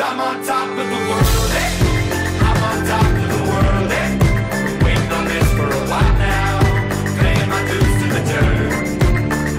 Cause 0.00 0.12
I'm 0.12 0.20
on 0.20 0.46
top 0.46 0.70
of 0.70 0.76
the 0.76 0.96
world, 0.96 1.52
eh? 1.52 1.68
I'm 2.40 2.62
on 2.64 2.86
top 2.88 3.04
of 3.04 3.28
the 3.36 3.42
world, 3.52 3.92
eh? 3.92 4.08
Waiting 4.82 5.12
on 5.12 5.24
this 5.28 5.48
for 5.52 5.68
a 5.68 5.82
while 5.92 6.14
now. 6.16 6.56
Paying 7.20 7.48
my 7.50 7.60
dues 7.68 7.94
to 8.00 8.06
the 8.08 8.22
dirt. 8.24 8.80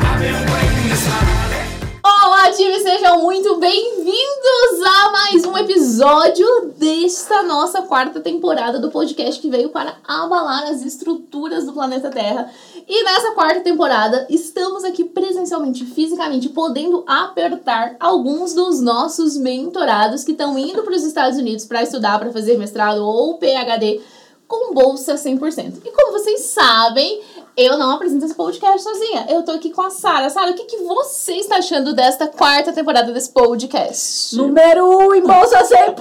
I've 0.02 0.20
been 0.20 0.42
waiting 0.50 0.90
to 0.90 0.98
smile, 0.98 1.54
eh? 1.54 2.02
Olá, 2.04 2.52
time, 2.54 2.80
sejam 2.80 3.22
muito 3.22 3.58
bem-vindos 3.58 4.82
a 4.84 5.12
mais 5.12 5.46
um 5.46 5.56
episódio 5.60 6.74
desta 6.76 7.44
nossa 7.44 7.84
quarta 7.84 8.20
temporada 8.20 8.80
do 8.80 8.90
podcast 8.90 9.40
que 9.40 9.48
veio 9.48 9.70
para 9.70 9.98
abalar 10.08 10.64
as 10.64 10.84
estruturas 10.84 11.68
do 11.68 11.74
planeta 11.74 12.10
Terra. 12.10 12.50
E 12.94 13.04
nessa 13.06 13.32
quarta 13.32 13.62
temporada, 13.62 14.28
estamos 14.30 14.84
aqui 14.84 15.06
presencialmente, 15.06 15.86
fisicamente, 15.86 16.50
podendo 16.50 17.06
apertar 17.08 17.96
alguns 17.98 18.54
dos 18.54 18.82
nossos 18.82 19.38
mentorados 19.38 20.26
que 20.26 20.34
estão 20.34 20.60
indo 20.60 20.84
para 20.84 20.94
os 20.94 21.04
Estados 21.06 21.40
Unidos 21.40 21.64
para 21.64 21.84
estudar, 21.84 22.20
para 22.20 22.34
fazer 22.34 22.58
mestrado 22.58 22.98
ou 22.98 23.38
PhD 23.38 24.02
com 24.46 24.74
bolsa 24.74 25.16
100%. 25.16 25.76
E 25.86 25.92
como 25.92 26.12
vocês 26.12 26.42
sabem, 26.42 27.22
eu 27.56 27.78
não 27.78 27.92
apresento 27.92 28.26
esse 28.26 28.36
podcast 28.36 28.82
sozinha. 28.82 29.28
Eu 29.30 29.44
tô 29.44 29.52
aqui 29.52 29.72
com 29.72 29.82
a 29.82 29.90
Sara. 29.90 30.30
Sara, 30.30 30.52
o 30.52 30.54
que, 30.54 30.66
que 30.66 30.78
você 30.78 31.34
está 31.34 31.58
achando 31.58 31.94
desta 31.94 32.28
quarta 32.28 32.72
temporada 32.72 33.12
desse 33.12 33.32
podcast? 33.32 34.36
Número 34.36 34.86
1 34.86 35.08
um, 35.08 35.16
em 35.16 35.22
bolsa 35.22 35.62
100%! 35.64 35.98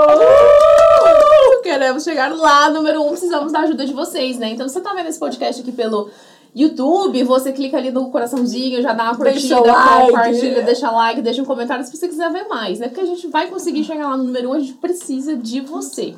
Uh! 0.00 1.62
Queremos 1.62 2.04
chegar 2.04 2.34
lá, 2.34 2.70
número 2.70 3.02
1, 3.02 3.06
um, 3.06 3.08
precisamos 3.10 3.52
da 3.52 3.60
ajuda 3.60 3.84
de 3.84 3.92
vocês, 3.92 4.38
né? 4.38 4.50
Então, 4.50 4.68
você 4.68 4.80
tá 4.80 4.92
vendo 4.94 5.08
esse 5.08 5.18
podcast 5.18 5.60
aqui 5.60 5.72
pelo 5.72 6.10
YouTube, 6.54 7.24
você 7.24 7.50
clica 7.52 7.76
ali 7.76 7.90
no 7.90 8.10
coraçãozinho, 8.10 8.80
já 8.80 8.92
dá 8.92 9.04
uma 9.04 9.16
curtida, 9.16 9.60
like. 9.60 10.06
compartilha, 10.06 10.62
deixa 10.62 10.88
like, 10.88 11.20
deixa 11.20 11.42
um 11.42 11.44
comentário 11.44 11.84
se 11.84 11.90
você 11.90 12.06
quiser 12.06 12.30
ver 12.30 12.46
mais, 12.46 12.78
né? 12.78 12.86
Porque 12.86 13.00
a 13.00 13.06
gente 13.06 13.26
vai 13.26 13.48
conseguir 13.48 13.82
chegar 13.82 14.08
lá 14.08 14.16
no 14.16 14.22
número 14.22 14.50
1, 14.50 14.52
um, 14.52 14.54
a 14.54 14.60
gente 14.60 14.74
precisa 14.74 15.34
de 15.34 15.60
você. 15.60 16.14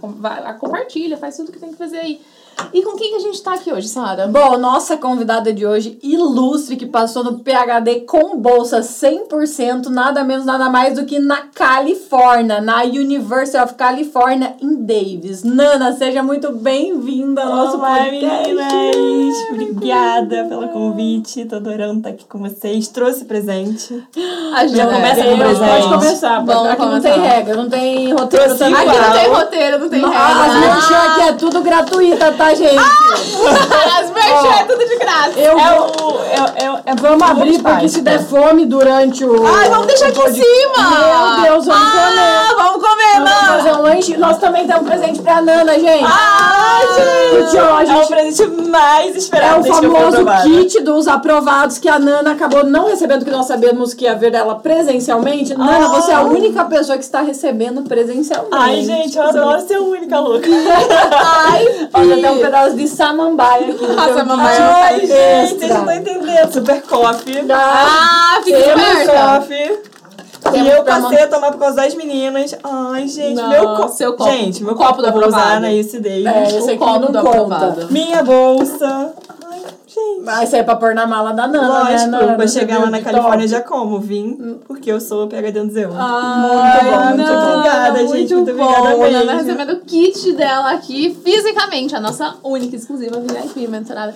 Compartilha, 0.60 1.16
faz 1.16 1.36
tudo 1.38 1.50
que 1.50 1.58
tem 1.58 1.70
que 1.70 1.76
fazer 1.76 1.98
aí. 1.98 2.20
E 2.72 2.82
com 2.82 2.96
quem 2.96 3.10
que 3.10 3.16
a 3.16 3.20
gente 3.20 3.42
tá 3.42 3.54
aqui 3.54 3.72
hoje, 3.72 3.88
Sara? 3.88 4.26
Bom, 4.26 4.58
nossa 4.58 4.96
convidada 4.96 5.52
de 5.52 5.66
hoje, 5.66 5.98
ilustre, 6.02 6.76
que 6.76 6.86
passou 6.86 7.22
no 7.24 7.38
PhD 7.38 8.00
com 8.00 8.36
bolsa 8.38 8.80
100%, 8.80 9.86
nada 9.86 10.24
menos, 10.24 10.44
nada 10.44 10.68
mais 10.68 10.94
do 10.94 11.04
que 11.04 11.18
na 11.18 11.42
Califórnia, 11.54 12.60
na 12.60 12.82
University 12.82 13.56
of 13.62 13.74
California, 13.74 14.54
em 14.60 14.74
Davis. 14.74 15.42
Nana, 15.42 15.92
seja 15.94 16.22
muito 16.22 16.52
bem-vinda 16.52 17.42
ao 17.44 17.48
nosso 17.56 17.76
Olá, 17.78 17.98
podcast. 17.98 18.52
meninas! 18.52 19.36
Obrigada 19.50 20.44
pelo 20.48 20.68
convite. 20.68 21.44
Tô 21.46 21.56
adorando 21.56 21.98
estar 21.98 22.08
aqui 22.10 22.24
com 22.26 22.38
vocês. 22.38 22.88
Trouxe 22.88 23.24
presente. 23.24 24.02
A 24.54 24.66
gente 24.66 24.76
Já 24.76 24.86
começa 24.86 25.24
com 25.24 25.38
presente. 25.38 25.82
Pode 25.88 25.88
começar, 25.88 26.36
pode- 26.44 26.46
Vamos 26.46 26.68
aqui 26.72 26.80
não 26.82 26.88
começar. 26.88 27.12
tem 27.12 27.20
regra, 27.22 27.54
não 27.56 27.68
tem 27.68 28.12
roteiro. 28.12 28.52
Aqui 28.52 28.60
não 28.60 29.12
tem 29.12 29.28
roteiro, 29.28 29.78
não 29.78 29.88
tem 29.88 30.00
Não, 30.00 30.08
regra. 30.10 31.12
Aqui 31.12 31.20
é 31.22 31.32
tudo 31.34 31.60
gratuita, 31.62 32.32
tá, 32.32 32.45
gente? 32.54 32.76
As 33.98 34.10
merchan 34.10 34.60
é 34.60 34.64
tudo 34.64 34.86
de 34.86 34.96
graça. 34.96 35.38
Eu 35.38 35.58
É 35.58 35.80
o. 35.80 36.16
É, 36.26 36.64
é, 36.64 36.82
é 36.86 36.94
Vamos 36.96 37.22
abrir, 37.22 37.62
porque 37.62 37.88
se 37.88 38.00
der 38.00 38.20
fome 38.20 38.66
durante 38.66 39.24
o... 39.24 39.46
Ai, 39.46 39.68
vamos 39.68 39.86
deixar 39.86 40.08
aqui 40.08 40.20
em 40.20 40.32
cima. 40.32 41.36
Meu 41.36 41.42
Deus, 41.42 41.66
vamos 41.66 41.90
comer. 41.90 42.20
Ah, 42.20 42.54
vamos 42.56 42.82
comer, 42.82 43.12
Vamos 43.14 43.30
mano. 43.30 43.56
fazer 43.56 43.72
um 43.72 43.82
lanche. 43.82 44.16
Nós 44.16 44.38
também 44.38 44.66
temos 44.66 44.82
um 44.82 44.86
presente 44.86 45.20
pra 45.20 45.40
Nana, 45.40 45.74
gente. 45.74 46.04
Ah, 46.04 46.80
a 47.76 47.82
É 47.82 47.84
o 47.84 47.86
gente 47.86 48.08
presente 48.08 48.46
mais 48.68 49.14
é 49.14 49.18
esperado 49.18 49.62
o 49.62 49.66
eu 49.66 49.74
fui 49.74 49.90
famoso 49.90 50.26
kit 50.42 50.80
dos 50.82 51.06
aprovados 51.08 51.78
que 51.78 51.88
a 51.88 51.98
Nana 51.98 52.32
acabou 52.32 52.64
não 52.64 52.86
recebendo, 52.86 53.24
que 53.24 53.30
nós 53.30 53.46
sabemos 53.46 53.94
que 53.94 54.04
ia 54.04 54.14
ver 54.14 54.30
dela 54.30 54.56
presencialmente. 54.56 55.54
Nana, 55.54 55.88
você 55.88 56.10
é 56.10 56.14
a 56.14 56.22
única 56.22 56.64
pessoa 56.64 56.98
que 56.98 57.04
está 57.04 57.20
recebendo 57.20 57.82
presencialmente. 57.82 58.54
Ai, 58.56 58.82
gente, 58.82 59.16
eu 59.16 59.22
adoro 59.22 59.66
ser 59.66 59.74
a 59.74 59.80
única 59.80 60.18
louca. 60.18 60.48
Ai, 61.48 61.88
Olha, 61.92 62.14
tem 62.14 62.35
um 62.36 62.40
pedaço 62.40 62.76
de 62.76 62.88
samambaia 62.88 63.70
aqui. 63.72 63.86
no 63.86 64.00
Ah, 64.00 64.14
samambaia 64.14 64.60
não 64.60 64.72
tá 64.72 64.80
Ai, 64.84 65.00
gente, 65.00 65.58
vocês 65.58 65.70
não 65.70 65.80
estão 65.80 65.94
entendendo. 65.94 66.52
Super 66.52 66.82
coffee. 66.82 67.44
Ah, 67.50 68.40
fica 68.44 68.58
Temos. 68.58 69.10
Coffee. 69.10 69.96
E 70.54 70.68
eu 70.68 70.84
passei 70.84 71.22
a 71.22 71.26
tomar 71.28 71.50
por 71.50 71.58
causa 71.58 71.76
das 71.76 71.94
meninas. 71.94 72.54
Ai, 72.62 73.08
gente, 73.08 73.34
Não, 73.34 73.48
meu 73.48 73.64
copo. 73.76 73.88
seu 73.88 74.12
copo. 74.14 74.30
Gente, 74.30 74.62
meu 74.62 74.74
copo 74.74 74.96
copo, 74.96 75.02
eu 75.06 75.12
vou 75.12 75.26
usar 75.26 75.60
na 75.60 75.68
Davis. 75.98 76.26
É, 76.26 76.58
esse 76.58 76.70
aqui 76.70 76.78
copo 76.78 77.00
não 77.00 77.12
do 77.12 77.20
conta. 77.20 77.86
Minha 77.90 78.22
bolsa. 78.22 79.12
Gente. 79.96 80.24
Mas 80.24 80.44
isso 80.44 80.56
aí 80.56 80.60
é 80.60 80.64
pra 80.64 80.76
pôr 80.76 80.94
na 80.94 81.06
mala 81.06 81.32
da 81.32 81.46
Nana, 81.48 81.84
né, 81.84 81.90
Lógico, 81.90 82.10
Nana? 82.10 82.34
pra 82.34 82.46
chegar 82.46 82.78
lá 82.80 82.90
na 82.90 83.00
Califórnia 83.00 83.48
já 83.48 83.60
como, 83.62 83.98
vim, 83.98 84.60
porque 84.66 84.92
eu 84.92 85.00
sou 85.00 85.26
PHD 85.26 85.62
no 85.62 85.70
Zeu. 85.70 85.90
Ai, 85.94 86.84
bom, 86.84 87.16
muito 87.16 87.32
obrigada, 87.32 88.06
gente, 88.06 88.34
muito 88.34 88.50
obrigada 88.50 88.96
mesmo. 88.96 89.12
Nana 89.12 89.32
recebendo 89.34 89.72
o 89.72 89.80
kit 89.80 90.32
dela 90.32 90.72
aqui 90.72 91.16
fisicamente, 91.24 91.96
a 91.96 92.00
nossa 92.00 92.36
única 92.42 92.76
exclusiva 92.76 93.18
VIP 93.20 93.66
mentorada. 93.68 94.14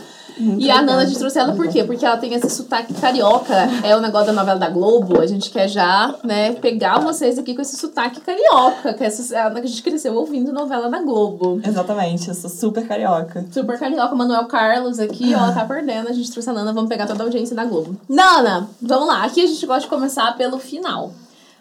E 0.59 0.71
a 0.71 0.83
Nana, 0.83 1.03
a 1.03 1.05
gente 1.05 1.19
trouxe 1.19 1.39
ela 1.39 1.55
por 1.55 1.69
quê? 1.69 1.85
Porque 1.85 2.05
ela 2.05 2.17
tem 2.17 2.33
esse 2.35 2.49
sotaque 2.49 2.95
carioca, 2.95 3.55
é 3.85 3.95
o 3.95 4.01
negócio 4.01 4.29
da 4.29 4.33
novela 4.33 4.59
da 4.59 4.69
Globo. 4.69 5.21
A 5.21 5.27
gente 5.27 5.51
quer 5.51 5.69
já, 5.69 6.15
né, 6.25 6.53
pegar 6.53 6.99
vocês 6.99 7.39
aqui 7.39 7.55
com 7.55 7.63
esse 7.63 7.77
sotaque 7.77 8.21
carioca, 8.21 8.95
que, 8.95 9.05
essa, 9.05 9.35
é 9.35 9.43
a 9.43 9.51
que 9.51 9.59
a 9.59 9.67
gente 9.67 9.83
cresceu 9.83 10.15
ouvindo 10.15 10.53
novela 10.53 10.89
da 10.89 11.01
Globo. 11.03 11.61
Exatamente, 11.65 12.29
eu 12.29 12.35
sou 12.35 12.51
super 12.51 12.87
carioca. 12.87 13.45
Super 13.51 13.79
carioca, 13.79 14.15
Manuel 14.15 14.47
Carlos 14.47 14.99
aqui, 14.99 15.35
ó, 15.35 15.53
tá 15.53 15.65
perdendo. 15.65 16.09
A 16.09 16.13
gente 16.13 16.31
trouxe 16.31 16.49
a 16.51 16.53
Nana, 16.53 16.73
vamos 16.73 16.89
pegar 16.89 17.07
toda 17.07 17.23
a 17.23 17.27
audiência 17.27 17.55
da 17.55 17.65
Globo. 17.65 17.97
Nana, 18.09 18.69
vamos 18.81 19.09
lá. 19.09 19.25
Aqui 19.25 19.43
a 19.43 19.47
gente 19.47 19.65
gosta 19.67 19.83
de 19.83 19.89
começar 19.89 20.37
pelo 20.37 20.59
final. 20.59 21.13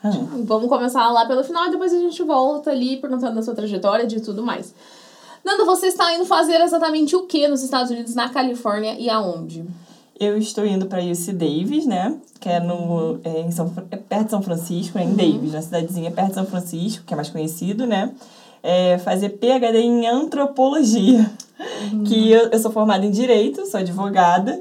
Ah, 0.04 0.12
Vamos 0.46 0.70
começar 0.70 1.12
lá 1.12 1.26
pelo 1.26 1.44
final 1.44 1.68
e 1.68 1.72
depois 1.72 1.94
a 1.94 1.98
gente 1.98 2.24
volta 2.24 2.72
ali 2.72 2.98
perguntando 2.98 3.36
da 3.36 3.42
sua 3.42 3.54
trajetória 3.54 4.08
de 4.08 4.22
tudo 4.22 4.42
mais. 4.44 4.74
Nanda, 5.44 5.66
você 5.66 5.88
está 5.88 6.14
indo 6.14 6.26
fazer 6.26 6.60
exatamente 6.62 7.16
o 7.16 7.26
que 7.26 7.48
nos 7.48 7.64
Estados 7.64 7.92
Unidos, 7.92 8.16
na 8.16 8.30
Califórnia 8.30 8.96
e 9.00 9.10
aonde? 9.10 9.66
Eu 10.20 10.38
estou 10.38 10.66
indo 10.66 10.86
pra 10.86 11.02
UC 11.02 11.32
Davis, 11.32 11.86
né? 11.86 12.18
Que 12.40 12.50
é, 12.50 12.60
no, 12.60 13.20
é, 13.24 13.42
em 13.42 13.52
São, 13.52 13.72
é 13.90 13.96
perto 13.96 14.26
de 14.26 14.32
São 14.32 14.42
Francisco, 14.42 14.98
né? 14.98 15.06
em 15.06 15.16
Davis, 15.16 15.54
na 15.54 15.62
cidadezinha 15.62 16.12
perto 16.12 16.30
de 16.30 16.36
São 16.36 16.46
Francisco, 16.46 17.06
que 17.06 17.14
é 17.14 17.16
mais 17.16 17.30
conhecido, 17.30 17.88
né? 17.88 18.12
É 18.62 18.98
fazer 18.98 19.30
PhD 19.30 19.80
em 19.80 20.08
antropologia. 20.08 21.32
Que 22.06 22.32
eu, 22.32 22.50
eu 22.50 22.60
sou 22.60 22.72
formada 22.72 23.06
em 23.06 23.12
direito, 23.12 23.66
sou 23.66 23.80
advogada. 23.80 24.60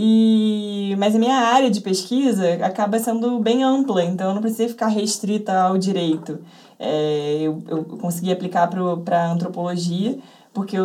E, 0.00 0.94
mas 0.96 1.16
a 1.16 1.18
minha 1.18 1.36
área 1.36 1.68
de 1.68 1.80
pesquisa 1.80 2.54
acaba 2.64 3.00
sendo 3.00 3.40
bem 3.40 3.64
ampla, 3.64 4.04
então 4.04 4.28
eu 4.28 4.34
não 4.34 4.40
precisei 4.40 4.68
ficar 4.68 4.86
restrita 4.86 5.60
ao 5.60 5.76
direito. 5.76 6.38
É, 6.78 7.38
eu, 7.40 7.62
eu 7.66 7.84
consegui 7.84 8.30
aplicar 8.30 8.68
para 8.68 9.30
antropologia, 9.30 10.18
porque 10.52 10.76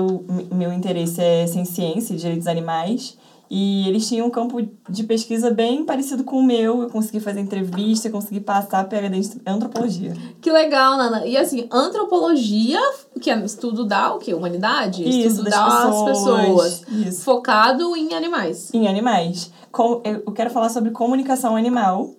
meu 0.52 0.74
interesse 0.74 1.22
é 1.22 1.44
em 1.44 1.66
ciência 1.66 2.14
e 2.14 2.18
direitos 2.18 2.48
animais. 2.48 3.18
E 3.56 3.88
eles 3.88 4.08
tinham 4.08 4.26
um 4.26 4.32
campo 4.32 4.68
de 4.90 5.04
pesquisa 5.04 5.52
bem 5.52 5.86
parecido 5.86 6.24
com 6.24 6.38
o 6.38 6.44
meu. 6.44 6.82
Eu 6.82 6.90
consegui 6.90 7.20
fazer 7.20 7.40
entrevista, 7.40 8.10
consegui 8.10 8.40
passar 8.40 8.84
PhD 8.86 9.16
em 9.16 9.42
antropologia. 9.46 10.12
Que 10.42 10.52
legal, 10.52 10.98
Nana. 10.98 11.24
E 11.28 11.38
assim, 11.38 11.68
antropologia, 11.72 12.80
que 13.22 13.30
é 13.30 13.46
estudo 13.46 13.86
da 13.86 14.16
o 14.16 14.18
quê? 14.18 14.34
Humanidade? 14.34 15.08
Isso, 15.08 15.28
estudo 15.28 15.52
das 15.52 15.86
pessoas. 15.86 16.18
pessoas. 16.18 16.82
Isso. 16.90 17.22
Focado 17.24 17.96
em 17.96 18.16
animais. 18.16 18.74
em 18.74 18.88
animais. 18.88 19.52
Com, 19.72 20.02
eu 20.04 20.32
quero 20.32 20.50
falar 20.50 20.70
sobre 20.70 20.90
comunicação 20.90 21.56
animal. 21.56 22.10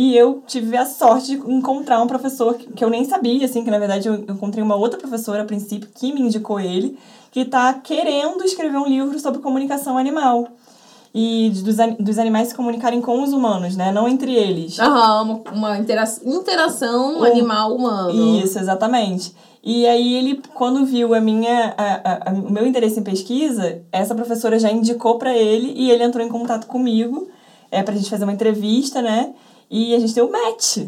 E 0.00 0.16
eu 0.16 0.44
tive 0.46 0.76
a 0.76 0.86
sorte 0.86 1.36
de 1.36 1.50
encontrar 1.52 2.00
um 2.00 2.06
professor 2.06 2.54
que, 2.54 2.84
eu 2.84 2.88
nem 2.88 3.04
sabia, 3.04 3.44
assim, 3.44 3.64
que 3.64 3.70
na 3.70 3.80
verdade 3.80 4.06
eu 4.06 4.14
encontrei 4.14 4.62
uma 4.62 4.76
outra 4.76 4.96
professora 4.96 5.42
a 5.42 5.44
princípio 5.44 5.88
que 5.92 6.12
me 6.12 6.20
indicou 6.20 6.60
ele, 6.60 6.96
que 7.32 7.40
está 7.40 7.74
querendo 7.74 8.44
escrever 8.44 8.76
um 8.78 8.86
livro 8.86 9.18
sobre 9.18 9.40
comunicação 9.40 9.98
animal. 9.98 10.46
E 11.12 11.50
dos, 11.64 11.74
dos 11.98 12.16
animais 12.16 12.46
se 12.48 12.54
comunicarem 12.54 13.00
com 13.00 13.20
os 13.24 13.32
humanos, 13.32 13.74
né? 13.76 13.90
Não 13.90 14.06
entre 14.08 14.32
eles. 14.32 14.78
Aham, 14.78 15.22
uma, 15.22 15.40
uma 15.52 15.78
intera 15.78 16.04
interação 16.24 17.18
Um- 17.18 17.24
animal-humano. 17.24 18.38
Isso, 18.38 18.56
exatamente. 18.56 19.34
E 19.64 19.84
aí 19.84 20.14
ele, 20.14 20.40
quando 20.54 20.86
viu 20.86 21.12
a 21.12 21.20
minha, 21.20 21.74
a, 21.76 21.84
a- 21.94 22.30
a- 22.30 22.32
o 22.34 22.52
meu 22.52 22.64
interesse 22.64 23.00
em 23.00 23.02
pesquisa, 23.02 23.82
essa 23.90 24.14
professora 24.14 24.60
já 24.60 24.70
indicou 24.70 25.18
para 25.18 25.36
ele 25.36 25.72
e 25.74 25.90
ele 25.90 26.04
entrou 26.04 26.24
em 26.24 26.28
contato 26.28 26.68
comigo 26.68 27.26
é, 27.68 27.82
pra 27.82 27.96
gente 27.96 28.08
fazer 28.08 28.22
uma 28.22 28.32
entrevista, 28.32 29.02
né? 29.02 29.30
E 29.70 29.94
a 29.94 29.98
gente 29.98 30.14
deu 30.14 30.30
match. 30.30 30.78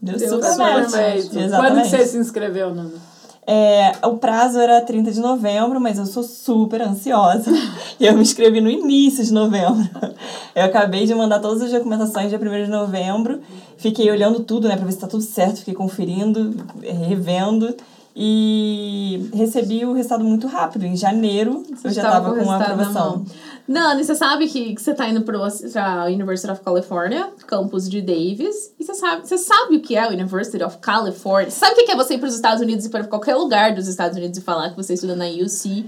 Deu, 0.00 0.16
Deu 0.16 0.28
super 0.28 0.50
super 0.50 0.58
match. 0.58 0.90
match. 0.90 1.28
Quando 1.28 1.44
Exatamente. 1.44 1.90
que 1.90 1.96
você 1.96 2.06
se 2.06 2.18
inscreveu, 2.18 2.74
Nana? 2.74 3.12
É, 3.44 3.92
o 4.04 4.18
prazo 4.18 4.60
era 4.60 4.80
30 4.80 5.10
de 5.10 5.20
novembro, 5.20 5.80
mas 5.80 5.98
eu 5.98 6.06
sou 6.06 6.22
super 6.22 6.80
ansiosa. 6.80 7.50
e 7.98 8.06
eu 8.06 8.14
me 8.14 8.22
inscrevi 8.22 8.60
no 8.60 8.70
início 8.70 9.24
de 9.24 9.32
novembro. 9.32 9.88
Eu 10.54 10.64
acabei 10.64 11.06
de 11.06 11.14
mandar 11.14 11.40
todas 11.40 11.62
as 11.62 11.72
documentações 11.72 12.28
dia 12.28 12.38
1 12.38 12.64
de 12.64 12.70
novembro. 12.70 13.40
Fiquei 13.76 14.08
olhando 14.10 14.40
tudo, 14.40 14.68
né, 14.68 14.76
pra 14.76 14.84
ver 14.84 14.92
se 14.92 14.98
tá 14.98 15.08
tudo 15.08 15.22
certo. 15.24 15.58
Fiquei 15.58 15.74
conferindo, 15.74 16.54
revendo. 17.08 17.74
E 18.14 19.30
recebi 19.32 19.84
o 19.84 19.92
resultado 19.92 20.22
muito 20.22 20.46
rápido. 20.46 20.84
Em 20.84 20.96
janeiro 20.96 21.64
eu 21.82 21.90
já 21.90 22.02
Tava 22.02 22.14
tava 22.14 22.40
o 22.40 22.44
com 22.44 22.50
a 22.50 22.56
aprovação. 22.56 23.24
Nani, 23.66 24.04
você 24.04 24.14
sabe 24.14 24.48
que, 24.48 24.74
que 24.74 24.82
você 24.82 24.92
tá 24.92 25.08
indo 25.08 25.22
pro, 25.22 25.40
pra 25.72 26.04
University 26.06 26.50
of 26.50 26.60
California, 26.62 27.30
campus 27.46 27.88
de 27.88 28.02
Davis, 28.02 28.74
e 28.78 28.84
você 28.84 28.94
sabe, 28.94 29.26
você 29.26 29.38
sabe 29.38 29.76
o 29.76 29.80
que 29.80 29.94
é 29.96 30.00
a 30.00 30.08
University 30.08 30.62
of 30.62 30.78
California? 30.78 31.50
Você 31.50 31.60
sabe 31.60 31.80
o 31.80 31.84
que 31.86 31.92
é 31.92 31.96
você 31.96 32.14
ir 32.14 32.18
pros 32.18 32.34
Estados 32.34 32.60
Unidos 32.60 32.84
e 32.84 32.88
ir 32.88 32.90
pra 32.90 33.04
qualquer 33.04 33.36
lugar 33.36 33.74
dos 33.74 33.86
Estados 33.88 34.16
Unidos 34.18 34.36
e 34.36 34.42
falar 34.42 34.70
que 34.70 34.76
você 34.76 34.94
estuda 34.94 35.14
na 35.16 35.26
UC 35.26 35.86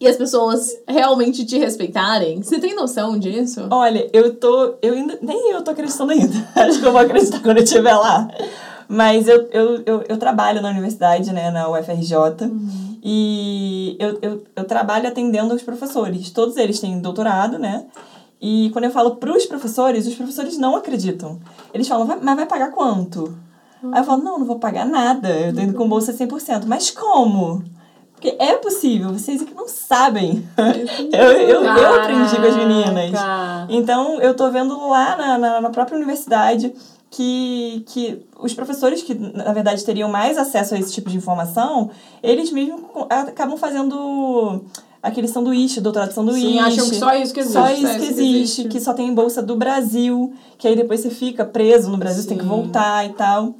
e 0.00 0.06
as 0.06 0.16
pessoas 0.16 0.70
realmente 0.86 1.44
te 1.44 1.58
respeitarem? 1.58 2.40
Você 2.40 2.60
tem 2.60 2.74
noção 2.74 3.18
disso? 3.18 3.66
Olha, 3.70 4.08
eu 4.12 4.34
tô. 4.36 4.76
Eu 4.80 4.94
ainda. 4.94 5.18
Nem 5.20 5.50
eu 5.50 5.62
tô 5.62 5.72
acreditando 5.72 6.12
ainda. 6.12 6.34
Acho 6.54 6.78
que 6.78 6.86
eu 6.86 6.92
vou 6.92 7.00
acreditar 7.00 7.40
quando 7.40 7.58
eu 7.58 7.64
estiver 7.64 7.94
lá. 7.94 8.28
Mas 8.88 9.28
eu, 9.28 9.48
eu, 9.52 9.82
eu, 9.84 10.04
eu 10.08 10.16
trabalho 10.16 10.62
na 10.62 10.70
universidade, 10.70 11.30
né, 11.32 11.50
na 11.50 11.68
UFRJ. 11.68 12.14
E 13.02 13.96
eu, 13.98 14.18
eu, 14.22 14.44
eu 14.56 14.64
trabalho 14.64 15.06
atendendo 15.08 15.54
os 15.54 15.62
professores. 15.62 16.30
Todos 16.30 16.56
eles 16.56 16.80
têm 16.80 16.98
doutorado, 17.00 17.58
né? 17.58 17.84
E 18.40 18.70
quando 18.72 18.84
eu 18.84 18.90
falo 18.90 19.16
pros 19.16 19.46
professores, 19.46 20.06
os 20.06 20.14
professores 20.14 20.56
não 20.58 20.76
acreditam. 20.76 21.38
Eles 21.74 21.86
falam, 21.88 22.06
"Vai- 22.06 22.18
mas 22.22 22.36
vai 22.36 22.46
pagar 22.46 22.70
quanto? 22.70 23.36
Aí 23.92 24.00
eu 24.00 24.04
falo, 24.04 24.22
não, 24.22 24.38
não 24.40 24.46
vou 24.46 24.58
pagar 24.58 24.84
nada. 24.86 25.28
Eu 25.28 25.54
tô 25.54 25.60
indo 25.60 25.74
com 25.74 25.88
bolsa 25.88 26.12
100%. 26.12 26.64
Mas 26.66 26.90
como? 26.90 27.62
Porque 28.12 28.34
é 28.40 28.54
possível, 28.56 29.12
vocês 29.12 29.40
aqui 29.42 29.54
não 29.54 29.68
sabem. 29.68 30.44
eu, 31.12 31.20
eu, 31.30 31.62
eu 31.64 31.94
aprendi 32.00 32.34
com 32.36 32.46
as 32.46 32.56
meninas. 32.56 33.12
Então, 33.68 34.20
eu 34.20 34.34
tô 34.34 34.50
vendo 34.50 34.88
lá 34.88 35.16
na, 35.16 35.38
na, 35.38 35.60
na 35.60 35.70
própria 35.70 35.96
universidade 35.96 36.72
que, 37.10 37.84
que 37.86 38.26
os 38.38 38.52
professores 38.54 39.02
que, 39.02 39.14
na 39.14 39.52
verdade, 39.52 39.84
teriam 39.84 40.10
mais 40.10 40.36
acesso 40.36 40.74
a 40.74 40.78
esse 40.78 40.92
tipo 40.92 41.10
de 41.10 41.16
informação, 41.16 41.90
eles 42.22 42.50
mesmos 42.50 42.80
acabam 43.08 43.56
fazendo 43.56 44.64
aquele 45.02 45.28
sanduíche, 45.28 45.80
doutorado 45.80 46.12
sanduíche. 46.12 46.46
Sim, 46.46 46.58
acham 46.58 46.88
que 46.88 46.96
só 46.96 47.14
isso 47.14 47.32
que 47.32 47.40
existe. 47.40 47.58
Só 47.58 47.70
isso 47.70 47.98
que 47.98 48.06
existe, 48.06 48.68
que 48.68 48.80
só 48.80 48.92
tem 48.92 49.14
bolsa 49.14 49.42
do 49.42 49.56
Brasil, 49.56 50.34
que 50.58 50.68
aí 50.68 50.76
depois 50.76 51.00
você 51.00 51.10
fica 51.10 51.44
preso 51.44 51.90
no 51.90 51.96
Brasil, 51.96 52.22
você 52.22 52.28
tem 52.28 52.38
que 52.38 52.44
voltar 52.44 53.06
e 53.06 53.12
tal. 53.14 53.54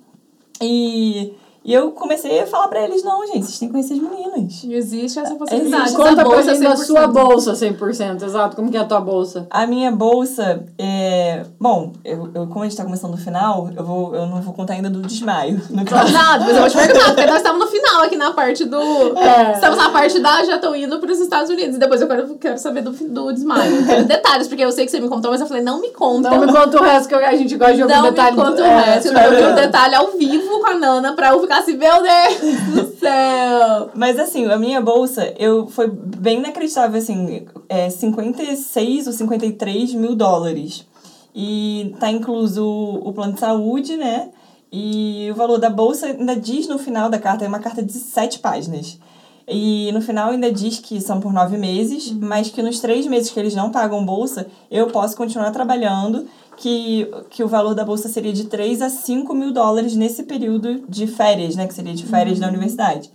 E, 0.60 1.32
e 1.68 1.74
eu 1.74 1.90
comecei 1.90 2.40
a 2.40 2.46
falar 2.46 2.66
pra 2.68 2.82
eles, 2.82 3.04
não, 3.04 3.26
gente, 3.26 3.44
vocês 3.44 3.58
têm 3.58 3.68
que 3.68 3.72
conhecer 3.72 3.92
as 3.92 4.00
meninas. 4.00 4.64
Existe 4.64 5.18
essa 5.18 5.34
possibilidade. 5.34 5.82
Existe. 5.82 5.98
Conta 5.98 6.24
pra 6.24 6.40
gente 6.40 6.62
da 6.62 6.74
100%. 6.74 6.76
sua 6.78 7.06
bolsa 7.06 7.52
100%, 7.52 8.22
exato. 8.22 8.56
Como 8.56 8.70
que 8.70 8.76
é 8.78 8.80
a 8.80 8.86
tua 8.86 9.00
bolsa? 9.02 9.46
A 9.50 9.66
minha 9.66 9.92
bolsa 9.92 10.64
é. 10.78 11.44
Bom, 11.60 11.92
eu, 12.02 12.30
eu, 12.34 12.46
como 12.46 12.62
a 12.62 12.64
gente 12.66 12.74
tá 12.74 12.84
começando 12.84 13.10
no 13.10 13.18
final, 13.18 13.68
eu, 13.76 13.84
vou, 13.84 14.14
eu 14.14 14.24
não 14.24 14.40
vou 14.40 14.54
contar 14.54 14.72
ainda 14.72 14.88
do 14.88 15.02
desmaio. 15.02 15.60
No 15.68 15.84
caso. 15.84 16.10
Não, 16.10 16.38
depois 16.38 16.56
eu 16.56 16.62
vou 16.62 16.70
te 16.70 16.76
perguntar, 16.78 17.04
porque 17.12 17.26
nós 17.26 17.36
estamos 17.36 17.60
no 17.62 17.70
final 17.70 18.02
aqui 18.02 18.16
na 18.16 18.30
parte 18.30 18.64
do. 18.64 19.18
É. 19.18 19.52
Estamos 19.52 19.76
na 19.76 19.90
parte 19.90 20.18
da 20.20 20.42
já 20.44 20.54
estão 20.54 20.74
indo 20.74 20.98
para 20.98 21.12
os 21.12 21.20
Estados 21.20 21.50
Unidos. 21.50 21.76
E 21.76 21.78
depois 21.78 22.00
eu 22.00 22.08
quero, 22.08 22.34
quero 22.36 22.56
saber 22.56 22.80
do, 22.80 22.92
do 22.92 23.30
desmaio. 23.30 24.06
Detalhes, 24.06 24.48
porque 24.48 24.64
eu 24.64 24.72
sei 24.72 24.86
que 24.86 24.90
você 24.90 25.00
me 25.00 25.08
contou, 25.10 25.30
mas 25.30 25.42
eu 25.42 25.46
falei, 25.46 25.62
não 25.62 25.82
me 25.82 25.90
conta. 25.90 26.30
Não 26.30 26.46
me 26.46 26.50
conta 26.50 26.80
o 26.80 26.82
resto 26.82 27.10
que 27.10 27.14
a 27.14 27.36
gente 27.36 27.54
gosta 27.58 27.74
de 27.74 27.82
ouvir 27.82 27.94
Não 27.94 28.04
me 28.04 28.10
detalhe. 28.10 28.36
conta 28.36 28.62
o 28.62 28.64
é, 28.64 28.80
resto. 28.80 29.08
Eu 29.08 29.14
quero 29.14 29.34
ouvir 29.34 29.52
um 29.52 29.54
detalhe 29.54 29.94
ao 29.94 30.12
vivo 30.12 30.60
com 30.60 30.70
a 30.70 30.74
Nana 30.74 31.12
pra 31.12 31.28
eu 31.28 31.40
ficar 31.42 31.57
assim, 31.58 31.76
meu 31.76 32.02
Deus 32.02 32.60
do 32.74 32.96
céu. 32.98 33.90
Mas 33.94 34.18
assim, 34.18 34.46
a 34.46 34.58
minha 34.58 34.80
bolsa, 34.80 35.34
eu 35.38 35.66
foi 35.66 35.88
bem 35.88 36.38
inacreditável, 36.38 36.98
assim, 36.98 37.46
é 37.68 37.90
56 37.90 39.06
ou 39.06 39.12
53 39.12 39.94
mil 39.94 40.14
dólares. 40.14 40.86
E 41.34 41.94
tá 42.00 42.10
incluso 42.10 42.64
o 42.66 43.12
plano 43.12 43.34
de 43.34 43.40
saúde, 43.40 43.96
né? 43.96 44.30
E 44.72 45.28
o 45.30 45.34
valor 45.34 45.58
da 45.58 45.70
bolsa 45.70 46.06
ainda 46.06 46.36
diz 46.36 46.68
no 46.68 46.78
final 46.78 47.08
da 47.08 47.18
carta, 47.18 47.44
é 47.44 47.48
uma 47.48 47.60
carta 47.60 47.82
de 47.82 47.92
sete 47.92 48.38
páginas. 48.38 48.98
E 49.46 49.90
no 49.92 50.02
final 50.02 50.30
ainda 50.30 50.52
diz 50.52 50.78
que 50.78 51.00
são 51.00 51.20
por 51.20 51.32
nove 51.32 51.56
meses, 51.56 52.12
mas 52.12 52.50
que 52.50 52.60
nos 52.60 52.80
três 52.80 53.06
meses 53.06 53.30
que 53.30 53.40
eles 53.40 53.54
não 53.54 53.70
pagam 53.70 54.04
bolsa, 54.04 54.46
eu 54.70 54.88
posso 54.88 55.16
continuar 55.16 55.50
trabalhando, 55.52 56.26
que, 56.58 57.08
que 57.30 57.42
o 57.44 57.48
valor 57.48 57.74
da 57.74 57.84
bolsa 57.84 58.08
seria 58.08 58.32
de 58.32 58.44
3 58.44 58.82
a 58.82 58.90
5 58.90 59.32
mil 59.34 59.52
dólares 59.52 59.94
nesse 59.94 60.24
período 60.24 60.82
de 60.88 61.06
férias, 61.06 61.56
né? 61.56 61.66
Que 61.66 61.74
seria 61.74 61.94
de 61.94 62.04
férias 62.04 62.38
da 62.38 62.48
universidade. 62.48 63.10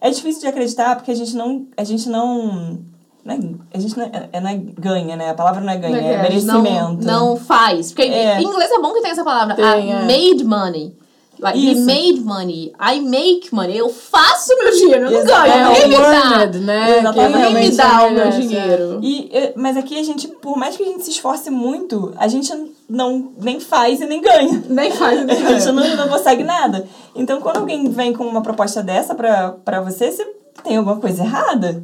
É 0.00 0.10
difícil 0.10 0.40
de 0.42 0.48
acreditar 0.48 0.96
porque 0.96 1.10
a 1.12 1.14
gente 1.14 1.34
não. 1.36 1.66
A 1.76 1.84
gente 1.84 2.08
não. 2.08 2.78
não 3.24 3.34
é- 3.34 3.38
a 3.72 3.78
gente 3.78 3.96
não 3.96 4.04
é, 4.04 4.28
é- 4.32 4.40
não 4.40 4.50
é 4.50 4.56
ganha, 4.56 5.14
né? 5.16 5.30
A 5.30 5.34
palavra 5.34 5.60
não 5.60 5.72
é 5.72 5.76
ganha, 5.76 5.96
é, 5.96 6.16
Não, 6.16 6.22
merecimento. 6.22 7.06
não 7.06 7.36
faz. 7.36 7.92
Porque 7.92 8.02
É. 8.02 8.40
em 8.40 8.44
inglês 8.44 8.70
é 8.70 8.80
bom 8.80 8.92
que 8.92 9.00
tem 9.00 9.12
essa 9.12 9.22
palavra. 9.24 9.54
Tem, 9.54 9.92
é. 9.92 10.00
made 10.02 10.44
money. 10.44 10.96
Like, 11.42 11.58
he 11.58 11.72
Isso. 11.72 11.84
made 11.84 12.20
money. 12.20 12.72
I 12.78 13.00
make 13.00 13.52
money. 13.52 13.76
Eu 13.76 13.88
faço 13.88 14.56
meu 14.56 14.70
dinheiro, 14.70 15.06
eu 15.06 15.10
não 15.10 15.24
ganho. 15.24 15.52
É 15.52 15.64
Ninguém 15.64 15.84
o 15.84 15.88
me 15.88 15.96
dá. 15.96 16.38
earned, 16.38 16.58
né? 16.60 17.00
Ninguém 17.02 17.54
me 17.54 17.70
dá 17.76 18.06
o 18.06 18.10
meu 18.12 18.24
é. 18.26 18.30
dinheiro. 18.30 19.00
E, 19.02 19.52
mas 19.56 19.76
aqui 19.76 19.98
a 19.98 20.04
gente, 20.04 20.28
por 20.28 20.56
mais 20.56 20.76
que 20.76 20.84
a 20.84 20.86
gente 20.86 21.02
se 21.02 21.10
esforce 21.10 21.50
muito, 21.50 22.14
a 22.16 22.28
gente 22.28 22.52
não 22.88 23.32
nem 23.40 23.58
faz 23.58 24.00
e 24.00 24.06
nem 24.06 24.20
ganha. 24.20 24.62
Nem 24.70 24.92
faz. 24.92 25.28
A 25.28 25.34
gente 25.34 25.72
não, 25.72 25.96
não 25.96 26.08
consegue 26.08 26.44
nada. 26.44 26.86
Então, 27.12 27.40
quando 27.40 27.56
alguém 27.56 27.90
vem 27.90 28.12
com 28.12 28.24
uma 28.24 28.42
proposta 28.42 28.80
dessa 28.80 29.12
pra, 29.12 29.56
pra 29.64 29.80
você, 29.80 30.12
você 30.12 30.24
tem 30.62 30.76
alguma 30.76 31.00
coisa 31.00 31.24
errada. 31.24 31.82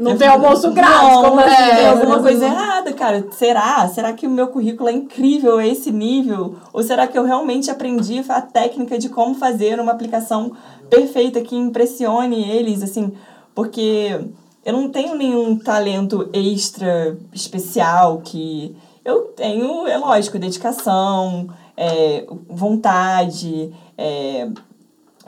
Não 0.00 0.12
Eu 0.12 0.18
tem 0.18 0.28
almoço 0.28 0.72
grátis, 0.72 1.12
não, 1.12 1.22
como 1.22 1.40
assim? 1.40 1.52
é, 1.52 1.76
Tem 1.76 1.86
alguma 1.88 2.14
alguma 2.14 2.22
coisa 2.22 2.46
errada, 2.46 2.92
cara. 2.94 3.26
Será? 3.32 3.86
Será 3.88 4.12
que 4.14 4.26
o 4.26 4.30
meu 4.30 4.48
currículo 4.48 4.88
é 4.88 4.92
incrível 4.92 5.58
a 5.58 5.66
esse 5.66 5.92
nível? 5.92 6.56
Ou 6.72 6.82
será 6.82 7.06
que 7.06 7.18
eu 7.18 7.24
realmente 7.24 7.70
aprendi 7.70 8.24
a 8.26 8.40
técnica 8.40 8.98
de 8.98 9.10
como 9.10 9.34
fazer 9.34 9.78
uma 9.78 9.92
aplicação 9.92 10.52
perfeita 10.88 11.42
que 11.42 11.54
impressione 11.54 12.50
eles, 12.50 12.82
assim? 12.82 13.12
Porque 13.54 14.18
eu 14.64 14.72
não 14.72 14.88
tenho 14.88 15.14
nenhum 15.14 15.58
talento 15.58 16.30
extra 16.32 17.18
especial 17.32 18.22
que 18.24 18.74
eu 19.04 19.22
tenho, 19.36 19.86
é 19.86 19.98
lógico, 19.98 20.38
dedicação, 20.38 21.48
é, 21.76 22.26
vontade, 22.48 23.70
é, 23.98 24.48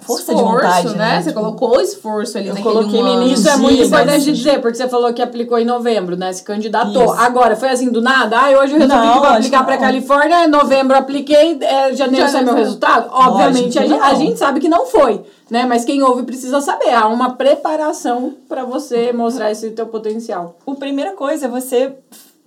força 0.03 0.33
esforço, 0.33 0.45
de 0.45 0.53
vontade, 0.53 0.89
né? 0.97 1.17
né? 1.17 1.23
Você 1.23 1.29
Tipo, 1.29 1.41
colocou 1.41 1.81
esforço 1.81 2.39
ali 2.39 2.49
eu 2.49 2.55
naquele 2.55 2.75
coloquei 2.75 3.03
um 3.03 3.23
Isso 3.23 3.49
é 3.49 3.57
muito 3.57 3.83
importante 3.83 4.25
de 4.25 4.33
dizer, 4.33 4.61
porque 4.61 4.77
você 4.77 4.89
falou 4.89 5.13
que 5.13 5.23
aplicou 5.23 5.59
em 5.59 5.65
novembro, 5.65 6.17
né? 6.17 6.33
Se 6.33 6.43
candidatou. 6.43 7.05
Isso. 7.05 7.15
Agora, 7.15 7.57
foi 7.57 7.69
assim 7.71 7.91
do 7.91 8.03
nada? 8.03 8.37
Ah, 8.39 8.51
hoje 8.51 8.75
eu 8.75 8.79
resolvi 8.79 9.07
Não, 9.07 9.13
que 9.15 9.19
vou 9.21 9.29
aplicar 9.29 9.59
não. 9.61 9.79
Califórnia, 9.79 10.45
em 10.45 10.49
novembro 10.49 10.97
eu 10.97 11.01
apliquei, 11.01 11.59
é, 11.61 11.95
janeiro 11.95 12.29
sai 12.29 12.43
meu 12.43 12.49
Janeiro. 12.53 12.57
resultado? 12.59 13.09
Obviamente, 13.13 13.79
a 13.79 14.07
a 14.07 14.15
gente 14.15 14.39
sabe 14.39 14.61
que 14.61 14.69
não 14.69 14.87
foi, 14.87 15.23
né? 15.51 15.65
Mas 15.67 15.85
quem 15.85 16.03
ouve 16.03 16.25
precisa 16.25 16.61
saber. 16.61 16.93
Há 16.93 17.07
uma 17.07 17.35
preparação 17.35 18.35
pra 18.49 18.65
você 18.65 19.13
mostrar 19.13 19.51
esse 19.51 19.71
teu 19.71 19.87
potencial. 19.87 20.57
A 20.67 20.75
primeira 20.75 21.13
coisa 21.13 21.47
é 21.47 21.49
você 21.49 21.93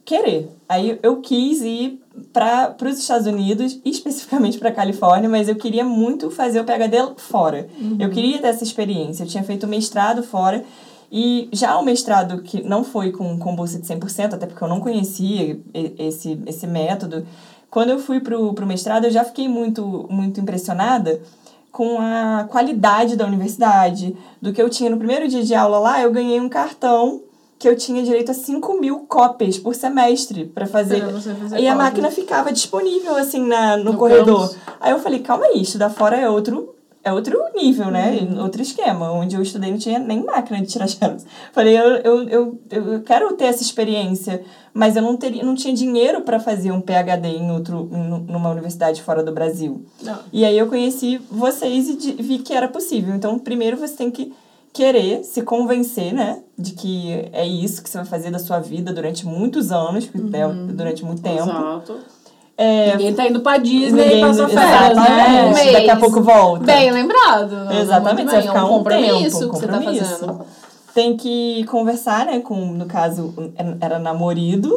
querer. 0.05 0.49
Aí 0.69 0.99
eu 1.01 1.19
quis 1.19 1.61
ir 1.61 2.01
para 2.31 2.75
os 2.83 2.99
Estados 2.99 3.27
Unidos, 3.27 3.79
especificamente 3.83 4.57
para 4.57 4.71
Califórnia, 4.71 5.27
mas 5.27 5.49
eu 5.49 5.55
queria 5.55 5.83
muito 5.83 6.29
fazer 6.29 6.59
o 6.59 6.63
PhD 6.63 6.97
fora. 7.17 7.67
Eu 7.99 8.09
queria 8.09 8.39
ter 8.39 8.47
essa 8.47 8.63
experiência. 8.63 9.23
Eu 9.23 9.27
tinha 9.27 9.43
feito 9.43 9.67
mestrado 9.67 10.23
fora. 10.23 10.63
E 11.11 11.49
já 11.51 11.77
o 11.77 11.83
mestrado, 11.83 12.41
que 12.41 12.63
não 12.63 12.83
foi 12.83 13.11
com, 13.11 13.37
com 13.37 13.55
bolsa 13.55 13.79
de 13.79 13.87
100%, 13.87 14.33
até 14.33 14.45
porque 14.45 14.63
eu 14.63 14.67
não 14.67 14.79
conhecia 14.79 15.59
esse, 15.97 16.39
esse 16.45 16.67
método, 16.67 17.25
quando 17.69 17.89
eu 17.89 17.99
fui 17.99 18.19
pro, 18.19 18.53
pro 18.53 18.65
mestrado, 18.65 19.05
eu 19.05 19.11
já 19.11 19.23
fiquei 19.23 19.47
muito, 19.47 20.07
muito 20.09 20.39
impressionada 20.39 21.21
com 21.71 21.99
a 21.99 22.47
qualidade 22.49 23.17
da 23.17 23.25
universidade, 23.25 24.15
do 24.41 24.53
que 24.53 24.61
eu 24.61 24.69
tinha 24.69 24.89
no 24.89 24.97
primeiro 24.97 25.27
dia 25.27 25.43
de 25.43 25.53
aula 25.53 25.77
lá, 25.77 26.01
eu 26.01 26.09
ganhei 26.09 26.39
um 26.39 26.47
cartão 26.47 27.21
que 27.65 27.69
eu 27.69 27.75
tinha 27.75 28.03
direito 28.03 28.29
a 28.29 28.33
5 28.35 28.79
mil 28.79 28.99
cópias 29.07 29.57
por 29.57 29.73
semestre 29.73 30.45
para 30.45 30.67
fazer. 30.67 31.01
Fazer 31.11 31.57
E 31.59 31.67
a 31.67 31.73
máquina 31.73 32.11
ficava 32.11 32.51
disponível 32.53 33.15
assim 33.15 33.43
na, 33.43 33.75
no, 33.75 33.85
No 33.93 33.97
corredor. 33.97 34.41
campus. 34.49 34.57
Aí 34.79 34.91
eu 34.91 34.99
falei, 34.99 35.19
calma 35.19 35.45
aí, 35.47 35.63
estudar 35.63 35.89
fora 35.89 36.15
é 36.15 36.29
outro. 36.29 36.75
É 37.03 37.11
outro 37.13 37.39
nível, 37.55 37.89
né? 37.91 38.19
Uhum. 38.21 38.41
Outro 38.43 38.61
esquema. 38.61 39.11
Onde 39.11 39.35
eu 39.35 39.41
estudei 39.41 39.69
não 39.71 39.77
tinha 39.79 39.97
nem 39.99 40.23
máquina 40.23 40.59
de 40.61 40.67
tirar 40.67 40.87
xerox. 40.87 41.25
Falei, 41.53 41.75
eu, 41.77 41.83
eu, 41.97 42.29
eu, 42.29 42.59
eu 42.71 43.01
quero 43.01 43.31
ter 43.33 43.45
essa 43.45 43.61
experiência, 43.63 44.43
mas 44.73 44.95
eu 44.95 45.01
não, 45.03 45.15
teria, 45.17 45.43
não 45.43 45.53
tinha 45.55 45.73
dinheiro 45.73 46.21
para 46.21 46.39
fazer 46.39 46.71
um 46.71 46.81
PhD 46.81 47.27
em 47.27 47.51
outro, 47.51 47.89
em- 47.91 48.31
numa 48.31 48.49
universidade 48.49 49.01
fora 49.03 49.23
do 49.23 49.31
Brasil. 49.31 49.85
Não. 50.03 50.17
E 50.33 50.43
aí 50.45 50.57
eu 50.57 50.65
conheci 50.67 51.19
vocês 51.31 51.87
e 51.89 52.13
vi 52.13 52.39
que 52.39 52.53
era 52.53 52.67
possível. 52.67 53.13
Então, 53.15 53.37
primeiro 53.39 53.77
você 53.77 53.95
tem 53.95 54.09
que 54.09 54.33
querer 54.75 55.23
se 55.23 55.41
convencer, 55.41 56.13
né? 56.13 56.39
De 56.57 56.71
que 56.73 57.29
é 57.31 57.45
isso 57.47 57.81
que 57.81 57.89
você 57.89 57.97
vai 57.97 58.05
fazer 58.05 58.29
da 58.29 58.39
sua 58.39 58.59
vida 58.59 58.91
durante 58.93 59.25
muitos 59.25 59.71
anos, 59.71 60.09
é 60.33 60.45
Uhum. 60.45 60.67
durante 60.67 61.03
muito 61.05 61.21
tempo. 61.21 61.43
Exato. 61.43 61.95
É, 62.57 62.91
Ninguém 62.91 63.13
tá 63.13 63.27
indo 63.27 63.41
pra 63.41 63.57
Disney 63.57 64.03
ninguém- 64.03 64.17
e 64.19 64.21
passa 64.21 64.47
férias, 64.47 64.95
né? 64.97 65.49
exatamente, 65.49 65.73
Daqui 65.73 65.89
a 65.89 65.95
pouco 65.97 66.21
volta. 66.21 66.63
Bem 66.65 66.91
lembrado. 66.91 67.53
Exatamente, 67.73 68.15
Muito 68.23 68.29
você 68.29 68.35
vai 68.35 68.41
bem, 68.41 68.47
ficar 68.47 68.59
é 68.59 68.63
um 68.63 68.65
um 68.65 68.77
compromisso 68.77 69.39
tempo, 69.39 69.53
que 69.53 69.59
você 69.59 69.67
tá 69.67 69.73
compromisso. 69.77 70.05
fazendo. 70.19 70.45
Tem 70.93 71.17
que 71.17 71.63
conversar, 71.65 72.25
né, 72.25 72.39
com, 72.39 72.55
no 72.67 72.85
caso, 72.85 73.33
era 73.81 73.99
namorido. 73.99 74.73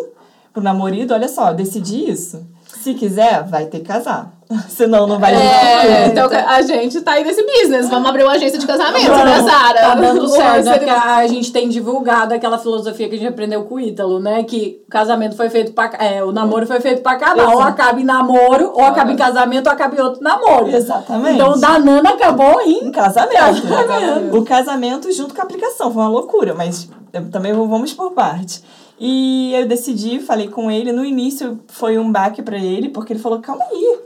Pro 0.52 0.62
namorido, 0.62 1.14
olha 1.14 1.28
só, 1.28 1.52
decidi 1.52 2.10
isso. 2.10 2.44
Se 2.66 2.94
quiser, 2.94 3.44
vai 3.44 3.66
ter 3.66 3.78
que 3.80 3.84
casar. 3.86 4.36
Senão 4.68 5.06
não 5.06 5.18
vai 5.18 5.34
É, 5.34 6.06
então 6.06 6.28
a 6.30 6.62
gente 6.62 7.00
tá 7.02 7.12
aí 7.12 7.24
nesse 7.24 7.44
business. 7.44 7.88
Vamos 7.90 8.08
abrir 8.08 8.22
uma 8.22 8.32
agência 8.32 8.58
de 8.58 8.66
casamento, 8.66 9.10
né, 9.10 9.42
Sara? 9.42 9.80
Tá 9.80 9.94
dando 9.94 10.24
O 10.28 10.28
certo, 10.28 10.64
né? 10.64 10.90
a 10.90 11.26
gente 11.26 11.52
tem 11.52 11.68
divulgado 11.68 12.32
aquela 12.32 12.58
filosofia 12.58 13.08
que 13.08 13.14
a 13.14 13.18
gente 13.18 13.28
aprendeu 13.28 13.64
com 13.64 13.74
o 13.74 13.80
Ítalo, 13.80 14.18
né? 14.18 14.42
Que 14.44 14.80
o 14.86 14.90
casamento 14.90 15.36
foi 15.36 15.50
feito 15.50 15.72
pra... 15.72 15.90
É, 15.98 16.24
o 16.24 16.32
namoro 16.32 16.66
foi 16.66 16.80
feito 16.80 17.02
pra 17.02 17.16
casar. 17.16 17.54
Ou 17.54 17.60
acaba 17.60 18.00
em 18.00 18.04
namoro, 18.04 18.72
ou 18.74 18.84
acaba 18.84 19.12
em 19.12 19.16
casamento, 19.16 19.66
ou 19.66 19.72
acaba 19.72 19.94
em 19.94 20.00
outro 20.00 20.22
namoro. 20.22 20.68
Exatamente. 20.68 21.34
Então 21.34 21.52
o 21.52 21.60
da 21.60 21.78
Nana 21.78 22.10
acabou 22.10 22.60
em... 22.62 22.88
Um 22.88 22.92
casamento. 22.92 24.36
O 24.36 24.44
casamento 24.44 25.12
junto 25.12 25.34
com 25.34 25.40
a 25.40 25.44
aplicação. 25.44 25.92
Foi 25.92 26.02
uma 26.02 26.10
loucura, 26.10 26.54
mas 26.54 26.88
também 27.30 27.52
vamos 27.52 27.92
por 27.92 28.12
parte. 28.12 28.62
E 29.00 29.52
eu 29.54 29.66
decidi, 29.66 30.18
falei 30.18 30.48
com 30.48 30.70
ele. 30.70 30.90
No 30.90 31.04
início 31.04 31.60
foi 31.68 31.98
um 31.98 32.10
baque 32.10 32.42
pra 32.42 32.58
ele, 32.58 32.88
porque 32.88 33.12
ele 33.12 33.20
falou: 33.20 33.38
calma 33.40 33.64
aí. 33.70 33.98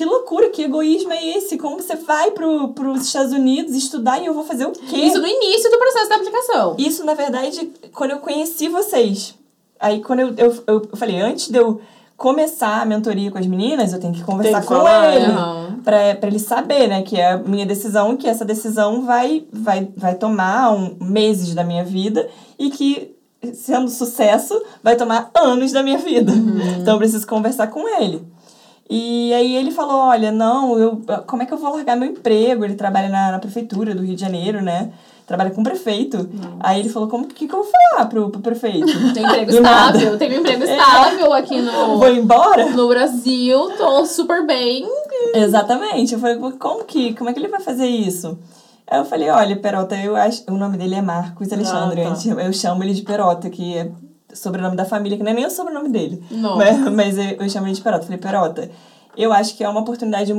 Que 0.00 0.04
loucura, 0.06 0.48
que 0.48 0.62
egoísmo 0.62 1.12
é 1.12 1.36
esse? 1.36 1.58
Como 1.58 1.76
você 1.76 1.94
vai 1.94 2.30
pro, 2.30 2.68
pros 2.68 3.02
Estados 3.02 3.34
Unidos 3.34 3.76
estudar 3.76 4.18
e 4.18 4.24
eu 4.24 4.32
vou 4.32 4.44
fazer 4.44 4.64
o 4.64 4.70
quê? 4.70 4.96
Isso 4.96 5.20
no 5.20 5.26
início 5.26 5.70
do 5.70 5.76
processo 5.76 6.08
da 6.08 6.14
aplicação. 6.14 6.74
Isso, 6.78 7.04
na 7.04 7.12
verdade, 7.12 7.70
quando 7.92 8.12
eu 8.12 8.18
conheci 8.20 8.66
vocês. 8.70 9.34
Aí, 9.78 10.00
quando 10.00 10.20
eu, 10.20 10.34
eu, 10.38 10.64
eu 10.66 10.96
falei, 10.96 11.20
antes 11.20 11.50
de 11.50 11.58
eu 11.58 11.82
começar 12.16 12.80
a 12.80 12.86
mentoria 12.86 13.30
com 13.30 13.36
as 13.36 13.46
meninas, 13.46 13.92
eu 13.92 14.00
tenho 14.00 14.14
que 14.14 14.24
conversar 14.24 14.62
que 14.62 14.68
com 14.68 14.76
falar, 14.76 15.14
ele. 15.14 15.26
aham. 15.26 15.80
Pra, 15.84 16.14
pra 16.14 16.30
ele 16.30 16.38
saber, 16.38 16.88
né, 16.88 17.02
que 17.02 17.18
é 17.20 17.32
a 17.32 17.36
minha 17.36 17.66
decisão, 17.66 18.16
que 18.16 18.26
essa 18.26 18.42
decisão 18.46 19.02
vai, 19.02 19.44
vai, 19.52 19.86
vai 19.94 20.14
tomar 20.14 20.72
um, 20.72 20.96
meses 20.98 21.54
da 21.54 21.62
minha 21.62 21.84
vida 21.84 22.26
e 22.58 22.70
que, 22.70 23.14
sendo 23.52 23.90
sucesso, 23.90 24.58
vai 24.82 24.96
tomar 24.96 25.30
anos 25.34 25.72
da 25.72 25.82
minha 25.82 25.98
vida. 25.98 26.32
Então, 26.80 26.94
eu 26.94 26.98
preciso 26.98 27.26
conversar 27.26 27.66
com 27.66 27.86
ele. 28.00 28.24
E 28.92 29.32
aí 29.32 29.54
ele 29.54 29.70
falou, 29.70 30.00
olha, 30.00 30.32
não, 30.32 30.76
eu, 30.76 31.00
como 31.24 31.44
é 31.44 31.46
que 31.46 31.54
eu 31.54 31.58
vou 31.58 31.76
largar 31.76 31.96
meu 31.96 32.10
emprego? 32.10 32.64
Ele 32.64 32.74
trabalha 32.74 33.08
na, 33.08 33.30
na 33.30 33.38
prefeitura 33.38 33.94
do 33.94 34.02
Rio 34.02 34.16
de 34.16 34.20
Janeiro, 34.20 34.60
né? 34.60 34.90
Trabalha 35.28 35.52
com 35.52 35.60
o 35.60 35.64
prefeito. 35.64 36.28
Aí 36.58 36.80
ele 36.80 36.88
falou, 36.88 37.08
como 37.08 37.28
que, 37.28 37.46
que 37.46 37.54
eu 37.54 37.62
vou 37.62 37.70
falar 37.70 38.06
pro, 38.06 38.30
pro 38.30 38.40
prefeito? 38.40 38.88
Tem 39.14 39.24
emprego 39.24 39.52
estável, 39.52 40.18
tem 40.18 40.36
um 40.36 40.40
emprego 40.40 40.64
estável 40.64 41.32
aqui 41.32 41.60
no, 41.60 41.98
Vou 41.98 42.08
embora? 42.08 42.68
no 42.70 42.88
Brasil, 42.88 43.70
tô 43.78 44.04
super 44.04 44.44
bem. 44.44 44.84
Exatamente. 45.36 46.14
Eu 46.14 46.18
falei, 46.18 46.36
como 46.58 46.82
que, 46.82 47.14
como 47.14 47.30
é 47.30 47.32
que 47.32 47.38
ele 47.38 47.46
vai 47.46 47.60
fazer 47.60 47.86
isso? 47.86 48.36
Aí 48.88 48.98
eu 48.98 49.04
falei, 49.04 49.30
olha, 49.30 49.54
Perota, 49.54 49.94
eu 49.94 50.16
acho. 50.16 50.42
O 50.50 50.56
nome 50.56 50.76
dele 50.76 50.96
é 50.96 51.02
Marcos 51.02 51.52
Alexandre. 51.52 52.02
Ah, 52.02 52.12
tá. 52.12 52.42
Eu 52.42 52.52
chamo 52.52 52.82
ele 52.82 52.92
de 52.92 53.02
Perota, 53.02 53.48
que 53.48 53.76
é 53.76 53.88
sobrenome 54.34 54.76
da 54.76 54.84
família, 54.84 55.16
que 55.16 55.24
não 55.24 55.30
é 55.30 55.34
nem 55.34 55.46
o 55.46 55.50
sobrenome 55.50 55.88
dele. 55.88 56.22
Mas, 56.56 56.78
mas 56.92 57.18
eu, 57.18 57.24
eu 57.24 57.48
chamo 57.48 57.66
ele 57.66 57.74
de 57.74 57.80
Perota. 57.80 58.02
Eu 58.02 58.06
falei, 58.06 58.18
Perota, 58.18 58.70
eu 59.16 59.32
acho 59.32 59.56
que 59.56 59.64
é 59.64 59.68
uma 59.68 59.80
oportunidade 59.80 60.32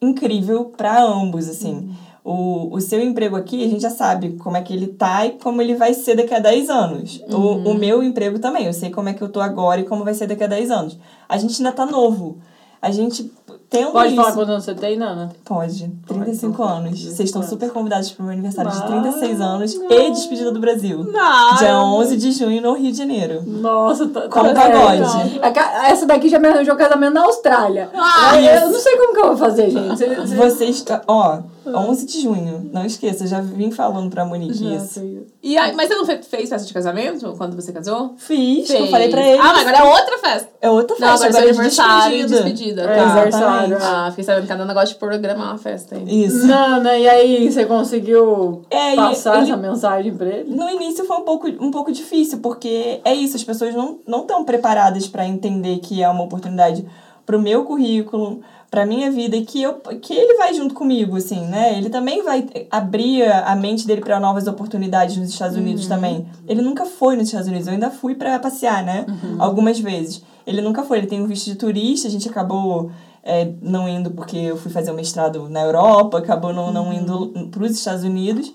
incrível 0.00 0.66
para 0.76 1.02
ambos, 1.02 1.48
assim. 1.48 1.94
O, 2.24 2.74
o 2.74 2.80
seu 2.80 3.00
emprego 3.00 3.36
aqui, 3.36 3.64
a 3.64 3.68
gente 3.68 3.82
já 3.82 3.90
sabe 3.90 4.32
como 4.38 4.56
é 4.56 4.62
que 4.62 4.72
ele 4.72 4.88
tá 4.88 5.24
e 5.24 5.32
como 5.32 5.62
ele 5.62 5.76
vai 5.76 5.94
ser 5.94 6.16
daqui 6.16 6.34
a 6.34 6.40
10 6.40 6.68
anos. 6.70 7.22
O, 7.30 7.70
o 7.70 7.74
meu 7.74 8.02
emprego 8.02 8.38
também, 8.40 8.66
eu 8.66 8.72
sei 8.72 8.90
como 8.90 9.08
é 9.08 9.14
que 9.14 9.22
eu 9.22 9.28
tô 9.28 9.40
agora 9.40 9.80
e 9.80 9.84
como 9.84 10.02
vai 10.02 10.12
ser 10.12 10.26
daqui 10.26 10.42
a 10.42 10.48
10 10.48 10.70
anos. 10.70 10.98
A 11.28 11.38
gente 11.38 11.56
ainda 11.58 11.70
tá 11.70 11.86
novo. 11.86 12.38
A 12.82 12.90
gente 12.90 13.32
tendo 13.68 13.90
Pode 13.92 14.08
isso... 14.08 14.16
falar 14.16 14.32
quantos 14.32 14.50
anos 14.50 14.64
você 14.64 14.74
tem, 14.74 14.96
Nana? 14.96 15.30
Pode, 15.44 15.88
35 16.06 16.52
então, 16.52 16.64
anos. 16.68 16.90
35 16.90 17.16
Vocês 17.16 17.28
estão 17.28 17.42
super 17.42 17.70
convidados 17.70 18.10
para 18.12 18.22
o 18.22 18.26
meu 18.26 18.32
aniversário 18.32 18.70
de 18.70 18.76
Ah, 18.78 18.86
36 18.86 19.40
anos 19.40 19.74
e 19.74 20.10
despedida 20.10 20.52
do 20.52 20.60
Brasil. 20.60 21.04
Não. 21.04 21.56
Dia 21.56 21.78
11 21.80 22.16
de 22.16 22.32
junho 22.32 22.62
no 22.62 22.72
Rio 22.74 22.92
de 22.92 22.98
Janeiro. 22.98 23.42
Nossa, 23.46 24.06
tá, 24.08 24.22
Com 24.22 24.28
tá 24.28 24.54
pagode. 24.54 25.40
ca- 25.54 25.88
Essa 25.88 26.06
daqui 26.06 26.28
já 26.28 26.38
me 26.38 26.48
arranjou 26.48 26.76
casamento 26.76 27.14
na 27.14 27.22
Austrália. 27.24 27.90
Ah, 27.94 28.30
Aí 28.32 28.46
eu 28.46 28.70
não 28.70 28.78
sei 28.80 28.96
como 28.96 29.14
que 29.14 29.20
eu 29.20 29.26
vou 29.28 29.36
fazer, 29.36 29.70
gente. 29.70 29.88
Você- 29.88 30.14
você- 30.14 30.36
Vocês, 30.36 30.84
ó, 31.06 31.40
11 31.66 32.06
de 32.06 32.20
junho, 32.22 32.70
não 32.72 32.84
esqueça, 32.84 33.24
eu 33.24 33.28
já 33.28 33.40
vim 33.40 33.70
falando 33.70 34.10
pra 34.10 34.24
Monique 34.24 34.54
Já 34.54 34.74
isso. 34.76 35.24
E 35.42 35.56
aí, 35.56 35.74
mas 35.74 35.88
você 35.88 35.94
não 35.94 36.06
fe- 36.06 36.22
fez 36.22 36.48
festa 36.48 36.66
de 36.66 36.72
casamento 36.74 37.34
quando 37.36 37.54
você 37.56 37.72
casou? 37.72 38.14
Fiz, 38.16 38.68
eu 38.70 38.78
Fez. 38.78 38.90
falei 38.90 39.08
pra 39.10 39.22
ele. 39.26 39.38
Ah, 39.40 39.52
mas 39.54 39.66
agora 39.66 39.78
é 39.78 39.82
outra 39.98 40.18
festa. 40.18 40.48
É 40.60 40.70
outra 40.70 40.96
Não, 40.98 41.08
festa, 41.08 41.26
agora 41.26 41.44
é 41.46 41.50
agora 41.50 41.66
é 41.66 41.70
de 41.70 41.80
aniversário 41.80 42.16
e 42.18 42.24
despedida. 42.26 42.82
É, 42.82 42.96
tá. 42.96 43.02
aniversário. 43.02 43.78
Ah, 43.80 44.06
fiquei 44.10 44.24
sabendo 44.24 44.46
que 44.46 44.52
a 44.52 44.56
Dana 44.56 44.74
gosta 44.74 44.88
de 44.88 44.94
programar 44.96 45.46
uma 45.48 45.58
festa 45.58 45.94
aí. 45.96 46.24
Isso. 46.24 46.46
Nana, 46.46 46.96
e 46.98 47.08
aí, 47.08 47.50
você 47.52 47.64
conseguiu 47.66 48.62
É, 48.70 48.94
passar 48.96 49.36
ele- 49.42 49.44
essa 49.50 49.56
mensagem 49.56 50.14
pra 50.14 50.26
ele? 50.28 50.54
No 50.54 50.68
início 50.68 51.04
foi 51.04 51.16
um 51.16 51.22
pouco, 51.22 51.46
um 51.48 51.70
pouco 51.70 51.92
difícil, 51.92 52.38
porque 52.38 53.00
é 53.04 53.14
isso, 53.14 53.36
as 53.36 53.44
pessoas 53.44 53.74
não 53.74 53.98
não 54.06 54.20
estão 54.22 54.44
preparadas 54.44 55.06
para 55.08 55.26
entender 55.26 55.78
que 55.78 56.02
é 56.02 56.08
uma 56.08 56.22
oportunidade 56.24 56.86
pro 57.24 57.40
meu 57.40 57.64
currículo, 57.64 58.40
pra 58.70 58.84
minha 58.84 59.10
vida 59.10 59.36
e 59.36 59.44
que 59.44 59.62
eu 59.62 59.74
que 59.74 60.12
ele 60.12 60.36
vai 60.36 60.52
junto 60.54 60.74
comigo, 60.74 61.16
assim, 61.16 61.40
né? 61.46 61.76
Ele 61.76 61.88
também 61.88 62.22
vai 62.22 62.46
abrir 62.70 63.22
a 63.22 63.54
mente 63.54 63.86
dele 63.86 64.00
para 64.00 64.18
novas 64.20 64.46
oportunidades 64.46 65.16
nos 65.16 65.30
Estados 65.30 65.56
Unidos 65.56 65.86
também. 65.86 66.26
Ele 66.48 66.62
nunca 66.62 66.84
foi 66.84 67.16
nos 67.16 67.26
Estados 67.26 67.48
Unidos, 67.48 67.66
eu 67.66 67.74
ainda 67.74 67.90
fui 67.90 68.14
para 68.14 68.38
passear, 68.38 68.84
né? 68.84 69.06
Algumas 69.38 69.78
vezes. 69.78 70.22
Ele 70.46 70.60
nunca 70.60 70.82
foi, 70.82 70.98
ele 70.98 71.06
tem 71.06 71.20
um 71.20 71.26
visto 71.26 71.46
de 71.46 71.56
turista, 71.56 72.06
a 72.06 72.10
gente 72.10 72.28
acabou 72.28 72.90
é, 73.22 73.50
não 73.60 73.88
indo 73.88 74.12
porque 74.12 74.36
eu 74.36 74.56
fui 74.56 74.70
fazer 74.70 74.92
o 74.92 74.94
mestrado 74.94 75.48
na 75.48 75.62
Europa, 75.62 76.18
acabou 76.18 76.52
não, 76.52 76.72
não 76.72 76.92
indo 76.92 77.48
para 77.50 77.64
os 77.64 77.72
Estados 77.72 78.04
Unidos. 78.04 78.54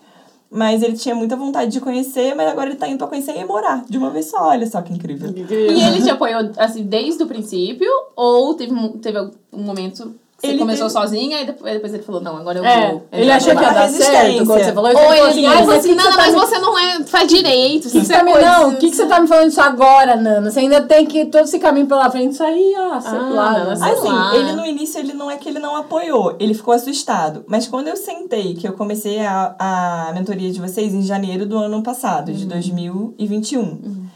Mas 0.54 0.84
ele 0.84 0.98
tinha 0.98 1.16
muita 1.16 1.38
vontade 1.38 1.72
de 1.72 1.80
conhecer, 1.80 2.36
mas 2.36 2.50
agora 2.52 2.70
ele 2.70 2.78
tá 2.78 2.86
indo 2.86 2.98
pra 2.98 3.08
conhecer 3.08 3.40
e 3.40 3.46
morar 3.46 3.86
de 3.90 3.98
uma 3.98 4.10
vez 4.10 4.26
só. 4.30 4.50
Olha 4.50 4.68
só 4.68 4.82
que 4.82 4.92
incrível. 4.94 5.30
E 5.78 5.82
ele 5.82 6.02
te 6.04 6.10
apoiou, 6.10 6.52
assim, 6.58 6.84
desde 6.84 7.24
o 7.24 7.28
princípio? 7.28 7.90
Ou 8.18 8.54
teve, 8.54 8.74
um- 8.74 8.98
teve 8.98 9.18
um 9.54 9.64
momento 9.64 10.14
você 10.42 10.48
Ele 10.48 10.58
começou 10.60 10.88
teve- 10.88 11.00
sozinha 11.00 11.42
e 11.42 11.46
depois, 11.46 11.74
depois 11.74 11.94
ele 11.94 12.04
falou, 12.04 12.20
não, 12.22 12.36
agora 12.38 12.58
eu 12.60 12.66
É, 12.66 12.90
vou. 12.92 13.06
ele 13.12 13.32
achou 13.32 13.56
que 13.56 13.62
ia 13.62 13.70
dar 13.72 13.88
certo 13.90 14.46
quando 14.46 14.64
você 14.64 14.74
falou. 14.74 14.92
Ou 14.92 14.98
ele 14.98 15.02
ele, 15.02 15.18
falou 15.18 15.30
assim, 15.30 15.46
ah, 15.46 15.50
mas 15.66 15.70
assim, 15.70 15.90
que 15.90 15.96
mas 15.96 16.16
tá 16.16 16.26
me- 16.28 16.32
você 16.32 16.60
não 16.60 16.80
é, 16.80 17.04
faz 17.04 17.28
direito, 17.30 17.90
que 17.90 18.00
que 18.00 18.06
você 18.06 18.14
tá 18.14 18.20
é 18.20 18.24
me, 18.24 18.32
coisa... 18.32 18.48
não, 18.48 18.70
o 18.70 18.76
que, 18.78 18.90
que 18.90 18.96
você 18.96 19.06
tá 19.06 19.20
me 19.20 19.28
falando 19.28 19.48
isso 19.50 19.62
agora, 19.62 20.16
Nana? 20.16 20.50
Você 20.50 20.60
ainda 20.60 20.82
tem 20.82 21.06
que 21.06 21.26
todo 21.26 21.44
esse 21.46 21.60
caminho 21.60 21.86
pela 21.88 22.10
frente. 22.10 22.34
Isso 22.34 22.44
aí, 22.44 22.74
ah, 22.76 23.00
sei 23.00 23.12
Ah, 23.12 23.22
lá. 23.22 23.52
Nana, 23.52 23.64
Nana. 23.66 23.76
sei 23.76 23.92
Assim, 23.92 24.08
lá. 24.10 24.36
ele 24.36 24.52
no 24.54 24.66
início, 24.66 25.00
ele 25.00 25.14
não 25.14 25.30
é 25.30 25.38
que 25.38 25.48
ele 25.48 25.60
não 25.60 25.76
apoiou, 25.76 26.36
ele 26.40 26.54
ficou 26.54 26.74
assustado. 26.74 27.44
Mas 27.48 27.68
quando 27.68 27.88
eu 27.88 27.96
sentei, 27.96 28.54
que 28.56 28.68
eu 28.68 28.74
comecei 28.74 29.20
a, 29.20 29.56
a 29.60 30.12
mentoria 30.14 30.52
de 30.52 30.60
vocês 30.60 30.94
em 30.94 31.02
janeiro 31.04 31.46
do 31.46 31.58
ano 31.58 31.84
passado, 31.84 32.32
de 32.34 32.46
2021. 32.46 34.08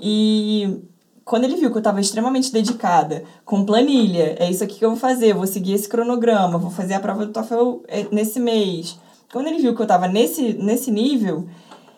E 0.00 0.78
quando 1.24 1.44
ele 1.44 1.56
viu 1.56 1.70
que 1.70 1.76
eu 1.76 1.80
estava 1.80 2.00
extremamente 2.00 2.52
dedicada, 2.52 3.24
com 3.44 3.64
planilha, 3.64 4.36
é 4.38 4.50
isso 4.50 4.62
aqui 4.62 4.78
que 4.78 4.84
eu 4.84 4.90
vou 4.90 4.98
fazer, 4.98 5.30
eu 5.30 5.36
vou 5.36 5.46
seguir 5.46 5.72
esse 5.72 5.88
cronograma, 5.88 6.58
vou 6.58 6.70
fazer 6.70 6.94
a 6.94 7.00
prova 7.00 7.24
do 7.24 7.32
TOEFL 7.32 7.80
é, 7.88 8.06
nesse 8.10 8.38
mês. 8.38 8.98
Quando 9.32 9.46
ele 9.46 9.58
viu 9.58 9.74
que 9.74 9.80
eu 9.80 9.84
estava 9.84 10.06
nesse, 10.06 10.52
nesse 10.54 10.90
nível, 10.90 11.46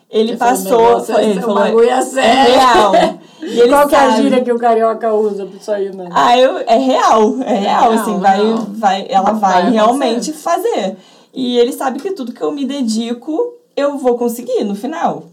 ele 0.09 0.37
falou, 0.37 0.55
passou, 0.55 0.79
"Negócio 0.79 1.17
é 1.17 1.25
ele 1.25 1.41
falou, 1.41 1.57
bagulho 1.57 1.89
é 1.89 1.93
é 1.93 2.03
sério." 2.03 2.55
real. 2.55 2.93
E 3.39 3.61
ele 3.61 3.69
Qual 3.69 3.87
que 3.87 3.95
é 3.95 3.99
a 3.99 4.11
gíria 4.17 4.43
que 4.43 4.51
o 4.51 4.59
carioca 4.59 5.13
usa 5.13 5.47
pra 5.47 5.57
isso 5.57 5.71
aí, 5.71 5.95
Nana? 5.95 6.11
Ah, 6.13 6.37
eu, 6.37 6.57
é 6.59 6.79
real, 6.79 7.37
é 7.43 7.55
real, 7.55 7.91
real, 7.91 7.93
assim, 7.93 8.19
vai, 8.19 8.41
vai, 8.71 9.07
ela 9.09 9.33
vai, 9.33 9.63
Vai 9.63 9.73
realmente 9.73 10.33
fazer. 10.33 10.97
E 11.33 11.57
ele 11.59 11.73
sabe 11.73 12.01
que 12.01 12.13
tudo 12.13 12.33
que 12.33 12.43
eu 12.43 12.51
me 12.51 12.65
dedico, 12.65 13.55
eu 13.77 13.99
vou 13.99 14.17
conseguir 14.17 14.65
no 14.65 14.75
final. 14.75 15.25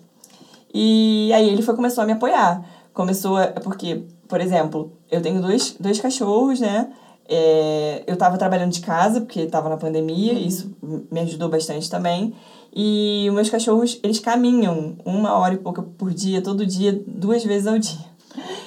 E 0.74 1.32
aí 1.34 1.50
ele 1.50 1.62
foi, 1.62 1.76
começou 1.76 2.04
a 2.04 2.06
me 2.06 2.14
apoiar. 2.14 2.62
Começou, 2.94 3.38
a, 3.38 3.48
porque, 3.48 4.04
por 4.28 4.40
exemplo, 4.40 4.94
eu 5.10 5.22
tenho 5.22 5.42
dois, 5.42 5.76
dois 5.80 6.00
cachorros, 6.00 6.60
né? 6.60 6.90
É, 7.28 8.04
eu 8.06 8.16
tava 8.18 8.38
trabalhando 8.38 8.72
de 8.72 8.82
casa, 8.82 9.22
porque 9.22 9.46
tava 9.46 9.70
na 9.70 9.78
pandemia, 9.78 10.34
isso 10.34 10.76
me 11.12 11.22
ajudou 11.22 11.50
bastante 11.50 11.90
também. 11.90 12.34
E 12.76 13.26
os 13.30 13.36
meus 13.36 13.50
cachorros, 13.50 14.00
eles 14.04 14.20
caminham 14.20 14.96
uma 15.06 15.34
hora 15.38 15.54
e 15.54 15.58
pouca 15.58 15.82
por 15.82 16.12
dia, 16.12 16.42
todo 16.42 16.66
dia, 16.66 17.02
duas 17.08 17.44
vezes 17.44 17.68
ao 17.68 17.78
dia. 17.78 18.14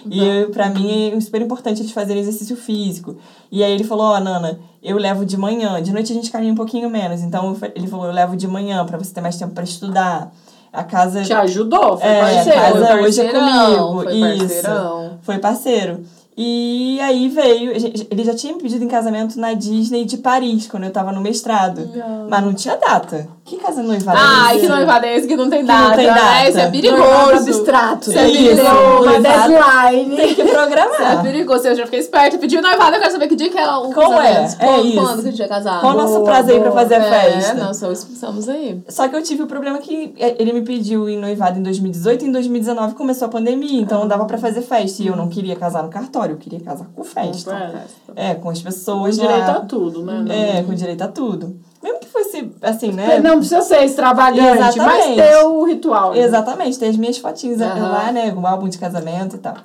E 0.08 0.24
eu, 0.24 0.50
pra 0.50 0.70
mim 0.70 1.10
é 1.10 1.20
super 1.20 1.42
importante 1.42 1.82
eles 1.82 1.90
fazerem 1.90 2.22
exercício 2.22 2.56
físico. 2.56 3.16
E 3.50 3.64
aí 3.64 3.72
ele 3.72 3.82
falou, 3.84 4.06
ó, 4.06 4.20
Nana, 4.20 4.60
eu 4.82 4.96
levo 4.96 5.24
de 5.24 5.36
manhã. 5.36 5.82
De 5.82 5.92
noite 5.92 6.12
a 6.12 6.14
gente 6.14 6.30
caminha 6.30 6.52
um 6.52 6.56
pouquinho 6.56 6.88
menos. 6.88 7.20
Então 7.22 7.56
ele 7.74 7.88
falou, 7.88 8.06
eu 8.06 8.12
levo 8.12 8.36
de 8.36 8.46
manhã 8.46 8.84
pra 8.86 8.96
você 8.96 9.12
ter 9.12 9.20
mais 9.20 9.36
tempo 9.36 9.52
pra 9.52 9.64
estudar. 9.64 10.32
A 10.76 10.84
casa. 10.84 11.22
Te 11.22 11.32
ajudou? 11.32 11.96
Foi 11.96 12.06
É, 12.08 12.20
parceiro. 12.20 12.58
a 12.58 12.62
casa 12.62 12.86
Foi 12.86 13.02
hoje 13.02 13.20
é 13.22 13.32
comigo. 13.32 14.02
foi 14.02 14.14
Isso. 14.14 14.38
parceirão. 14.38 15.18
Foi 15.22 15.38
parceiro. 15.38 16.00
E 16.36 17.00
aí 17.00 17.28
veio, 17.30 17.72
ele 18.10 18.22
já 18.22 18.34
tinha 18.34 18.54
me 18.54 18.60
pedido 18.60 18.84
em 18.84 18.88
casamento 18.88 19.40
na 19.40 19.54
Disney 19.54 20.04
de 20.04 20.18
Paris, 20.18 20.66
quando 20.68 20.84
eu 20.84 20.90
tava 20.90 21.10
no 21.10 21.20
mestrado. 21.22 21.88
Mas 22.28 22.44
não 22.44 22.52
tinha 22.52 22.76
data. 22.76 23.26
Que 23.46 23.56
casa 23.58 23.80
noivada? 23.80 24.18
Ai, 24.20 24.56
é 24.56 24.58
que 24.58 24.66
esse? 24.66 24.74
noivado 24.74 25.06
é 25.06 25.16
esse 25.16 25.28
que 25.28 25.36
não 25.36 25.48
tem 25.48 25.60
Que 25.60 25.66
não 25.72 25.80
data? 25.82 25.96
tem 25.96 26.06
né? 26.08 26.12
data. 26.14 26.48
Isso 26.48 26.58
é 26.58 26.68
perigoso. 26.70 27.32
abstrato. 27.32 28.10
Isso 28.10 28.18
é 28.18 28.24
perigoso. 28.28 28.60
Uma 28.62 29.00
noivado. 29.04 29.22
deadline. 29.22 30.16
Tem 30.16 30.34
que 30.34 30.42
Isso 30.42 30.50
é 30.50 30.52
programar. 30.52 31.22
perigoso. 31.22 31.68
Eu 31.68 31.76
já 31.76 31.84
fiquei 31.84 32.00
esperta. 32.00 32.38
Pediu 32.38 32.60
noivado, 32.60 32.96
eu 32.96 33.00
quero 33.00 33.12
saber 33.12 33.28
que 33.28 33.36
dia 33.36 33.48
que 33.48 33.56
é 33.56 33.70
o 33.76 33.92
Qual 33.92 34.20
é? 34.20 34.34
casamento. 34.34 34.56
É 34.60 34.66
Quando, 34.66 34.86
isso. 34.88 34.96
quando 35.00 35.22
que 35.22 35.28
a 35.28 35.30
gente 35.30 35.38
vai 35.38 35.48
casar? 35.48 35.80
Qual 35.80 35.94
o 35.94 35.96
nosso 35.96 36.12
Boa, 36.14 36.24
prazo 36.24 36.50
aí 36.50 36.58
pra 36.60 36.70
boa. 36.70 36.82
fazer 36.82 36.94
a 36.96 36.98
É, 37.04 37.10
festa? 37.32 37.54
nós 37.54 37.76
só 37.76 37.92
estamos 37.92 38.48
aí. 38.48 38.82
Só 38.88 39.06
que 39.08 39.14
eu 39.14 39.22
tive 39.22 39.44
o 39.44 39.46
problema 39.46 39.78
que 39.78 40.12
é, 40.18 40.34
ele 40.42 40.52
me 40.52 40.62
pediu 40.62 41.08
em 41.08 41.16
noivado 41.16 41.56
em 41.56 41.62
2018 41.62 42.24
e 42.24 42.28
em 42.28 42.32
2019 42.32 42.94
começou 42.96 43.26
a 43.26 43.28
pandemia, 43.30 43.80
então 43.80 44.00
não 44.00 44.08
dava 44.08 44.24
pra 44.24 44.38
fazer 44.38 44.62
festa. 44.62 45.04
E 45.04 45.06
eu 45.06 45.14
não 45.14 45.28
queria 45.28 45.54
casar 45.54 45.84
no 45.84 45.88
cartório, 45.88 46.32
eu 46.32 46.38
queria 46.38 46.58
casar 46.58 46.86
com 46.92 47.04
festa. 47.04 47.84
É, 48.16 48.34
com 48.34 48.50
as 48.50 48.58
Com 48.58 48.64
pessoas 48.64 49.16
direito 49.16 49.46
lá. 49.46 49.56
a 49.58 49.60
tudo, 49.60 50.02
né? 50.02 50.58
É, 50.58 50.62
com 50.64 50.74
direito 50.74 51.02
a 51.02 51.08
tudo. 51.08 51.56
Mesmo 51.86 52.00
que 52.00 52.08
fosse 52.08 52.50
assim, 52.60 52.90
né? 52.90 53.20
Não 53.20 53.36
precisa 53.38 53.62
ser 53.62 53.84
extravagante, 53.84 54.58
mas 54.58 54.74
Exatamente. 54.74 55.14
ter 55.14 55.36
o 55.44 55.62
ritual. 55.62 56.12
né? 56.12 56.18
Exatamente, 56.18 56.78
tem 56.80 56.88
as 56.88 56.96
minhas 56.96 57.16
fotinhas 57.16 57.60
Aham. 57.60 57.80
lá, 57.92 58.10
né? 58.10 58.34
O 58.34 58.44
álbum 58.44 58.68
de 58.68 58.76
casamento 58.76 59.36
e 59.36 59.38
tal. 59.38 59.56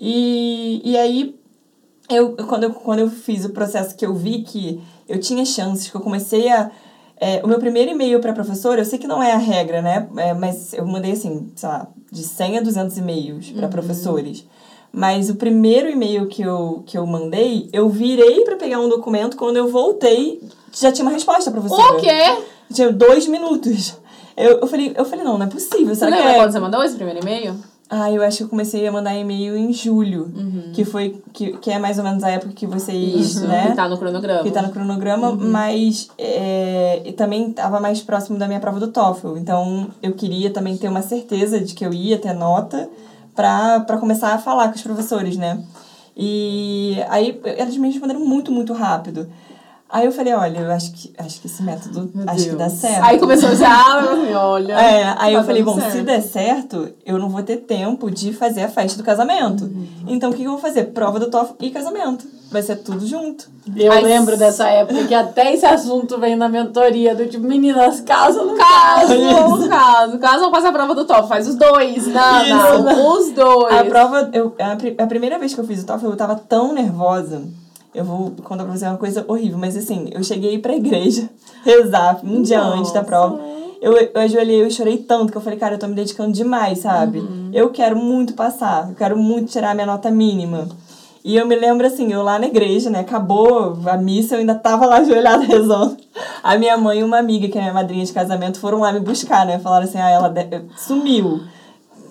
E, 0.00 0.80
e 0.84 0.96
aí, 0.96 1.34
eu, 2.08 2.36
quando, 2.46 2.64
eu, 2.64 2.70
quando 2.72 3.00
eu 3.00 3.10
fiz 3.10 3.44
o 3.44 3.50
processo 3.50 3.96
que 3.96 4.06
eu 4.06 4.14
vi 4.14 4.42
que 4.42 4.80
eu 5.08 5.18
tinha 5.18 5.44
chances, 5.44 5.90
que 5.90 5.96
eu 5.96 6.00
comecei 6.00 6.48
a. 6.48 6.70
é, 7.20 7.40
o 7.42 7.48
meu 7.48 7.58
primeiro 7.58 7.90
e-mail 7.90 8.20
para 8.20 8.32
professora, 8.32 8.80
eu 8.80 8.84
sei 8.84 8.98
que 8.98 9.08
não 9.08 9.20
é 9.20 9.32
a 9.32 9.38
regra, 9.38 9.82
né? 9.82 10.08
É, 10.18 10.34
mas 10.34 10.72
eu 10.72 10.86
mandei 10.86 11.10
assim, 11.12 11.50
sei 11.56 11.68
lá, 11.68 11.88
de 12.12 12.22
100 12.22 12.58
a 12.58 12.60
200 12.60 12.96
e-mails 12.98 13.50
para 13.50 13.66
professores. 13.66 14.46
Mas 14.96 15.28
o 15.28 15.34
primeiro 15.34 15.90
e-mail 15.90 16.26
que 16.26 16.40
eu, 16.40 16.82
que 16.86 16.96
eu 16.96 17.06
mandei, 17.06 17.68
eu 17.70 17.86
virei 17.86 18.40
para 18.44 18.56
pegar 18.56 18.80
um 18.80 18.88
documento, 18.88 19.36
quando 19.36 19.58
eu 19.58 19.68
voltei, 19.68 20.40
já 20.72 20.90
tinha 20.90 21.04
uma 21.04 21.12
resposta, 21.12 21.50
professora. 21.50 21.98
O 21.98 22.00
quê? 22.00 22.42
Tinha 22.72 22.90
dois 22.90 23.28
minutos. 23.28 23.94
Eu, 24.34 24.52
eu, 24.60 24.66
falei, 24.66 24.94
eu 24.96 25.04
falei, 25.04 25.22
não, 25.22 25.36
não 25.36 25.44
é 25.44 25.50
possível. 25.50 25.94
Você 25.94 25.96
Será 25.96 26.12
que 26.12 26.16
lembra 26.16 26.32
é? 26.32 26.36
quando 26.36 26.52
você 26.52 26.60
mandou 26.60 26.82
esse 26.82 26.94
primeiro 26.94 27.20
e-mail? 27.20 27.56
Ah, 27.90 28.10
eu 28.10 28.22
acho 28.22 28.38
que 28.38 28.42
eu 28.44 28.48
comecei 28.48 28.86
a 28.86 28.90
mandar 28.90 29.14
e-mail 29.14 29.54
em 29.54 29.70
julho. 29.70 30.32
Uhum. 30.34 30.72
Que 30.72 30.82
foi. 30.82 31.20
Que, 31.30 31.58
que 31.58 31.70
é 31.70 31.78
mais 31.78 31.98
ou 31.98 32.04
menos 32.04 32.24
a 32.24 32.30
época 32.30 32.54
que 32.54 32.66
vocês, 32.66 33.36
né? 33.42 33.68
Que 33.68 33.76
tá 33.76 33.88
no 33.90 33.98
cronograma. 33.98 34.42
que 34.44 34.50
tá 34.50 34.62
no 34.62 34.70
cronograma, 34.70 35.32
mas 35.32 36.08
é, 36.16 37.02
e 37.04 37.12
também 37.12 37.50
estava 37.50 37.80
mais 37.80 38.00
próximo 38.00 38.38
da 38.38 38.48
minha 38.48 38.60
prova 38.60 38.80
do 38.80 38.88
TOEFL. 38.88 39.36
Então, 39.36 39.88
eu 40.02 40.14
queria 40.14 40.50
também 40.50 40.74
ter 40.78 40.88
uma 40.88 41.02
certeza 41.02 41.60
de 41.60 41.74
que 41.74 41.84
eu 41.84 41.92
ia 41.92 42.18
ter 42.18 42.32
nota 42.32 42.88
pra, 43.36 43.80
pra 43.80 43.98
começar 43.98 44.34
a 44.34 44.38
falar 44.38 44.68
com 44.68 44.74
os 44.74 44.82
professores, 44.82 45.36
né? 45.36 45.62
E 46.16 46.96
aí, 47.08 47.40
eles 47.44 47.76
me 47.76 47.88
responderam 47.88 48.20
muito, 48.20 48.50
muito 48.50 48.72
rápido. 48.72 49.28
Aí 49.88 50.04
eu 50.04 50.10
falei, 50.10 50.32
olha, 50.32 50.58
eu 50.58 50.72
acho 50.72 50.90
que, 50.92 51.12
acho 51.16 51.40
que 51.40 51.46
esse 51.46 51.62
método, 51.62 52.10
Meu 52.12 52.28
acho 52.28 52.48
que 52.48 52.56
dá 52.56 52.68
certo. 52.68 53.04
Aí 53.04 53.20
começou 53.20 53.54
já, 53.54 54.02
olha. 54.34 54.72
É, 54.72 55.04
aí 55.16 55.32
tá 55.34 55.40
eu 55.40 55.44
falei, 55.44 55.62
bom, 55.62 55.78
certo. 55.78 55.92
se 55.92 56.02
der 56.02 56.22
certo, 56.22 56.88
eu 57.04 57.18
não 57.18 57.28
vou 57.28 57.42
ter 57.42 57.58
tempo 57.58 58.10
de 58.10 58.32
fazer 58.32 58.62
a 58.62 58.68
festa 58.68 58.98
do 58.98 59.04
casamento. 59.04 59.64
Uhum. 59.64 59.86
Então, 60.08 60.30
o 60.30 60.32
que 60.32 60.40
que 60.40 60.46
eu 60.46 60.52
vou 60.52 60.60
fazer? 60.60 60.86
Prova 60.86 61.20
do 61.20 61.30
TOEFL 61.30 61.54
e 61.60 61.70
casamento. 61.70 62.26
Vai 62.50 62.62
ser 62.62 62.76
tudo 62.76 63.04
junto. 63.04 63.48
Eu 63.74 63.90
Ai, 63.90 64.02
lembro 64.02 64.36
dessa 64.36 64.68
época 64.68 65.04
que 65.04 65.14
até 65.14 65.52
esse 65.52 65.66
assunto 65.66 66.18
vem 66.18 66.36
na 66.36 66.48
mentoria 66.48 67.14
do 67.14 67.26
tipo, 67.26 67.44
meninas, 67.44 68.00
casa 68.00 68.42
no 68.42 68.54
Caso, 68.56 69.12
Isso. 69.14 69.68
caso, 69.68 70.18
caso 70.18 70.42
não 70.42 70.50
faça 70.52 70.68
a 70.68 70.72
prova 70.72 70.94
do 70.94 71.04
TOEFL, 71.04 71.26
faz 71.26 71.48
os 71.48 71.56
dois. 71.56 72.06
Não, 72.06 72.42
Isso. 72.44 72.82
não, 72.82 73.12
os 73.18 73.32
dois. 73.32 73.74
A 73.74 73.84
prova, 73.84 74.30
eu, 74.32 74.54
a, 74.60 75.02
a 75.02 75.06
primeira 75.06 75.38
vez 75.38 75.54
que 75.54 75.60
eu 75.60 75.64
fiz 75.64 75.82
o 75.82 75.86
TOEFL, 75.86 76.06
eu 76.06 76.16
tava 76.16 76.36
tão 76.36 76.72
nervosa. 76.72 77.42
Eu 77.92 78.04
vou 78.04 78.30
contar 78.44 78.64
pra 78.64 78.76
você 78.76 78.86
uma 78.86 78.98
coisa 78.98 79.24
horrível, 79.26 79.58
mas 79.58 79.76
assim, 79.76 80.10
eu 80.12 80.22
cheguei 80.22 80.58
pra 80.58 80.76
igreja 80.76 81.28
rezar 81.64 82.20
um 82.22 82.42
dia 82.42 82.62
antes 82.62 82.92
da 82.92 83.02
prova. 83.02 83.40
Eu, 83.80 83.96
eu 83.96 84.20
ajoelhei, 84.20 84.62
eu 84.62 84.70
chorei 84.70 84.98
tanto 84.98 85.32
que 85.32 85.38
eu 85.38 85.42
falei, 85.42 85.58
cara, 85.58 85.74
eu 85.74 85.78
tô 85.78 85.86
me 85.86 85.94
dedicando 85.94 86.32
demais, 86.32 86.78
sabe? 86.78 87.18
Uhum. 87.18 87.50
Eu 87.52 87.70
quero 87.70 87.96
muito 87.96 88.34
passar, 88.34 88.88
eu 88.88 88.94
quero 88.94 89.16
muito 89.16 89.50
tirar 89.50 89.70
a 89.70 89.74
minha 89.74 89.86
nota 89.86 90.10
mínima. 90.10 90.68
E 91.26 91.34
eu 91.34 91.44
me 91.44 91.56
lembro 91.56 91.84
assim, 91.84 92.12
eu 92.12 92.22
lá 92.22 92.38
na 92.38 92.46
igreja, 92.46 92.88
né? 92.88 93.00
Acabou 93.00 93.76
a 93.84 93.96
missa, 93.96 94.36
eu 94.36 94.38
ainda 94.38 94.54
tava 94.54 94.86
lá 94.86 94.98
ajoelhada 95.02 95.42
rezando. 95.42 95.96
A 96.40 96.56
minha 96.56 96.78
mãe 96.78 97.00
e 97.00 97.02
uma 97.02 97.18
amiga, 97.18 97.48
que 97.48 97.58
é 97.58 97.62
minha 97.62 97.74
madrinha 97.74 98.04
de 98.04 98.12
casamento, 98.12 98.60
foram 98.60 98.78
lá 98.78 98.92
me 98.92 99.00
buscar, 99.00 99.44
né? 99.44 99.58
Falaram 99.58 99.86
assim, 99.86 99.98
ah, 99.98 100.08
ela 100.08 100.32
sumiu. 100.76 101.40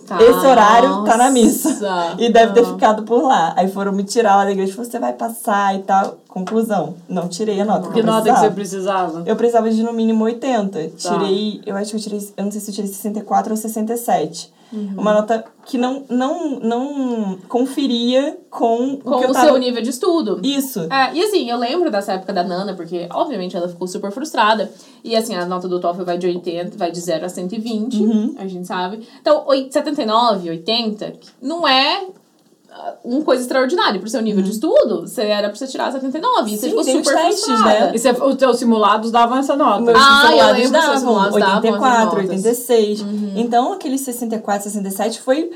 Tá. 0.05 0.22
Esse 0.22 0.45
horário 0.45 1.05
tá 1.05 1.15
na 1.15 1.31
missa. 1.31 1.79
E 2.19 2.29
deve 2.29 2.51
ter 2.51 2.65
ficado 2.65 3.03
por 3.03 3.24
lá. 3.24 3.53
Aí 3.55 3.69
foram 3.72 3.93
me 3.93 4.03
tirar 4.03 4.36
lá 4.36 4.43
da 4.43 4.51
igreja 4.51 4.74
e 4.74 4.75
você 4.75 5.00
vai 5.00 5.13
passar 5.13 5.74
e 5.75 5.79
tal. 5.84 6.17
Conclusão, 6.27 6.95
não 7.07 7.29
tirei 7.29 7.62
a 7.62 7.63
nota. 7.63 7.89
Que 7.91 8.01
eu 8.01 8.03
nota 8.03 8.34
que 8.34 8.38
você 8.38 8.51
precisava. 8.51 9.05
precisava? 9.05 9.24
Eu 9.25 9.36
precisava 9.38 9.69
de 9.69 9.81
no 9.81 9.93
mínimo 9.93 10.25
80. 10.25 10.77
Tá. 10.77 10.89
Tirei, 10.98 11.62
eu 11.65 11.77
acho 11.77 11.91
que 11.91 11.95
eu 11.95 12.01
tirei, 12.01 12.34
eu 12.36 12.43
não 12.43 12.51
sei 12.51 12.60
se 12.60 12.69
eu 12.69 12.75
tirei 12.75 12.89
64 12.91 13.51
ou 13.51 13.57
67. 13.57 14.53
Uhum. 14.74 14.95
Uma 14.98 15.13
nota 15.13 15.45
que 15.65 15.77
não, 15.77 16.03
não, 16.10 16.60
não 16.60 17.38
conferia 17.48 18.38
com, 18.50 18.98
Com 18.98 19.10
o 19.15 19.22
tava... 19.34 19.41
seu 19.45 19.57
nível 19.57 19.81
de 19.81 19.89
estudo. 19.89 20.39
Isso. 20.43 20.81
É, 20.91 21.13
e 21.13 21.24
assim, 21.24 21.50
eu 21.50 21.57
lembro 21.57 21.89
dessa 21.91 22.13
época 22.13 22.34
da 22.34 22.43
Nana, 22.43 22.74
porque 22.74 23.07
obviamente 23.12 23.55
ela 23.55 23.67
ficou 23.69 23.88
super 23.88 24.12
frustrada. 24.12 24.72
E 25.03 25.15
assim, 25.15 25.36
a 25.36 25.45
nota 25.45 25.67
do 25.67 25.79
TOEFL 25.79 26.03
vai 26.03 26.17
de 26.17 26.27
80, 26.27 26.77
vai 26.77 26.91
de 26.91 27.00
0 27.00 27.25
a 27.25 27.29
120, 27.29 27.95
Uhum. 28.01 28.36
a 28.38 28.48
gente 28.48 28.67
sabe. 28.67 29.07
Então, 29.22 29.44
oi- 29.48 29.68
79, 29.70 30.50
80, 30.50 31.13
não 31.42 31.68
é 31.68 32.07
uma 33.03 33.22
coisa 33.24 33.42
extraordinária 33.42 34.00
pro 34.00 34.09
seu 34.09 34.22
nível 34.22 34.44
de 34.44 34.51
estudo. 34.51 35.07
Você 35.07 35.24
era 35.24 35.48
pra 35.50 35.57
você 35.57 35.68
tirar 35.68 35.92
79, 35.92 36.51
e 36.51 36.57
você 36.57 36.68
ficou 36.68 36.81
os 36.81 36.88
super 36.88 37.16
testes, 37.16 37.46
frustrada. 37.46 37.79
né? 37.85 37.92
E 37.94 38.00
você, 38.00 38.11
os 38.11 38.35
teus 38.35 38.57
simulados 38.59 39.11
davam 39.11 39.38
essa 39.38 39.55
nota. 39.55 39.81
Meus 39.81 39.98
Ah, 40.00 40.22
eu 40.24 40.29
simulados 40.29 40.59
seus 40.59 40.72
davam 40.72 40.98
simulados 40.98 41.40
davam 41.40 41.57
essas 41.57 41.64
84, 41.64 42.05
notas. 42.05 42.14
Uhum. 42.14 42.20
86. 42.22 43.05
Então, 43.35 43.74
aqueles 43.74 44.01
64, 44.01 44.64
67 44.64 45.22
foi 45.22 45.51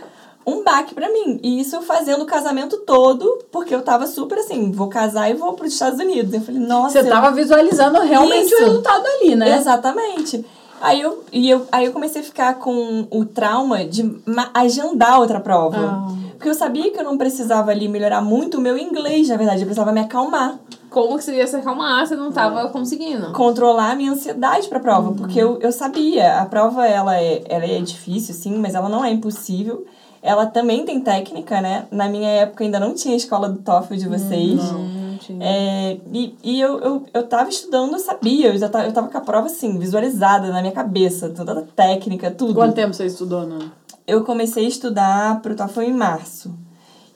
um 0.47 0.63
baque 0.63 0.95
pra 0.95 1.09
mim. 1.11 1.39
E 1.43 1.59
isso 1.59 1.81
fazendo 1.81 2.23
o 2.23 2.25
casamento 2.25 2.77
todo, 2.77 3.39
porque 3.51 3.75
eu 3.75 3.81
tava 3.81 4.07
super 4.07 4.39
assim, 4.39 4.71
vou 4.71 4.87
casar 4.87 5.29
e 5.29 5.33
vou 5.33 5.53
pros 5.53 5.73
Estados 5.73 5.99
Unidos. 5.99 6.33
Eu 6.33 6.41
falei, 6.41 6.61
nossa. 6.61 6.99
Você 7.01 7.07
eu- 7.07 7.11
tava 7.11 7.31
visualizando 7.31 7.99
realmente 7.99 8.45
Isso. 8.45 8.55
o 8.55 8.65
resultado 8.65 9.05
ali, 9.05 9.35
né? 9.35 9.57
Exatamente. 9.57 10.43
Aí 10.81 11.01
eu, 11.01 11.23
e 11.33 11.49
eu, 11.49 11.67
aí 11.73 11.85
eu 11.85 11.91
comecei 11.91 12.21
a 12.21 12.23
ficar 12.23 12.53
com 12.55 13.05
o 13.11 13.25
trauma 13.25 13.83
de 13.83 14.17
agendar 14.53 15.19
outra 15.19 15.39
prova. 15.39 15.77
Ah. 15.77 16.28
Porque 16.39 16.47
eu 16.47 16.55
sabia 16.55 16.89
que 16.89 16.97
eu 16.97 17.03
não 17.03 17.17
precisava 17.17 17.69
ali 17.69 17.89
melhorar 17.89 18.21
muito 18.21 18.59
o 18.59 18.61
meu 18.61 18.77
inglês, 18.77 19.27
na 19.27 19.35
verdade. 19.35 19.59
Eu 19.59 19.65
precisava 19.65 19.91
me 19.91 19.99
acalmar. 19.99 20.57
Como 20.89 21.17
que 21.17 21.23
você 21.25 21.35
ia 21.35 21.45
se 21.45 21.57
acalmar, 21.57 22.07
você 22.07 22.15
não 22.15 22.31
tava 22.31 22.69
conseguindo. 22.69 23.33
controlar 23.33 23.91
a 23.91 23.95
minha 23.95 24.13
ansiedade 24.13 24.69
pra 24.69 24.79
prova, 24.79 25.11
porque 25.11 25.37
eu, 25.37 25.59
eu 25.61 25.71
sabia, 25.71 26.39
a 26.39 26.45
prova 26.45 26.87
ela 26.87 27.15
é, 27.15 27.43
ela 27.47 27.65
é 27.65 27.79
difícil, 27.81 28.33
sim, 28.33 28.57
mas 28.57 28.73
ela 28.73 28.87
não 28.87 29.03
é 29.03 29.11
impossível. 29.11 29.85
Ela 30.23 30.45
também 30.45 30.85
tem 30.85 31.01
técnica, 31.01 31.59
né? 31.61 31.85
Na 31.91 32.07
minha 32.07 32.29
época 32.29 32.63
ainda 32.63 32.79
não 32.79 32.93
tinha 32.93 33.13
a 33.13 33.17
escola 33.17 33.49
do 33.49 33.59
TOEFL 33.59 33.95
de 33.95 34.07
vocês. 34.07 34.59
Hum, 34.61 35.17
tinha. 35.19 35.45
É, 35.45 35.97
e 36.13 36.35
e 36.41 36.59
eu, 36.61 36.79
eu, 36.79 37.05
eu 37.13 37.23
tava 37.27 37.49
estudando, 37.49 37.93
eu 37.93 37.99
sabia, 37.99 38.47
eu 38.47 38.57
já 38.57 38.69
tava, 38.69 38.85
eu 38.85 38.93
tava 38.93 39.09
com 39.09 39.17
a 39.17 39.21
prova 39.21 39.47
assim, 39.47 39.77
visualizada 39.77 40.47
na 40.47 40.61
minha 40.61 40.73
cabeça, 40.73 41.29
toda 41.29 41.59
a 41.59 41.61
técnica, 41.61 42.31
tudo. 42.31 42.53
Quanto 42.55 42.73
tempo 42.75 42.93
você 42.93 43.05
estudou, 43.05 43.45
Nana? 43.45 43.71
Eu 44.09 44.23
comecei 44.23 44.65
a 44.65 44.67
estudar 44.67 45.39
pro 45.39 45.55
TOEFL 45.55 45.81
em 45.81 45.93
março. 45.93 46.57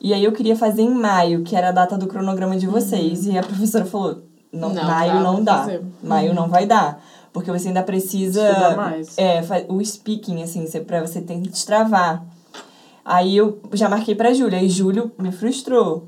E 0.00 0.14
aí 0.14 0.22
eu 0.22 0.30
queria 0.30 0.54
fazer 0.54 0.82
em 0.82 0.94
maio, 0.94 1.42
que 1.42 1.56
era 1.56 1.70
a 1.70 1.72
data 1.72 1.98
do 1.98 2.06
cronograma 2.06 2.56
de 2.56 2.68
vocês. 2.68 3.26
E 3.26 3.36
a 3.36 3.42
professora 3.42 3.84
falou: 3.84 4.22
não, 4.52 4.72
Não 4.72 4.84
maio 4.84 5.12
dá 5.12 5.20
não 5.20 5.42
dá. 5.42 5.58
fazer. 5.58 5.84
Maio 6.00 6.32
não 6.32 6.48
vai 6.48 6.66
dar. 6.66 7.02
Porque 7.32 7.50
você 7.50 7.66
ainda 7.66 7.82
precisa. 7.82 8.48
Estudar 8.48 8.76
mais. 8.76 9.18
É, 9.18 9.40
o 9.68 9.84
speaking, 9.84 10.40
assim, 10.44 10.64
você, 10.64 10.78
pra 10.78 11.00
você 11.00 11.20
ter 11.20 11.34
que 11.40 11.48
destravar. 11.48 12.24
Aí 13.04 13.36
eu 13.36 13.58
já 13.72 13.88
marquei 13.88 14.14
pra 14.14 14.32
julho. 14.32 14.56
Aí 14.56 14.68
julho 14.68 15.10
me 15.18 15.32
frustrou. 15.32 16.06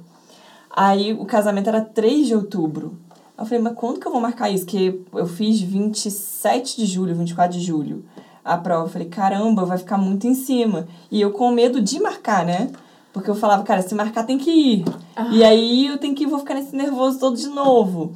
Aí 0.71 1.15
o 1.15 1.25
casamento 1.27 1.69
era 1.69 1.81
3 1.81 2.29
de 2.29 2.35
outubro. 2.37 2.97
Eu 3.37 3.45
falei, 3.45 3.59
mas 3.59 3.75
quando 3.75 3.99
que 3.99 4.07
eu 4.07 4.13
vou 4.13 4.21
marcar 4.21 4.51
isso? 4.51 4.65
Porque 4.65 5.01
eu 5.13 5.27
fiz 5.27 5.61
27 5.61 6.77
de 6.77 6.87
julho, 6.87 7.15
24 7.15 7.59
de 7.59 7.65
julho 7.65 8.05
a 8.47 8.57
prova. 8.57 8.87
Eu 8.87 8.91
falei, 8.91 9.09
caramba, 9.09 9.65
vai 9.65 9.79
ficar 9.79 9.99
muito 9.99 10.27
em 10.27 10.35
cima. 10.35 10.87
E 11.11 11.21
eu 11.21 11.31
com 11.33 11.51
medo 11.51 11.81
de 11.81 12.01
marcar, 12.01 12.45
né? 12.45 12.71
Porque 13.13 13.31
eu 13.31 13.35
falava, 13.35 13.63
cara, 13.63 13.83
se 13.83 13.95
marcar 13.95 14.25
tem 14.25 14.39
que 14.39 14.51
ir. 14.51 14.85
E 15.33 15.43
aí 15.43 15.87
eu 15.87 15.99
tenho 15.99 16.15
que 16.15 16.27
vou 16.27 16.39
ficar 16.39 16.55
nesse 16.55 16.75
nervoso 16.77 17.19
todo 17.19 17.37
de 17.37 17.49
novo. 17.49 18.13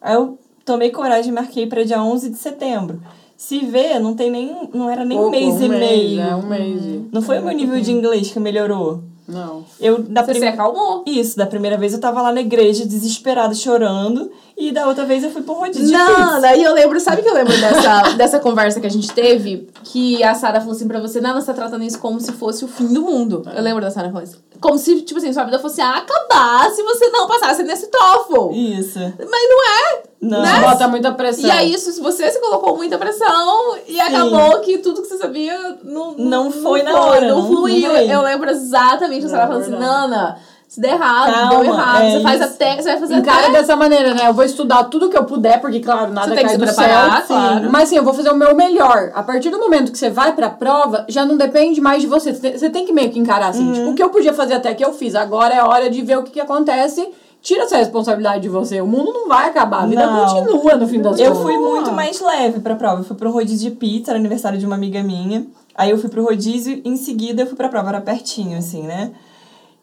Aí 0.00 0.14
eu 0.14 0.38
tomei 0.64 0.90
coragem 0.90 1.30
e 1.30 1.34
marquei 1.34 1.66
para 1.66 1.84
dia 1.84 2.02
11 2.02 2.30
de 2.30 2.36
setembro. 2.38 3.00
Se 3.36 3.60
vê, 3.60 3.98
não 3.98 4.14
tem 4.14 4.30
nem 4.30 4.68
não 4.74 4.88
era 4.90 5.04
nem 5.04 5.16
um 5.16 5.22
Pouco, 5.22 5.36
mês 5.36 5.54
um 5.54 5.64
e 5.64 5.68
mês, 5.68 5.80
meio. 5.80 6.20
É, 6.20 6.34
um 6.34 6.46
mês. 6.48 6.84
e- 6.84 7.08
Não 7.12 7.22
foi 7.22 7.38
o 7.38 7.42
meu 7.44 7.52
nível 7.54 7.80
de 7.80 7.92
inglês 7.92 8.30
que 8.32 8.40
melhorou. 8.40 9.02
Não. 9.28 9.62
Eu 9.78 10.02
da 10.02 10.22
Você 10.22 10.32
se 10.34 10.40
prime- 10.40 10.54
acalmou. 10.54 11.04
Isso, 11.06 11.36
da 11.36 11.46
primeira 11.46 11.76
vez 11.76 11.92
eu 11.92 12.00
tava 12.00 12.22
lá 12.22 12.32
na 12.32 12.40
igreja 12.40 12.86
desesperada, 12.86 13.54
chorando, 13.54 14.30
E 14.58 14.72
da 14.72 14.88
outra 14.88 15.04
vez 15.04 15.22
eu 15.22 15.30
fui 15.30 15.40
um 15.46 15.52
rodízio 15.52 15.86
de 15.86 15.92
Não, 15.92 16.06
pizza. 16.16 16.40
daí 16.40 16.62
eu 16.64 16.74
lembro, 16.74 16.98
sabe 16.98 17.22
que 17.22 17.28
eu 17.28 17.34
lembro 17.34 17.56
dessa, 17.56 18.02
dessa 18.18 18.40
conversa 18.40 18.80
que 18.80 18.86
a 18.86 18.90
gente 18.90 19.10
teve? 19.12 19.68
Que 19.84 20.22
a 20.24 20.34
Sara 20.34 20.58
falou 20.60 20.74
assim 20.74 20.88
pra 20.88 20.98
você, 21.00 21.20
não, 21.20 21.34
você 21.34 21.46
tá 21.46 21.54
tratando 21.54 21.84
isso 21.84 21.98
como 22.00 22.18
se 22.20 22.32
fosse 22.32 22.64
o 22.64 22.68
fim 22.68 22.92
do 22.92 23.02
mundo. 23.02 23.44
Eu 23.54 23.62
lembro 23.62 23.80
da 23.80 23.90
Sara 23.90 24.08
falando 24.10 24.26
isso. 24.26 24.38
Como 24.60 24.76
se, 24.76 25.02
tipo 25.02 25.18
assim, 25.20 25.32
sua 25.32 25.44
vida 25.44 25.60
fosse 25.60 25.80
acabar 25.80 26.68
se 26.72 26.82
você 26.82 27.08
não 27.10 27.28
passasse 27.28 27.62
nesse 27.62 27.86
TOEFL. 27.86 28.50
Isso. 28.52 28.98
Mas 28.98 29.48
não 29.48 29.64
é. 29.64 30.02
Não. 30.20 30.42
Né? 30.42 30.60
Bota 30.62 30.88
muita 30.88 31.12
pressão. 31.12 31.46
E 31.48 31.50
aí, 31.52 31.72
isso, 31.72 32.02
você 32.02 32.28
se 32.28 32.40
colocou 32.40 32.76
muita 32.76 32.98
pressão 32.98 33.76
e 33.86 34.00
acabou 34.00 34.58
que 34.62 34.78
tudo 34.78 35.02
que 35.02 35.06
você 35.06 35.16
sabia 35.18 35.78
não, 35.84 36.14
Não 36.18 36.50
foi 36.50 36.82
na 36.82 37.00
hora, 37.00 37.20
Não 37.20 37.36
não- 37.36 37.42
não 37.42 37.46
fluiu. 37.56 37.92
eu 37.92 38.22
lembro 38.22 38.50
exatamente 38.50 39.26
a 39.26 39.28
Sara 39.28 39.44
É 39.44 39.46
falando 39.46 39.62
assim, 39.62 39.70
verdade. 39.70 39.92
Nana, 39.92 40.38
se 40.68 40.80
der 40.80 40.92
errado, 40.92 41.32
Calma, 41.32 41.48
deu 41.50 41.64
errado. 41.64 42.02
é 42.04 42.10
você 42.10 42.20
faz 42.20 42.40
isso. 42.42 42.50
até. 42.54 42.76
Você 42.76 42.82
vai 42.90 42.98
fazer 43.00 43.14
Encara 43.16 43.46
até. 43.48 43.52
dessa 43.52 43.74
maneira, 43.74 44.12
né? 44.14 44.28
Eu 44.28 44.34
vou 44.34 44.44
estudar 44.44 44.84
tudo 44.84 45.08
que 45.08 45.16
eu 45.16 45.24
puder, 45.24 45.60
porque, 45.60 45.80
claro, 45.80 46.12
nada 46.12 46.28
Você 46.28 46.34
tem 46.34 46.44
que 46.44 46.50
cai 46.50 46.52
se 46.52 46.58
do 46.58 46.66
preparar, 46.66 47.16
céu. 47.26 47.36
claro. 47.36 47.68
Mas, 47.72 47.82
assim, 47.84 47.96
eu 47.96 48.04
vou 48.04 48.12
fazer 48.12 48.30
o 48.30 48.36
meu 48.36 48.54
melhor. 48.54 49.10
A 49.14 49.22
partir 49.22 49.48
do 49.50 49.58
momento 49.58 49.90
que 49.90 49.96
você 49.98 50.10
vai 50.10 50.34
pra 50.34 50.50
prova, 50.50 51.06
já 51.08 51.24
não 51.24 51.36
depende 51.38 51.80
mais 51.80 52.02
de 52.02 52.06
você. 52.06 52.32
Você 52.34 52.68
tem- 52.70 52.84
que 52.84 52.92
meio 52.92 53.10
que 53.10 53.18
encarar, 53.18 53.48
assim. 53.48 53.66
Uhum. 53.66 53.72
Tipo, 53.72 53.90
o 53.90 53.94
que 53.94 54.02
eu 54.02 54.10
podia 54.10 54.32
fazer 54.34 54.54
até 54.54 54.74
que 54.74 54.84
eu 54.84 54.92
fiz. 54.92 55.14
Agora 55.14 55.54
é 55.54 55.62
hora 55.62 55.88
de 55.90 56.02
ver 56.02 56.18
o 56.18 56.22
que, 56.22 56.32
que 56.32 56.40
acontece. 56.40 57.08
Tira 57.40 57.62
essa 57.62 57.76
responsabilidade 57.78 58.42
de 58.42 58.48
você. 58.48 58.80
O 58.80 58.86
mundo 58.86 59.12
não 59.12 59.28
vai 59.28 59.46
acabar. 59.48 59.84
A 59.84 59.86
vida 59.86 60.04
Não. 60.06 60.26
continua, 60.26 60.74
no 60.76 60.86
fim 60.88 61.00
das 61.00 61.18
Eu 61.18 61.26
contas. 61.32 61.42
fui 61.42 61.56
muito 61.56 61.92
mais 61.92 62.20
leve 62.20 62.60
pra 62.60 62.74
prova. 62.74 63.00
Eu 63.00 63.04
fui 63.04 63.16
pro 63.16 63.30
rodízio 63.30 63.70
de 63.70 63.76
pizza, 63.76 64.10
era 64.10 64.18
aniversário 64.18 64.58
de 64.58 64.66
uma 64.66 64.74
amiga 64.74 65.02
minha. 65.02 65.46
Aí 65.74 65.90
eu 65.90 65.98
fui 65.98 66.08
pro 66.10 66.24
rodízio, 66.24 66.82
em 66.84 66.96
seguida 66.96 67.42
eu 67.42 67.46
fui 67.46 67.56
pra 67.56 67.68
prova, 67.68 67.88
era 67.90 68.00
pertinho, 68.00 68.58
assim, 68.58 68.82
né? 68.82 69.12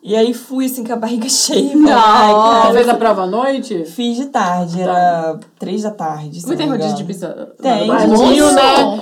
E 0.07 0.15
aí 0.15 0.35
fui, 0.35 0.67
assim, 0.67 0.83
com 0.83 0.93
a 0.93 0.97
barriga 0.97 1.27
cheia. 1.27 1.71
falei, 1.71 1.91
"Ai, 1.91 2.31
Não. 2.31 2.51
Você 2.51 2.61
cara, 2.61 2.73
fez 2.75 2.89
a 2.89 2.93
prova 2.93 3.23
à 3.23 3.25
noite? 3.25 3.85
Fiz 3.85 4.17
de 4.17 4.25
tarde, 4.27 4.79
era 4.79 5.39
três 5.57 5.81
da 5.81 5.89
tarde. 5.89 6.43
Mas 6.45 6.57
tem 6.57 6.69
rodízio 6.69 6.95
de 6.95 7.03
pizza? 7.05 7.49
Tem? 7.59 7.89
Rio, 7.89 8.51
né? 8.51 8.61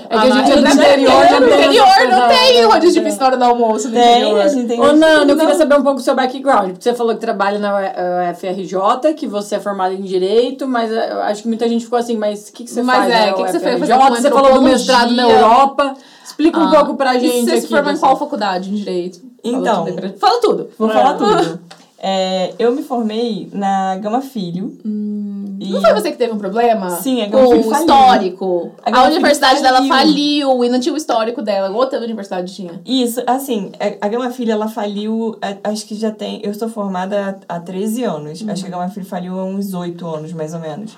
É 0.09 0.17
que 0.17 0.27
a 0.27 0.29
gente 0.29 0.51
é 0.53 0.55
do 0.55 0.61
no 0.61 0.69
interior, 0.69 1.41
no 1.41 1.47
tem 1.49 1.59
interior 1.59 1.85
não 2.09 2.21
coisa, 2.21 2.27
tem 2.29 2.61
né? 2.61 2.67
rodízio 2.67 3.01
de 3.01 3.09
pizza 3.09 3.19
na 3.19 3.25
hora 3.27 3.37
do 3.37 3.43
almoço 3.43 3.89
no 3.89 3.95
Tem, 3.95 4.41
a 4.41 4.47
gente 4.47 4.65
tem. 4.65 4.79
Ô, 4.79 4.93
Nando, 4.93 5.33
eu 5.33 5.37
queria 5.37 5.55
saber 5.55 5.77
um 5.77 5.83
pouco 5.83 5.99
do 5.99 6.03
seu 6.03 6.15
background. 6.15 6.69
Porque 6.69 6.83
você 6.83 6.93
falou 6.93 7.13
que 7.13 7.19
trabalha 7.19 7.59
na 7.59 8.31
UFRJ, 8.31 9.13
que 9.13 9.27
você 9.27 9.55
é 9.55 9.59
formado 9.59 9.93
em 9.93 10.01
Direito, 10.01 10.65
mas 10.69 10.89
eh, 10.89 11.11
eu 11.11 11.21
acho 11.23 11.41
que 11.41 11.49
muita 11.49 11.67
gente 11.67 11.83
ficou 11.83 11.99
assim, 11.99 12.15
mas 12.15 12.47
o 12.47 12.53
que, 12.53 12.63
que 12.63 12.71
você 12.71 12.81
Mas 12.81 12.95
faz 12.95 13.11
é, 13.13 13.25
na 13.25 13.31
o 13.33 13.35
que 13.35 13.43
que 13.43 13.51
você 13.51 13.59
com 13.59 14.15
Você 14.15 14.31
falou 14.31 14.53
do 14.53 14.61
mestrado 14.61 15.11
na 15.13 15.29
Europa. 15.29 15.95
Explica 16.23 16.59
um 16.59 16.67
Ah, 16.67 16.71
pouco 16.71 16.95
pra 16.95 17.17
gente 17.19 17.45
você 17.49 17.61
se 17.61 17.67
formou 17.67 17.91
em 17.91 17.97
qual 17.97 18.17
faculdade 18.17 18.69
em 18.69 18.75
Direito? 18.75 19.19
Fala 19.43 19.57
Então. 19.57 19.85
tudo 19.85 19.95
pra- 19.95 20.09
Fala 20.17 20.41
tudo. 20.41 20.69
Vou 20.77 20.89
É. 20.89 20.93
falar 20.93 21.13
tudo. 21.15 21.59
É, 22.05 22.53
eu 22.59 22.73
me 22.73 22.83
formei 22.83 23.49
na 23.53 23.95
Gama 23.97 24.21
Filho. 24.21 24.77
E- 24.85 25.69
Não 25.71 25.79
foi 25.79 25.93
você 25.93 26.11
que 26.11 26.17
teve 26.17 26.33
um 26.33 26.37
problema? 26.37 26.89
Sim, 26.89 27.21
a 27.21 27.27
Gama 27.27 27.45
o 27.47 27.51
Filho 27.51 27.63
faliu. 27.63 27.79
histórico. 27.79 28.71
A 28.83 28.89
A, 28.89 28.91
Gama 28.91 29.03
Filho 29.05 29.15
universidade 29.15 29.61
dela 29.61 29.77
faliu. 29.77 29.93
faliu 29.93 30.63
e 30.65 30.69
não 30.69 30.79
tinha 30.81 30.93
o 30.93 30.97
histórico 30.97 31.41
dela. 31.41 31.69
Outra 31.75 31.99
universidade 32.01 32.53
tinha. 32.53 32.81
Isso, 32.85 33.21
assim, 33.25 33.71
a 33.79 34.05
a 34.05 34.09
Gama 34.09 34.29
Filho, 34.31 34.51
ela 34.51 34.67
faliu, 34.67 35.37
a- 35.41 35.69
acho 35.71 35.85
que 35.85 35.95
já 35.95 36.11
tem, 36.11 36.41
eu 36.43 36.53
sou 36.53 36.67
formada 36.67 37.39
há 37.47 37.55
há 37.55 37.59
13 37.61 38.03
anos, 38.03 38.43
acho 38.49 38.63
que 38.63 38.67
a 38.67 38.71
Gama 38.77 38.89
Filho 38.89 39.05
faliu 39.05 39.39
há 39.39 39.45
uns 39.45 39.73
8 39.73 40.05
anos, 40.05 40.33
mais 40.33 40.53
ou 40.53 40.59
menos. 40.59 40.97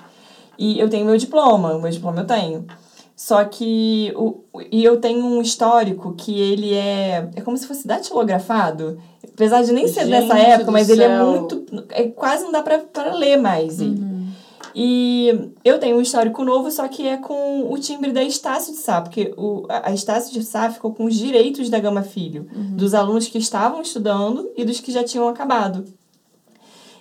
E 0.58 0.76
eu 0.80 0.88
tenho 0.88 1.04
meu 1.06 1.16
diploma, 1.16 1.74
o 1.74 1.80
meu 1.80 1.90
diploma 1.90 2.22
eu 2.22 2.26
tenho. 2.26 2.64
Só 3.16 3.42
que, 3.46 4.12
o, 4.14 4.42
e 4.70 4.84
eu 4.84 5.00
tenho 5.00 5.24
um 5.24 5.40
histórico 5.40 6.12
que 6.12 6.38
ele 6.38 6.74
é, 6.74 7.30
é 7.34 7.40
como 7.40 7.56
se 7.56 7.66
fosse 7.66 7.88
datilografado, 7.88 8.98
apesar 9.24 9.62
de 9.62 9.72
nem 9.72 9.88
ser 9.88 10.00
Gente 10.00 10.10
dessa 10.10 10.38
época, 10.38 10.70
mas 10.70 10.90
ele 10.90 11.02
é 11.02 11.08
céu. 11.08 11.26
muito, 11.26 11.64
é, 11.88 12.08
quase 12.08 12.44
não 12.44 12.52
dá 12.52 12.62
pra, 12.62 12.78
pra 12.78 13.14
ler 13.14 13.38
mais 13.38 13.80
ele. 13.80 14.04
E 14.74 15.50
eu 15.64 15.78
tenho 15.78 15.96
um 15.96 16.02
histórico 16.02 16.44
novo, 16.44 16.70
só 16.70 16.86
que 16.86 17.08
é 17.08 17.16
com 17.16 17.72
o 17.72 17.78
timbre 17.78 18.12
da 18.12 18.22
Estácio 18.22 18.74
de 18.74 18.80
Sá, 18.80 19.00
porque 19.00 19.32
o, 19.34 19.64
a 19.70 19.94
Estácio 19.94 20.30
de 20.34 20.44
Sá 20.44 20.70
ficou 20.70 20.92
com 20.92 21.06
os 21.06 21.14
direitos 21.14 21.70
da 21.70 21.78
Gama 21.78 22.02
Filho, 22.02 22.46
dos 22.52 22.92
alunos 22.92 23.28
que 23.28 23.38
estavam 23.38 23.80
estudando 23.80 24.50
e 24.54 24.62
dos 24.62 24.78
que 24.78 24.92
já 24.92 25.02
tinham 25.02 25.26
acabado. 25.26 25.86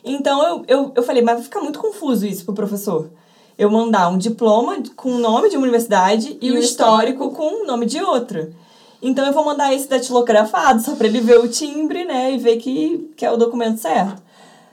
Então 0.01 0.41
eu, 0.47 0.63
eu, 0.67 0.91
eu 0.95 1.03
falei, 1.03 1.21
mas 1.21 1.43
fica 1.43 1.59
muito 1.59 1.79
confuso 1.79 2.25
isso 2.25 2.45
pro 2.45 2.53
professor. 2.53 3.11
Eu 3.57 3.71
mandar 3.71 4.09
um 4.09 4.17
diploma 4.17 4.77
com 4.95 5.11
o 5.11 5.19
nome 5.19 5.49
de 5.49 5.55
uma 5.55 5.63
universidade 5.63 6.37
e, 6.41 6.47
E 6.47 6.51
o 6.51 6.55
o 6.55 6.57
histórico 6.57 7.31
com 7.31 7.63
o 7.63 7.65
nome 7.65 7.85
de 7.85 8.01
outra. 8.01 8.51
Então 9.01 9.25
eu 9.25 9.33
vou 9.33 9.45
mandar 9.45 9.73
esse 9.73 9.87
datilografado 9.87 10.81
só 10.81 10.95
para 10.95 11.07
ele 11.07 11.21
ver 11.21 11.39
o 11.39 11.47
timbre, 11.47 12.05
né, 12.05 12.33
e 12.33 12.37
ver 12.37 12.57
que, 12.57 13.11
que 13.15 13.25
é 13.25 13.31
o 13.31 13.37
documento 13.37 13.79
certo. 13.79 14.21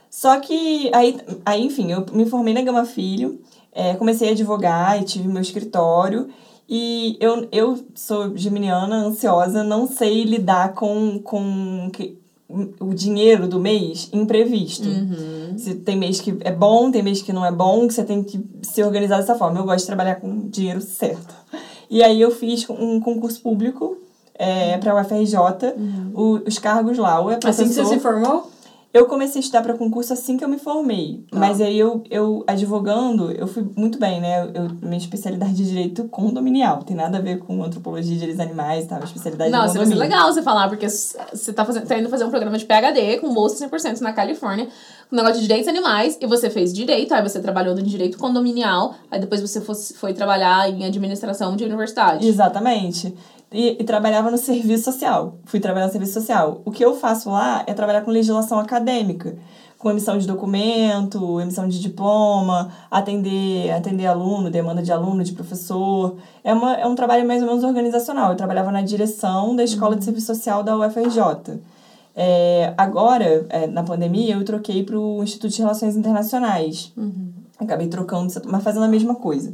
Só 0.09 0.39
que 0.39 0.89
aí, 0.93 1.19
aí 1.45 1.63
enfim, 1.63 1.91
eu 1.91 2.05
me 2.11 2.25
formei 2.25 2.53
na 2.53 2.61
Gama 2.61 2.85
Filho, 2.85 3.39
é, 3.71 3.95
comecei 3.95 4.29
a 4.29 4.31
advogar 4.31 5.01
e 5.01 5.05
tive 5.05 5.27
meu 5.27 5.41
escritório. 5.41 6.29
E 6.67 7.17
eu, 7.19 7.47
eu 7.51 7.83
sou 7.93 8.35
geminiana, 8.37 8.95
ansiosa, 8.95 9.63
não 9.63 9.87
sei 9.87 10.23
lidar 10.23 10.73
com, 10.73 11.19
com 11.19 11.89
o 12.79 12.93
dinheiro 12.93 13.47
do 13.47 13.59
mês 13.59 14.09
imprevisto. 14.13 14.87
Se 15.57 15.75
tem 15.75 15.95
mês 15.97 16.19
que 16.21 16.35
é 16.41 16.51
bom, 16.51 16.91
tem 16.91 17.01
mês 17.03 17.21
que 17.21 17.33
não 17.33 17.45
é 17.45 17.51
bom, 17.51 17.87
que 17.87 17.93
você 17.93 18.03
tem 18.03 18.23
que 18.23 18.43
se 18.61 18.83
organizar 18.83 19.17
dessa 19.17 19.35
forma. 19.35 19.59
Eu 19.59 19.63
gosto 19.65 19.79
de 19.79 19.85
trabalhar 19.87 20.15
com 20.15 20.47
dinheiro 20.49 20.81
certo. 20.81 21.33
E 21.89 22.01
aí 22.03 22.19
eu 22.21 22.31
fiz 22.31 22.67
um 22.69 22.99
concurso 22.99 23.39
público 23.41 23.97
é, 24.35 24.77
para 24.79 24.91
a 24.93 25.01
UFRJ, 25.01 25.37
o- 26.13 26.39
os 26.47 26.57
cargos 26.57 26.97
lá. 26.97 27.19
É 27.31 27.39
Assim 27.49 27.63
que 27.67 27.73
você 27.73 27.81
se 27.95 27.99
formou? 27.99 28.49
Eu 28.93 29.07
comecei 29.07 29.39
a 29.39 29.41
estudar 29.41 29.63
para 29.63 29.73
concurso 29.73 30.13
assim 30.13 30.37
que 30.37 30.45
eu 30.45 30.47
me 30.47 30.59
formei. 30.59 31.25
Mas 31.33 31.59
aí 31.59 31.79
eu, 31.79 32.03
eu 32.11 32.43
advogando, 32.45 33.31
eu 33.31 33.47
fui 33.47 33.67
muito 33.75 33.97
bem, 33.97 34.21
né? 34.21 34.51
Eu, 34.53 34.69
minha 34.81 34.97
especialidade 34.97 35.55
de 35.55 35.65
direito 35.65 36.03
condominial. 36.09 36.83
Tem 36.83 36.95
nada 36.95 37.17
a 37.17 37.21
ver 37.21 37.39
com 37.39 37.63
antropologia 37.63 38.13
de 38.13 38.19
direitos 38.19 38.39
animais, 38.39 38.85
tá? 38.85 38.95
Minha 38.95 39.05
especialidade 39.05 39.49
Não, 39.49 39.61
de 39.61 39.65
vai 39.65 39.73
ser 39.73 39.79
condomínio. 39.79 40.03
legal 40.03 40.31
você 40.31 40.43
falar, 40.43 40.69
porque 40.69 40.87
você 40.87 41.51
tá, 41.53 41.65
fazendo, 41.65 41.87
tá 41.87 41.97
indo 41.97 42.07
fazer 42.07 42.23
um 42.23 42.29
programa 42.29 42.55
de 42.55 42.65
PHD 42.65 43.17
com 43.17 43.33
bolsa 43.33 43.67
100% 43.67 43.99
na 44.01 44.13
Califórnia, 44.13 44.67
com 45.09 45.15
negócio 45.15 45.37
de 45.37 45.47
direitos 45.47 45.67
animais, 45.67 46.15
e 46.21 46.27
você 46.27 46.51
fez 46.51 46.71
direito, 46.71 47.15
aí 47.15 47.23
você 47.23 47.39
trabalhou 47.39 47.75
no 47.75 47.81
direito 47.81 48.19
condominial, 48.19 48.93
aí 49.09 49.19
depois 49.19 49.41
você 49.41 49.59
fosse, 49.59 49.95
foi 49.95 50.13
trabalhar 50.13 50.69
em 50.69 50.85
administração 50.85 51.55
de 51.55 51.63
universidade. 51.63 52.27
Exatamente. 52.27 53.13
E, 53.53 53.77
e 53.79 53.83
trabalhava 53.83 54.31
no 54.31 54.37
serviço 54.37 54.85
social. 54.85 55.37
Fui 55.45 55.59
trabalhar 55.59 55.85
no 55.85 55.91
serviço 55.91 56.13
social. 56.13 56.61
O 56.65 56.71
que 56.71 56.83
eu 56.83 56.95
faço 56.95 57.29
lá 57.29 57.63
é 57.67 57.73
trabalhar 57.73 58.01
com 58.01 58.09
legislação 58.09 58.57
acadêmica, 58.57 59.37
com 59.77 59.91
emissão 59.91 60.17
de 60.17 60.25
documento, 60.25 61.39
emissão 61.39 61.67
de 61.67 61.79
diploma, 61.79 62.71
atender, 62.89 63.69
atender 63.71 64.07
aluno, 64.07 64.49
demanda 64.49 64.81
de 64.81 64.91
aluno, 64.91 65.23
de 65.23 65.33
professor. 65.33 66.15
É, 66.43 66.51
uma, 66.51 66.73
é 66.73 66.87
um 66.87 66.95
trabalho 66.95 67.27
mais 67.27 67.43
ou 67.43 67.47
menos 67.47 67.63
organizacional. 67.63 68.31
Eu 68.31 68.37
trabalhava 68.37 68.71
na 68.71 68.81
direção 68.81 69.55
da 69.55 69.63
Escola 69.63 69.95
de 69.95 70.03
Serviço 70.03 70.27
Social 70.27 70.63
da 70.63 70.75
UFRJ. 70.75 71.59
É, 72.15 72.73
agora, 72.75 73.45
é, 73.49 73.67
na 73.67 73.83
pandemia, 73.83 74.35
eu 74.35 74.43
troquei 74.43 74.83
para 74.83 74.97
o 74.97 75.23
Instituto 75.23 75.51
de 75.51 75.61
Relações 75.61 75.95
Internacionais. 75.95 76.91
Acabei 77.59 77.87
trocando, 77.87 78.33
mas 78.45 78.63
fazendo 78.63 78.83
a 78.83 78.87
mesma 78.87 79.13
coisa. 79.15 79.53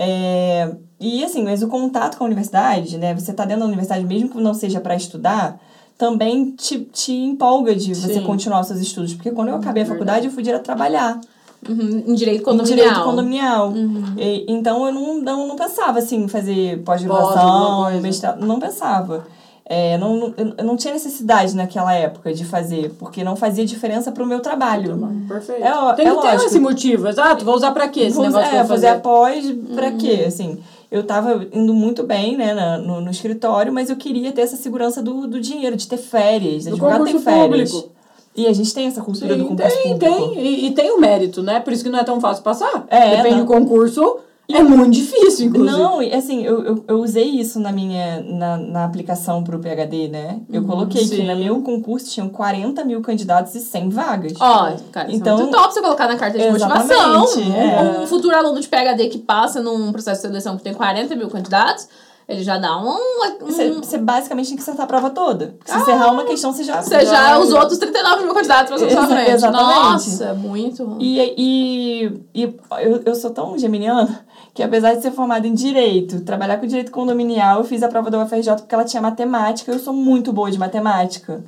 É, 0.00 0.70
e 1.00 1.24
assim, 1.24 1.42
mas 1.42 1.60
o 1.60 1.66
contato 1.66 2.16
com 2.16 2.22
a 2.22 2.26
universidade, 2.28 2.96
né? 2.98 3.12
Você 3.14 3.32
tá 3.32 3.44
dentro 3.44 3.62
da 3.62 3.66
universidade, 3.66 4.04
mesmo 4.06 4.28
que 4.28 4.38
não 4.40 4.54
seja 4.54 4.80
para 4.80 4.94
estudar, 4.94 5.60
também 5.98 6.52
te, 6.52 6.78
te 6.92 7.12
empolga 7.12 7.74
de 7.74 7.92
você 7.94 8.14
Sim. 8.14 8.22
continuar 8.22 8.60
os 8.60 8.68
seus 8.68 8.78
estudos. 8.78 9.14
Porque 9.14 9.32
quando 9.32 9.48
eu 9.48 9.56
acabei 9.56 9.82
a 9.82 9.86
faculdade, 9.86 10.26
eu 10.26 10.32
fui 10.32 10.44
direto 10.44 10.62
trabalhar 10.62 11.20
Uhum, 11.68 12.04
em 12.06 12.14
direito 12.14 12.42
em 12.42 12.44
condominial. 12.44 12.76
direito 12.76 13.02
condominial. 13.02 13.72
E- 14.16 14.44
então 14.48 14.86
eu 14.86 14.92
não, 14.92 15.20
não, 15.20 15.48
não 15.48 15.56
pensava 15.56 15.98
assim, 15.98 16.22
em 16.22 16.28
fazer 16.28 16.80
pós-graduação, 16.84 18.00
mestrado, 18.00 18.46
não 18.46 18.60
pensava. 18.60 19.26
É, 19.70 19.98
não, 19.98 20.16
não, 20.16 20.34
eu 20.56 20.64
não 20.64 20.76
tinha 20.78 20.94
necessidade 20.94 21.54
naquela 21.54 21.92
época 21.92 22.32
de 22.32 22.42
fazer, 22.44 22.90
porque 22.98 23.22
não 23.22 23.36
fazia 23.36 23.66
diferença 23.66 24.10
pro 24.10 24.24
meu 24.26 24.40
trabalho. 24.40 24.96
Perfeito. 25.28 25.62
É 25.62 25.74
ó- 25.74 25.92
Tem 25.92 26.06
é 26.06 26.10
que 26.10 26.16
ter 26.22 26.26
lógico. 26.26 26.44
esse 26.46 26.58
motivo, 26.58 27.06
exato. 27.06 27.44
Vou 27.44 27.54
usar 27.54 27.72
pra 27.72 27.86
quê 27.88 28.00
esse 28.00 28.16
Vou- 28.16 28.24
negócio 28.24 28.56
é, 28.56 28.64
fazer 28.64 28.86
após 28.88 29.44
pra 29.74 29.92
quê? 29.92 30.24
Assim, 30.26 30.58
eu 30.90 31.02
tava 31.04 31.46
indo 31.52 31.74
muito 31.74 32.02
bem, 32.02 32.34
né, 32.34 32.54
na- 32.54 32.78
no, 32.78 33.02
no 33.02 33.10
escritório, 33.10 33.70
mas 33.70 33.90
eu 33.90 33.96
queria 33.96 34.32
ter 34.32 34.40
essa 34.40 34.56
segurança 34.56 35.02
do, 35.02 35.26
do 35.26 35.38
dinheiro, 35.38 35.76
de 35.76 35.86
ter 35.86 35.98
férias. 35.98 36.64
Do 36.64 36.70
Advogado 36.70 37.04
tem 37.04 37.18
férias. 37.18 37.70
público. 37.70 37.92
E 38.34 38.46
a 38.46 38.52
gente 38.54 38.72
tem 38.72 38.86
essa 38.86 39.02
cultura 39.02 39.36
do 39.36 39.42
Sim, 39.42 39.48
concurso 39.48 39.76
tem, 39.82 39.98
público. 39.98 40.14
tem. 40.34 40.38
E, 40.40 40.66
e 40.68 40.70
tem 40.70 40.90
o 40.92 40.98
mérito, 41.00 41.42
né? 41.42 41.60
Por 41.60 41.72
isso 41.74 41.82
que 41.84 41.90
não 41.90 41.98
é 41.98 42.04
tão 42.04 42.20
fácil 42.20 42.42
passar. 42.42 42.86
É, 42.88 43.16
Depende 43.16 43.36
não. 43.36 43.44
do 43.44 43.52
concurso, 43.52 44.18
é 44.50 44.62
muito 44.62 44.92
difícil, 44.92 45.46
inclusive. 45.48 45.76
Não, 45.78 46.02
e 46.02 46.12
assim, 46.14 46.42
eu, 46.44 46.64
eu, 46.64 46.84
eu 46.88 47.00
usei 47.02 47.24
isso 47.28 47.60
na 47.60 47.70
minha 47.70 48.22
na, 48.26 48.56
na 48.56 48.84
aplicação 48.84 49.44
pro 49.44 49.58
PHD, 49.58 50.08
né? 50.08 50.40
Eu 50.50 50.64
coloquei 50.64 51.02
que 51.02 51.16
sim. 51.16 51.26
no 51.26 51.36
meu 51.36 51.60
concurso 51.60 52.10
tinham 52.10 52.28
40 52.30 52.82
mil 52.84 53.00
candidatos 53.02 53.54
e 53.54 53.60
100 53.60 53.90
vagas. 53.90 54.32
Ó, 54.40 54.72
cara, 54.90 55.08
isso 55.08 55.16
Então- 55.18 55.36
é 55.38 55.42
muito 55.42 55.54
top 55.54 55.74
você 55.74 55.82
colocar 55.82 56.08
na 56.08 56.16
carta 56.16 56.38
de 56.38 56.44
Exatamente, 56.44 56.94
motivação. 56.96 57.54
é. 57.54 58.00
Um 58.00 58.06
futuro 58.06 58.34
aluno 58.36 58.58
de 58.60 58.68
PHD 58.68 59.08
que 59.08 59.18
passa 59.18 59.60
num 59.60 59.92
processo 59.92 60.22
de 60.22 60.28
seleção 60.28 60.56
que 60.56 60.62
tem 60.64 60.72
40 60.72 61.14
mil 61.14 61.28
candidatos, 61.28 61.86
Ele 62.28 62.42
já 62.42 62.58
dá 62.58 62.76
um. 62.76 62.90
um 62.90 63.46
Você, 63.46 63.70
você 63.70 63.96
basicamente 63.96 64.48
tem 64.48 64.56
que 64.56 64.62
acertar 64.62 64.84
a 64.84 64.86
prova 64.86 65.08
toda. 65.08 65.54
Porque 65.56 65.72
se 65.72 65.78
você 65.78 65.92
errar 65.92 66.10
uma 66.12 66.24
questão, 66.24 66.52
você 66.52 66.62
já. 66.62 66.82
você 66.82 67.06
já 67.06 67.38
os 67.38 67.50
outros 67.54 67.78
39 67.78 68.24
mil 68.24 68.34
candidatos 68.34 68.68
pra 68.68 68.90
sua 68.90 69.06
frente. 69.06 69.30
exatamente. 69.30 69.64
Nossa, 69.80 70.24
é 70.26 70.32
muito 70.34 70.84
ruim. 70.84 70.98
E, 71.00 71.34
e, 71.38 72.20
e 72.34 72.42
eu, 72.82 73.02
eu 73.06 73.14
sou 73.14 73.30
tão 73.30 73.56
geminiana 73.56 74.26
que 74.58 74.62
apesar 74.64 74.96
de 74.96 75.02
ser 75.02 75.12
formada 75.12 75.46
em 75.46 75.54
Direito, 75.54 76.22
trabalhar 76.22 76.58
com 76.58 76.66
Direito 76.66 76.90
Condominial, 76.90 77.60
eu 77.60 77.64
fiz 77.64 77.80
a 77.80 77.88
prova 77.88 78.10
da 78.10 78.20
UFRJ 78.20 78.56
porque 78.56 78.74
ela 78.74 78.84
tinha 78.84 79.00
matemática, 79.00 79.70
eu 79.70 79.78
sou 79.78 79.94
muito 79.94 80.32
boa 80.32 80.50
de 80.50 80.58
matemática. 80.58 81.44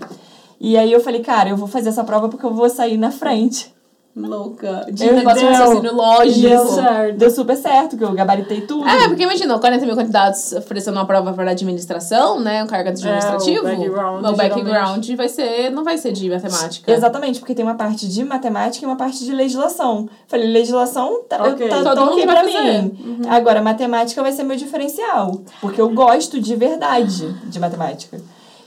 E 0.61 0.79
aí 0.79 0.93
eu 0.93 1.01
falei, 1.01 1.21
cara, 1.21 1.51
eu 1.51 1.57
vou 1.57 1.67
fazer 1.67 1.89
essa 1.89 2.05
prova 2.05 2.29
porque 2.29 2.47
eu 2.47 2.55
vou 2.55 2.71
sair 2.71 2.97
na 2.97 3.11
frente. 3.11 3.75
Louca. 4.17 4.87
De 4.91 5.07
Eu 5.07 5.15
negócio 5.15 5.47
de 5.47 5.55
raciocínio 5.55 5.95
lógico. 5.95 6.49
Deu 6.49 6.67
certo. 6.67 7.17
Deu 7.17 7.31
super 7.31 7.57
certo, 7.57 7.97
que 7.97 8.03
eu 8.03 8.13
gabaritei 8.13 8.61
tudo. 8.63 8.87
É, 8.89 9.07
porque 9.07 9.23
imagina, 9.23 9.57
40 9.59 9.87
mil 9.87 9.95
candidatos 9.95 10.53
oferecendo 10.53 10.97
uma 10.97 11.07
prova 11.07 11.33
para 11.33 11.51
administração, 11.53 12.41
né? 12.41 12.63
Um 12.65 12.67
cargo 12.67 12.89
administrativo. 12.89 13.69
É, 13.69 13.73
o 13.73 13.77
background, 13.77 14.25
o 14.25 14.37
background 14.37 15.11
vai 15.17 15.29
ser, 15.29 15.71
não 15.71 15.85
vai 15.85 15.97
ser 15.97 16.13
de 16.13 16.29
matemática. 16.29 16.93
Exatamente, 16.93 17.39
porque 17.39 17.55
tem 17.55 17.65
uma 17.65 17.77
parte 17.77 18.09
de 18.09 18.25
matemática 18.25 18.85
e 18.85 18.89
uma 18.89 18.97
parte 18.97 19.25
de 19.25 19.33
legislação. 19.33 20.09
Falei, 20.27 20.49
legislação 20.49 21.23
tá, 21.29 21.39
tá, 21.39 21.51
Todo 21.51 21.69
tá 21.69 21.95
mundo 22.01 22.13
ok 22.13 22.27
vai 22.27 22.43
pra 22.43 22.45
mim. 22.45 22.97
Agora, 23.29 23.63
matemática 23.63 24.23
vai 24.23 24.33
ser 24.33 24.43
meu 24.43 24.57
diferencial. 24.57 25.41
Porque 25.61 25.81
eu 25.81 25.89
gosto 25.91 26.41
de 26.41 26.57
verdade 26.57 27.33
de 27.45 27.61
matemática. 27.61 28.21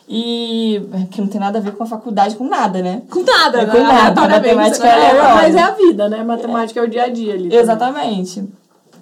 E 0.08 0.82
que 1.12 1.22
não 1.22 1.28
tem 1.28 1.40
nada 1.40 1.60
a 1.60 1.62
ver 1.62 1.72
com 1.76 1.84
a 1.84 1.88
faculdade, 1.88 2.36
com 2.36 2.44
nada, 2.48 2.82
né? 2.82 3.02
Com 3.10 3.24
nada, 3.24 3.62
É, 3.62 3.66
né? 3.66 3.72
com 3.72 3.80
nada, 3.80 4.22
Aleatoriamente, 4.22 4.56
matemática 4.56 4.84
né? 4.86 4.92
é 5.06 5.16
É, 5.16 5.34
mas 5.34 5.56
é 5.56 5.62
a 5.62 5.72
vida, 5.72 6.10
né? 6.10 6.24
Matemática 6.24 6.80
é 6.80 6.84
o 6.84 6.90
dia 6.90 7.04
a 7.04 7.10
dia 7.10 7.34
ali. 7.34 7.44
também. 7.44 7.60
Exatamente. 7.60 8.50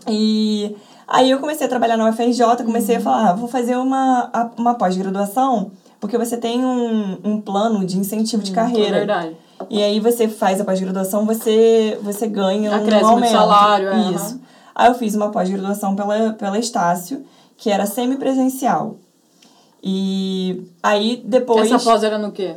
E 0.08 0.76
aí 1.08 1.30
eu 1.32 1.40
comecei 1.40 1.66
a 1.66 1.70
trabalhar 1.70 1.98
na 1.98 2.08
UFRJ, 2.10 2.64
comecei 2.64 2.98
a 2.98 3.00
falar, 3.02 3.30
ah, 3.30 3.34
vou 3.34 3.48
fazer 3.48 3.76
uma, 3.78 4.30
a- 4.32 4.50
uma 4.58 4.76
pós-graduação, 4.76 5.72
porque 6.00 6.18
você 6.18 6.38
tem 6.38 6.64
um, 6.66 7.18
um 7.24 7.42
plano 7.42 7.86
de 7.86 7.98
incentivo 7.98 8.44
de 8.44 8.52
É 8.52 8.56
carreira. 8.56 8.98
verdade. 9.00 9.36
E 9.70 9.82
aí 9.82 10.00
você 10.00 10.28
faz 10.28 10.60
a 10.60 10.66
pós-graduação, 10.66 11.26
você, 11.26 11.98
você 12.02 12.28
ganha 12.28 12.72
um 12.72 13.08
aumento. 13.08 13.32
salário, 13.32 13.90
é, 13.90 14.12
Isso. 14.12 14.26
aham. 14.36 14.40
Aí 14.74 14.88
eu 14.88 14.96
fiz 14.96 15.14
uma 15.16 15.30
pós-graduação 15.30 15.96
pela, 15.96 16.32
pela 16.34 16.58
Estácio, 16.58 17.24
que 17.58 17.70
era 17.70 17.86
semipresencial. 17.86 18.96
E 19.84 20.64
aí 20.82 21.22
depois 21.26 21.72
Essa 21.72 21.84
pós 21.84 22.04
era 22.04 22.18
no 22.18 22.32
quê? 22.32 22.56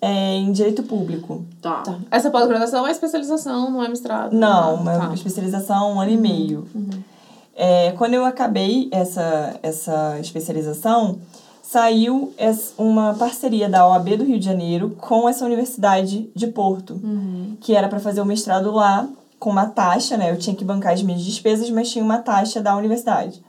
é, 0.00 0.34
em 0.34 0.50
direito 0.52 0.82
público. 0.82 1.44
Tá. 1.60 1.82
Tá. 1.82 1.98
Essa 2.10 2.30
pós-graduação 2.30 2.86
é 2.86 2.90
especialização, 2.90 3.70
não 3.70 3.82
é 3.82 3.88
mestrado. 3.88 4.32
Não, 4.32 4.74
uma 4.74 4.98
Tá. 4.98 5.14
especialização 5.14 5.94
um 5.94 6.00
ano 6.00 6.10
e 6.10 6.16
meio. 6.16 6.66
É, 7.54 7.92
quando 7.92 8.14
eu 8.14 8.24
acabei 8.24 8.88
essa, 8.90 9.54
essa 9.62 10.18
especialização, 10.18 11.18
saiu 11.62 12.32
uma 12.76 13.14
parceria 13.14 13.68
da 13.68 13.86
OAB 13.86 14.16
do 14.16 14.24
Rio 14.24 14.38
de 14.38 14.44
Janeiro 14.44 14.90
com 15.00 15.28
essa 15.28 15.44
universidade 15.44 16.28
de 16.34 16.46
Porto, 16.48 17.00
que 17.60 17.74
era 17.74 17.88
para 17.88 18.00
fazer 18.00 18.20
o 18.20 18.26
mestrado 18.26 18.70
lá 18.72 19.08
com 19.38 19.50
uma 19.50 19.66
taxa, 19.66 20.16
né? 20.16 20.30
Eu 20.30 20.36
tinha 20.38 20.54
que 20.56 20.64
bancar 20.64 20.92
as 20.92 21.02
minhas 21.02 21.22
despesas, 21.22 21.68
mas 21.70 21.90
tinha 21.90 22.04
uma 22.04 22.18
taxa 22.18 22.60
da 22.60 22.76
universidade. 22.76 23.42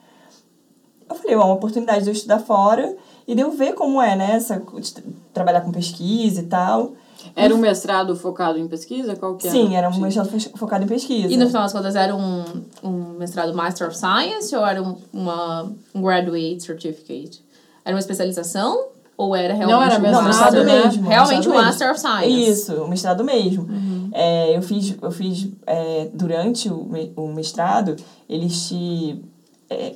Eu 1.09 1.15
falei, 1.15 1.35
ó, 1.35 1.45
uma 1.45 1.53
oportunidade 1.55 2.03
de 2.03 2.09
eu 2.09 2.13
estudar 2.13 2.39
fora 2.39 2.95
e 3.27 3.33
de 3.35 3.41
eu 3.41 3.51
ver 3.51 3.73
como 3.73 4.01
é, 4.01 4.15
né? 4.15 4.31
Essa, 4.35 4.59
de 4.79 4.93
trabalhar 5.33 5.61
com 5.61 5.71
pesquisa 5.71 6.41
e 6.41 6.45
tal. 6.45 6.93
Era 7.35 7.55
um 7.55 7.57
mestrado 7.57 8.15
focado 8.17 8.59
em 8.59 8.67
pesquisa? 8.67 9.15
Qual 9.15 9.35
que 9.35 9.47
era? 9.47 9.55
Sim, 9.55 9.75
era 9.75 9.89
um 9.89 9.97
mestrado 9.99 10.27
fo- 10.29 10.57
focado 10.57 10.83
em 10.83 10.87
pesquisa. 10.87 11.33
E 11.33 11.37
no 11.37 11.47
final 11.47 11.63
das 11.63 11.71
contas 11.71 11.95
era 11.95 12.13
um, 12.15 12.43
um 12.83 12.91
mestrado 13.17 13.53
Master 13.53 13.87
of 13.87 13.97
Science 13.97 14.53
ou 14.55 14.65
era 14.65 14.81
um, 14.83 14.97
uma, 15.13 15.71
um 15.95 16.01
Graduate 16.01 16.61
Certificate? 16.61 17.41
Era 17.85 17.95
uma 17.95 17.99
especialização 17.99 18.87
ou 19.15 19.35
era 19.35 19.53
realmente 19.53 19.73
Não, 19.75 19.83
era 19.83 19.97
um 19.97 20.01
mestrado, 20.01 20.21
Não, 20.21 20.27
mestrado 20.27 20.63
né? 20.65 20.83
mesmo. 20.85 21.07
Realmente 21.07 21.47
um 21.47 21.51
mesmo. 21.51 21.65
Master 21.65 21.91
of 21.91 21.99
Science. 21.99 22.49
Isso, 22.51 22.73
o 22.83 22.87
mestrado 22.89 23.23
mesmo. 23.23 23.67
É, 24.11 24.57
eu 24.57 24.61
fiz, 24.61 24.95
eu 25.01 25.11
fiz 25.11 25.47
é, 25.65 26.09
durante 26.13 26.69
o, 26.69 26.89
o 27.15 27.33
mestrado, 27.33 27.95
eles 28.29 28.67
te 28.67 29.21
é, 29.69 29.95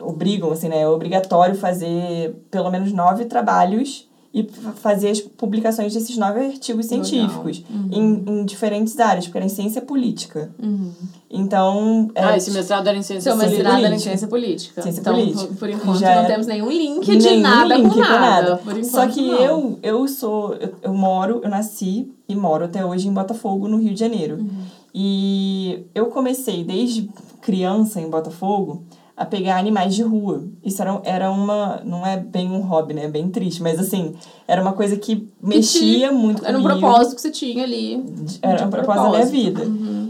obrigam, 0.00 0.50
assim, 0.52 0.68
né? 0.68 0.80
É 0.82 0.88
obrigatório 0.88 1.54
fazer 1.54 2.34
pelo 2.50 2.70
menos 2.70 2.92
nove 2.92 3.24
trabalhos 3.26 4.06
e 4.34 4.42
fa- 4.44 4.72
fazer 4.72 5.08
as 5.10 5.20
publicações 5.20 5.94
desses 5.94 6.16
nove 6.18 6.38
artigos 6.40 6.86
científicos 6.86 7.64
em, 7.90 8.24
em 8.26 8.44
diferentes 8.44 8.98
áreas, 9.00 9.24
porque 9.26 9.38
era 9.38 9.46
em 9.46 9.48
ciência 9.50 9.80
política. 9.80 10.50
Então. 11.30 12.10
Ah, 12.14 12.34
é, 12.34 12.36
esse 12.36 12.50
mestrado 12.50 12.86
era 12.88 12.96
em 12.96 13.02
ciência 13.02 13.30
Seu 13.32 13.36
política. 13.38 13.62
mestrado 13.62 13.78
era 13.84 13.86
em 13.86 13.90
política. 13.90 14.10
ciência 14.10 14.28
política. 14.28 14.82
Ciência 14.82 15.00
então, 15.00 15.14
política. 15.14 15.46
por, 15.46 15.56
por 15.56 15.70
enquanto, 15.70 15.98
Já 15.98 16.06
não 16.10 16.18
era- 16.18 16.26
temos 16.28 16.46
nenhum 16.46 16.70
link 16.70 17.04
de 17.04 17.16
nenhum 17.16 17.40
nada 17.42 17.74
link 17.76 17.92
com 17.94 18.00
nada. 18.00 18.56
Por 18.58 18.72
enquanto, 18.76 18.90
Só 18.90 19.06
que 19.08 19.22
não. 19.26 19.38
eu, 19.40 19.78
eu 19.82 20.08
sou, 20.08 20.54
eu, 20.54 20.74
eu 20.82 20.94
moro, 20.94 21.40
eu 21.42 21.50
nasci 21.50 22.10
e 22.28 22.34
moro 22.36 22.64
até 22.64 22.84
hoje 22.84 23.08
em 23.08 23.12
Botafogo, 23.12 23.68
no 23.68 23.78
Rio 23.78 23.92
de 23.94 24.00
Janeiro. 24.00 24.36
Uhum. 24.36 24.48
E 24.94 25.84
eu 25.94 26.06
comecei 26.06 26.64
desde 26.64 27.08
criança 27.40 28.00
em 28.00 28.08
Botafogo 28.10 28.82
a 29.18 29.26
pegar 29.26 29.58
animais 29.58 29.96
de 29.96 30.02
rua. 30.02 30.44
Isso 30.62 30.80
era, 30.80 31.00
era 31.04 31.30
uma, 31.30 31.80
não 31.84 32.06
é 32.06 32.16
bem 32.16 32.48
um 32.52 32.60
hobby, 32.60 32.94
né? 32.94 33.06
É 33.06 33.08
bem 33.08 33.28
triste, 33.28 33.60
mas 33.60 33.78
assim, 33.80 34.14
era 34.46 34.62
uma 34.62 34.72
coisa 34.72 34.96
que 34.96 35.28
mexia 35.42 36.12
muito 36.12 36.46
Era 36.46 36.56
um 36.56 36.62
comigo. 36.62 36.78
propósito 36.80 37.16
que 37.16 37.22
você 37.22 37.30
tinha 37.32 37.64
ali. 37.64 38.04
Era 38.40 38.64
um 38.64 38.70
propósito 38.70 39.02
da 39.02 39.10
minha 39.10 39.26
vida. 39.26 39.62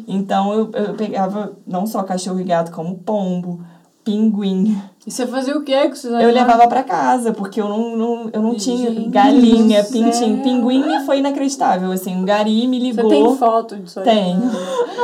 Então 0.07 0.53
eu, 0.53 0.71
eu 0.73 0.95
pegava 0.95 1.53
não 1.67 1.87
só 1.87 2.03
cachorro 2.03 2.39
e 2.39 2.45
gato, 2.45 2.71
como 2.71 2.97
pombo, 2.99 3.65
pinguim. 4.09 4.81
E 5.07 5.11
você 5.11 5.27
fazia 5.27 5.57
o 5.57 5.63
quê 5.63 5.75
com 5.87 5.93
esses 5.93 6.05
Eu 6.05 6.17
animais? 6.17 6.35
levava 6.35 6.69
pra 6.69 6.83
casa, 6.83 7.33
porque 7.33 7.61
eu 7.61 7.69
não, 7.69 7.97
não, 7.97 8.31
eu 8.33 8.43
não 8.43 8.55
tinha 8.55 8.91
Gente 8.91 9.09
galinha, 9.09 9.83
pintinho. 9.85 10.43
Pinguim 10.43 10.83
foi 11.07 11.19
inacreditável, 11.19 11.91
assim. 11.93 12.15
Um 12.15 12.25
gari 12.25 12.67
me 12.67 12.79
Você 12.79 12.87
ligou. 13.03 13.09
tem 13.11 13.37
foto 13.37 13.77
disso 13.77 14.01
aí? 14.01 14.05
Tenho. 14.05 14.51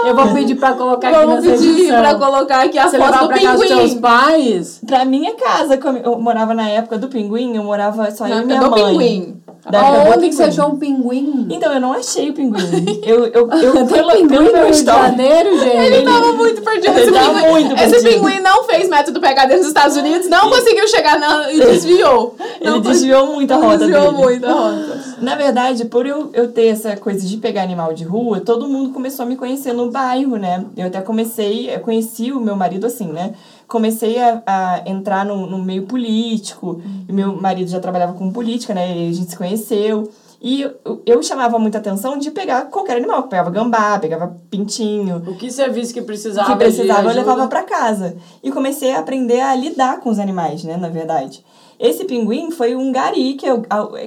Eu 0.07 0.15
vou 0.15 0.33
pedir 0.35 0.57
pra 0.57 0.73
colocar 0.75 1.09
aqui 1.09 1.27
Vamos 1.27 1.45
pedir 1.47 1.89
pra 1.89 2.15
colocar 2.17 2.65
aqui 2.65 2.79
a 2.79 2.89
Você 2.89 2.99
foto 2.99 3.19
do 3.21 3.29
pra 3.29 3.39
casa 3.41 3.57
dos 3.59 3.67
seus 3.69 3.81
pinguim. 3.83 4.01
pais? 4.01 4.81
Pra 4.87 5.05
minha 5.07 5.35
casa, 5.37 5.79
eu 6.05 6.19
morava 6.21 6.53
na 6.53 6.69
época 6.69 6.99
do 6.99 7.09
pinguim, 7.09 7.57
eu 7.57 7.65
morava 7.65 8.11
só 8.11 8.27
eu 8.29 8.37
Na 8.37 8.43
e 8.43 8.47
minha 8.47 8.61
do 8.61 8.71
mãe. 8.71 8.85
pinguim. 8.85 9.37
Aonde 9.67 10.29
que 10.29 10.35
você 10.35 10.43
achou 10.45 10.67
um 10.69 10.77
pinguim? 10.79 11.47
Então, 11.51 11.73
eu 11.73 11.81
não 11.81 11.93
achei 11.93 12.31
o 12.31 12.35
pinguim. 12.35 13.01
Eu, 13.05 13.27
eu, 13.27 13.49
eu, 13.51 13.87
pela, 13.87 14.13
pinguim 14.13 14.29
pelo 14.29 14.53
meu 14.53 14.69
histórico. 14.69 15.05
Janeiro, 15.17 15.59
gente? 15.59 15.77
Ele 15.77 16.03
tava 16.03 16.33
muito 16.33 16.63
perdido. 16.63 16.91
Ele 16.93 17.01
Esse, 17.01 17.13
tava 17.13 17.35
pinguim, 17.35 17.51
muito 17.51 17.75
esse 17.81 17.91
perdido. 18.03 18.09
pinguim 18.25 18.41
não 18.41 18.65
fez 18.65 18.89
método 18.89 19.21
PHD 19.21 19.57
nos 19.57 19.67
Estados 19.67 19.97
Unidos, 19.97 20.29
não 20.29 20.51
conseguiu 20.51 20.87
chegar 20.89 21.19
na, 21.19 21.51
e 21.53 21.59
desviou. 21.61 22.37
Ele 22.61 22.71
Não 22.71 22.81
desviou 22.81 23.27
muito 23.29 23.53
a 23.53 23.57
rota 23.57 23.79
desviou 23.79 24.13
dele. 24.13 24.23
muito 24.23 24.47
a 24.47 24.53
rota. 24.53 25.05
Na 25.21 25.35
verdade, 25.35 25.85
por 25.87 26.07
eu, 26.07 26.31
eu 26.35 26.49
ter 26.53 26.67
essa 26.67 26.97
coisa 26.97 27.27
de 27.27 27.37
pegar 27.39 27.63
animal 27.63 27.93
de 27.95 28.05
rua, 28.05 28.41
todo 28.41 28.69
mundo 28.69 28.91
começou 28.91 29.25
a 29.25 29.27
me 29.27 29.37
conhecer 29.37 29.73
no 29.73 29.91
bairro, 29.91 30.37
né? 30.37 30.65
Eu 30.77 30.87
até 30.89 31.01
comecei, 31.01 31.75
eu 31.75 31.81
conheci 31.81 32.33
o 32.33 32.41
meu 32.41 32.57
marido 32.57 32.87
assim, 32.87 33.07
né? 33.07 33.33
Comecei 33.67 34.19
a, 34.21 34.43
a 34.47 34.83
entrar 34.89 35.25
no, 35.25 35.47
no 35.47 35.59
meio 35.59 35.87
político, 35.87 36.81
e 37.09 37.13
meu 37.13 37.35
marido 37.41 37.71
já 37.71 37.81
trabalhava 37.81 38.13
com 38.13 38.31
política, 38.31 38.75
né? 38.75 38.97
E 38.97 39.09
a 39.09 39.13
gente 39.13 39.31
se 39.31 39.37
conheceu. 39.37 40.09
E 40.41 40.61
eu, 40.61 41.03
eu 41.07 41.23
chamava 41.23 41.59
muita 41.59 41.79
atenção 41.79 42.19
de 42.19 42.31
pegar 42.31 42.67
qualquer 42.67 42.99
animal. 42.99 43.21
Eu 43.21 43.29
pegava 43.29 43.51
gambá, 43.51 43.99
pegava 43.99 44.37
pintinho, 44.51 45.23
O 45.27 45.35
que 45.37 45.51
serviço 45.51 45.95
que 45.95 46.03
precisava? 46.03 46.51
que 46.53 46.59
precisava 46.59 47.09
eu 47.09 47.15
levava 47.17 47.49
pra 47.49 47.63
casa. 47.63 48.17
E 48.43 48.53
comecei 48.53 48.93
a 48.93 48.99
aprender 48.99 49.41
a 49.41 49.55
lidar 49.57 50.01
com 50.01 50.11
os 50.11 50.19
animais, 50.19 50.63
né, 50.63 50.77
na 50.77 50.91
verdade. 50.91 51.43
Esse 51.81 52.05
pinguim 52.05 52.51
foi 52.51 52.77
um 52.77 52.93
gari 52.93 53.35
que, 53.35 53.47
eu, 53.47 53.63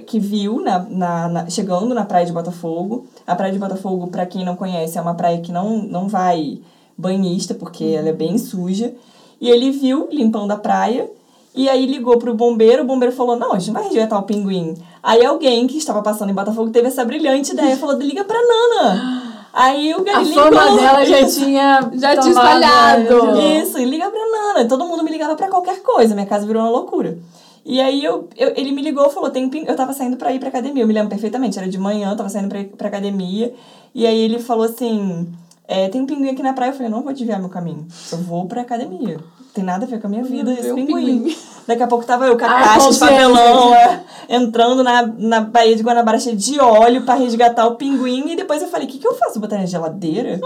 que 0.05 0.19
viu 0.19 0.61
na, 0.61 0.79
na, 0.87 1.27
na- 1.27 1.49
chegando 1.49 1.93
na 1.95 2.05
praia 2.05 2.25
de 2.25 2.31
Botafogo. 2.31 3.07
A 3.25 3.35
praia 3.35 3.51
de 3.51 3.59
Botafogo, 3.59 4.07
pra 4.07 4.25
quem 4.27 4.45
não 4.45 4.55
conhece, 4.55 4.97
é 4.97 5.01
uma 5.01 5.15
praia 5.15 5.41
que 5.41 5.51
não, 5.51 5.79
não 5.79 6.07
vai 6.07 6.59
banhista, 6.95 7.53
porque 7.55 7.83
ela 7.83 8.09
é 8.09 8.13
bem 8.13 8.37
suja. 8.37 8.93
E 9.39 9.49
ele 9.49 9.71
viu 9.71 10.07
limpando 10.11 10.51
a 10.51 10.57
praia. 10.57 11.09
E 11.55 11.67
aí 11.67 11.85
ligou 11.87 12.17
pro 12.19 12.33
bombeiro, 12.35 12.83
o 12.83 12.85
bombeiro 12.85 13.15
falou, 13.15 13.35
não, 13.35 13.53
a 13.53 13.59
gente 13.59 13.71
não 13.71 13.79
vai 13.81 13.89
resgatar 13.89 14.19
o 14.19 14.23
pinguim. 14.23 14.75
Aí 15.01 15.25
alguém 15.25 15.65
que 15.65 15.77
estava 15.77 16.03
passando 16.03 16.29
em 16.29 16.33
Botafogo 16.35 16.69
teve 16.69 16.87
essa 16.87 17.03
brilhante 17.03 17.51
ideia, 17.51 17.75
falou, 17.77 17.97
liga 17.97 18.23
pra 18.23 18.37
Nana. 18.39 19.23
Aí 19.53 19.95
o 19.95 20.03
gari 20.03 20.17
A 20.17 20.21
ligou. 20.21 20.43
fama 20.43 20.77
dela 20.79 21.03
já 21.05 21.25
tinha... 21.25 21.79
Já 21.97 22.15
tinha 22.15 22.33
tomado, 22.35 22.61
espalhado. 22.61 23.25
né? 23.33 23.57
Isso, 23.59 23.79
e 23.79 23.85
liga 23.85 24.07
pra 24.11 24.19
Nana. 24.53 24.67
Todo 24.69 24.85
mundo 24.85 25.03
me 25.03 25.09
ligava 25.09 25.35
pra 25.35 25.47
qualquer 25.49 25.81
coisa. 25.81 26.13
Minha 26.13 26.27
casa 26.27 26.45
virou 26.45 26.61
uma 26.61 26.69
loucura. 26.69 27.17
E 27.65 27.81
aí 27.81 28.03
eu, 28.05 28.29
eu- 28.37 28.53
ele 28.55 28.71
me 28.71 28.83
ligou 28.83 29.07
e 29.07 29.09
falou: 29.09 29.31
tem 29.31 29.49
ping... 29.49 29.65
Eu 29.67 29.75
tava 29.75 29.93
saindo 29.93 30.15
pra 30.15 30.31
ir 30.31 30.39
pra 30.39 30.49
academia, 30.49 30.83
eu 30.83 30.87
me 30.87 30.93
lembro 30.93 31.09
perfeitamente. 31.09 31.57
Era 31.57 31.67
de 31.67 31.77
manhã, 31.79 32.11
eu 32.11 32.15
tava 32.15 32.29
saindo 32.29 32.47
pra 32.49 32.63
pra 32.77 32.87
academia. 32.87 33.51
E 33.95 34.05
aí 34.05 34.19
ele 34.19 34.37
falou 34.37 34.65
assim: 34.65 35.27
é, 35.67 35.89
tem 35.89 36.01
um 36.01 36.05
pinguim 36.05 36.29
aqui 36.29 36.41
na 36.43 36.53
praia. 36.53 36.69
Eu 36.71 36.73
falei: 36.73 36.89
não 36.89 37.01
vou 37.03 37.13
desviar 37.13 37.39
meu 37.39 37.49
caminho. 37.49 37.85
Eu 38.11 38.17
vou 38.19 38.45
pra 38.47 38.61
academia. 38.61 39.19
Tem 39.53 39.63
nada 39.63 39.85
a 39.85 39.87
ver 39.87 39.99
com 39.99 40.07
a 40.07 40.09
minha 40.09 40.23
vida 40.23 40.51
esse 40.53 40.71
pinguim. 40.73 41.19
pinguim. 41.23 41.37
Daqui 41.67 41.81
a 41.83 41.87
pouco 41.87 42.05
tava 42.05 42.27
eu 42.27 42.37
com 42.37 42.45
a 42.45 42.47
Ah, 42.47 42.63
caixa 42.63 42.91
de 42.91 42.99
papelão. 42.99 43.73
é. 43.73 43.99
entrando 44.29 44.83
na, 44.83 45.01
na 45.05 45.41
Baía 45.41 45.75
de 45.75 45.81
Guanabara 45.83 46.19
cheia 46.19 46.35
de 46.35 46.59
óleo 46.59 47.01
pra 47.01 47.15
resgatar 47.15 47.65
o 47.65 47.75
pinguim. 47.75 48.29
E 48.31 48.35
depois 48.35 48.61
eu 48.61 48.67
falei, 48.69 48.87
o 48.87 48.89
que, 48.89 48.99
que 48.99 49.07
eu 49.07 49.15
faço? 49.15 49.39
Botar 49.39 49.57
na 49.57 49.65
geladeira? 49.65 50.39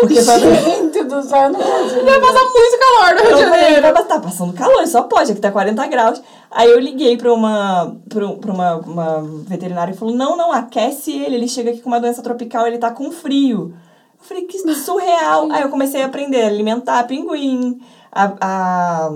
Porque 0.00 0.20
foi 0.20 0.40
Gente 0.40 1.04
do 1.04 1.22
céu, 1.22 1.50
não 1.50 1.60
consigo. 1.60 2.04
Vai 2.04 2.20
passar 2.20 2.40
muito 2.40 2.78
calor 2.78 3.14
no 3.14 3.20
Rio 3.28 3.36
de 3.36 3.44
falei, 3.50 3.60
Janeiro. 3.60 3.82
vai 3.94 4.04
tá 4.04 4.18
passando 4.20 4.52
calor, 4.52 4.86
só 4.86 5.02
pode, 5.04 5.30
aqui 5.32 5.40
tá 5.40 5.52
40 5.52 5.86
graus. 5.86 6.20
Aí 6.50 6.68
eu 6.68 6.80
liguei 6.80 7.16
pra 7.16 7.32
uma, 7.32 7.96
pra, 8.08 8.28
pra 8.32 8.52
uma, 8.52 8.76
uma 8.78 9.22
veterinária 9.46 9.92
e 9.92 9.96
falou: 9.96 10.14
não, 10.14 10.36
não, 10.36 10.52
aquece 10.52 11.12
ele, 11.12 11.36
ele 11.36 11.48
chega 11.48 11.70
aqui 11.70 11.80
com 11.80 11.88
uma 11.88 12.00
doença 12.00 12.20
tropical, 12.22 12.66
ele 12.66 12.78
tá 12.78 12.90
com 12.90 13.10
frio. 13.12 13.74
Eu 14.20 14.26
falei, 14.28 14.44
que 14.44 14.58
surreal. 14.74 15.48
Aí 15.50 15.62
eu 15.62 15.68
comecei 15.68 16.02
a 16.02 16.06
aprender 16.06 16.42
a 16.42 16.46
alimentar 16.46 17.04
pinguim, 17.04 17.80
a, 18.12 18.32
a, 18.40 19.10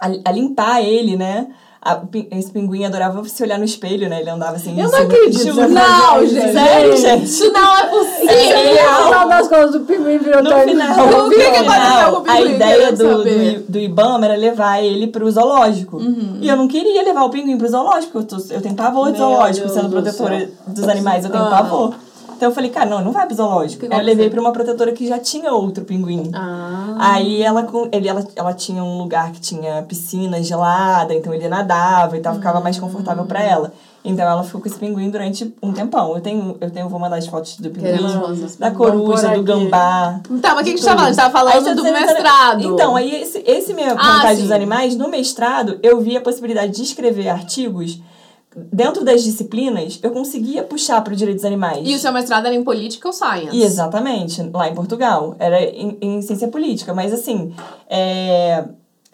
a, 0.00 0.06
a 0.24 0.32
limpar 0.32 0.82
ele, 0.82 1.16
né? 1.16 1.48
A- 1.84 2.00
esse 2.30 2.50
pinguim 2.52 2.84
adorava 2.84 3.24
se 3.24 3.42
olhar 3.42 3.58
no 3.58 3.64
espelho, 3.64 4.08
né? 4.08 4.20
Ele 4.20 4.30
andava 4.30 4.54
assim. 4.54 4.80
Eu 4.80 4.88
não 4.88 4.98
acredito, 5.00 5.52
Não, 5.68 5.80
faz 5.80 6.30
gente. 6.30 6.52
Sério, 6.52 6.96
gente? 6.96 7.24
Isso 7.24 7.52
não 7.52 7.76
é 7.76 7.86
possível. 7.86 8.26
no 8.28 9.04
final 9.06 9.28
das 9.28 9.48
contas, 9.48 9.74
o 9.74 9.80
pinguim 9.80 10.18
virou 10.18 10.42
No 10.44 10.50
final, 10.60 11.08
O 11.08 11.24
no 11.24 11.30
que 11.30 11.36
que 11.36 11.42
final, 11.58 11.66
aconteceu 11.74 12.20
com 12.22 12.28
o 12.28 12.30
a 12.30 12.40
ideia 12.40 12.92
do, 12.92 13.24
do, 13.24 13.60
do 13.72 13.78
Ibama 13.80 14.24
era 14.26 14.36
levar 14.36 14.80
ele 14.80 15.08
pro 15.08 15.28
zoológico. 15.28 15.96
Uhum. 15.96 16.38
E 16.40 16.48
eu 16.48 16.56
não 16.56 16.68
queria 16.68 17.02
levar 17.02 17.24
o 17.24 17.30
pinguim 17.30 17.58
pro 17.58 17.68
zoológico. 17.68 18.18
Eu, 18.18 18.24
tô- 18.24 18.36
eu 18.50 18.60
tenho 18.62 18.76
pavor 18.76 19.06
de 19.12 19.18
Meu 19.18 19.28
zoológico, 19.28 19.66
Deus 19.66 19.72
sendo 19.76 19.88
do 19.88 20.00
protetora 20.02 20.38
céu. 20.38 20.48
dos 20.68 20.88
animais, 20.88 21.24
eu 21.24 21.30
tenho 21.32 21.44
Ah. 21.44 21.50
pavor. 21.50 21.94
Então 22.42 22.50
eu 22.50 22.54
falei, 22.56 22.70
cara, 22.70 22.90
não, 22.90 23.04
não 23.04 23.12
vai 23.12 23.24
pro 23.24 23.36
zoológico. 23.36 23.86
Aí 23.88 24.00
eu 24.00 24.04
levei 24.04 24.28
pra 24.28 24.40
uma 24.40 24.50
protetora 24.50 24.90
que 24.90 25.06
já 25.06 25.16
tinha 25.16 25.52
outro 25.52 25.84
pinguim. 25.84 26.28
Ah. 26.34 26.96
Aí 26.98 27.40
ela, 27.40 27.64
ele, 27.92 28.08
ela, 28.08 28.26
ela 28.34 28.52
tinha 28.52 28.82
um 28.82 28.98
lugar 28.98 29.30
que 29.30 29.40
tinha 29.40 29.80
piscina 29.84 30.42
gelada, 30.42 31.14
então 31.14 31.32
ele 31.32 31.48
nadava 31.48 32.16
e 32.16 32.20
tal, 32.20 32.34
ficava 32.34 32.58
mais 32.58 32.80
confortável 32.80 33.26
pra 33.26 33.40
ela. 33.40 33.72
Então 34.04 34.28
ela 34.28 34.42
ficou 34.42 34.60
com 34.60 34.66
esse 34.66 34.76
pinguim 34.76 35.08
durante 35.08 35.54
um 35.62 35.72
tempão. 35.72 36.16
Eu 36.16 36.20
tenho, 36.20 36.56
eu 36.60 36.68
tenho 36.68 36.88
vou 36.88 36.98
mandar 36.98 37.18
as 37.18 37.28
fotos 37.28 37.58
do 37.58 37.70
pinguim, 37.70 37.92
Queremos 37.92 38.56
da 38.56 38.72
coruja, 38.72 39.36
do 39.36 39.42
gambá. 39.44 40.18
Tá, 40.42 40.56
mas 40.56 40.62
o 40.62 40.64
que, 40.64 40.70
que 40.72 40.80
de 40.80 40.82
você 40.82 40.90
tá 40.90 40.96
falando? 40.96 41.14
Você 41.14 41.20
tava 41.20 41.30
tudo. 41.30 41.46
Aí 41.46 41.62
falando 41.62 41.76
do 41.76 41.92
mestrado. 41.92 42.64
Então, 42.64 42.96
aí 42.96 43.22
esse, 43.22 43.38
esse 43.46 43.72
minha 43.72 43.92
Ah, 43.92 44.16
vontade 44.16 44.36
sim. 44.38 44.42
dos 44.42 44.50
animais, 44.50 44.96
no 44.96 45.06
mestrado, 45.08 45.78
eu 45.80 46.00
vi 46.00 46.16
a 46.16 46.20
possibilidade 46.20 46.72
de 46.72 46.82
escrever 46.82 47.28
artigos 47.28 48.00
dentro 48.56 49.04
das 49.04 49.22
disciplinas, 49.24 49.98
eu 50.02 50.10
conseguia 50.10 50.62
puxar 50.62 51.00
para 51.02 51.12
o 51.12 51.16
direito 51.16 51.36
dos 51.36 51.44
animais. 51.44 51.86
E 51.88 51.94
o 51.94 51.98
seu 51.98 52.12
mestrado 52.12 52.46
era 52.46 52.54
em 52.54 52.62
Political 52.62 53.12
Science. 53.12 53.56
E 53.56 53.62
exatamente, 53.62 54.42
lá 54.52 54.68
em 54.68 54.74
Portugal. 54.74 55.34
Era 55.38 55.62
em, 55.62 55.96
em 56.00 56.22
ciência 56.22 56.48
política. 56.48 56.92
Mas 56.94 57.12
assim, 57.12 57.54
é, 57.88 58.64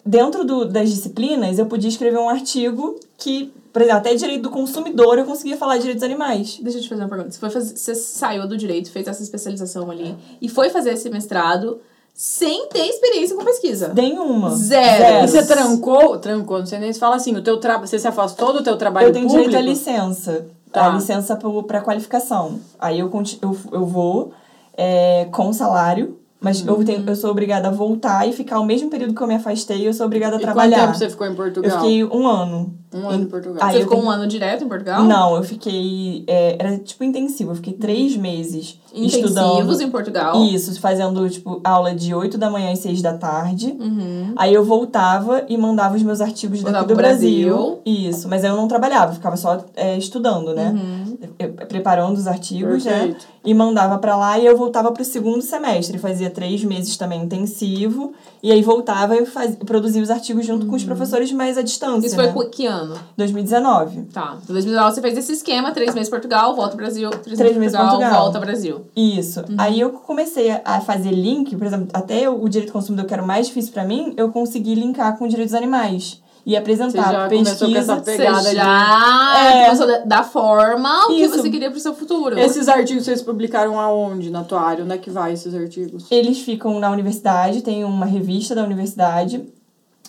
dentro 0.05 0.43
do- 0.43 0.65
das 0.65 0.89
disciplinas, 0.89 1.57
eu 1.59 1.65
podia 1.65 1.89
escrever 1.89 2.17
um 2.17 2.29
artigo 2.29 2.99
que, 3.17 3.51
por 3.71 3.81
exemplo, 3.81 3.99
até 3.99 4.15
direito 4.15 4.43
do 4.43 4.49
consumidor 4.49 5.19
eu 5.19 5.25
conseguia 5.25 5.57
falar 5.57 5.75
de 5.75 5.81
direitos 5.81 6.03
animais. 6.03 6.59
Deixa 6.61 6.79
eu 6.79 6.81
te 6.81 6.89
fazer 6.89 7.01
uma 7.03 7.09
pergunta. 7.09 7.31
Você, 7.31 7.39
foi 7.39 7.49
fazer, 7.49 7.77
você 7.77 7.95
saiu 7.95 8.47
do 8.47 8.57
direito, 8.57 8.91
fez 8.91 9.07
essa 9.07 9.21
especialização 9.23 9.89
ali 9.91 10.15
e 10.41 10.49
foi 10.49 10.69
fazer 10.69 10.91
esse 10.93 11.09
mestrado 11.09 11.79
sem 12.21 12.67
ter 12.67 12.85
experiência 12.85 13.33
com 13.33 13.45
pesquisa. 13.45 13.93
Nenhuma. 13.95 14.53
Zero. 14.53 15.23
E 15.23 15.27
você 15.29 15.45
trancou, 15.47 16.17
trancou, 16.17 16.59
não 16.59 16.65
sei 16.65 16.77
nem 16.77 16.91
se 16.91 16.99
fala 16.99 17.15
assim, 17.15 17.33
o 17.33 17.41
teu 17.41 17.61
tra... 17.61 17.77
você 17.77 17.97
se 17.97 18.09
afastou 18.09 18.51
do 18.51 18.61
teu 18.61 18.75
trabalho 18.75 19.07
Eu 19.07 19.13
tenho 19.13 19.25
público? 19.25 19.49
direito 19.49 19.65
à 19.65 19.69
licença. 19.69 20.45
Tá. 20.69 20.87
A 20.87 20.89
licença 20.95 21.39
para 21.65 21.79
qualificação. 21.79 22.59
Aí 22.77 22.99
eu, 22.99 23.09
eu, 23.41 23.57
eu 23.71 23.85
vou 23.85 24.33
é, 24.75 25.29
com 25.31 25.53
salário, 25.53 26.19
mas 26.41 26.65
eu, 26.65 26.83
tenho, 26.85 27.03
eu 27.07 27.15
sou 27.15 27.31
obrigada 27.31 27.67
a 27.67 27.71
voltar 27.71 28.27
e 28.27 28.33
ficar 28.33 28.59
o 28.59 28.65
mesmo 28.65 28.89
período 28.89 29.13
que 29.13 29.21
eu 29.21 29.27
me 29.27 29.35
afastei, 29.35 29.87
eu 29.87 29.93
sou 29.93 30.05
obrigada 30.05 30.37
a 30.37 30.39
E 30.39 30.41
trabalhar. 30.41 30.77
quanto 30.77 30.85
tempo 30.87 30.97
você 30.97 31.09
ficou 31.09 31.27
em 31.27 31.35
Portugal? 31.35 31.69
Eu 31.71 31.77
fiquei 31.79 32.03
um 32.05 32.27
ano. 32.27 32.73
Um 32.91 33.07
ano 33.07 33.23
em 33.23 33.27
Portugal. 33.27 33.57
Aí 33.61 33.73
Você 33.75 33.81
ficou 33.81 33.97
tenho- 33.97 34.07
um 34.07 34.11
ano 34.11 34.25
direto 34.27 34.63
em 34.63 34.67
Portugal? 34.67 35.03
Não, 35.03 35.35
eu 35.35 35.43
fiquei. 35.43 36.23
é, 36.27 36.55
era 36.57 36.77
tipo 36.79 37.03
intensivo, 37.03 37.51
eu 37.51 37.55
fiquei 37.55 37.73
três 37.73 38.15
meses 38.17 38.79
Intensivos 38.91 39.29
estudando. 39.29 39.81
em 39.81 39.89
Portugal. 39.91 40.43
Isso, 40.45 40.79
fazendo, 40.81 41.29
tipo, 41.29 41.61
aula 41.63 41.93
de 41.93 42.15
8 42.15 42.35
da 42.37 42.49
manhã 42.49 42.71
às 42.71 42.79
6 42.79 43.01
da 43.03 43.13
tarde. 43.15 43.75
Uhum. 43.79 44.33
Aí 44.35 44.51
eu 44.53 44.63
voltava 44.63 45.43
e 45.47 45.55
mandava 45.55 45.95
os 45.95 46.01
meus 46.01 46.19
artigos 46.19 46.61
Mandava 46.63 46.85
daqui 46.85 46.93
do 46.93 46.97
Brasil. 46.97 47.49
Brasil. 47.55 47.79
Isso, 47.85 48.27
mas 48.27 48.43
eu 48.43 48.55
não 48.55 48.67
trabalhava, 48.67 49.11
eu 49.11 49.15
ficava 49.15 49.37
só 49.37 49.63
é, 49.75 49.95
estudando, 49.95 50.55
né? 50.55 50.69
Uhum. 50.75 51.08
Eu- 51.21 51.35
eu- 51.39 51.53
preparando 51.67 52.15
os 52.17 52.27
artigos, 52.27 52.85
né? 52.85 52.91
Perfeito. 52.93 53.27
E 53.43 53.53
mandava 53.53 53.97
pra 53.97 54.15
lá 54.15 54.39
e 54.39 54.45
eu 54.45 54.55
voltava 54.57 54.89
pro 54.91 55.03
segundo 55.03 55.41
semestre. 55.41 55.97
Fazia 55.97 56.29
três 56.29 56.63
meses 56.63 56.95
também 56.95 57.21
intensivo. 57.23 58.13
E 58.41 58.51
aí 58.51 58.61
voltava 58.61 59.15
e 59.17 59.25
faz, 59.25 59.55
produzia 59.55 60.01
os 60.01 60.09
artigos 60.09 60.45
junto 60.45 60.65
com 60.65 60.75
os 60.75 60.83
professores, 60.83 61.31
mas 61.33 61.57
à 61.57 61.61
distância. 61.61 61.99
Uhum. 61.99 62.05
Isso 62.05 62.15
foi 62.15 62.27
né? 62.27 62.31
com 62.33 62.49
que 62.49 62.65
ano? 62.65 62.95
2019. 63.17 64.03
Tá. 64.13 64.37
Em 64.49 64.53
2019 64.53 64.95
você 64.95 65.01
fez 65.01 65.17
esse 65.17 65.33
esquema, 65.33 65.71
três 65.71 65.93
meses 65.93 66.09
Portugal, 66.09 66.55
volta 66.55 66.71
ao 66.73 66.77
Brasil, 66.77 67.09
três, 67.09 67.37
Três 67.37 67.57
meses 67.57 67.75
Portugal, 67.75 67.97
Portugal. 67.99 68.21
volta 68.23 68.37
ao 68.37 68.41
Brasil. 68.45 68.81
Isso. 68.95 69.41
Uhum. 69.41 69.55
Aí 69.57 69.79
eu 69.79 69.89
comecei 69.91 70.51
a- 70.63 70.79
fazer 70.81 71.11
link, 71.11 71.55
por 71.55 71.67
exemplo, 71.67 71.87
até 71.93 72.29
o 72.29 72.47
direito 72.47 72.69
do 72.69 72.73
consumidor, 72.73 73.05
que 73.05 73.13
era 73.13 73.23
o 73.23 73.27
mais 73.27 73.47
difícil 73.47 73.73
pra 73.73 73.83
mim, 73.83 74.13
eu 74.15 74.29
consegui 74.31 74.73
linkar 74.75 75.17
com 75.17 75.25
o 75.25 75.27
direito 75.27 75.49
dos 75.49 75.55
animais. 75.55 76.21
E 76.49 76.53
Você 76.53 76.57
apresentar 76.57 77.11
já 77.11 77.27
pesquisa. 77.27 77.65
começou 77.67 77.69
com 77.71 77.77
essa 77.77 77.95
pegada 78.01 78.41
você 78.41 78.49
de- 78.49 78.55
já 78.55 79.35
É. 79.37 79.65
começou 79.65 80.07
da, 80.07 80.23
forma 80.23 80.89
que 81.07 81.27
você 81.27 81.47
queria 81.47 81.69
pro 81.69 81.79
seu 81.79 81.93
futuro. 81.93 82.39
Esses 82.39 82.67
artigos 82.67 83.05
vocês 83.05 83.21
publicaram 83.21 83.79
aonde 83.79 84.31
na 84.31 84.43
tua 84.43 84.59
área? 84.61 84.83
Onde 84.83 84.93
é 84.93 84.97
que 84.97 85.11
vai 85.11 85.33
esses 85.33 85.53
artigos? 85.53 86.05
Eles 86.09 86.39
ficam 86.39 86.79
na 86.79 86.89
universidade, 86.89 87.61
tem 87.61 87.83
uma 87.83 88.07
revista 88.07 88.55
da 88.55 88.63
universidade, 88.63 89.43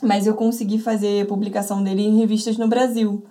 mas 0.03 0.27
eu 0.27 0.33
consegui 0.33 0.79
fazer 0.79 1.27
publicação 1.27 1.85
dele 1.85 2.03
em 2.07 2.19
revistas 2.19 2.57
no 2.57 2.67
Brasil. 2.67 3.23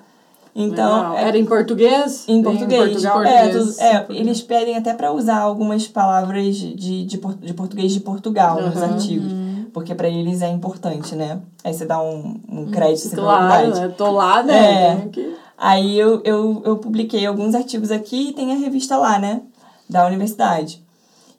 Então, 0.55 1.15
é- 1.17 1.23
Era 1.23 1.37
em 1.37 1.45
português? 1.45 2.25
Em 2.27 2.39
Em 2.39 2.43
português. 2.43 2.91
Portugal? 2.91 3.23
É, 3.23 3.43
Português. 3.49 3.79
é, 3.79 4.05
eles 4.09 4.41
pedem 4.41 4.75
até 4.77 4.93
pra 4.93 5.11
usar 5.11 5.39
algumas 5.39 5.87
palavras 5.87 6.55
de, 6.55 6.75
de, 6.75 7.05
de 7.05 7.53
português 7.55 7.91
de 7.91 8.01
Portugal 8.01 8.61
nos 8.61 8.75
Aham. 8.77 8.93
artigos. 8.93 9.31
Porque 9.73 9.95
pra 9.95 10.09
eles 10.09 10.41
é 10.41 10.49
importante, 10.49 11.15
né? 11.15 11.39
Aí 11.63 11.73
você 11.73 11.85
dá 11.85 12.01
um, 12.01 12.39
um 12.49 12.71
crédito 12.71 13.07
assim, 13.07 13.15
Claro, 13.15 13.69
né? 13.75 13.93
Tô 13.97 14.11
lá, 14.11 14.43
né? 14.43 14.57
É. 14.57 15.09
Aí 15.57 15.99
eu, 15.99 16.21
eu, 16.23 16.61
eu 16.65 16.77
publiquei 16.77 17.25
alguns 17.25 17.53
artigos 17.53 17.91
aqui 17.91 18.29
e 18.29 18.33
tem 18.33 18.51
a 18.51 18.55
revista 18.55 18.97
lá, 18.97 19.19
né? 19.19 19.41
Da 19.89 20.05
universidade. 20.05 20.83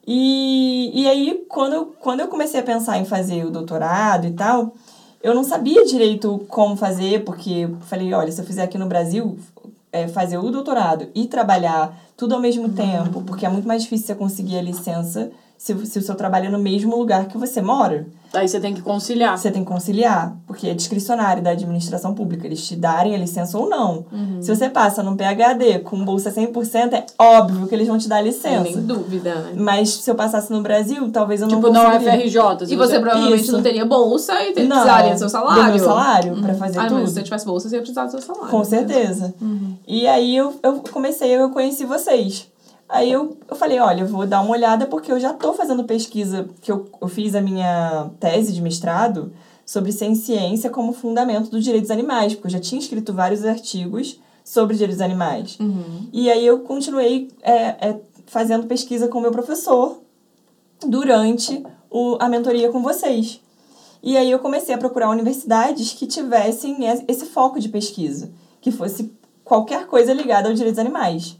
E, 0.05 0.91
e 0.93 1.07
aí, 1.07 1.45
quando 1.47 1.73
eu, 1.73 1.85
quando 1.99 2.19
eu 2.21 2.27
comecei 2.27 2.59
a 2.59 2.63
pensar 2.63 2.97
em 2.97 3.05
fazer 3.05 3.45
o 3.45 3.51
doutorado 3.51 4.27
e 4.27 4.31
tal, 4.31 4.73
eu 5.21 5.33
não 5.33 5.43
sabia 5.43 5.85
direito 5.85 6.43
como 6.49 6.75
fazer, 6.75 7.23
porque 7.23 7.51
eu 7.51 7.77
falei, 7.81 8.13
olha, 8.13 8.31
se 8.31 8.41
eu 8.41 8.45
fizer 8.45 8.63
aqui 8.63 8.77
no 8.77 8.87
Brasil, 8.87 9.37
é, 9.91 10.07
fazer 10.07 10.37
o 10.37 10.51
doutorado 10.51 11.07
e 11.13 11.27
trabalhar 11.27 11.95
tudo 12.17 12.33
ao 12.33 12.41
mesmo 12.41 12.69
tempo, 12.69 13.21
porque 13.23 13.45
é 13.45 13.49
muito 13.49 13.67
mais 13.67 13.83
difícil 13.83 14.07
você 14.07 14.15
conseguir 14.15 14.57
a 14.57 14.61
licença 14.61 15.31
se, 15.61 15.85
se 15.85 15.99
o 15.99 16.01
seu 16.01 16.15
trabalho 16.15 16.47
é 16.47 16.49
no 16.49 16.57
mesmo 16.57 16.97
lugar 16.97 17.27
que 17.27 17.37
você 17.37 17.61
mora. 17.61 18.07
Aí 18.33 18.47
você 18.47 18.59
tem 18.59 18.73
que 18.73 18.81
conciliar. 18.81 19.37
Você 19.37 19.51
tem 19.51 19.63
que 19.63 19.69
conciliar, 19.71 20.35
porque 20.47 20.67
é 20.67 20.73
discricionário 20.73 21.43
da 21.43 21.51
administração 21.51 22.15
pública, 22.15 22.47
eles 22.47 22.65
te 22.67 22.75
darem 22.75 23.13
a 23.13 23.17
licença 23.17 23.59
ou 23.59 23.69
não. 23.69 24.05
Uhum. 24.11 24.41
Se 24.41 24.55
você 24.55 24.67
passa 24.69 25.03
num 25.03 25.15
PHD 25.15 25.79
com 25.83 26.03
bolsa 26.03 26.31
100%, 26.31 26.93
é 26.93 27.05
óbvio 27.19 27.67
que 27.67 27.75
eles 27.75 27.87
vão 27.87 27.99
te 27.99 28.09
dar 28.09 28.15
Sem 28.23 28.25
licença. 28.25 28.63
nem 28.63 28.81
dúvida, 28.81 29.35
né? 29.35 29.53
Mas 29.55 29.89
se 29.93 30.09
eu 30.09 30.15
passasse 30.15 30.51
no 30.51 30.61
Brasil, 30.63 31.11
talvez 31.11 31.41
eu 31.41 31.47
não 31.47 31.57
Tipo, 31.57 31.71
não 31.71 31.91
é 31.91 31.99
conseguiria. 31.99 32.21
FRJ. 32.21 32.65
se 32.65 32.73
E 32.73 32.75
você 32.75 32.99
provavelmente 32.99 33.43
Isso. 33.43 33.51
não 33.51 33.61
teria 33.61 33.85
bolsa 33.85 34.33
e 34.43 34.53
ter, 34.53 34.63
Não, 34.63 34.77
precisaria 34.77 35.13
do 35.13 35.19
seu 35.19 35.29
salário. 35.29 35.63
Do 35.63 35.69
meu 35.69 35.79
salário, 35.85 36.41
pra 36.41 36.53
fazer 36.55 36.79
Ah, 36.79 36.87
tudo. 36.87 37.01
mas 37.01 37.09
se 37.09 37.15
você 37.15 37.21
tivesse 37.23 37.45
bolsa, 37.45 37.69
você 37.69 37.75
ia 37.75 37.81
precisar 37.81 38.05
do 38.05 38.11
seu 38.11 38.21
salário. 38.21 38.49
Com 38.49 38.63
certeza. 38.63 39.31
Uhum. 39.39 39.75
E 39.87 40.07
aí 40.07 40.35
eu, 40.35 40.55
eu 40.63 40.81
comecei, 40.91 41.29
eu 41.35 41.51
conheci 41.51 41.85
vocês. 41.85 42.49
Aí 42.91 43.09
eu, 43.09 43.37
eu 43.49 43.55
falei, 43.55 43.79
olha, 43.79 44.01
eu 44.01 44.07
vou 44.07 44.27
dar 44.27 44.41
uma 44.41 44.51
olhada 44.51 44.85
porque 44.85 45.09
eu 45.11 45.19
já 45.19 45.33
tô 45.33 45.53
fazendo 45.53 45.85
pesquisa, 45.85 46.49
que 46.61 46.69
eu, 46.71 46.89
eu 47.01 47.07
fiz 47.07 47.33
a 47.35 47.41
minha 47.41 48.09
tese 48.19 48.51
de 48.51 48.61
mestrado 48.61 49.31
sobre 49.65 49.93
ciência 49.93 50.69
como 50.69 50.91
fundamento 50.91 51.49
do 51.49 51.61
direito 51.61 51.83
dos 51.83 51.91
animais, 51.91 52.33
porque 52.33 52.47
eu 52.47 52.51
já 52.51 52.59
tinha 52.59 52.81
escrito 52.81 53.13
vários 53.13 53.45
artigos 53.45 54.19
sobre 54.43 54.75
direitos 54.75 54.97
dos 54.97 55.05
animais. 55.05 55.57
Uhum. 55.59 56.09
E 56.11 56.29
aí 56.29 56.45
eu 56.45 56.59
continuei 56.59 57.29
é, 57.41 57.53
é, 57.89 57.99
fazendo 58.25 58.67
pesquisa 58.67 59.07
com 59.07 59.19
o 59.19 59.21
meu 59.21 59.31
professor 59.31 60.01
durante 60.85 61.63
o, 61.89 62.17
a 62.19 62.27
mentoria 62.27 62.69
com 62.71 62.81
vocês. 62.81 63.39
E 64.03 64.17
aí 64.17 64.29
eu 64.31 64.39
comecei 64.39 64.73
a 64.73 64.77
procurar 64.77 65.09
universidades 65.09 65.93
que 65.93 66.07
tivessem 66.07 66.85
es- 66.85 67.03
esse 67.07 67.25
foco 67.27 67.59
de 67.59 67.69
pesquisa, 67.69 68.31
que 68.59 68.71
fosse 68.71 69.13
qualquer 69.45 69.85
coisa 69.85 70.11
ligada 70.13 70.49
ao 70.49 70.53
direito 70.55 70.75
dos 70.75 70.79
animais. 70.79 71.37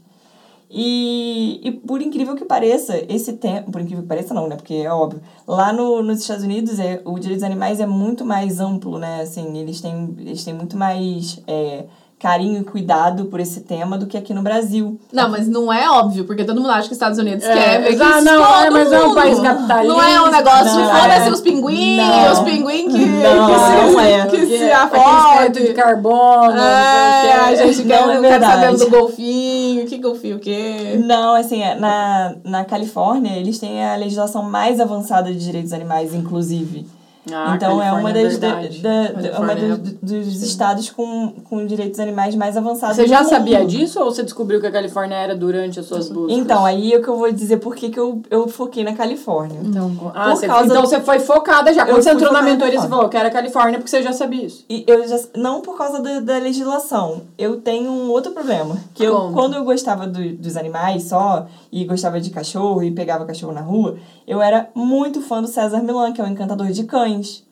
E, 0.74 1.60
e 1.62 1.70
por 1.70 2.00
incrível 2.00 2.34
que 2.34 2.46
pareça, 2.46 3.04
esse 3.06 3.34
tempo. 3.34 3.70
Por 3.70 3.80
incrível 3.82 4.02
que 4.02 4.08
pareça, 4.08 4.32
não, 4.32 4.48
né? 4.48 4.56
Porque 4.56 4.74
é 4.74 4.90
óbvio. 4.90 5.20
Lá 5.46 5.70
no, 5.70 6.02
nos 6.02 6.20
Estados 6.20 6.44
Unidos, 6.44 6.78
é, 6.78 7.02
o 7.04 7.18
direito 7.18 7.40
dos 7.40 7.46
animais 7.46 7.78
é 7.78 7.86
muito 7.86 8.24
mais 8.24 8.58
amplo, 8.58 8.98
né? 8.98 9.20
Assim, 9.20 9.58
eles 9.58 9.82
têm, 9.82 10.16
eles 10.18 10.42
têm 10.42 10.54
muito 10.54 10.74
mais 10.76 11.42
é, 11.46 11.84
carinho 12.22 12.60
e 12.60 12.64
cuidado 12.64 13.24
por 13.24 13.40
esse 13.40 13.62
tema 13.62 13.98
do 13.98 14.06
que 14.06 14.16
aqui 14.16 14.32
no 14.32 14.42
Brasil. 14.42 14.96
Não, 15.12 15.28
mas 15.28 15.48
não 15.48 15.72
é 15.72 15.90
óbvio, 15.90 16.24
porque 16.24 16.44
todo 16.44 16.60
mundo 16.60 16.70
acha 16.70 16.82
que 16.86 16.92
os 16.92 16.96
Estados 16.96 17.18
Unidos 17.18 17.44
É, 17.44 17.52
quer 17.52 17.80
ver 17.80 17.88
que 17.88 17.94
exato, 17.94 18.24
não, 18.24 18.44
todo 18.44 18.64
é, 18.64 18.70
mas 18.70 18.92
é 18.92 19.00
um 19.02 19.06
mundo. 19.08 19.14
país 19.16 19.40
capitalista. 19.40 19.92
Não 19.92 20.00
é 20.02 20.22
um 20.22 20.30
negócio, 20.30 20.78
Não, 20.78 20.90
foda-se 20.90 21.28
é. 21.28 21.32
os 21.32 21.40
pinguins, 21.40 21.96
Não. 21.96 22.32
os 22.32 22.38
pinguins 22.38 22.92
que, 22.92 23.04
Não, 23.06 23.46
que, 23.46 23.58
se, 23.58 23.92
não 23.92 24.00
é. 24.00 24.26
que 24.26 24.46
se 24.46 24.70
foto. 24.88 25.36
créditos 25.36 25.68
de 25.68 25.74
carbono. 25.74 26.58
É, 26.58 27.32
a 27.32 27.54
gente 27.56 27.82
quer, 27.82 28.06
Não 28.06 28.12
é 28.24 28.28
quer 28.28 28.40
saber 28.40 28.76
do 28.76 28.88
golfinho. 28.90 29.86
Que 29.86 29.98
golfinho 29.98 30.36
o 30.36 30.40
quê? 30.40 31.00
Não, 31.04 31.34
assim, 31.34 31.60
é, 31.60 31.74
na, 31.74 32.36
na 32.44 32.64
Califórnia, 32.64 33.36
eles 33.36 33.58
têm 33.58 33.84
a 33.84 33.96
legislação 33.96 34.44
mais 34.44 34.78
avançada 34.80 35.32
de 35.32 35.38
direitos 35.44 35.72
animais, 35.72 36.14
inclusive. 36.14 36.86
Ah, 37.30 37.52
então 37.54 37.80
é 37.80 37.92
uma 37.92 38.02
Califórnia 38.12 38.24
das 38.24 38.38
da- 38.38 38.48
da- 38.48 39.12
da- 39.12 39.38
uma 39.38 39.46
Califórnia, 39.46 39.76
dos, 39.76 39.92
dos 40.26 40.42
estados 40.42 40.90
com, 40.90 41.32
com 41.48 41.64
direitos 41.66 42.00
animais 42.00 42.34
mais 42.34 42.56
avançados 42.56 42.96
Você 42.96 43.06
já 43.06 43.22
sabia 43.22 43.64
disso 43.64 44.00
ou 44.00 44.06
você 44.12 44.24
descobriu 44.24 44.60
que 44.60 44.66
a 44.66 44.72
Califórnia 44.72 45.14
era 45.14 45.36
durante 45.36 45.78
as 45.78 45.86
suas 45.86 46.08
buscas? 46.08 46.36
Então, 46.36 46.64
aí 46.64 46.92
é 46.92 47.00
que 47.00 47.06
eu 47.06 47.16
vou 47.16 47.30
dizer 47.30 47.58
por 47.58 47.76
que 47.76 47.92
eu, 47.96 48.20
eu 48.28 48.48
foquei 48.48 48.82
na 48.82 48.94
Califórnia. 48.94 49.60
Então, 49.62 49.92
ah, 50.14 50.30
Por 50.30 50.36
você, 50.36 50.46
causa 50.48 50.66
então 50.66 50.82
do- 50.82 50.88
você 50.88 51.00
foi 51.00 51.20
focada 51.20 51.72
já. 51.72 51.86
Quando 51.86 52.02
você 52.02 52.10
entrou 52.10 52.32
na 52.32 52.42
mentoria, 52.42 52.80
você 52.80 52.88
falou 52.88 53.08
que 53.08 53.16
era 53.16 53.30
Califórnia 53.30 53.78
porque 53.78 53.90
você 53.90 54.02
já 54.02 54.12
sabia 54.12 54.44
isso. 54.44 54.64
E 54.68 54.82
eu 54.88 55.06
já, 55.06 55.20
não 55.36 55.60
por 55.60 55.78
causa 55.78 56.02
da, 56.02 56.18
da 56.18 56.38
legislação. 56.38 57.22
Eu 57.38 57.60
tenho 57.60 57.88
um 57.88 58.10
outro 58.10 58.32
problema. 58.32 58.76
Que 58.94 59.04
eu, 59.04 59.30
quando 59.32 59.54
eu 59.54 59.62
gostava 59.64 60.08
do- 60.08 60.32
dos 60.36 60.56
animais 60.56 61.04
só, 61.04 61.46
e 61.70 61.84
gostava 61.84 62.20
de 62.20 62.30
cachorro, 62.30 62.82
e 62.82 62.90
pegava 62.90 63.24
cachorro 63.24 63.52
na 63.52 63.60
rua, 63.60 63.96
eu 64.26 64.40
era 64.42 64.68
muito 64.74 65.20
fã 65.20 65.40
do 65.42 65.48
César 65.48 65.82
Milan, 65.82 66.12
que 66.12 66.20
é 66.20 66.24
o 66.24 66.28
encantador 66.28 66.68
de 66.68 66.84
cães. 66.84 67.44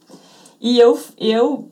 E 0.61 0.79
eu, 0.79 0.99
eu 1.19 1.69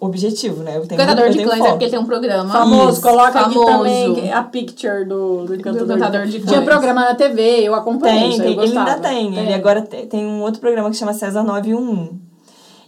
objetivo, 0.00 0.62
né? 0.62 0.76
Eu 0.76 0.86
tenho, 0.86 1.00
Cantador 1.00 1.24
eu 1.26 1.30
de 1.30 1.36
tenho 1.38 1.48
cães 1.48 1.64
é 1.64 1.68
porque 1.70 1.84
ele 1.84 1.90
tem 1.90 1.98
um 2.00 2.04
programa. 2.04 2.50
Famoso, 2.52 2.92
Isso, 2.92 3.00
coloca 3.02 3.32
famoso. 3.32 3.60
aqui 3.60 3.72
também 4.12 4.32
a 4.32 4.42
picture 4.42 5.04
do, 5.06 5.44
do 5.46 5.54
encantador, 5.54 5.86
Do 5.86 5.94
Encantador 5.94 6.26
de 6.26 6.40
Tinha 6.40 6.52
Cães. 6.54 6.64
programa 6.64 7.00
na 7.06 7.14
TV, 7.14 7.60
eu 7.62 7.74
acompanhei 7.74 8.20
Tem, 8.20 8.28
isso, 8.30 8.42
tem 8.42 8.54
eu 8.54 8.62
ele 8.62 8.78
ainda 8.78 8.98
tem. 8.98 9.38
Ele 9.38 9.54
agora 9.54 9.80
te- 9.82 10.06
tem 10.06 10.26
um 10.26 10.42
outro 10.42 10.60
programa 10.60 10.90
que 10.90 10.96
chama 10.96 11.12
César 11.14 11.42
911. 11.42 12.10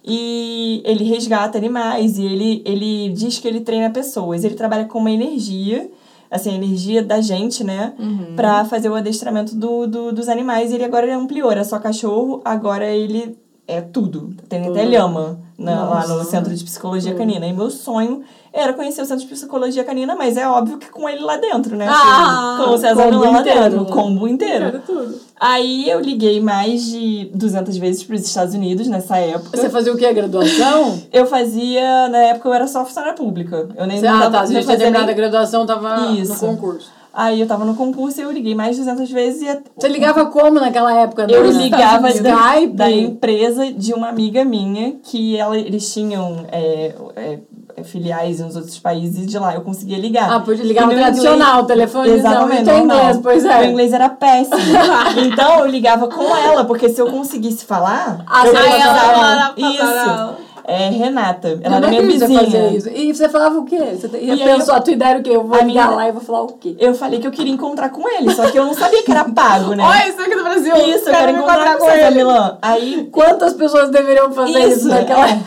E 0.05 0.83
ele 0.85 1.05
resgata 1.05 1.59
animais 1.59 2.17
e 2.19 2.25
ele, 2.25 2.63
ele 2.65 3.11
diz 3.11 3.39
que 3.39 3.47
ele 3.47 3.61
treina 3.61 3.91
pessoas. 3.91 4.45
Ele 4.45 4.55
trabalha 4.55 4.85
com 4.87 4.99
uma 4.99 5.11
energia, 5.11 5.91
assim, 6.31 6.51
a 6.51 6.55
energia 6.55 7.03
da 7.03 7.21
gente, 7.21 7.65
né? 7.65 7.93
Uhum. 7.99 8.35
Pra 8.37 8.65
fazer 8.65 8.89
o 8.89 8.95
adestramento 8.95 9.55
do, 9.57 9.87
do- 9.87 10.13
dos 10.13 10.29
animais. 10.29 10.71
E 10.71 10.75
ele 10.77 10.85
agora 10.85 11.17
ampliou, 11.17 11.51
era 11.51 11.65
só 11.65 11.79
cachorro, 11.79 12.41
agora 12.45 12.87
ele 12.87 13.37
é 13.67 13.81
tudo. 13.81 14.35
Tem 14.49 14.61
até 14.63 14.81
Tudo. 14.81 14.91
lhama 14.91 15.41
na- 15.59 15.85
lá 15.85 16.07
no. 16.07 16.25
Centro 16.25 16.55
de 16.55 16.65
Psicologia 16.65 17.15
Canina. 17.15 17.47
E 17.47 17.53
meu 17.53 17.71
sonho 17.71 18.23
era 18.53 18.73
conhecer 18.73 19.01
o 19.03 19.05
Centro 19.05 19.25
de 19.25 19.31
Psicologia 19.33 19.85
Canina, 19.85 20.17
mas 20.17 20.37
é 20.37 20.49
óbvio 20.49 20.77
que 20.79 20.89
com 20.91 21.09
ele 21.09 21.23
lá 21.23 21.37
dentro, 21.37 21.77
né? 21.77 21.87
Ah, 21.89 22.59
com 22.65 22.71
o 22.75 22.79
César 22.79 23.01
combo 23.05 23.19
lá 23.31 23.41
inteiro. 23.41 23.61
dentro, 23.63 23.83
o 23.83 23.87
combo 23.87 24.27
inteiro. 24.27 24.65
Era 24.65 24.79
tudo. 24.81 25.21
Aí 25.41 25.89
eu 25.89 25.99
liguei 26.01 26.39
mais 26.39 26.85
de 26.85 27.31
200 27.35 27.75
vezes 27.79 28.05
para 28.05 28.15
os 28.15 28.23
Estados 28.27 28.55
Unidos 28.55 28.87
nessa 28.89 29.17
época. 29.17 29.57
Você 29.57 29.71
fazia 29.71 29.91
o 29.91 29.97
quê? 29.97 30.13
Graduação? 30.13 31.01
Eu 31.11 31.25
fazia, 31.27 32.09
na 32.11 32.19
época 32.19 32.49
eu 32.51 32.53
era 32.55 32.67
só 32.67 32.85
funcionária 32.85 33.17
pública. 33.17 33.69
Eu 33.77 33.87
nem 33.87 33.99
Você, 33.99 34.07
ah, 34.07 34.13
tava- 34.19 34.31
tá. 34.31 34.47
Você 34.47 34.53
não 34.53 34.61
fazia 34.63 34.77
terminado 34.79 35.05
a 35.05 35.07
nem- 35.07 35.17
graduação, 35.17 35.65
tava 35.65 35.97
no 35.97 36.21
Isso. 36.21 36.39
concurso. 36.39 36.91
Aí 37.13 37.41
eu 37.41 37.47
tava 37.47 37.65
no 37.65 37.75
concurso 37.75 38.21
e 38.21 38.23
eu 38.23 38.31
liguei 38.31 38.55
mais 38.55 38.77
de 38.77 38.83
200 38.83 39.11
vezes 39.11 39.43
e 39.43 39.49
a- 39.49 39.59
Você 39.77 39.89
ligava 39.89 40.27
como 40.27 40.61
naquela 40.61 40.95
época? 40.95 41.27
eu 41.29 41.45
Nos 41.45 41.57
ligava 41.57 42.13
da, 42.21 42.67
da 42.73 42.91
empresa 42.91 43.73
de 43.73 43.93
uma 43.95 44.09
amiga 44.09 44.45
minha 44.45 44.93
que 45.03 45.37
ela, 45.37 45.59
eles 45.59 45.93
tinham 45.93 46.45
é, 46.53 46.95
é, 47.17 47.39
filiais 47.85 48.41
nos 48.41 48.57
outros 48.57 48.79
países 48.79 49.27
de 49.27 49.39
lá 49.39 49.55
eu 49.55 49.61
conseguia 49.63 49.99
ligar. 49.99 50.31
Ah, 50.33 50.41
podia 50.41 50.65
ligar 50.65 50.87
no 50.87 50.93
tradicional, 50.95 51.63
o 51.63 51.67
telefone 51.67 52.11
Exatamente, 52.11 52.65
não, 52.65 52.79
inglês, 52.85 53.19
pois 53.23 53.45
é. 53.45 53.61
Meu 53.61 53.71
inglês 53.71 53.93
era 53.93 54.09
péssimo. 54.09 54.57
então 55.27 55.61
eu 55.61 55.67
ligava 55.67 56.09
com 56.09 56.37
ela, 56.37 56.65
porque 56.65 56.89
se 56.89 57.01
eu 57.01 57.11
conseguisse 57.11 57.65
falar, 57.65 58.25
Ah, 58.27 58.47
eu 58.47 58.53
você 58.55 58.63
precisava- 58.63 59.55
Isso. 59.57 60.51
É 60.63 60.89
Renata. 60.89 61.59
Ela 61.63 61.79
era 61.79 61.89
minha 61.89 62.03
você 62.03 62.27
vizinha. 62.29 62.69
isso. 62.69 62.89
E 62.91 63.13
você 63.13 63.29
falava 63.29 63.59
o 63.59 63.65
quê? 63.65 63.77
Você 63.99 64.07
E 64.19 64.37
pensou, 64.37 64.75
eu- 64.75 64.79
a 64.79 64.81
tua 64.81 64.93
ideia 64.93 65.09
era 65.11 65.19
o 65.19 65.23
quê? 65.23 65.31
Eu 65.31 65.43
vou 65.43 65.59
A 65.59 65.65
ligar 65.65 65.87
minha- 65.87 65.97
lá 65.97 66.09
e 66.09 66.13
vou 66.13 66.21
falar 66.21 66.43
o 66.43 66.47
quê? 66.53 66.77
Eu 66.79 66.95
falei 66.95 67.19
que 67.19 67.27
eu 67.27 67.33
queria 67.33 67.53
encontrar 67.53 67.89
com 67.89 68.09
ele, 68.09 68.33
só 68.33 68.49
que 68.49 68.57
eu 68.57 68.65
não 68.65 68.75
sabia 68.75 69.03
que 69.03 69.11
era 69.11 69.25
pago, 69.25 69.75
né? 69.75 69.83
Olha 69.83 70.09
isso 70.09 70.21
aqui 70.21 70.37
do 70.37 70.45
Brasil. 70.45 70.73
Isso, 70.77 71.09
eu 71.09 71.13
quero 71.13 71.33
me 71.33 71.39
encontrar 71.41 71.77
com 71.77 71.91
ele, 71.91 72.11
Milan. 72.15 72.59
Aí, 72.63 73.09
Quantas 73.11 73.55
pessoas 73.55 73.91
deveriam 73.91 74.31
fazer 74.31 74.59
isso, 74.61 74.79
isso, 74.81 74.89
naquela 74.89 75.29
é. 75.29 75.41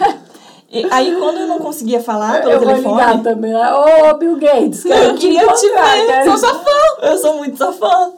E 0.74 0.86
aí 0.90 1.16
quando 1.18 1.38
eu 1.38 1.48
não 1.48 1.60
conseguia 1.60 2.02
falar 2.02 2.42
pelo 2.42 2.54
Eu 2.54 2.60
vou 2.60 2.68
telefone, 2.68 2.96
ligar 2.96 3.22
também. 3.22 3.54
Ô, 3.56 4.14
Bill 4.18 4.36
Gates. 4.38 4.82
quero 4.84 5.04
eu 5.12 5.16
queria 5.16 5.48
te 5.54 5.68
ver. 5.70 6.06
quero- 6.08 6.30
Sou 6.32 6.38
sua 6.40 6.56
fã. 6.60 6.72
Eu 7.08 7.18
sou 7.18 7.38
muito 7.38 7.58
sua 7.58 7.72
fã. 7.72 8.12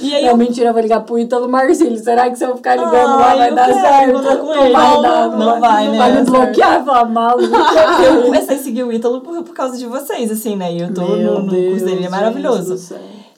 E 0.00 0.14
aí 0.14 0.22
Não, 0.24 0.30
eu 0.30 0.36
mentira, 0.36 0.68
eu 0.68 0.72
vou 0.72 0.82
ligar 0.82 1.00
pro 1.00 1.18
Ítalo 1.18 1.48
Marcílio. 1.48 1.96
Será 1.98 2.28
que 2.30 2.36
se 2.36 2.44
eu 2.44 2.56
ficar 2.56 2.76
ligando 2.76 3.18
lá 3.18 3.28
Ai, 3.30 3.38
vai 3.38 3.50
eu 3.50 3.54
dar 3.54 3.72
certo? 3.74 4.12
com 4.38 4.46
não 4.46 4.64
ele. 4.64 4.72
vai 4.72 4.90
Não, 4.94 5.02
dar, 5.02 5.28
não 5.30 5.60
vai, 5.60 5.84
não 5.86 5.92
né? 5.92 5.98
vai 5.98 6.12
me 6.12 6.22
bloquear 6.24 6.84
falar 6.84 7.04
mal. 7.04 7.36
eu 8.04 8.22
comecei 8.22 8.56
a 8.56 8.58
seguir 8.58 8.82
o 8.84 8.92
Ítalo 8.92 9.20
por, 9.20 9.42
por 9.42 9.54
causa 9.54 9.76
de 9.76 9.86
vocês, 9.86 10.30
assim, 10.30 10.56
né? 10.56 10.72
E 10.72 10.80
eu 10.80 10.92
tô 10.94 11.02
no, 11.02 11.42
no 11.42 11.48
curso 11.70 11.84
dele, 11.84 11.98
ele 11.98 12.06
é 12.06 12.10
maravilhoso. 12.10 12.76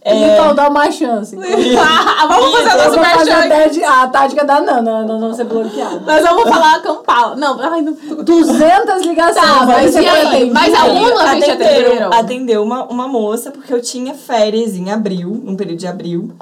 É... 0.03 0.15
É. 0.15 0.35
Então 0.35 0.55
dá 0.55 0.69
uma 0.69 0.91
chance. 0.91 1.37
Ah, 1.79 2.27
vamos 2.27 2.51
fazer 2.63 2.89
vou 2.89 3.05
fazer 3.05 3.49
merchan 3.49 3.87
a, 3.87 4.03
a 4.03 4.09
tática 4.09 4.45
da 4.45 4.61
Nana, 4.61 5.03
não, 5.03 5.21
não 5.21 5.35
ser 5.35 5.45
bloqueada. 5.45 6.01
Nós 6.01 6.23
vamos 6.23 6.45
falar 6.45 6.77
acampar. 6.77 7.37
Não, 7.37 7.61
ai, 7.61 7.83
não. 7.83 7.93
200 7.93 9.03
ligações. 9.03 9.35
Tá, 9.35 9.67
mas 9.67 9.95
e 9.95 9.99
aí? 10.07 10.51
Mas 10.51 10.75
alguma 10.75 11.27
vez 11.27 11.45
te 11.45 11.51
atenderam? 11.51 12.13
Atendeu 12.13 12.63
uma, 12.63 12.85
uma 12.85 13.07
moça, 13.07 13.51
porque 13.51 13.73
eu 13.73 13.83
tinha 13.83 14.15
férias 14.15 14.75
em 14.75 14.91
abril, 14.91 15.41
num 15.45 15.57
período 15.57 15.79
de 15.79 15.87
abril. 15.87 16.33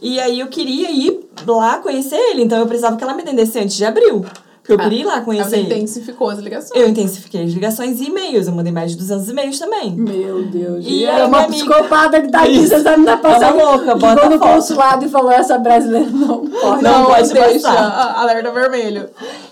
E 0.00 0.18
aí 0.18 0.40
eu 0.40 0.46
queria 0.46 0.90
ir 0.90 1.28
lá 1.46 1.78
conhecer 1.78 2.16
ele, 2.16 2.42
então 2.42 2.58
eu 2.58 2.66
precisava 2.66 2.96
que 2.96 3.04
ela 3.04 3.12
me 3.12 3.22
atendesse 3.22 3.58
antes 3.58 3.76
de 3.76 3.84
abril. 3.84 4.24
Porque 4.70 4.82
eu 4.86 4.88
queria 4.90 5.00
ir 5.00 5.04
lá 5.06 5.20
conhecer 5.20 5.56
Ela 5.56 5.64
intensificou 5.66 6.30
as 6.30 6.38
ligações. 6.38 6.80
Eu 6.80 6.88
intensifiquei 6.88 7.44
as 7.44 7.50
ligações 7.52 8.00
e 8.00 8.04
e-mails, 8.06 8.46
eu 8.46 8.52
mandei 8.54 8.72
mais 8.72 8.92
de 8.92 8.96
200 8.98 9.28
e-mails 9.28 9.58
também. 9.58 9.92
Meu 9.92 10.44
Deus. 10.44 10.84
E 10.86 11.00
E 11.00 11.06
aí, 11.08 11.20
é 11.20 11.24
uma 11.24 11.44
amiga- 11.44 11.52
psicopata 11.74 12.20
que 12.20 12.28
tá 12.30 12.42
aqui, 12.42 12.66
você 12.66 12.78
na 12.96 13.16
passada. 13.16 13.46
É 13.46 13.50
uma 13.52 13.70
louca, 13.72 13.94
bota 13.96 14.28
no 14.28 14.38
consulado 14.38 15.04
e 15.04 15.08
falou: 15.08 15.30
essa 15.30 15.58
brasileira 15.58 16.08
não 16.10 16.46
pode. 16.46 16.82
Não 16.82 17.06
pode 17.06 17.32
deixa. 17.32 17.60
passar. 17.68 17.76
Ah, 17.82 18.20
Alerta 18.22 18.50
vermelho. 18.52 19.08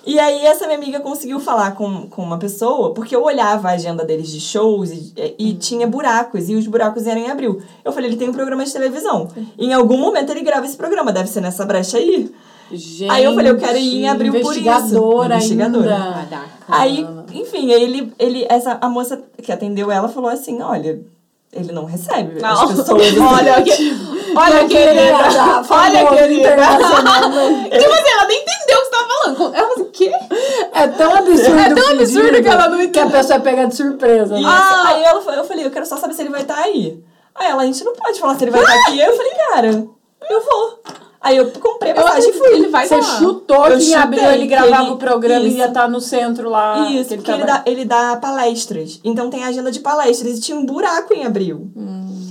E 0.06 0.18
aí 0.18 0.46
essa 0.46 0.66
minha 0.66 0.78
amiga 0.78 1.00
conseguiu 1.00 1.38
falar 1.40 1.72
com, 1.74 2.06
com 2.08 2.22
uma 2.22 2.38
pessoa, 2.38 2.94
porque 2.94 3.14
eu 3.14 3.22
olhava 3.22 3.68
a 3.68 3.72
agenda 3.72 4.04
deles 4.04 4.28
de 4.30 4.40
shows 4.40 4.90
e, 4.90 5.12
e 5.38 5.54
tinha 5.54 5.86
buracos, 5.86 6.48
e 6.48 6.54
os 6.54 6.66
buracos 6.66 7.06
eram 7.06 7.20
em 7.20 7.30
abril. 7.30 7.60
Eu 7.84 7.92
falei, 7.92 8.08
ele 8.10 8.16
tem 8.16 8.28
um 8.28 8.32
programa 8.32 8.64
de 8.64 8.72
televisão. 8.72 9.28
Em 9.58 9.72
algum 9.74 9.98
momento 9.98 10.30
ele 10.30 10.40
grava 10.40 10.64
esse 10.64 10.76
programa, 10.76 11.12
deve 11.12 11.28
ser 11.28 11.40
nessa 11.40 11.64
brecha 11.64 11.98
aí. 11.98 12.30
Gente, 12.70 13.10
Aí 13.10 13.24
eu 13.24 13.34
falei, 13.34 13.50
eu 13.52 13.56
quero 13.56 13.78
ir 13.78 14.02
em 14.02 14.08
abril 14.08 14.32
por 14.32 14.40
isso. 14.40 14.60
investigadora 14.60 15.36
Investigadora. 15.36 15.94
ainda. 15.96 16.44
Aí, 16.68 17.06
enfim, 17.32 17.70
ele, 17.70 18.12
ele, 18.18 18.46
essa, 18.48 18.76
a 18.80 18.88
moça 18.88 19.22
que 19.42 19.50
atendeu 19.50 19.90
ela 19.90 20.08
falou 20.08 20.28
assim, 20.30 20.60
olha, 20.60 21.00
ele 21.50 21.72
não 21.72 21.86
recebe 21.86 22.44
as 22.44 22.60
Não. 22.60 22.68
pessoas. 22.68 23.02
assim. 23.08 23.18
Olha, 23.20 23.62
que, 23.62 23.96
olha, 24.36 24.68
querida. 24.68 25.64
Olha, 25.70 26.06
querida. 26.08 26.40
internacional? 26.40 27.22
Tipo 27.70 27.92
assim, 27.94 28.10
ela 28.12 28.24
nem 28.26 28.42
entendeu 28.42 28.76
o 28.76 28.80
que 28.80 28.84
você 28.84 28.90
tava 28.90 29.08
falando. 29.08 29.54
Ela 29.54 29.68
falou 29.68 29.72
assim, 29.72 29.82
o 29.82 29.90
quê? 29.90 30.12
É 30.74 30.88
tão 30.88 31.14
absurdo. 31.14 31.58
É 31.58 31.74
tão 31.74 31.88
absurdo 31.92 32.26
pedido 32.28 32.42
que 32.42 32.48
ela 32.48 32.68
não 32.68 32.88
Que 32.90 32.98
a 33.00 33.06
pessoa 33.10 33.36
é 33.36 33.40
pega 33.40 33.66
de 33.66 33.74
surpresa. 33.76 34.34
né? 34.34 34.42
Ah. 34.44 34.82
Aí 34.88 35.02
ela, 35.04 35.22
eu 35.34 35.44
falei, 35.44 35.64
eu 35.64 35.70
quero 35.70 35.86
só 35.86 35.96
saber 35.96 36.12
se 36.12 36.20
ele 36.22 36.28
vai 36.30 36.42
estar 36.42 36.58
aí. 36.58 37.02
Aí 37.34 37.46
ela, 37.50 37.62
a 37.62 37.66
gente 37.66 37.82
não 37.82 37.94
pode 37.94 38.20
falar 38.20 38.34
se 38.36 38.44
ele 38.44 38.50
vai 38.50 38.60
estar 38.60 38.74
aqui. 38.74 39.00
Aí 39.00 39.08
eu 39.08 39.16
falei, 39.16 39.32
cara, 39.32 39.68
eu 40.28 40.44
vou. 40.44 40.78
Aí 41.20 41.36
eu 41.36 41.50
comprei 41.50 41.92
a 41.92 41.94
passagem 41.96 42.30
e 42.30 42.32
fui. 42.32 42.48
ele 42.54 42.68
vai 42.68 42.86
Você 42.86 42.94
lá. 42.96 43.02
chutou 43.02 43.66
Eu 43.66 43.78
que 43.78 43.84
em 43.90 43.94
abril 43.94 44.30
ele 44.30 44.46
gravava 44.46 44.82
ele- 44.84 44.90
o 44.92 44.96
programa 44.96 45.44
e 45.44 45.48
isso. 45.48 45.56
ia 45.58 45.66
estar 45.66 45.88
no 45.88 46.00
centro 46.00 46.48
lá. 46.48 46.88
Isso, 46.90 47.08
que 47.08 47.14
ele 47.14 47.16
porque 47.22 47.30
ele 47.32 47.42
trabalha. 47.42 47.62
dá, 47.64 47.70
ele 47.70 47.84
dá 47.84 48.16
palestras. 48.16 49.00
Então 49.02 49.28
tem 49.28 49.42
agenda 49.44 49.70
de 49.70 49.80
palestras 49.80 50.38
e 50.38 50.40
tinha 50.40 50.56
um 50.56 50.64
buraco 50.64 51.12
em 51.12 51.24
abril. 51.24 51.70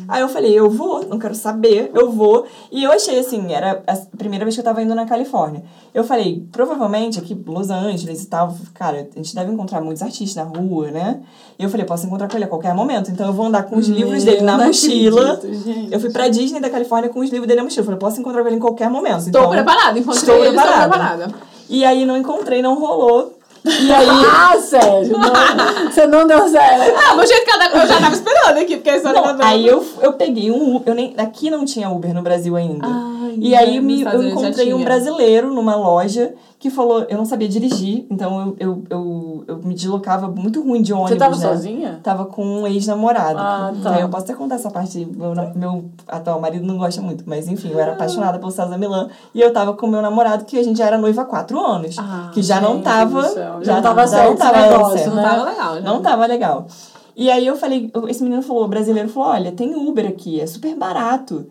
Aí 0.09 0.21
eu 0.21 0.29
falei, 0.29 0.57
eu 0.57 0.69
vou, 0.69 1.03
não 1.05 1.19
quero 1.19 1.35
saber, 1.35 1.91
eu 1.93 2.09
vou. 2.09 2.45
E 2.71 2.81
eu 2.81 2.91
achei 2.93 3.19
assim, 3.19 3.51
era 3.51 3.83
a 3.85 3.95
primeira 4.17 4.45
vez 4.45 4.55
que 4.55 4.61
eu 4.61 4.63
tava 4.63 4.81
indo 4.81 4.95
na 4.95 5.05
Califórnia. 5.05 5.63
Eu 5.93 6.01
falei, 6.05 6.47
provavelmente 6.49 7.19
aqui, 7.19 7.37
Los 7.45 7.69
Angeles 7.69 8.23
e 8.23 8.27
tal, 8.27 8.55
cara, 8.73 9.05
a 9.13 9.17
gente 9.17 9.35
deve 9.35 9.51
encontrar 9.51 9.81
muitos 9.81 10.01
artistas 10.01 10.35
na 10.35 10.43
rua, 10.49 10.91
né? 10.91 11.19
E 11.59 11.63
eu 11.65 11.69
falei, 11.69 11.85
posso 11.85 12.05
encontrar 12.05 12.29
com 12.29 12.37
ele 12.37 12.45
a 12.45 12.47
qualquer 12.47 12.73
momento. 12.73 13.11
Então 13.11 13.27
eu 13.27 13.33
vou 13.33 13.47
andar 13.47 13.63
com 13.63 13.75
os 13.77 13.89
livros 13.89 14.23
dele 14.23 14.41
na 14.41 14.57
mochila. 14.57 15.33
acredito. 15.33 15.93
Eu 15.93 15.99
fui 15.99 16.09
pra 16.09 16.29
Disney 16.29 16.61
da 16.61 16.69
Califórnia 16.69 17.09
com 17.09 17.19
os 17.19 17.29
livros 17.29 17.45
dele 17.45 17.57
na 17.59 17.63
mochila. 17.65 17.81
Eu 17.81 17.85
falei, 17.85 17.99
posso 17.99 18.17
encontrar 18.21 18.41
com 18.43 18.47
ele 18.47 18.55
em 18.55 18.59
qualquer 18.61 18.76
momento. 18.85 19.19
Estou 19.19 19.41
Então, 19.41 19.49
preparada. 19.51 19.97
Encontrei 19.99 20.19
Estou 20.19 20.35
ele, 20.35 20.47
estou 20.49 20.61
preparada. 20.63 20.89
preparada. 20.89 21.35
E 21.69 21.83
aí 21.85 22.05
não 22.05 22.15
encontrei, 22.17 22.61
não 22.61 22.75
rolou. 22.79 23.33
E 23.65 23.91
aí. 23.91 24.07
Ah, 24.49 24.57
Sérgio, 24.59 25.17
não, 25.17 25.29
você 25.91 26.07
não 26.07 26.25
deu 26.25 26.47
certo. 26.47 26.95
Ah, 26.97 27.15
do 27.15 27.25
jeito 27.25 27.43
que 27.43 27.51
eu 27.51 27.87
já 27.87 27.99
tava 27.99 28.15
esperando 28.15 28.57
aqui, 28.59 28.77
porque 28.77 28.89
a 28.89 28.95
história 28.97 29.21
Não, 29.21 29.37
tá 29.37 29.47
aí 29.47 29.67
eu, 29.67 29.85
eu 30.01 30.13
peguei 30.13 30.49
um 30.51 30.75
Uber. 30.75 30.89
Eu 30.89 30.95
nem, 30.95 31.13
aqui 31.17 31.49
não 31.49 31.65
tinha 31.65 31.89
Uber 31.89 32.13
no 32.13 32.21
Brasil 32.21 32.55
ainda. 32.55 32.87
Ai, 32.87 33.35
e 33.37 33.55
aí 33.55 33.81
me, 33.81 34.03
eu 34.03 34.23
encontrei 34.23 34.73
um 34.73 34.83
brasileiro 34.83 35.53
numa 35.53 35.75
loja 35.75 36.33
que 36.59 36.71
falou, 36.71 37.05
eu 37.07 37.17
não 37.17 37.25
sabia 37.25 37.47
dirigir, 37.47 38.07
então 38.09 38.41
eu, 38.41 38.55
eu, 38.59 38.83
eu, 38.89 39.43
eu 39.47 39.57
me 39.59 39.75
deslocava 39.75 40.27
muito 40.27 40.63
ruim 40.63 40.81
de 40.81 40.91
ônibus, 40.91 41.11
Você 41.11 41.15
tava 41.17 41.35
né? 41.35 41.41
sozinha? 41.41 41.99
Tava 42.01 42.25
com 42.25 42.43
um 42.43 42.67
ex-namorado. 42.67 43.37
Ah, 43.37 43.71
tá. 43.83 43.95
Aí 43.95 44.01
eu 44.01 44.09
posso 44.09 44.23
até 44.25 44.33
contar 44.33 44.55
essa 44.55 44.71
parte. 44.71 45.05
Meu, 45.05 45.33
meu 45.53 45.85
atual 46.07 46.41
marido 46.41 46.65
não 46.65 46.77
gosta 46.77 46.99
muito, 46.99 47.23
mas 47.27 47.47
enfim, 47.47 47.69
eu 47.69 47.79
era 47.79 47.93
apaixonada 47.93 48.39
pelo 48.39 48.49
César 48.49 48.75
Milan. 48.77 49.07
E 49.35 49.41
eu 49.41 49.53
tava 49.53 49.73
com 49.73 49.85
meu 49.85 50.01
namorado, 50.01 50.45
que 50.45 50.57
a 50.57 50.63
gente 50.63 50.77
já 50.77 50.87
era 50.87 50.97
noiva 50.97 51.21
há 51.21 51.25
quatro 51.25 51.59
anos. 51.63 51.95
Ah, 51.99 52.31
que 52.33 52.41
já 52.41 52.59
não 52.59 52.81
tava. 52.81 53.21
céu. 53.29 53.59
Já 53.61 53.75
Não 53.75 53.81
tava 53.83 54.01
já 54.01 54.07
certo 54.07 54.29
não 54.29 54.35
tava 54.37 54.61
negócio, 54.61 54.97
certo. 54.97 55.09
Não 55.09 55.15
né? 55.15 55.29
tava 55.29 55.43
legal, 55.51 55.75
já. 55.75 55.81
Não 55.81 56.01
tava 56.01 56.25
legal. 56.25 56.67
E 57.15 57.29
aí 57.29 57.45
eu 57.45 57.55
falei, 57.55 57.91
esse 58.09 58.23
menino 58.23 58.41
falou, 58.41 58.65
o 58.65 58.67
brasileiro 58.67 59.09
falou, 59.09 59.29
olha, 59.29 59.51
tem 59.51 59.75
Uber 59.75 60.07
aqui, 60.07 60.39
é 60.41 60.47
super 60.47 60.75
barato. 60.75 61.47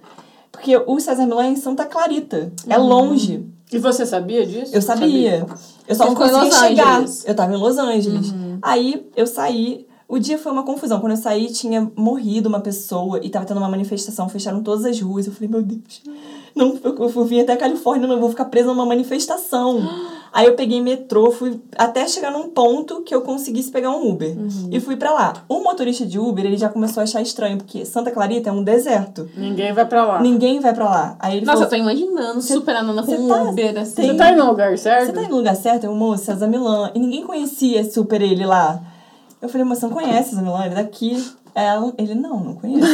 Porque 0.51 0.77
o 0.77 0.99
César 0.99 1.27
Milan 1.27 1.45
é 1.45 1.49
em 1.51 1.57
Santa 1.57 1.85
Clarita, 1.85 2.53
é 2.69 2.77
longe. 2.77 3.47
E 3.73 3.79
você 3.79 4.07
sabia 4.07 4.47
disso? 4.47 4.75
Eu 4.75 4.81
sabia. 4.81 5.47
Eu 5.89 5.95
só 5.95 6.05
Você 6.05 6.11
não 6.11 6.15
conseguia 6.15 6.69
chegar. 6.69 6.95
Angeles. 6.97 7.25
Eu 7.27 7.35
tava 7.35 7.53
em 7.53 7.57
Los 7.57 7.79
Angeles. 7.79 8.35
Aí 8.63 9.07
eu 9.17 9.27
saí. 9.27 9.87
O 10.09 10.21
dia 10.21 10.39
foi 10.39 10.53
uma 10.53 10.63
confusão. 10.63 11.01
Quando 11.01 11.13
eu 11.13 11.17
saí, 11.17 11.51
tinha 11.51 11.91
morrido 11.97 12.49
uma 12.49 12.61
pessoa 12.61 13.19
e 13.25 13.29
tava 13.29 13.45
tendo 13.45 13.59
uma 13.59 13.69
manifestação. 13.69 14.29
Fecharam 14.29 14.63
todas 14.63 14.85
as 14.85 15.01
ruas. 15.01 15.27
Eu 15.27 15.33
falei, 15.33 15.49
meu 15.49 15.63
Deus. 15.63 16.03
Não, 16.55 16.79
eu, 16.83 16.97
eu 16.97 17.25
vim 17.25 17.41
até 17.41 17.55
a 17.55 17.57
Califórnia, 17.57 18.07
não 18.07 18.21
vou 18.21 18.31
ficar 18.31 18.45
presa 18.47 18.69
numa 18.69 18.87
manifestação. 18.87 19.81
Aí 20.33 20.47
eu 20.47 20.55
peguei 20.55 20.81
metrô, 20.81 21.31
fui 21.31 21.61
até 21.77 22.07
chegar 22.07 22.31
num 22.31 22.51
ponto 22.51 23.03
que 23.03 23.15
eu 23.15 23.23
conseguisse 23.23 23.71
pegar 23.71 23.91
um 23.91 24.11
Uber. 24.11 24.37
E 24.71 24.79
fui 24.81 24.97
pra 24.97 25.13
lá. 25.13 25.33
O 25.49 25.61
motorista 25.61 26.05
de 26.05 26.19
Uber, 26.19 26.45
ele 26.45 26.57
já 26.57 26.69
começou 26.69 27.01
a 27.01 27.05
achar 27.05 27.23
estranho, 27.23 27.57
porque 27.57 27.85
Santa 27.87 28.11
Clarita 28.11 28.51
é 28.51 28.53
um 28.53 28.63
deserto. 28.63 29.29
Ninguém 29.37 29.73
vai 29.73 29.87
pra 29.87 30.05
lá. 30.05 30.21
Ninguém 30.21 30.61
vai 30.61 30.75
pra 30.75 30.85
lá. 30.85 31.17
Aí 31.19 31.39
ele 31.39 31.47
Nossa, 31.47 31.65
eu 31.65 31.69
falou, 31.71 31.85
tô 31.85 31.91
imaginando 31.91 32.43
super 32.43 32.77
a 32.77 32.83
Nana 32.83 33.03
com 33.03 33.09
você 33.09 33.19
um 33.19 33.29
tá- 33.29 33.43
Uber, 33.43 33.79
assim. 33.79 34.07
Você 34.07 34.15
tá 34.15 34.31
indo 34.31 34.45
no 34.45 34.51
lugar 34.51 34.79
certo? 34.79 35.07
Você 35.07 35.13
tá 35.13 35.23
indo 35.23 35.31
no 35.31 35.37
lugar 35.37 35.57
certo? 35.57 35.85
Eu, 35.85 35.95
moço, 35.95 36.25
César 36.25 36.47
Milan. 36.47 36.91
E 36.95 36.99
ninguém 36.99 37.23
conhecia 37.23 37.83
super 37.91 38.21
ele 38.21 38.45
lá. 38.45 38.81
Eu 39.41 39.49
falei, 39.49 39.65
moço, 39.67 39.81
você 39.81 39.87
não 39.87 39.95
conhece 39.95 40.31
César 40.31 40.43
Milan? 40.43 40.65
Ele 40.67 40.75
é 40.75 40.77
daqui. 40.77 41.25
Ela, 41.55 41.93
ele, 41.97 42.15
não, 42.15 42.41
não 42.41 42.55
conheço. 42.55 42.87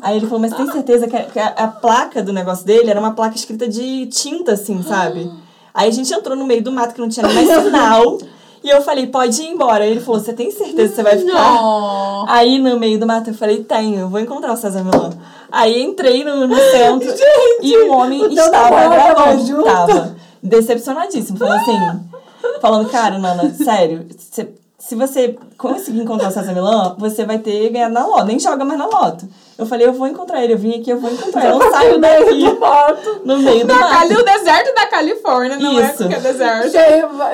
Aí 0.00 0.16
ele 0.16 0.26
falou, 0.26 0.40
mas 0.40 0.54
tem 0.54 0.70
certeza 0.70 1.08
que, 1.08 1.16
a, 1.16 1.24
que 1.24 1.38
a, 1.40 1.48
a 1.48 1.66
placa 1.66 2.22
do 2.22 2.32
negócio 2.32 2.64
dele 2.64 2.90
era 2.90 3.00
uma 3.00 3.12
placa 3.12 3.34
escrita 3.34 3.66
de 3.66 4.06
tinta, 4.06 4.52
assim, 4.52 4.80
sabe? 4.84 5.28
Aí 5.76 5.90
a 5.90 5.92
gente 5.92 6.10
entrou 6.10 6.34
no 6.34 6.46
meio 6.46 6.62
do 6.62 6.72
mato 6.72 6.94
que 6.94 7.00
não 7.02 7.08
tinha 7.10 7.26
nem 7.26 7.46
mais 7.46 7.64
sinal. 7.64 8.18
E 8.64 8.68
eu 8.68 8.82
falei, 8.82 9.06
pode 9.06 9.40
ir 9.42 9.50
embora. 9.50 9.86
Ele 9.86 10.00
falou, 10.00 10.20
você 10.20 10.32
tem 10.32 10.50
certeza 10.50 10.88
que 10.88 10.96
você 10.96 11.02
vai 11.04 11.16
ficar? 11.16 11.32
Não. 11.32 12.24
Aí 12.28 12.58
no 12.58 12.80
meio 12.80 12.98
do 12.98 13.06
mato 13.06 13.30
eu 13.30 13.34
falei, 13.34 13.62
tenho, 13.62 14.00
eu 14.00 14.08
vou 14.08 14.18
encontrar 14.18 14.52
o 14.52 14.56
César 14.56 14.82
Milan. 14.82 15.10
Aí 15.52 15.80
entrei 15.80 16.24
no, 16.24 16.48
no 16.48 16.56
centro 16.56 17.08
e 17.62 17.76
o 17.76 17.92
homem 17.92 18.24
o 18.24 18.32
estava 18.32 18.88
gravando. 18.88 19.62
Tava 19.62 20.16
decepcionadíssimo. 20.42 21.38
Falou 21.38 21.54
assim, 21.54 21.78
falando, 22.60 22.88
cara, 22.88 23.20
Nana, 23.20 23.54
sério, 23.54 24.04
se, 24.18 24.48
se 24.76 24.94
você 24.96 25.38
conseguir 25.56 26.00
encontrar 26.00 26.30
o 26.30 26.32
César 26.32 26.52
Milan, 26.52 26.96
você 26.98 27.24
vai 27.24 27.38
ter 27.38 27.68
ganhado 27.68 27.94
na 27.94 28.04
loto. 28.04 28.24
Nem 28.24 28.40
joga 28.40 28.64
mais 28.64 28.80
na 28.80 28.86
loto. 28.86 29.28
Eu 29.58 29.64
falei, 29.64 29.86
eu 29.86 29.92
vou 29.94 30.06
encontrar 30.06 30.44
ele, 30.44 30.52
eu 30.52 30.58
vim 30.58 30.78
aqui, 30.78 30.90
eu 30.90 30.98
vou 31.00 31.10
encontrar 31.10 31.44
ele. 31.44 31.52
Eu 31.54 31.58
não 31.58 31.70
saio 31.70 31.98
daqui 31.98 32.42
moto. 32.58 33.20
no 33.24 33.38
meio 33.38 33.60
do 33.60 33.66
Da 33.68 33.74
mato. 33.74 33.90
Cali, 33.90 34.14
o 34.16 34.22
deserto 34.24 34.74
da 34.74 34.86
Califórnia, 34.86 35.56
não 35.58 35.78
é 35.78 35.82
Isso. 35.84 35.96
porque 35.96 36.14
é 36.14 36.20
deserto. 36.20 36.76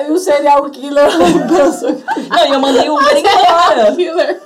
E 0.07 0.11
o 0.11 0.17
serial 0.17 0.69
killer 0.69 1.09
que- 1.09 2.29
Não, 2.29 2.45
e 2.47 2.49
eu 2.53 2.59
mandei 2.61 2.89
o 2.89 2.95
Uber 2.95 3.17
embora. 3.17 3.91
Killer. 3.93 4.41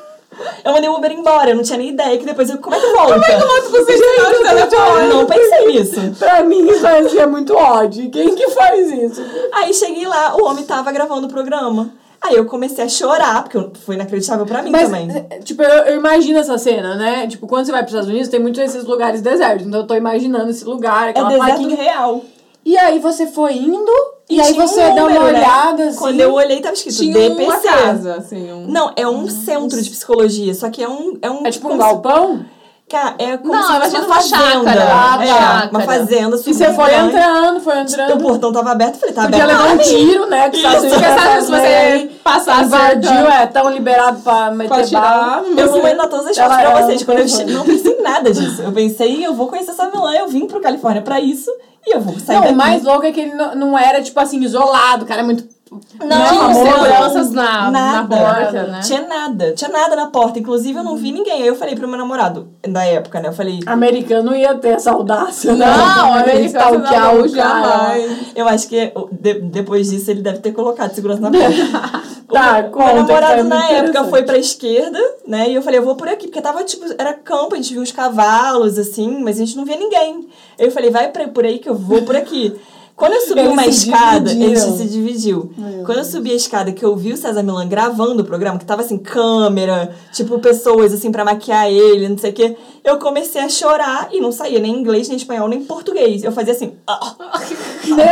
Eu 0.63 0.71
mandei 0.71 0.89
o 0.89 0.93
Uber 0.95 1.11
embora, 1.11 1.49
eu 1.51 1.55
não 1.55 1.63
tinha 1.63 1.77
nem 1.77 1.89
ideia 1.89 2.17
que 2.17 2.25
depois 2.25 2.49
eu. 2.49 2.57
Como 2.57 2.75
é 2.75 2.79
que 2.79 2.87
volta? 2.87 3.13
Quanto 3.19 3.69
você 3.71 3.93
está 3.93 4.29
no 4.31 4.37
telefone? 4.43 5.09
Eu 5.09 5.13
não 5.15 5.25
pensei 5.25 5.67
nisso. 5.67 6.15
Pra 6.19 6.43
mim 6.43 6.67
isso 6.67 6.81
fazia 6.81 7.27
muito 7.27 7.55
ódio. 7.55 8.09
Quem 8.11 8.35
que 8.35 8.49
faz 8.51 8.91
isso? 8.91 9.23
Aí 9.53 9.73
cheguei 9.73 10.05
lá, 10.07 10.35
o 10.35 10.45
homem 10.45 10.63
tava 10.65 10.91
gravando 10.91 11.27
o 11.27 11.29
programa. 11.29 11.89
Aí 12.27 12.35
eu 12.35 12.45
comecei 12.45 12.83
a 12.83 12.89
chorar, 12.89 13.43
porque 13.43 13.79
foi 13.79 13.95
inacreditável 13.95 14.45
pra 14.45 14.61
mim 14.61 14.69
Mas, 14.71 14.83
também. 14.89 15.09
eh, 15.29 15.39
tipo, 15.39 15.61
eu, 15.63 15.83
eu 15.85 15.97
imagino 15.97 16.37
essa 16.39 16.57
cena, 16.57 16.95
né? 16.95 17.25
Tipo, 17.27 17.47
quando 17.47 17.65
você 17.65 17.71
vai 17.71 17.81
pros 17.81 17.93
Estados 17.93 18.09
Unidos, 18.09 18.27
tem 18.29 18.39
muitos 18.39 18.59
desses 18.61 18.83
lugares 18.83 19.21
desertos. 19.21 19.65
Então 19.65 19.79
eu 19.81 19.87
tô 19.87 19.95
imaginando 19.95 20.49
esse 20.49 20.65
lugar, 20.65 21.07
É 21.07 21.09
aquela 21.11 21.29
deserto 21.29 21.47
plaquinha. 21.57 21.75
real. 21.75 22.21
E 22.65 22.77
aí 22.77 22.99
você 22.99 23.25
foi 23.27 23.53
indo, 23.55 23.91
e, 24.29 24.41
aí 24.41 24.53
tinha 24.53 24.67
você 24.67 24.81
um 24.87 24.95
dá 24.95 25.01
uma 25.05 25.13
número, 25.13 25.23
né? 25.31 25.39
olhada, 25.39 25.83
assim. 25.85 25.97
Quando 25.99 26.19
eu 26.19 26.33
olhei, 26.33 26.59
tava 26.59 26.73
escrito 26.73 26.97
Tinha 26.97 27.13
DPC. 27.13 27.43
uma 27.43 27.57
casa, 27.61 28.15
assim. 28.15 28.51
Um... 28.51 28.67
Não, 28.67 28.91
é 28.97 29.07
um 29.07 29.25
centro 29.29 29.81
de 29.81 29.89
psicologia, 29.89 30.53
só 30.53 30.69
que 30.69 30.83
é 30.83 30.89
um. 30.89 31.17
É, 31.21 31.31
um, 31.31 31.45
É 31.47 31.49
tipo 31.51 31.67
um 31.67 31.71
como 31.71 31.81
se- 31.81 31.87
galpão? 31.87 32.45
Cara, 32.89 33.15
é 33.19 33.35
como 33.35 33.53
Não, 33.53 33.61
se 33.63 33.67
fosse 33.67 33.77
imagina 33.77 33.99
uma 33.99 34.07
uma 34.07 34.15
fazenda. 34.15 34.37
chácara. 34.71 34.87
Ah, 34.89 35.17
é, 35.21 35.27
chácara. 35.27 35.69
uma 35.71 35.79
fazenda 35.81 36.35
E 36.35 36.39
super 36.39 36.53
você 36.55 36.73
foi 36.73 36.85
grande. 36.85 37.07
entrando, 37.17 37.59
foi 37.59 37.75
O 37.75 37.79
entrando. 37.81 38.17
portão 38.21 38.53
tava 38.53 38.71
aberto, 38.71 38.93
eu 38.93 38.99
falei, 39.01 39.13
tá 39.15 39.21
Podia 39.23 39.43
aberto. 39.43 39.61
levar 39.61 39.73
um 39.73 39.77
tiro, 39.79 40.25
né? 40.29 40.49
Que 40.49 40.65
Unidos 40.65 40.85
Porque 40.93 41.05
sabe, 41.05 41.41
se 41.41 41.51
você 41.51 42.09
passar 42.23 42.63
invadiu, 42.63 43.27
é 43.27 43.45
tão 43.47 43.69
liberado 43.69 44.19
pra 44.21 44.51
meter 44.51 44.69
Pode 44.69 44.87
tirar. 44.87 45.01
bala. 45.01 45.43
Eu 45.57 45.69
vou 45.69 45.83
mandar 45.83 46.07
todas 46.07 46.27
as 46.27 46.37
fotos 46.37 46.53
pra 46.55 46.63
ela 46.63 46.81
vocês. 46.81 47.01
não 47.01 47.05
Quando 47.15 47.19
eu 47.49 47.57
não 47.57 47.65
pensei 47.65 47.91
em 47.91 48.01
nada 48.01 48.31
disso. 48.31 48.61
Eu 48.61 48.71
pensei, 48.71 49.25
eu 49.25 49.33
vou 49.33 49.47
conhecer 49.47 49.71
essa 49.71 49.89
vilã, 49.89 50.13
eu 50.13 50.27
vim 50.29 50.47
pro 50.47 50.61
Califórnia 50.61 51.01
pra 51.01 51.19
isso 51.19 51.51
e 51.85 51.93
eu 51.93 51.99
vou 51.99 52.17
sair 52.17 52.35
Não, 52.35 52.41
daqui. 52.43 52.53
o 52.53 52.57
mais 52.57 52.83
louco 52.83 53.05
é 53.05 53.11
que 53.11 53.19
ele 53.19 53.33
não, 53.33 53.53
não 53.53 53.77
era, 53.77 54.01
tipo 54.01 54.17
assim, 54.17 54.39
isolado, 54.41 55.03
o 55.03 55.07
cara 55.07 55.19
é 55.19 55.23
muito. 55.25 55.43
Não, 55.71 56.07
Tinha 56.27 56.41
amor, 56.41 56.65
seguranças 56.67 57.31
na, 57.31 57.69
na 57.69 57.71
nada. 57.71 58.15
porta, 58.17 58.63
né? 58.67 58.79
Tinha 58.83 59.01
nada, 59.07 59.53
tinha 59.53 59.69
nada 59.69 59.95
na 59.95 60.07
porta. 60.07 60.39
Inclusive, 60.39 60.77
eu 60.79 60.83
não 60.83 60.95
vi 60.95 61.11
ninguém. 61.11 61.41
Aí 61.41 61.47
eu 61.47 61.55
falei 61.55 61.75
pro 61.75 61.87
meu 61.87 61.97
namorado, 61.97 62.47
da 62.67 62.85
época, 62.85 63.19
né? 63.19 63.29
Eu 63.29 63.33
falei, 63.33 63.59
Americano 63.65 64.35
ia 64.35 64.55
ter 64.55 64.69
essa 64.69 64.91
audácia, 64.91 65.53
né? 65.55 65.65
Não, 65.65 66.13
americano 66.13 66.79
não, 66.79 66.79
o 66.79 66.83
cara. 66.83 67.27
jamais. 67.29 68.17
eu 68.35 68.47
acho 68.47 68.67
que 68.67 68.91
de- 69.11 69.41
depois 69.41 69.89
disso 69.89 70.09
ele 70.11 70.21
deve 70.21 70.39
ter 70.39 70.51
colocado 70.51 70.93
segurança 70.93 71.21
na 71.21 71.31
porta. 71.31 72.07
Tá, 72.27 72.59
o 72.59 72.71
conta, 72.71 72.85
meu 72.93 72.95
namorado 73.03 73.33
que 73.35 73.39
é 73.39 73.43
na 73.43 73.69
época 73.69 74.03
foi 74.03 74.21
pra 74.23 74.37
esquerda, 74.37 74.99
né? 75.25 75.49
E 75.49 75.55
eu 75.55 75.61
falei, 75.61 75.79
eu 75.79 75.83
vou 75.85 75.95
por 75.95 76.09
aqui, 76.09 76.27
porque 76.27 76.41
tava 76.41 76.61
tipo, 76.61 76.83
era 76.97 77.13
campo, 77.13 77.53
a 77.53 77.55
gente 77.57 77.71
viu 77.71 77.81
uns 77.81 77.93
cavalos, 77.93 78.77
assim, 78.77 79.23
mas 79.23 79.37
a 79.37 79.45
gente 79.45 79.55
não 79.55 79.63
via 79.63 79.77
ninguém. 79.77 80.27
Eu 80.59 80.69
falei, 80.69 80.91
vai 80.91 81.07
pra, 81.09 81.25
por 81.29 81.45
aí 81.45 81.57
que 81.57 81.69
eu 81.69 81.75
vou 81.75 82.01
por 82.01 82.17
aqui. 82.17 82.53
Quando 82.97 83.13
eu 83.13 83.21
subi 83.21 83.41
Eles 83.41 83.51
uma 83.51 83.67
escada, 83.67 84.31
ele 84.31 84.39
dividiram. 84.39 84.77
se 84.77 84.85
dividiu. 84.85 85.51
Meu 85.55 85.85
Quando 85.85 85.99
eu 85.99 86.03
subi 86.03 86.31
a 86.31 86.35
escada, 86.35 86.71
que 86.71 86.83
eu 86.83 86.95
vi 86.95 87.13
o 87.13 87.17
César 87.17 87.43
Milan 87.43 87.67
gravando 87.67 88.23
o 88.23 88.25
programa, 88.25 88.57
que 88.57 88.65
tava 88.65 88.81
assim, 88.81 88.97
câmera, 88.97 89.95
tipo, 90.11 90.39
pessoas 90.39 90.91
assim 90.91 91.11
pra 91.11 91.23
maquiar 91.23 91.71
ele, 91.71 92.09
não 92.09 92.17
sei 92.17 92.31
o 92.31 92.33
quê, 92.33 92.57
eu 92.83 92.97
comecei 92.97 93.39
a 93.39 93.47
chorar 93.49 94.09
e 94.11 94.19
não 94.19 94.31
saía 94.31 94.57
nem 94.59 94.75
inglês, 94.75 95.07
nem 95.07 95.15
espanhol, 95.15 95.47
nem 95.47 95.63
português. 95.63 96.23
Eu 96.23 96.31
fazia 96.31 96.53
assim. 96.53 96.73
"Ah". 96.87 97.15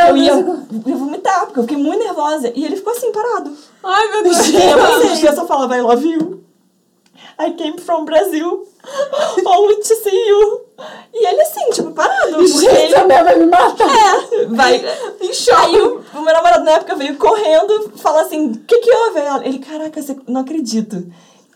Eu 0.08 0.16
ia, 0.18 0.36
Deus. 0.36 0.60
eu 0.86 0.90
ia 0.92 0.96
vomitar, 0.96 1.46
porque 1.48 1.60
eu 1.62 1.64
fiquei 1.64 1.78
muito 1.78 2.04
nervosa. 2.04 2.54
E 2.56 2.64
ele 2.64 2.76
ficou 2.76 2.94
assim, 2.94 3.12
parado. 3.12 3.52
Ai, 3.84 4.08
meu 4.12 4.24
Deus. 4.24 4.38
E 4.50 4.54
eu 5.26 5.30
eu 5.32 5.36
só 5.36 5.48
falava, 5.48 5.76
I 5.76 5.82
love 5.82 6.08
you. 6.08 6.44
I 7.40 7.52
came 7.54 7.80
from 7.80 8.06
Brazil. 8.06 8.68
Only 9.48 9.78
to 9.78 9.96
see 9.96 10.28
you. 10.30 10.65
E 11.14 11.26
ele 11.28 11.42
assim, 11.42 11.70
tipo, 11.72 11.92
parado. 11.92 12.36
Porque 12.36 12.48
Gente, 12.48 12.94
ele... 12.94 13.02
mulher 13.04 13.24
vai 13.24 13.40
me 13.40 13.46
matar. 13.46 13.88
É, 13.88 14.46
vai. 14.48 14.86
Em 15.22 15.34
choque. 15.34 15.66
Aí 15.66 15.82
o, 15.82 16.02
o 16.14 16.22
meu 16.22 16.34
namorado 16.34 16.64
na 16.66 16.72
época 16.72 16.96
veio 16.96 17.16
correndo, 17.16 17.92
fala 17.96 18.22
assim: 18.22 18.52
o 18.52 18.58
que 18.60 18.80
que 18.80 18.92
houve? 18.94 19.20
Ele, 19.46 19.60
caraca, 19.60 20.02
você 20.02 20.16
não 20.28 20.42
acredito. 20.42 21.06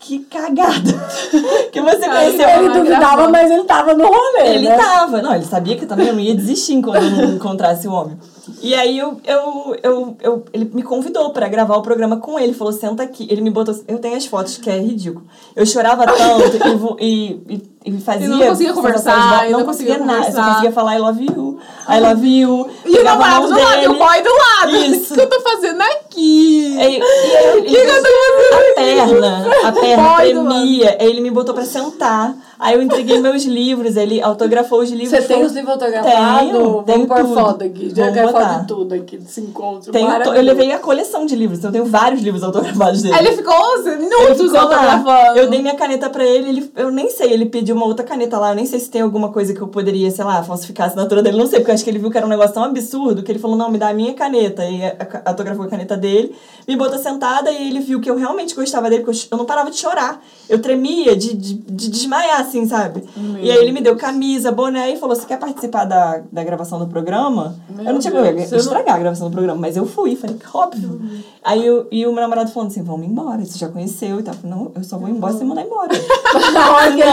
Que 0.00 0.20
cagada. 0.20 0.92
que 1.70 1.78
você 1.78 2.08
conheceu. 2.08 2.48
Ele 2.48 2.68
duvidava, 2.70 3.28
mas 3.28 3.50
ele 3.50 3.64
tava 3.64 3.92
no 3.92 4.06
rolê, 4.06 4.54
Ele 4.54 4.68
né? 4.70 4.76
tava. 4.78 5.20
Não, 5.20 5.34
ele 5.34 5.44
sabia 5.44 5.76
que 5.76 5.84
também 5.84 6.06
eu 6.06 6.14
não 6.14 6.20
ia 6.20 6.34
desistir 6.34 6.80
quando 6.80 7.04
eu 7.04 7.10
não 7.10 7.34
encontrasse 7.34 7.86
o 7.86 7.92
homem. 7.92 8.18
E 8.62 8.74
aí 8.74 8.98
eu, 8.98 9.20
eu, 9.24 9.76
eu, 9.82 10.16
eu- 10.20 10.44
ele 10.52 10.70
me 10.74 10.82
convidou 10.82 11.30
pra 11.30 11.48
gravar 11.48 11.76
o 11.76 11.82
programa 11.82 12.16
com 12.18 12.38
ele. 12.38 12.52
Falou, 12.54 12.72
senta 12.72 13.02
aqui. 13.02 13.26
Ele 13.30 13.40
me 13.40 13.50
botou. 13.50 13.74
Eu 13.88 13.98
tenho 13.98 14.16
as 14.16 14.26
fotos, 14.26 14.56
que 14.58 14.68
é 14.70 14.78
ridículo. 14.78 15.24
Eu 15.56 15.64
chorava 15.66 16.04
tanto 16.12 16.96
e, 17.00 17.40
e, 17.48 17.62
e, 17.86 17.96
e 17.96 18.00
fazia. 18.00 18.26
E 18.26 18.28
não 18.28 18.38
conseguia 18.40 18.72
conversar, 18.72 19.48
e 19.48 19.52
Não, 19.52 19.60
não 19.60 19.66
conseguia 19.66 19.96
conseguia 19.96 19.98
nada. 19.98 20.24
Só 20.24 20.30
conversar. 20.30 20.48
conseguia 20.50 20.72
falar 20.72 20.94
I 20.96 20.98
love 20.98 21.24
you. 21.26 21.58
I 21.88 22.00
love 22.00 22.26
you. 22.26 22.68
E 22.84 22.88
o 22.90 22.92
Pegava 22.96 23.24
a 23.24 23.28
namorado 23.28 23.48
mão 23.48 23.58
do 23.58 23.64
lado, 23.64 23.82
e 23.82 23.88
o 23.88 23.98
boy 23.98 24.22
do 24.22 24.30
lado. 24.30 24.76
Isso. 24.76 25.12
O 25.12 25.16
que 25.16 25.22
eu 25.22 25.28
tô 25.28 25.40
fazendo 25.40 25.80
aqui? 25.82 26.76
E, 26.78 26.98
e 26.98 27.00
O 27.00 27.62
que 27.64 27.70
que 27.70 27.76
eu 27.76 28.02
tô 28.02 28.08
fazendo 28.08 28.54
a 28.70 28.74
perna, 28.74 29.68
a 29.68 29.72
perna 29.72 30.14
tremia. 30.16 30.96
Ele 31.00 31.20
me 31.20 31.30
botou 31.30 31.54
pra 31.54 31.64
sentar. 31.64 32.34
Aí 32.60 32.74
eu 32.74 32.82
entreguei 32.82 33.18
meus 33.20 33.44
livros, 33.44 33.96
ele 33.96 34.20
autografou 34.20 34.80
os 34.80 34.90
livros. 34.90 35.08
Você 35.08 35.22
tem 35.22 35.42
os 35.42 35.52
livros 35.52 35.72
autografados? 35.72 36.12
Tenho, 36.50 36.82
tenho 36.82 36.84
Vamos 36.84 37.06
pôr 37.08 37.20
tudo. 37.24 37.34
foto 37.34 37.64
aqui. 37.64 37.92
Já 37.96 38.12
quero 38.12 38.28
foto 38.32 38.60
de 38.60 38.66
tudo 38.66 38.94
aqui 38.94 39.16
desse 39.16 39.40
encontro. 39.40 39.90
Tenho 39.90 40.10
eu 40.10 40.42
levei 40.42 40.70
a 40.72 40.78
coleção 40.78 41.24
de 41.24 41.34
livros, 41.34 41.58
então 41.58 41.70
eu 41.70 41.72
tenho 41.72 41.84
vários 41.86 42.20
livros 42.20 42.42
autografados 42.44 43.00
dele. 43.02 43.14
Aí 43.14 43.26
ele 43.26 43.36
ficou 43.36 43.54
uns 43.54 43.86
Ele 43.86 43.96
minutos 43.96 44.36
ficou 44.42 44.52
lá. 44.52 44.60
autografando. 44.62 45.38
Eu 45.38 45.48
dei 45.48 45.62
minha 45.62 45.74
caneta 45.74 46.10
pra 46.10 46.22
ele, 46.24 46.48
ele, 46.50 46.72
eu 46.76 46.90
nem 46.90 47.08
sei, 47.08 47.32
ele 47.32 47.46
pediu 47.46 47.74
uma 47.74 47.86
outra 47.86 48.04
caneta 48.04 48.38
lá, 48.38 48.50
eu 48.50 48.56
nem 48.56 48.66
sei 48.66 48.78
se 48.78 48.90
tem 48.90 49.00
alguma 49.00 49.30
coisa 49.30 49.54
que 49.54 49.60
eu 49.60 49.68
poderia, 49.68 50.10
sei 50.10 50.24
lá, 50.24 50.42
falsificar 50.42 50.84
a 50.84 50.88
assinatura 50.88 51.22
dele, 51.22 51.38
não 51.38 51.46
sei, 51.46 51.60
porque 51.60 51.70
eu 51.70 51.74
acho 51.74 51.82
que 51.84 51.88
ele 51.90 51.98
viu 51.98 52.10
que 52.10 52.16
era 52.18 52.26
um 52.26 52.30
negócio 52.30 52.52
tão 52.52 52.64
absurdo 52.64 53.22
que 53.22 53.32
ele 53.32 53.38
falou, 53.38 53.56
não, 53.56 53.70
me 53.70 53.78
dá 53.78 53.88
a 53.88 53.94
minha 53.94 54.12
caneta, 54.12 54.64
e 54.66 54.80
autografou 55.24 55.64
a 55.64 55.68
caneta 55.68 55.96
dele, 55.96 56.34
me 56.68 56.76
botou 56.76 56.98
sentada 56.98 57.50
e 57.50 57.68
ele 57.68 57.80
viu 57.80 58.00
que 58.00 58.10
eu 58.10 58.16
realmente 58.16 58.54
gostava 58.54 58.90
dele, 58.90 59.02
porque 59.02 59.26
eu 59.30 59.38
não 59.38 59.46
parava 59.46 59.70
de 59.70 59.78
chorar, 59.78 60.22
eu 60.48 60.60
tremia 60.60 61.16
de, 61.16 61.34
de, 61.34 61.54
de 61.54 61.88
desmaiar, 61.88 62.49
assim, 62.50 62.66
sabe? 62.66 63.04
E 63.40 63.50
aí 63.50 63.58
ele 63.58 63.72
me 63.72 63.80
deu 63.80 63.96
camisa, 63.96 64.52
boné 64.52 64.90
e 64.90 64.96
falou: 64.96 65.16
Você 65.16 65.26
quer 65.26 65.38
participar 65.38 65.84
da, 65.84 66.20
da 66.30 66.44
gravação 66.44 66.78
do 66.78 66.86
programa? 66.86 67.54
eu 67.78 67.92
não 67.92 67.98
tinha 67.98 68.12
como 68.12 68.24
você 68.24 68.50
não- 68.50 68.58
estragar 68.58 68.96
a 68.96 68.98
gravação 68.98 69.28
do 69.30 69.32
programa, 69.32 69.60
mas 69.60 69.76
eu 69.76 69.86
fui, 69.86 70.16
falei, 70.16 70.36
óbvio. 70.52 71.00
Aí 71.42 71.64
eu, 71.64 71.86
e 71.90 72.06
o 72.06 72.12
meu 72.12 72.20
namorado 72.20 72.50
falando 72.50 72.68
assim: 72.70 72.82
Vamos 72.82 73.06
embora, 73.06 73.44
você 73.44 73.58
já 73.58 73.68
conheceu 73.68 74.20
e 74.20 74.22
tal. 74.22 74.34
Eu 74.34 74.40
falei, 74.40 74.56
não, 74.56 74.72
eu 74.74 74.84
só 74.84 74.98
vou 74.98 75.08
embora 75.08 75.32
se 75.32 75.38
você 75.38 75.44
mandar 75.44 75.62
embora. 75.62 75.88
Na 76.52 76.70
hora 76.72 76.92
que 76.92 77.00
ele 77.00 77.10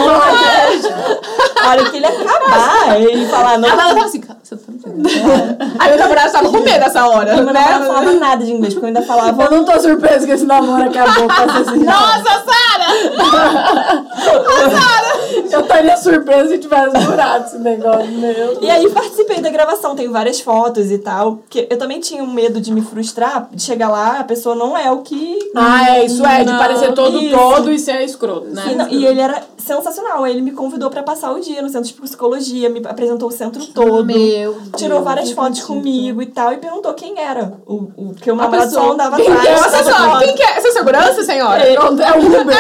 A 1.62 1.70
hora 1.70 1.90
que 1.90 1.98
ele 1.98 2.06
acabar, 2.06 3.02
ele 3.02 3.26
falar, 3.28 3.58
não. 3.58 3.70
Ela 3.70 4.06
assim, 4.06 4.22
você 4.44 4.56
tá 4.58 4.72
entendendo? 4.72 5.08
Aí 5.80 5.90
meu 5.90 5.98
namorado 6.00 6.32
tava 6.32 6.50
com 6.50 6.60
medo 6.60 6.80
nessa 6.80 7.08
hora, 7.08 7.32
E 7.32 7.36
meu 7.36 7.46
namorado 7.46 7.72
não 7.74 7.80
né? 7.80 7.88
falava 7.88 8.12
nada 8.14 8.46
de 8.46 8.52
inglês, 8.52 8.74
porque 8.74 8.86
eu 8.86 8.88
ainda 8.88 9.02
falava. 9.02 9.44
Eu 9.44 9.52
não 9.52 9.66
tô 9.66 9.80
surpresa 9.80 10.26
que 10.26 10.32
esse 10.34 10.46
namoro 10.46 10.84
acabou 10.84 11.28
assim. 11.32 11.84
Nossa, 11.84 12.44
Sara! 12.46 12.88
Eu 15.52 15.62
estaria 15.62 15.98
surpresa 15.98 16.50
se 16.50 16.58
tivesse 16.60 16.98
durado 17.06 17.45
esse 17.45 17.58
negócio 17.60 18.08
meu. 18.12 18.62
E 18.62 18.70
aí 18.70 18.89
participei 18.89 19.41
da 19.41 19.50
gravação, 19.50 19.95
tem 19.95 20.08
várias 20.10 20.39
fotos 20.39 20.91
e 20.91 20.98
tal. 20.98 21.39
Que 21.50 21.68
eu 21.70 21.78
também 21.78 22.00
tinha 22.00 22.24
um 22.24 22.32
medo 22.32 22.60
de 22.62 22.72
me 22.72 22.82
frustrar, 22.82 23.50
de 23.52 23.62
chegar 23.62 23.89
lá, 23.89 24.20
a 24.20 24.24
pessoa 24.24 24.56
não 24.56 24.78
é 24.78 24.91
o 24.91 25.00
que. 25.00 25.38
Ah, 25.56 25.98
é, 25.98 26.06
isso 26.06 26.26
é, 26.26 26.43
de 26.43 26.52
Não, 26.52 26.60
parecer 26.60 26.93
todo 26.93 27.18
isso. 27.20 27.36
todo 27.38 27.72
e 27.72 27.80
ser 27.80 28.02
escroto, 28.02 28.48
né? 28.48 28.64
E, 28.72 28.76
não- 28.76 28.89
e 28.89 29.06
ele 29.06 29.22
era 29.22 29.41
sensacional. 29.58 30.26
Ele 30.28 30.41
me 30.41 30.52
convidou 30.52 30.89
pra 30.89 31.04
passar 31.04 31.32
o 31.32 31.39
dia 31.39 31.62
no 31.62 31.70
centro 31.70 31.88
de 31.88 31.93
psicologia, 31.93 32.70
me 32.70 32.82
apresentou 32.86 33.30
o 33.30 33.32
centro 33.32 33.66
todo. 33.68 34.06
Meu 34.06 34.58
Tirou 34.76 34.98
Deus, 35.00 35.04
várias 35.04 35.32
fotos 35.32 35.62
comigo 35.64 36.22
e 36.22 36.26
tal, 36.28 36.54
e 36.54 36.58
perguntou 36.58 36.93
quem 36.93 37.20
era. 37.20 37.54
O, 37.66 37.89
o 37.98 38.14
que 38.16 38.30
o 38.32 38.34
A 38.34 38.38
namorado 38.38 38.72
só 38.72 38.80
pessoa. 38.80 38.93
andava 38.93 39.16
Quem 39.18 39.28
atrás. 39.28 39.48
é? 39.48 39.70
Dessa 39.70 39.84
só, 39.91 40.20
quem 40.20 40.36
que 40.36 40.43
é? 40.43 40.58
Essa 40.58 40.68
é 40.68 40.72
segurança, 40.72 41.24
senhora? 41.24 41.64
Pronto, 41.74 42.02
é 42.02 42.12
o 42.12 42.26
Uber. 42.26 42.58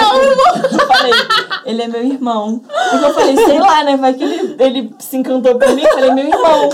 Eu 0.71 0.87
falei, 0.87 1.11
ele 1.65 1.81
é 1.83 1.87
meu 1.87 2.03
irmão. 2.03 2.61
Porque 2.89 3.05
eu 3.05 3.13
falei, 3.13 3.35
sei 3.35 3.59
lá, 3.59 3.83
né? 3.83 3.97
Vai 3.97 4.13
que 4.13 4.23
ele, 4.23 4.55
ele 4.59 4.95
se 4.99 5.17
encantou 5.17 5.55
por 5.55 5.69
mim. 5.73 5.83
Eu 5.83 5.93
falei, 5.93 6.11
meu 6.11 6.25
irmão. 6.25 6.69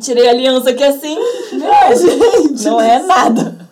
Tirei 0.00 0.28
a 0.28 0.30
aliança 0.30 0.70
aqui 0.70 0.84
assim. 0.84 1.16
Meu, 1.52 1.96
gente. 1.96 2.64
Não 2.64 2.80
é 2.80 3.00
nada. 3.00 3.68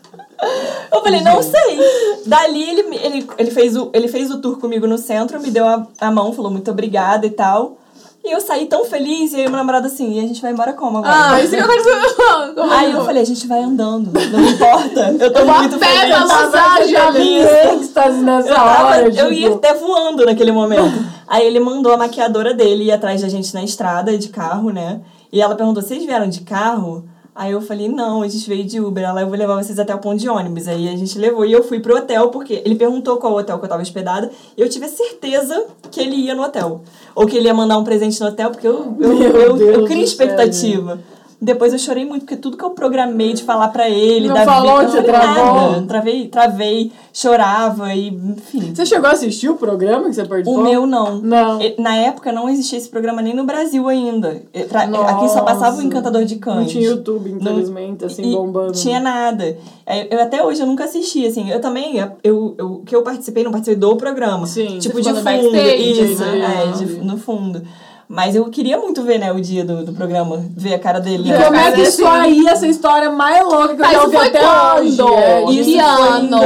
Eu 0.92 1.02
falei, 1.02 1.20
não 1.20 1.42
sei. 1.42 1.78
Dali 2.26 2.62
ele, 2.62 2.96
ele, 2.96 3.28
ele, 3.38 3.50
fez 3.50 3.76
o, 3.76 3.90
ele 3.92 4.08
fez 4.08 4.30
o 4.30 4.40
tour 4.40 4.58
comigo 4.58 4.86
no 4.86 4.98
centro, 4.98 5.40
me 5.40 5.50
deu 5.50 5.66
a, 5.66 5.86
a 6.00 6.10
mão, 6.10 6.32
falou 6.32 6.50
muito 6.50 6.70
obrigada 6.70 7.26
e 7.26 7.30
tal. 7.30 7.78
E 8.24 8.30
eu 8.32 8.40
saí 8.40 8.66
tão 8.66 8.84
feliz, 8.84 9.32
e 9.32 9.36
aí 9.36 9.42
meu 9.42 9.52
namorado 9.52 9.86
assim, 9.86 10.14
e 10.14 10.18
a 10.18 10.22
gente 10.28 10.42
vai 10.42 10.52
embora 10.52 10.72
como 10.74 10.98
agora? 10.98 11.34
Ah, 11.34 11.40
isso 11.42 11.54
que 11.56 11.62
eu 11.62 11.66
quero 11.68 12.70
Aí 12.72 12.92
eu 12.92 13.04
falei, 13.04 13.22
a 13.22 13.24
gente 13.24 13.46
vai 13.46 13.62
andando, 13.62 14.10
não 14.12 14.40
importa. 14.48 15.16
Eu 15.18 15.32
tô 15.32 15.38
Eu 15.40 15.46
muito 15.46 15.78
pé 15.78 15.86
feliz. 15.86 16.90
já 16.90 17.10
vi 17.10 17.38
Isso. 17.38 17.48
êxtase 17.80 18.18
nessa 18.18 18.48
Eu, 18.48 18.54
tava- 18.54 18.86
hora. 18.86 19.06
eu 19.06 19.12
tipo. 19.12 19.32
ia 19.32 19.54
até 19.54 19.72
voando 19.74 20.24
naquele 20.26 20.52
momento. 20.52 21.04
Aí 21.26 21.46
ele 21.46 21.60
mandou 21.60 21.92
a 21.92 21.96
maquiadora 21.96 22.52
dele 22.52 22.84
ir 22.84 22.92
atrás 22.92 23.22
da 23.22 23.28
gente 23.28 23.54
na 23.54 23.62
estrada 23.62 24.16
de 24.18 24.28
carro, 24.28 24.70
né? 24.70 25.00
E 25.32 25.40
ela 25.40 25.54
perguntou: 25.54 25.82
vocês 25.82 26.04
vieram 26.04 26.28
de 26.28 26.40
carro? 26.40 27.04
Aí 27.38 27.52
eu 27.52 27.60
falei, 27.60 27.88
não, 27.88 28.22
a 28.22 28.26
gente 28.26 28.48
veio 28.48 28.64
de 28.64 28.80
Uber. 28.80 29.04
Ela, 29.04 29.20
eu 29.20 29.28
vou 29.28 29.38
levar 29.38 29.62
vocês 29.62 29.78
até 29.78 29.94
o 29.94 29.98
ponto 30.00 30.16
de 30.16 30.28
ônibus. 30.28 30.66
Aí 30.66 30.88
a 30.88 30.96
gente 30.96 31.16
levou 31.16 31.46
e 31.46 31.52
eu 31.52 31.62
fui 31.62 31.78
pro 31.78 31.96
hotel, 31.96 32.30
porque 32.30 32.60
ele 32.64 32.74
perguntou 32.74 33.16
qual 33.18 33.32
hotel 33.32 33.60
que 33.60 33.64
eu 33.64 33.68
tava 33.68 33.80
hospedada. 33.80 34.28
E 34.56 34.60
eu 34.60 34.68
tive 34.68 34.86
a 34.86 34.88
certeza 34.88 35.66
que 35.88 36.00
ele 36.00 36.16
ia 36.16 36.34
no 36.34 36.42
hotel. 36.42 36.80
Ou 37.14 37.26
que 37.28 37.36
ele 37.36 37.46
ia 37.46 37.54
mandar 37.54 37.78
um 37.78 37.84
presente 37.84 38.20
no 38.20 38.26
hotel, 38.26 38.50
porque 38.50 38.66
eu, 38.66 38.92
eu, 38.98 39.12
eu, 39.12 39.36
eu, 39.36 39.56
Deus 39.56 39.88
criei 39.88 40.02
do 40.02 40.08
céu, 40.08 40.26
expectativa. 40.26 40.98
Depois 41.40 41.72
eu 41.72 41.78
chorei 41.78 42.04
muito, 42.04 42.22
porque 42.22 42.36
tudo 42.36 42.56
que 42.56 42.64
eu 42.64 42.70
programei 42.70 43.32
de 43.32 43.44
falar 43.44 43.68
pra 43.68 43.88
ele, 43.88 44.26
Não 44.26 44.34
da 44.34 44.44
falou 44.44 44.78
vida, 44.80 44.90
você 44.90 44.96
não 44.98 45.04
travou? 45.04 45.70
nada. 45.70 45.86
Travei, 45.86 46.26
travei, 46.26 46.92
chorava 47.12 47.94
e, 47.94 48.08
enfim. 48.08 48.74
Você 48.74 48.84
chegou 48.84 49.08
a 49.08 49.12
assistir 49.12 49.48
o 49.48 49.54
programa 49.54 50.08
que 50.08 50.14
você 50.16 50.24
participou? 50.24 50.60
O 50.60 50.64
meu 50.64 50.84
não. 50.84 51.18
Não. 51.20 51.60
Na 51.78 51.94
época 51.96 52.32
não 52.32 52.48
existia 52.48 52.76
esse 52.76 52.88
programa 52.88 53.22
nem 53.22 53.34
no 53.36 53.44
Brasil 53.44 53.86
ainda. 53.88 54.42
Nossa. 54.90 55.10
Aqui 55.12 55.28
só 55.28 55.42
passava 55.42 55.78
o 55.78 55.82
Encantador 55.82 56.24
de 56.24 56.36
Cães. 56.36 56.56
Não 56.56 56.66
tinha 56.66 56.88
YouTube, 56.88 57.30
Não- 57.30 57.52
infelizmente, 57.52 58.04
assim, 58.04 58.32
e 58.32 58.34
bombando. 58.34 58.72
Tinha 58.72 58.98
nada. 58.98 59.56
É, 59.86 60.12
Eu, 60.12 60.20
até 60.20 60.44
hoje 60.44 60.60
eu 60.60 60.66
nunca 60.66 60.84
assisti, 60.84 61.24
assim. 61.24 61.48
Eu 61.50 61.60
também, 61.60 61.98
eu, 62.24 62.54
eu, 62.58 62.82
que 62.84 62.96
eu 62.96 63.02
participei, 63.02 63.44
não 63.44 63.52
participei 63.52 63.78
do 63.78 63.96
programa. 63.96 64.44
Sim. 64.46 64.78
Tipo 64.80 65.00
de 65.00 65.08
fundo. 65.08 65.56
isso, 65.56 66.24
né? 66.24 66.64
é, 66.66 66.72
de- 66.72 66.94
no 67.04 67.16
fundo. 67.16 67.62
Mas 68.08 68.34
eu 68.34 68.46
queria 68.46 68.78
muito 68.78 69.02
ver, 69.02 69.18
né, 69.18 69.30
o 69.32 69.38
dia 69.40 69.62
do, 69.64 69.84
do 69.84 69.92
programa, 69.92 70.42
ver 70.56 70.72
a 70.74 70.78
cara 70.78 70.98
dele. 70.98 71.30
E 71.30 71.44
como 71.44 71.54
é 71.56 71.72
que 71.72 71.82
isso 71.82 72.06
assim- 72.06 72.20
aí, 72.20 72.46
essa 72.46 72.66
história 72.66 73.10
mais 73.10 73.44
louca 73.44 73.74
que 73.76 73.82
eu 73.82 73.84
já 73.84 73.92
isso 73.92 74.00
ouvi 74.00 74.16
foi 74.16 74.26
até 74.28 74.40
quando? 74.40 75.04
hoje? 75.04 75.14
É, 75.14 75.44
Isso 75.44 75.64
Que 75.64 75.64
foi 75.64 75.72
em 75.72 75.80
ano? 75.80 76.38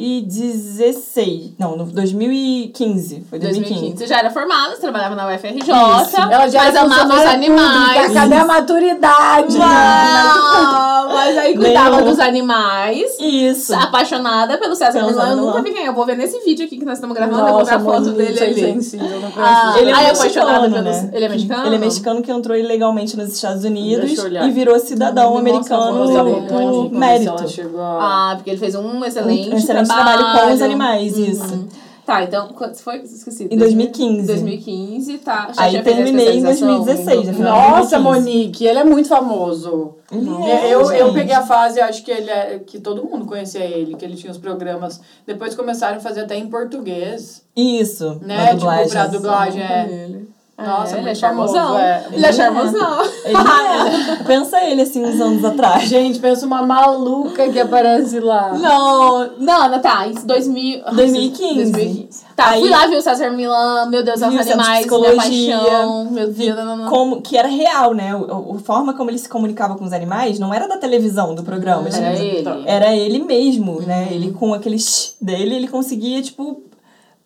2016. 0.00 1.52
Não, 1.58 1.76
no 1.76 1.84
2015. 1.84 3.26
Foi 3.28 3.38
2015. 3.38 3.80
2015. 3.80 3.98
Você 3.98 4.06
já 4.06 4.18
era 4.18 4.30
formada, 4.30 4.74
você 4.74 4.80
trabalhava 4.80 5.14
na 5.14 5.28
UFRJ, 5.28 5.58
Isso. 5.60 5.70
Ela 5.70 6.48
já 6.48 6.64
mas 6.64 6.74
é 6.74 6.78
amava 6.78 7.14
os 7.14 7.26
animais. 7.26 7.96
pública, 7.96 8.14
Cadê 8.14 8.34
a 8.36 8.44
maturidade? 8.46 9.58
Não, 9.58 11.08
mas 11.12 11.38
aí 11.38 11.54
cuidava 11.56 11.96
Nenhum. 11.96 12.08
dos 12.10 12.18
animais. 12.18 13.16
Isso. 13.20 13.74
Apaixonada 13.74 14.56
pelo 14.58 14.74
César 14.74 15.04
Milão. 15.04 15.30
Eu 15.30 15.36
nunca 15.36 15.62
vi 15.62 15.72
quem 15.72 15.84
é. 15.84 15.88
Eu 15.88 15.94
vou 15.94 16.06
ver 16.06 16.16
nesse 16.16 16.40
vídeo 16.40 16.64
aqui 16.64 16.78
que 16.78 16.84
nós 16.84 16.94
estamos 16.94 17.14
gravando. 17.14 17.46
eu 17.46 17.54
vou 17.54 17.64
ver 17.64 17.74
a 17.74 17.80
foto 17.80 18.10
dele 18.12 18.38
é 18.38 18.42
ali. 18.42 18.54
sensível, 18.54 19.20
não 19.20 19.30
Ah. 19.36 19.74
Ele 19.78 19.90
é 19.90 19.92
ah, 19.92 19.96
mexicano, 19.98 20.48
apaixonada 20.48 20.70
pelos... 20.70 21.02
né? 21.02 21.10
Ele 21.12 21.24
é 21.24 21.28
mexicano? 21.28 21.66
Ele 21.66 21.74
é 21.74 21.78
mexicano 21.78 22.22
que 22.22 22.32
entrou 22.32 22.56
ilegalmente 22.56 23.16
nos 23.16 23.34
Estados 23.34 23.64
Unidos 23.64 24.10
e 24.12 24.50
virou 24.50 24.78
cidadão 24.78 25.30
Nossa, 25.30 25.40
americano 25.40 26.04
Nossa, 26.04 26.24
por 26.48 26.92
mérito. 26.92 27.34
Ah, 27.78 28.32
porque 28.36 28.50
ele 28.50 28.58
fez 28.58 28.74
um 28.74 29.04
excelente, 29.04 29.50
Um 29.50 29.56
excelente 29.56 29.89
trabalho 29.92 30.38
com 30.38 30.54
os 30.54 30.62
animais, 30.62 31.16
isso. 31.16 31.68
Tá, 32.10 32.24
então, 32.24 32.48
quanto 32.48 32.76
foi? 32.82 33.02
Esqueci. 33.02 33.46
Em 33.48 33.56
2015. 33.56 34.26
2015, 34.26 35.18
tá. 35.18 35.52
Já 35.54 35.62
Aí 35.62 35.80
terminei 35.80 36.30
em 36.32 36.38
especialização? 36.38 36.84
2016, 36.84 37.26
já 37.26 37.32
fiz 37.32 37.40
Nossa, 37.40 37.98
2015. 37.98 38.02
Monique, 38.02 38.66
ele 38.66 38.78
é 38.80 38.84
muito 38.84 39.08
famoso. 39.08 39.94
Ele 40.10 40.28
É, 40.50 40.74
eu, 40.74 40.90
eu 40.90 41.12
peguei 41.12 41.34
a 41.34 41.42
fase, 41.42 41.80
acho 41.80 42.02
que 42.02 42.10
ele 42.10 42.28
é, 42.28 42.58
que 42.66 42.80
todo 42.80 43.04
mundo 43.04 43.26
conhecia 43.26 43.64
ele, 43.64 43.94
que 43.94 44.04
ele 44.04 44.16
tinha 44.16 44.32
os 44.32 44.38
programas. 44.38 45.00
Depois 45.24 45.54
começaram 45.54 45.98
a 45.98 46.00
fazer 46.00 46.22
até 46.22 46.34
em 46.36 46.48
português, 46.48 47.44
Isso. 47.54 48.18
né? 48.22 48.46
Tipo, 48.46 48.56
dublagem. 48.56 48.90
pra 48.90 49.06
dublagem 49.06 49.62
é. 49.62 49.88
Ele. 49.88 50.29
Nossa, 50.64 50.96
é, 50.96 51.00
ele 51.00 51.10
é 51.10 51.14
famoso, 51.14 51.54
charmosão. 51.54 51.78
é. 51.78 52.06
Ele 52.12 52.26
é 52.26 52.32
charmosão. 52.32 53.02
Ele 53.24 53.36
é. 53.36 54.16
Pensa 54.26 54.60
ele 54.64 54.82
assim 54.82 55.04
uns 55.04 55.20
anos 55.20 55.44
atrás. 55.44 55.88
Gente, 55.88 56.18
pensa 56.18 56.46
uma 56.46 56.62
maluca 56.62 57.48
que 57.48 57.58
aparece 57.58 58.20
lá. 58.20 58.52
Não, 58.54 59.30
não, 59.38 59.68
não, 59.68 59.78
tá. 59.80 60.06
2000, 60.24 60.82
2015. 60.92 61.72
2015. 61.72 62.24
Tá, 62.36 62.50
Aí- 62.50 62.60
fui 62.60 62.70
lá 62.70 62.86
ver 62.86 62.96
o 62.96 63.02
César 63.02 63.30
Milan, 63.30 63.86
meu 63.86 64.02
Deus, 64.02 64.16
os 64.16 64.22
animais, 64.22 64.86
minha 64.86 65.14
paixão, 65.16 66.10
meu 66.10 66.32
Deus, 66.32 66.56
não, 66.56 66.76
não. 66.76 66.88
Como, 66.88 67.20
que 67.20 67.36
era 67.36 67.48
real, 67.48 67.92
né? 67.92 68.12
A 68.14 68.58
forma 68.60 68.94
como 68.94 69.10
ele 69.10 69.18
se 69.18 69.28
comunicava 69.28 69.76
com 69.76 69.84
os 69.84 69.92
animais 69.92 70.38
não 70.38 70.52
era 70.54 70.66
da 70.66 70.76
televisão 70.76 71.34
do 71.34 71.42
programa. 71.42 71.88
Era 71.88 72.12
ele. 72.18 72.62
Era 72.66 72.96
ele 72.96 73.18
mesmo, 73.22 73.80
né? 73.82 74.08
Ele 74.10 74.32
com 74.32 74.54
aquele 74.54 74.78
dele, 75.20 75.56
ele 75.56 75.68
conseguia, 75.68 76.22
tipo, 76.22 76.62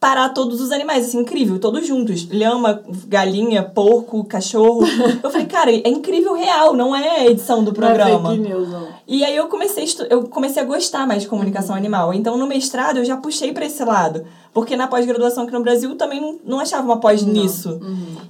parar 0.04 0.28
todos 0.34 0.60
os 0.60 0.70
animais, 0.70 1.06
assim, 1.06 1.20
incrível, 1.20 1.58
todos 1.58 1.86
juntos. 1.86 2.28
Lhama, 2.30 2.82
galinha, 3.08 3.62
porco, 3.62 4.22
cachorro. 4.24 4.82
Eu 5.24 5.30
falei, 5.30 5.46
cara, 5.46 5.70
é 5.70 5.88
incrível 5.88 6.34
real, 6.34 6.74
não 6.74 6.94
é 6.94 7.26
edição 7.26 7.64
do 7.64 7.72
Não 7.72 7.88
é 7.88 7.94
programa. 7.94 8.36
news, 8.36 8.68
não. 8.68 8.86
E 9.08 9.24
aí 9.24 9.34
eu 9.34 9.48
comecei, 9.48 9.86
eu 10.10 10.24
comecei 10.24 10.62
a 10.62 10.66
gostar 10.66 11.06
mais 11.06 11.22
de 11.22 11.28
comunicação 11.28 11.74
animal. 11.74 12.12
Então 12.12 12.36
no 12.36 12.46
mestrado 12.46 12.98
eu 12.98 13.04
já 13.04 13.16
puxei 13.16 13.52
pra 13.52 13.64
esse 13.64 13.82
lado. 13.82 14.24
Porque 14.52 14.76
na 14.76 14.86
pós-graduação 14.86 15.44
aqui 15.44 15.52
no 15.52 15.62
Brasil 15.62 15.94
também 15.96 16.20
não, 16.20 16.38
não 16.44 16.60
achava 16.60 16.84
uma 16.84 17.00
pós 17.00 17.22
nisso. 17.22 17.80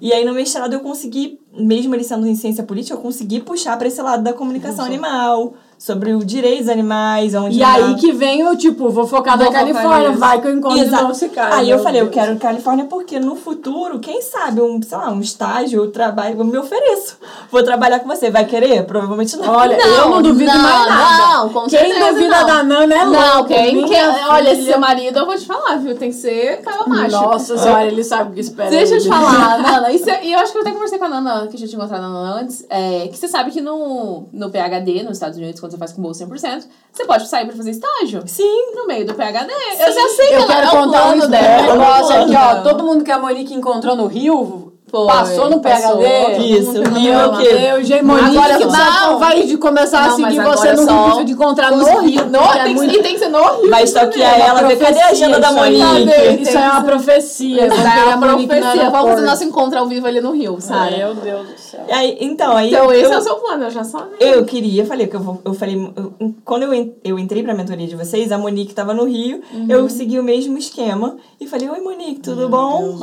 E 0.01 0.13
aí 0.13 0.25
no 0.25 0.33
mestrado 0.33 0.73
eu 0.75 0.81
consegui, 0.81 1.41
mesmo 1.53 1.93
ele 1.95 2.05
sendo 2.05 2.27
em 2.27 2.37
ciência 2.37 2.63
política, 2.63 2.97
eu 2.97 3.01
consegui 3.01 3.41
puxar 3.41 3.77
pra 3.77 3.89
esse 3.89 4.01
lado 4.01 4.23
da 4.23 4.33
comunicação 4.33 4.85
animal, 4.85 5.55
sobre 5.85 6.15
o 6.15 6.25
direito 6.25 6.61
dos 6.61 6.69
animais, 6.71 7.35
onde 7.35 7.59
E 7.59 7.63
aí 7.63 7.95
que 7.97 8.11
vem 8.11 8.43
o 8.49 8.57
tipo, 8.57 8.89
vou 8.89 9.07
focar 9.07 9.37
Vou 9.37 9.45
na 9.45 9.53
focar 9.53 9.61
Califórnia, 9.75 10.09
nisso. 10.09 10.19
vai 10.21 10.41
que 10.41 10.47
eu 10.47 10.57
encontro 10.57 10.79
Exato. 10.79 11.03
novo 11.03 11.13
esse 11.15 11.29
cara. 11.29 11.57
Aí 11.57 11.69
eu 11.69 11.79
falei, 11.81 12.01
eu 12.01 12.07
Deus. 12.07 12.15
quero 12.15 12.39
Califórnia 12.39 12.87
porque 12.87 13.21
no 13.21 13.37
futuro, 13.37 13.99
quem 13.99 14.23
sabe, 14.23 14.63
um, 14.63 14.81
sei 14.81 14.97
lá, 14.97 15.11
um 15.11 15.21
estágio, 15.21 15.85
um 15.85 15.91
trabalho, 15.91 16.41
eu 16.41 16.45
me 16.47 16.57
ofereço. 16.57 17.19
Vou 17.51 17.63
trabalhar 17.63 18.01
com 18.01 18.09
você. 18.09 18.31
Vai 18.31 18.47
querer? 18.47 18.87
Provavelmente 18.87 19.37
não. 19.37 19.47
Olha, 19.53 19.75
eu 19.79 20.09
não 20.09 20.23
duvido 20.23 20.51
não, 20.51 20.59
mais 20.63 20.89
nada. 20.89 21.35
Não, 21.35 21.49
com 21.51 21.61
Quem 21.67 21.79
certeza 21.79 22.13
duvida 22.15 22.41
não. 22.41 22.47
da 22.47 22.63
Nana 22.63 22.95
é 22.95 23.05
louco. 23.05 23.21
Não, 23.21 23.45
quem, 23.45 23.85
quem 23.85 24.03
olha, 24.31 24.65
seu 24.65 24.81
marido, 24.81 25.19
eu 25.19 25.27
vou 25.27 25.37
te 25.37 25.45
falar, 25.45 25.77
viu? 25.77 25.95
Tem 25.97 26.09
que 26.09 26.17
ser 26.17 26.63
cara 26.63 26.87
macho. 26.87 27.11
Nossa 27.11 27.59
senhora, 27.59 27.85
ele 27.85 28.03
sabe 28.03 28.31
o 28.31 28.33
que 28.35 28.41
espera. 28.41 28.71
Deixa 28.71 28.95
eu 28.95 29.03
te 29.03 29.09
falar, 29.09 29.59
Nana, 29.61 29.93
isso 29.93 30.09
é- 30.09 30.25
e 30.25 30.33
eu 30.33 30.39
acho 30.39 30.51
que 30.51 30.57
eu 30.57 30.63
até 30.63 30.71
conversei 30.73 30.99
com 30.99 31.05
a 31.05 31.09
Nana, 31.11 31.47
que 31.47 31.57
eu 31.57 31.61
já 31.61 31.67
tinha 31.67 31.77
encontrado 31.79 32.03
a 32.05 32.09
Nana 32.09 32.41
antes, 32.41 32.65
é, 32.71 33.07
que 33.09 33.19
você 33.19 33.29
sabe 33.29 33.51
que 33.51 33.61
no, 33.61 34.25
no 34.33 34.49
PHD, 34.51 35.03
nos 35.03 35.13
Estados 35.19 35.37
Unidos, 35.37 35.61
quando 35.61 35.74
você 35.75 35.79
faz 35.79 35.93
com 35.93 36.03
bolsa 36.03 36.27
100%, 36.27 36.65
você 36.93 37.05
pode 37.05 37.27
sair 37.29 37.47
pra 37.47 37.57
fazer 37.57 37.71
estágio. 37.73 38.23
Sim. 38.27 38.73
No 38.75 38.87
meio 38.87 39.07
do 39.07 39.15
PHD. 39.15 39.53
eu 39.81 39.93
já 39.93 40.09
sei 40.09 40.29
que 40.29 40.35
Eu 40.35 40.39
ela 40.43 40.47
quero 40.47 40.67
é 40.67 40.69
o 40.69 40.73
contar 40.85 40.87
um 40.87 41.13
plano 41.13 41.29
dela. 41.29 41.73
negócio 41.73 42.13
é 42.15 42.21
o 42.21 42.23
aqui, 42.25 42.37
ó. 42.37 42.63
Todo 42.63 42.85
mundo 42.85 43.05
que 43.05 43.11
a 43.11 43.19
Monique 43.19 43.55
encontrou 43.55 43.97
no 43.97 44.07
Rio 44.07 44.64
Foi, 44.95 45.07
Passou 45.09 45.51
no 45.51 45.59
passou. 45.61 45.97
PhD? 45.99 46.45
Isso, 46.61 46.73
viu 46.73 46.85
foi 46.85 47.11
o 47.11 47.31
lá. 47.33 47.39
quê? 47.39 47.53
Meu, 47.55 47.83
gente, 47.83 48.05
Monique, 48.05 48.39
Agora 48.39 48.59
você 48.61 48.79
não. 48.79 49.19
vai 49.19 49.43
de 49.43 49.57
começar 49.57 49.99
a 49.99 50.09
Não, 50.11 50.19
mas 50.21 50.33
seguir 50.35 50.45
você 50.47 50.73
no 50.73 50.85
só 50.85 51.07
Rio 51.17 51.25
de 51.25 51.33
encontrar 51.33 51.71
no 51.73 52.01
Rio. 52.01 52.25
No, 52.27 52.39
porque 52.39 52.59
é 52.59 52.63
tem, 52.63 52.75
que, 52.75 52.81
muito- 52.81 53.03
tem 53.03 53.13
que 53.15 53.19
ser 53.19 53.29
no 53.29 53.43
Rio. 53.43 53.71
Vai 53.71 53.83
stalkear 53.83 54.35
É 54.41 54.53
uma 54.53 54.61
ela, 54.61 54.77
cadê 54.77 55.01
a 55.01 55.09
agenda 55.09 55.41
da. 55.41 55.51
Monique. 55.51 56.43
Isso 56.43 56.57
é 56.57 56.61
uma 56.61 56.85
profecia. 56.85 57.69
Vamos 57.69 57.79
Isso 57.79 57.87
é 57.89 58.05
uma 58.05 58.13
a 58.13 58.17
no 58.17 58.47
profecia. 58.47 58.91
Vamos 58.91 59.11
fazer 59.11 59.23
nosso 59.27 59.43
encontro 59.45 59.79
ao 59.81 59.87
vivo 59.89 60.07
ali 60.07 60.21
no 60.21 60.31
Rio, 60.31 60.59
sabe? 60.61 60.97
Meu 60.99 61.13
Deus 61.17 61.49
do 61.49 61.59
céu. 61.59 61.81
Aí, 61.91 62.17
então, 62.21 62.57
aí 62.57 62.69
Então, 62.69 62.93
esse 62.93 63.03
eu, 63.07 63.13
é 63.15 63.19
o 63.19 63.21
seu 63.21 63.35
plano, 63.35 63.65
eu 63.65 63.71
já 63.71 63.83
sabia. 63.83 64.15
eu 64.21 64.45
queria, 64.45 64.87
falei 64.87 65.09
que 65.09 65.17
eu 65.17 65.21
vou, 65.21 65.41
eu 65.45 65.55
falei, 65.55 65.75
eu- 65.97 66.35
quando 66.45 66.63
eu, 66.63 66.95
eu 67.05 67.19
entrei 67.19 67.43
pra 67.43 67.53
mentoria 67.53 67.89
de 67.89 67.97
vocês, 67.97 68.31
a 68.31 68.39
Monique 68.39 68.73
tava 68.73 68.95
no 68.95 69.05
Rio, 69.07 69.41
Uhum. 69.53 69.67
eu 69.69 69.89
segui 69.89 70.21
o 70.21 70.23
mesmo 70.23 70.57
esquema 70.57 71.17
e 71.41 71.49
falei, 71.49 71.69
oi 71.69 71.81
Monique, 71.81 72.21
tudo 72.21 72.49
bom? 72.49 72.97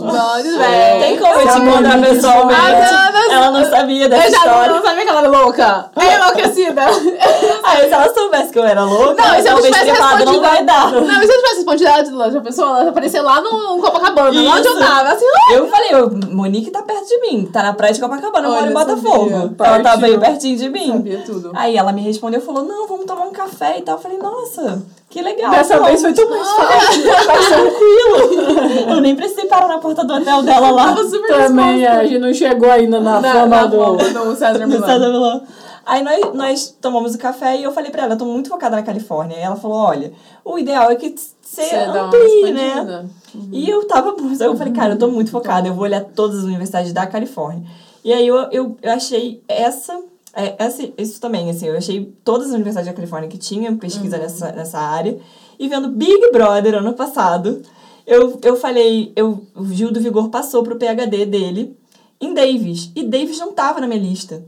É, 0.64 1.00
bem. 1.00 1.02
Tem 1.02 1.18
como 1.20 1.34
eu 1.42 1.48
te 1.54 1.60
encontrar 1.82 2.10
pessoalmente? 2.10 2.62
Ah, 2.62 3.12
não, 3.12 3.28
não. 3.28 3.32
Ela 3.34 3.52
não 3.52 3.70
sabia 3.70 4.10
dessa 4.10 4.28
Eu 4.28 4.32
já 4.32 4.38
história. 4.38 4.74
não 4.74 4.82
sabia 4.82 5.04
que 5.04 5.10
ela 5.10 5.20
era 5.20 5.30
louca. 5.30 5.92
É 5.96 6.16
enlouquecida. 6.16 6.82
Aí 7.64 7.88
se 7.88 7.94
ela 7.94 8.14
soubesse 8.14 8.52
que 8.52 8.60
eu 8.60 8.66
era 8.66 8.84
louca, 8.84 9.22
Não, 9.24 9.42
se 9.42 9.48
eu 9.48 9.62
tivesse 9.62 9.96
falado, 9.96 10.26
não 10.26 10.34
respondido. 10.34 10.42
vai 10.42 10.64
dar. 10.66 10.92
Não, 10.92 11.22
e 11.22 11.26
se 11.26 11.32
eu 11.34 11.38
tivesse 11.38 11.56
respondido 11.58 11.90
ela 11.90 12.04
de 12.30 12.34
já 12.34 12.42
pensou? 12.42 12.66
Ela 12.66 12.90
apareceu 12.90 13.24
lá 13.24 13.42
no 13.42 13.80
Copacabana, 13.82 14.42
lá 14.42 14.56
onde 14.56 14.68
eu 14.68 14.74
Isso. 14.78 14.80
tava. 14.88 15.10
Assim, 15.10 15.26
Eu 15.54 15.68
falei, 15.70 15.90
eu, 15.94 16.10
Monique 16.32 16.72
tá 16.72 16.82
perto 16.82 17.08
de 17.08 17.20
mim, 17.22 17.46
tá 17.52 17.64
na 17.64 17.74
praia 17.74 17.94
de 17.94 18.00
Copacabana, 18.00 18.48
eu 18.48 18.52
moro 18.54 18.68
em 18.68 18.74
Botafogo. 18.74 19.30
sabia. 19.30 19.56
Ela 19.60 19.80
tava 19.82 20.06
aí 20.06 20.18
pertinho 20.18 20.58
de 20.58 20.70
mim. 20.70 20.92
sabia 20.92 21.24
tudo. 21.26 21.52
Aí 21.56 21.78
ela 21.78 21.92
me 21.92 22.02
respondeu 22.02 22.40
e 22.40 22.44
falou, 22.44 22.64
não, 22.64 22.88
vamos 22.88 23.06
tomar 23.06 23.26
um 23.26 23.32
café 23.32 23.78
e 23.78 23.82
tal. 23.82 23.96
Eu 23.96 24.02
falei, 24.02 24.18
nossa, 24.18 24.82
que 25.12 25.22
legal. 25.22 25.51
Dessa 25.51 25.80
vez 25.82 26.01
foi 26.01 26.14
tudo 26.14 26.30
mais 26.30 26.49
fácil. 26.49 27.03
mais 27.28 27.47
tranquilo. 27.47 28.89
Eu 28.89 29.01
nem 29.01 29.16
precisei 29.16 29.45
parar 29.45 29.68
na 29.68 29.78
porta 29.78 30.05
do 30.05 30.14
hotel 30.14 30.41
dela 30.41 30.72
lá. 30.72 30.86
Tava 30.86 31.03
super 31.03 31.36
Também, 31.36 31.84
é, 31.84 31.89
a 31.89 32.03
gente 32.05 32.20
não 32.20 32.34
chegou 32.34 32.72
ainda 32.72 32.99
na, 33.01 33.20
Na, 33.20 33.34
fama 33.34 33.55
na 33.57 33.66
do... 33.66 33.95
do 33.97 34.36
César 34.36 34.59
No 34.66 34.68
Milano. 34.68 34.86
César 34.86 35.09
Milão. 35.09 35.43
Aí 35.86 36.03
nós, 36.03 36.34
nós 36.34 36.78
tomamos 36.80 37.14
o 37.16 37.18
café 37.18 37.57
e 37.57 37.64
eu 37.64 37.74
falei 37.74 37.91
pra 37.91 38.03
ela, 38.03 38.14
eu 38.14 38.18
tô 38.18 38.26
muito 38.26 38.49
focada 38.49 38.78
na 38.78 38.84
Califórnia. 38.84 39.36
E 39.36 39.41
ela 39.41 39.57
falou, 39.57 39.78
olha, 39.78 40.14
o 40.45 40.57
ideal 40.57 40.89
é 40.89 40.95
que 40.95 41.14
você 41.41 41.76
amplie, 41.76 42.53
né? 42.53 42.68
expandida. 42.70 43.05
E 43.51 43.70
eu 43.70 43.86
tava. 43.88 44.16
Eu 44.39 44.55
falei, 44.55 44.72
cara, 44.72 44.93
eu 44.93 44.97
tô 44.97 45.09
muito 45.09 45.32
focada, 45.32 45.68
eu 45.68 45.74
vou 45.74 45.84
olhar 45.84 46.01
todas 46.01 46.39
as 46.39 46.43
universidades 46.45 46.93
da 46.93 47.05
Califórnia. 47.05 47.64
E 48.03 48.14
aí 48.14 48.26
eu, 48.26 48.38
eu, 48.51 48.78
eu 48.82 48.91
achei 48.91 49.43
essa. 49.47 49.99
É, 50.34 50.56
essa. 50.58 50.88
Isso 50.98 51.20
também, 51.20 51.50
assim, 51.50 51.68
eu 51.68 51.78
achei 51.78 52.14
todas 52.24 52.48
as 52.48 52.54
universidades 52.54 52.88
da 52.90 52.96
Califórnia 52.96 53.30
que 53.30 53.38
tinham 53.38 53.78
pesquisa 53.78 54.18
nessa, 54.18 54.52
nessa 54.52 54.80
área. 54.80 55.18
E 55.60 55.68
vendo 55.68 55.90
Big 55.90 56.32
Brother 56.32 56.76
ano 56.76 56.94
passado, 56.94 57.62
eu, 58.08 58.40
eu 58.44 58.56
falei, 58.56 59.12
eu, 59.16 59.42
o 59.56 59.66
Gil 59.66 59.92
do 59.92 60.00
Vigor 60.02 60.30
passou 60.30 60.64
pro 60.64 60.76
PhD 60.78 61.26
dele 61.26 61.78
em 62.20 62.34
Davis. 62.34 62.92
E 62.96 63.04
Davis 63.04 63.40
não 63.40 63.52
tava 63.52 63.80
na 63.80 63.88
minha 63.88 64.00
lista. 64.00 64.44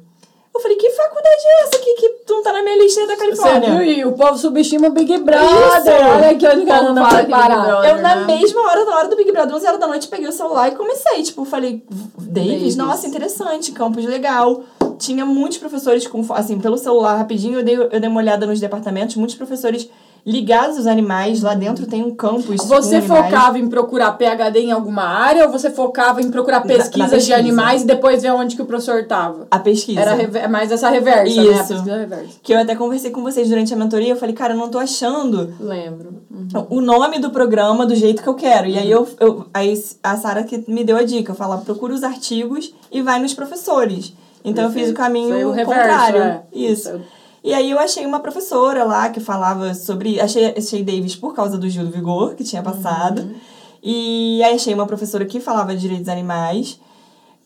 Eu 0.56 0.62
falei, 0.62 0.78
que 0.78 0.88
faculdade 0.92 1.42
é 1.46 1.64
essa 1.64 1.76
aqui 1.78 1.94
que 1.96 2.32
não 2.32 2.44
tá 2.44 2.54
na 2.54 2.62
minha 2.62 2.78
lista 2.78 3.08
da 3.08 3.16
Você 3.16 3.20
Califórnia? 3.22 3.70
viu? 3.72 3.82
E 3.84 4.06
o 4.06 4.12
povo 4.12 4.38
subestima 4.38 4.88
o 4.88 4.92
Big 4.92 5.18
Brother. 5.18 5.44
Isso. 5.50 5.90
Olha 6.16 6.30
aqui 6.30 6.48
onde 6.48 6.62
o 6.62 6.68
cara 6.68 6.94
não 6.94 7.02
vai 7.02 7.10
que 7.10 7.18
Big 7.26 7.32
parar. 7.32 7.66
Brother- 7.66 7.90
Eu, 7.90 8.02
na 8.04 8.16
né? 8.18 8.26
mesma 8.28 8.62
hora, 8.62 8.86
na 8.86 8.96
hora 8.98 9.08
do 9.08 9.16
Big 9.16 9.32
Brother, 9.32 9.56
11 9.56 9.66
horas 9.66 9.80
da 9.80 9.88
noite, 9.88 10.08
peguei 10.08 10.28
o 10.28 10.32
celular 10.32 10.68
e 10.72 10.76
comecei. 10.76 11.24
Tipo, 11.24 11.44
falei, 11.44 11.84
Davis, 12.20 12.52
Davis. 12.52 12.76
nossa, 12.76 13.08
interessante, 13.08 13.72
campus 13.72 14.06
legal. 14.06 14.62
Tinha 14.98 15.26
muitos 15.26 15.58
professores 15.58 16.08
com, 16.08 16.24
assim, 16.34 16.60
pelo 16.60 16.78
celular, 16.78 17.16
rapidinho, 17.18 17.60
eu 17.60 17.64
dei, 17.64 17.76
eu 17.76 18.00
dei 18.00 18.10
uma 18.10 18.20
olhada 18.20 18.46
nos 18.46 18.60
departamentos, 18.60 19.16
muitos 19.16 19.36
professores 19.36 19.89
ligados 20.26 20.78
aos 20.78 20.88
animais. 20.88 21.41
Lá 21.41 21.54
dentro 21.54 21.86
tem 21.86 22.02
um 22.02 22.16
campus. 22.16 22.66
Você 22.66 23.02
focava 23.02 23.60
em 23.60 23.68
procurar 23.68 24.14
PhD 24.14 24.60
em 24.62 24.72
alguma 24.72 25.04
área 25.04 25.46
ou 25.46 25.52
você 25.52 25.70
focava 25.70 26.22
em 26.22 26.32
procurar 26.32 26.60
na 26.62 26.66
pesquisas 26.66 27.10
de 27.10 27.16
pesquisa. 27.16 27.36
animais 27.36 27.82
e 27.84 27.86
depois 27.86 28.22
ver 28.22 28.32
onde 28.32 28.56
que 28.56 28.62
o 28.62 28.66
professor 28.66 29.04
tava? 29.06 29.48
A 29.52 29.60
pesquisa. 29.60 30.00
Era 30.00 30.14
rever- 30.14 30.50
mais 30.50 30.72
essa 30.72 30.89
reversa, 30.89 31.36
né? 31.36 31.50
A 31.50 31.52
Isso. 31.62 31.68
pesquisa 31.74 31.98
reversa. 31.98 32.39
Que 32.41 32.54
eu 32.54 32.60
até 32.60 32.74
conversei 32.74 33.12
com 33.12 33.22
vocês 33.22 33.50
durante 33.50 33.74
a 33.74 33.78
mentoria, 33.78 34.10
eu 34.14 34.16
falei, 34.16 34.34
cara, 34.34 34.54
eu 34.54 34.58
não 34.58 34.70
tô 34.70 34.80
achando 34.80 35.54
Lembro. 35.60 36.22
o 36.70 36.80
nome 36.80 37.20
do 37.20 37.30
programa 37.30 37.86
do 37.86 37.94
jeito 37.96 38.24
que 38.24 38.30
eu 38.30 38.36
quero. 38.36 38.68
E 38.68 38.78
aí, 38.78 38.89
eu, 38.89 39.06
eu, 39.20 39.46
aí 39.54 39.74
a 40.02 40.16
Sara 40.16 40.44
que 40.44 40.64
me 40.70 40.86
deu 40.86 40.96
a 40.96 41.04
dica, 41.04 41.32
eu 41.34 41.36
falo, 41.36 41.58
procura 41.66 41.94
os 41.94 42.02
artigos 42.04 42.74
e 42.89 43.02
vai 43.02 43.20
nos 43.20 43.34
professores. 43.34 44.14
Então 44.44 44.66
eu 44.66 44.72
fiz 44.72 44.89
o 44.89 44.94
caminho 44.94 45.30
Foi 45.30 45.46
o 45.46 45.52
reverso, 45.52 45.72
contrário. 45.82 46.22
é. 46.22 46.44
Isso. 46.52 47.02
E 47.44 47.54
aí 47.54 47.72
eu 47.72 47.80
achei 47.80 48.06
uma 48.06 48.20
professora 48.20 48.84
lá 48.84 49.10
que 49.10 49.20
falava 49.20 49.74
sobre. 49.74 50.20
Achei, 50.20 50.54
achei 50.58 50.84
Davis 50.84 51.16
por 51.16 51.34
causa 51.34 51.58
do 51.58 51.70
Gil 51.70 51.86
do 51.86 51.91
Vigor, 51.91 52.36
que 52.36 52.44
tinha 52.44 52.64
passado. 52.64 53.22
Uhum. 53.22 53.36
E 53.82 54.41
aí 54.44 54.56
achei 54.56 54.74
uma 54.74 54.86
professora 54.88 55.26
que 55.26 55.39
falava 55.41 55.74
de 55.76 55.82
direitos 55.82 56.08
animais. 56.08 56.80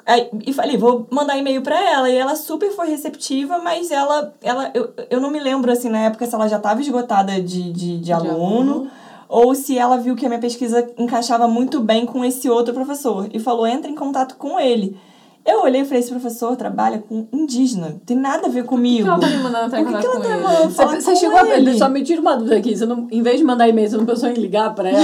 Aí, 0.05 0.29
e 0.45 0.53
falei, 0.53 0.77
vou 0.77 1.05
mandar 1.09 1.35
e-mail 1.37 1.61
pra 1.63 1.77
ela. 1.81 2.09
E 2.09 2.15
ela 2.15 2.35
super 2.35 2.71
foi 2.71 2.89
receptiva, 2.89 3.57
mas 3.57 3.89
ela. 3.91 4.33
ela 4.41 4.71
eu, 4.73 4.93
eu 5.09 5.19
não 5.19 5.31
me 5.31 5.39
lembro, 5.39 5.71
assim, 5.71 5.89
na 5.89 5.99
época, 5.99 6.25
se 6.27 6.35
ela 6.35 6.47
já 6.47 6.57
estava 6.57 6.79
esgotada 6.79 7.41
de, 7.41 7.73
de, 7.73 7.97
de, 7.97 8.13
aluno, 8.13 8.35
aluno. 8.37 8.91
ou 9.27 9.55
se 9.55 9.77
ela 9.77 9.97
viu 9.97 10.15
que 10.15 10.25
a 10.25 10.29
minha 10.29 10.39
pesquisa 10.39 10.87
encaixava 10.97 11.47
muito 11.47 11.81
bem 11.81 12.05
com 12.05 12.23
esse 12.23 12.47
outro 12.49 12.73
professor. 12.73 13.27
E 13.33 13.39
falou, 13.39 13.65
entra 13.65 13.89
em 13.89 13.95
contato 13.95 14.35
com 14.35 14.59
ele. 14.59 14.97
Eu 15.47 15.61
olhei 15.61 15.79
e 15.79 15.85
falei, 15.85 16.01
esse 16.01 16.11
professor 16.11 16.57
trabalha 16.57 17.01
com 17.07 17.25
indígena. 17.31 17.95
Tem 18.05 18.17
nada 18.17 18.47
a 18.47 18.49
ver 18.49 18.65
comigo. 18.65 19.07
Por 19.07 19.17
que 19.17 19.25
ela 19.25 19.31
tá 19.31 19.37
me 19.37 19.43
mandando 19.43 19.77
em 19.77 19.85
Por 19.85 19.93
que 19.93 19.99
que 20.01 20.05
ela 20.05 20.15
com 20.17 20.21
tá 20.21 20.33
ele? 20.33 20.43
mandando 20.43 20.69
falar 20.71 20.95
Você, 20.99 21.15
chegou 21.15 21.37
a 21.39 21.47
ele? 21.47 21.77
Só 21.77 21.87
me 21.87 22.03
tira 22.03 22.19
uma 22.19 22.35
dúvida 22.35 22.57
aqui. 22.57 22.75
Você 22.75 22.85
não, 22.85 23.07
em 23.09 23.21
vez 23.21 23.37
de 23.37 23.45
mandar 23.45 23.65
e-mail, 23.69 23.89
você 23.89 23.95
não 23.95 24.05
pensou 24.05 24.27
em 24.27 24.33
ligar 24.33 24.75
pra 24.75 24.89
ela? 24.89 24.99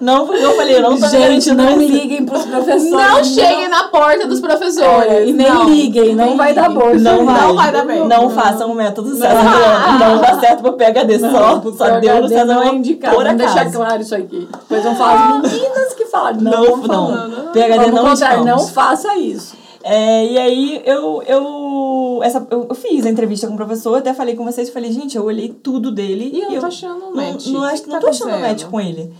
Não, 0.00 0.18
não, 0.18 0.26
porque 0.26 0.44
eu 0.44 0.56
falei, 0.56 0.76
eu 0.76 0.82
não 0.82 0.98
tô 0.98 1.06
Gente, 1.06 1.52
não 1.52 1.78
liguem 1.78 2.26
pros 2.26 2.44
professores. 2.46 2.90
Não 2.90 3.22
cheguem 3.22 3.68
na 3.68 3.84
porta 3.84 4.26
dos 4.26 4.40
professores. 4.40 5.08
Olha, 5.08 5.24
e 5.24 5.32
nem 5.32 5.48
Não. 5.48 5.68
liguem, 5.68 6.16
não 6.16 6.26
Nem 6.26 6.36
vai 6.36 6.52
dar 6.52 6.68
bolsa. 6.68 6.98
Não 6.98 7.24
vai. 7.24 7.40
Não 7.42 7.54
vai 7.54 7.72
dar 7.72 7.84
bem. 7.84 8.08
Não 8.08 8.28
façam 8.30 8.72
o 8.72 8.74
método 8.74 9.08
Milano. 9.10 9.98
Não 10.00 10.18
dá 10.20 10.34
certo 10.40 10.62
pro 10.62 10.72
PHD 10.72 11.20
só. 11.20 11.62
Só 11.76 12.00
deu 12.00 12.22
no 12.22 12.28
César 12.28 12.44
não 12.46 12.62
é 12.64 12.74
indicado. 12.74 13.14
por 13.14 13.32
deixar 13.34 13.70
claro 13.70 14.02
isso 14.02 14.16
aqui. 14.16 14.48
Depois 14.50 14.82
vão 14.82 14.96
falar 14.96 15.40
as 15.42 15.83
falaram. 16.18 16.40
Não, 16.40 16.50
Não, 16.50 16.76
não. 16.76 16.86
falar. 16.86 17.52
PHD 17.52 17.76
Vamos 17.76 17.90
não 17.94 18.04
contar, 18.10 18.36
indicamos. 18.36 18.46
não 18.46 18.68
faça 18.68 19.16
isso. 19.16 19.56
É, 19.82 20.26
e 20.26 20.38
aí 20.38 20.82
eu, 20.86 21.22
eu, 21.26 22.20
essa, 22.22 22.46
eu, 22.50 22.66
eu 22.70 22.74
fiz 22.74 23.04
a 23.04 23.10
entrevista 23.10 23.46
com 23.46 23.52
o 23.52 23.56
professor, 23.56 23.96
até 23.98 24.14
falei 24.14 24.34
com 24.34 24.44
vocês, 24.44 24.70
falei, 24.70 24.90
gente, 24.90 25.14
eu 25.16 25.24
olhei 25.24 25.50
tudo 25.50 25.92
dele 25.92 26.30
E 26.32 26.40
eu 26.40 26.46
não 26.48 26.54
eu 26.54 26.60
tô 26.60 26.66
achando 26.66 26.94
um 27.04 27.10
não, 27.10 27.14
match. 27.16 27.46
Não, 27.48 27.60
O 27.60 27.64
acho- 27.64 27.82
que 27.82 27.88
não 27.88 27.94
tá 27.96 28.00
tô 28.00 28.08
achando 28.08 28.30
acontecendo? 28.30 28.50
match 28.50 28.64
com 28.70 28.80
ele. 28.80 29.12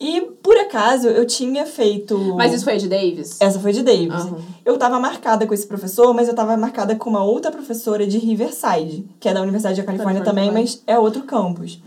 E, 0.00 0.20
por 0.42 0.56
acaso, 0.56 1.08
eu 1.08 1.24
tinha 1.26 1.64
feito... 1.66 2.16
Mas 2.36 2.52
isso 2.52 2.64
foi 2.64 2.76
de 2.76 2.88
Davis? 2.88 3.40
Essa 3.40 3.58
foi 3.58 3.72
de 3.72 3.82
Davis. 3.82 4.10
Aham. 4.12 4.36
Eu 4.64 4.76
tava 4.76 5.00
marcada 5.00 5.46
com 5.46 5.54
esse 5.54 5.66
professor, 5.66 6.12
mas 6.12 6.28
eu 6.28 6.34
tava 6.34 6.56
marcada 6.56 6.94
com 6.94 7.08
uma 7.10 7.24
outra 7.24 7.50
professora 7.50 8.06
de 8.06 8.18
Riverside, 8.18 9.04
que 9.18 9.28
é 9.28 9.32
da 9.34 9.40
Universidade 9.40 9.80
da 9.80 9.84
Califórnia 9.86 10.20
Califórnia 10.20 10.24
também, 10.24 10.48
também. 10.48 10.62
mas 10.64 10.82
é 10.86 10.98
outro 10.98 11.22
campus. 11.22 11.80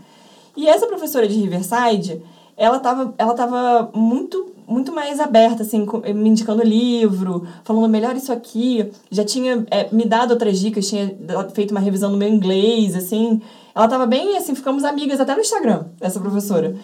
E 0.56 0.66
essa 0.66 0.86
professora 0.86 1.28
de 1.28 1.34
Riverside, 1.38 2.20
ela 2.58 2.78
tava, 2.80 3.14
ela 3.16 3.32
tava 3.34 3.90
muito, 3.94 4.52
muito 4.66 4.92
mais 4.92 5.20
aberta, 5.20 5.62
assim, 5.62 5.86
com- 5.86 6.00
me 6.00 6.28
indicando 6.28 6.62
livro, 6.62 7.46
falando 7.64 7.88
melhor 7.88 8.16
isso 8.16 8.32
aqui. 8.32 8.90
Já 9.10 9.24
tinha 9.24 9.64
é, 9.70 9.88
me 9.92 10.04
dado 10.04 10.32
outras 10.32 10.58
dicas, 10.58 10.88
tinha 10.88 11.16
feito 11.54 11.70
uma 11.70 11.80
revisão 11.80 12.10
no 12.10 12.16
meu 12.18 12.28
inglês, 12.28 12.94
assim. 12.96 13.40
Ela 13.74 13.86
tava 13.88 14.06
bem, 14.06 14.36
assim, 14.36 14.54
ficamos 14.54 14.82
amigas 14.84 15.20
até 15.20 15.34
no 15.34 15.40
Instagram, 15.40 15.84
essa 16.00 16.18
professora. 16.20 16.74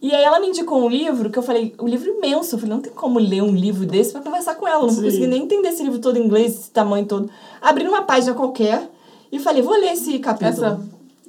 E 0.00 0.12
aí 0.14 0.22
ela 0.22 0.38
me 0.38 0.48
indicou 0.48 0.84
um 0.84 0.88
livro 0.88 1.30
que 1.30 1.38
eu 1.38 1.42
falei, 1.42 1.74
um 1.80 1.88
livro 1.88 2.08
imenso. 2.10 2.54
Eu 2.54 2.58
falei, 2.58 2.74
não 2.74 2.82
tem 2.82 2.92
como 2.92 3.18
ler 3.18 3.42
um 3.42 3.54
livro 3.54 3.86
desse 3.86 4.12
pra 4.12 4.20
conversar 4.20 4.54
com 4.54 4.68
ela. 4.68 4.82
Eu 4.82 4.86
não 4.88 4.94
Sim. 4.94 5.02
conseguir 5.02 5.26
nem 5.26 5.42
entender 5.42 5.68
esse 5.68 5.82
livro 5.82 5.98
todo 5.98 6.18
em 6.18 6.24
inglês, 6.24 6.52
esse 6.54 6.70
tamanho 6.70 7.06
todo. 7.06 7.30
Abri 7.60 7.84
numa 7.84 8.02
página 8.02 8.34
qualquer 8.34 8.88
e 9.32 9.38
falei, 9.38 9.62
vou 9.62 9.72
ler 9.74 9.92
esse 9.94 10.18
capítulo. 10.18 10.48
Essa- 10.66 10.80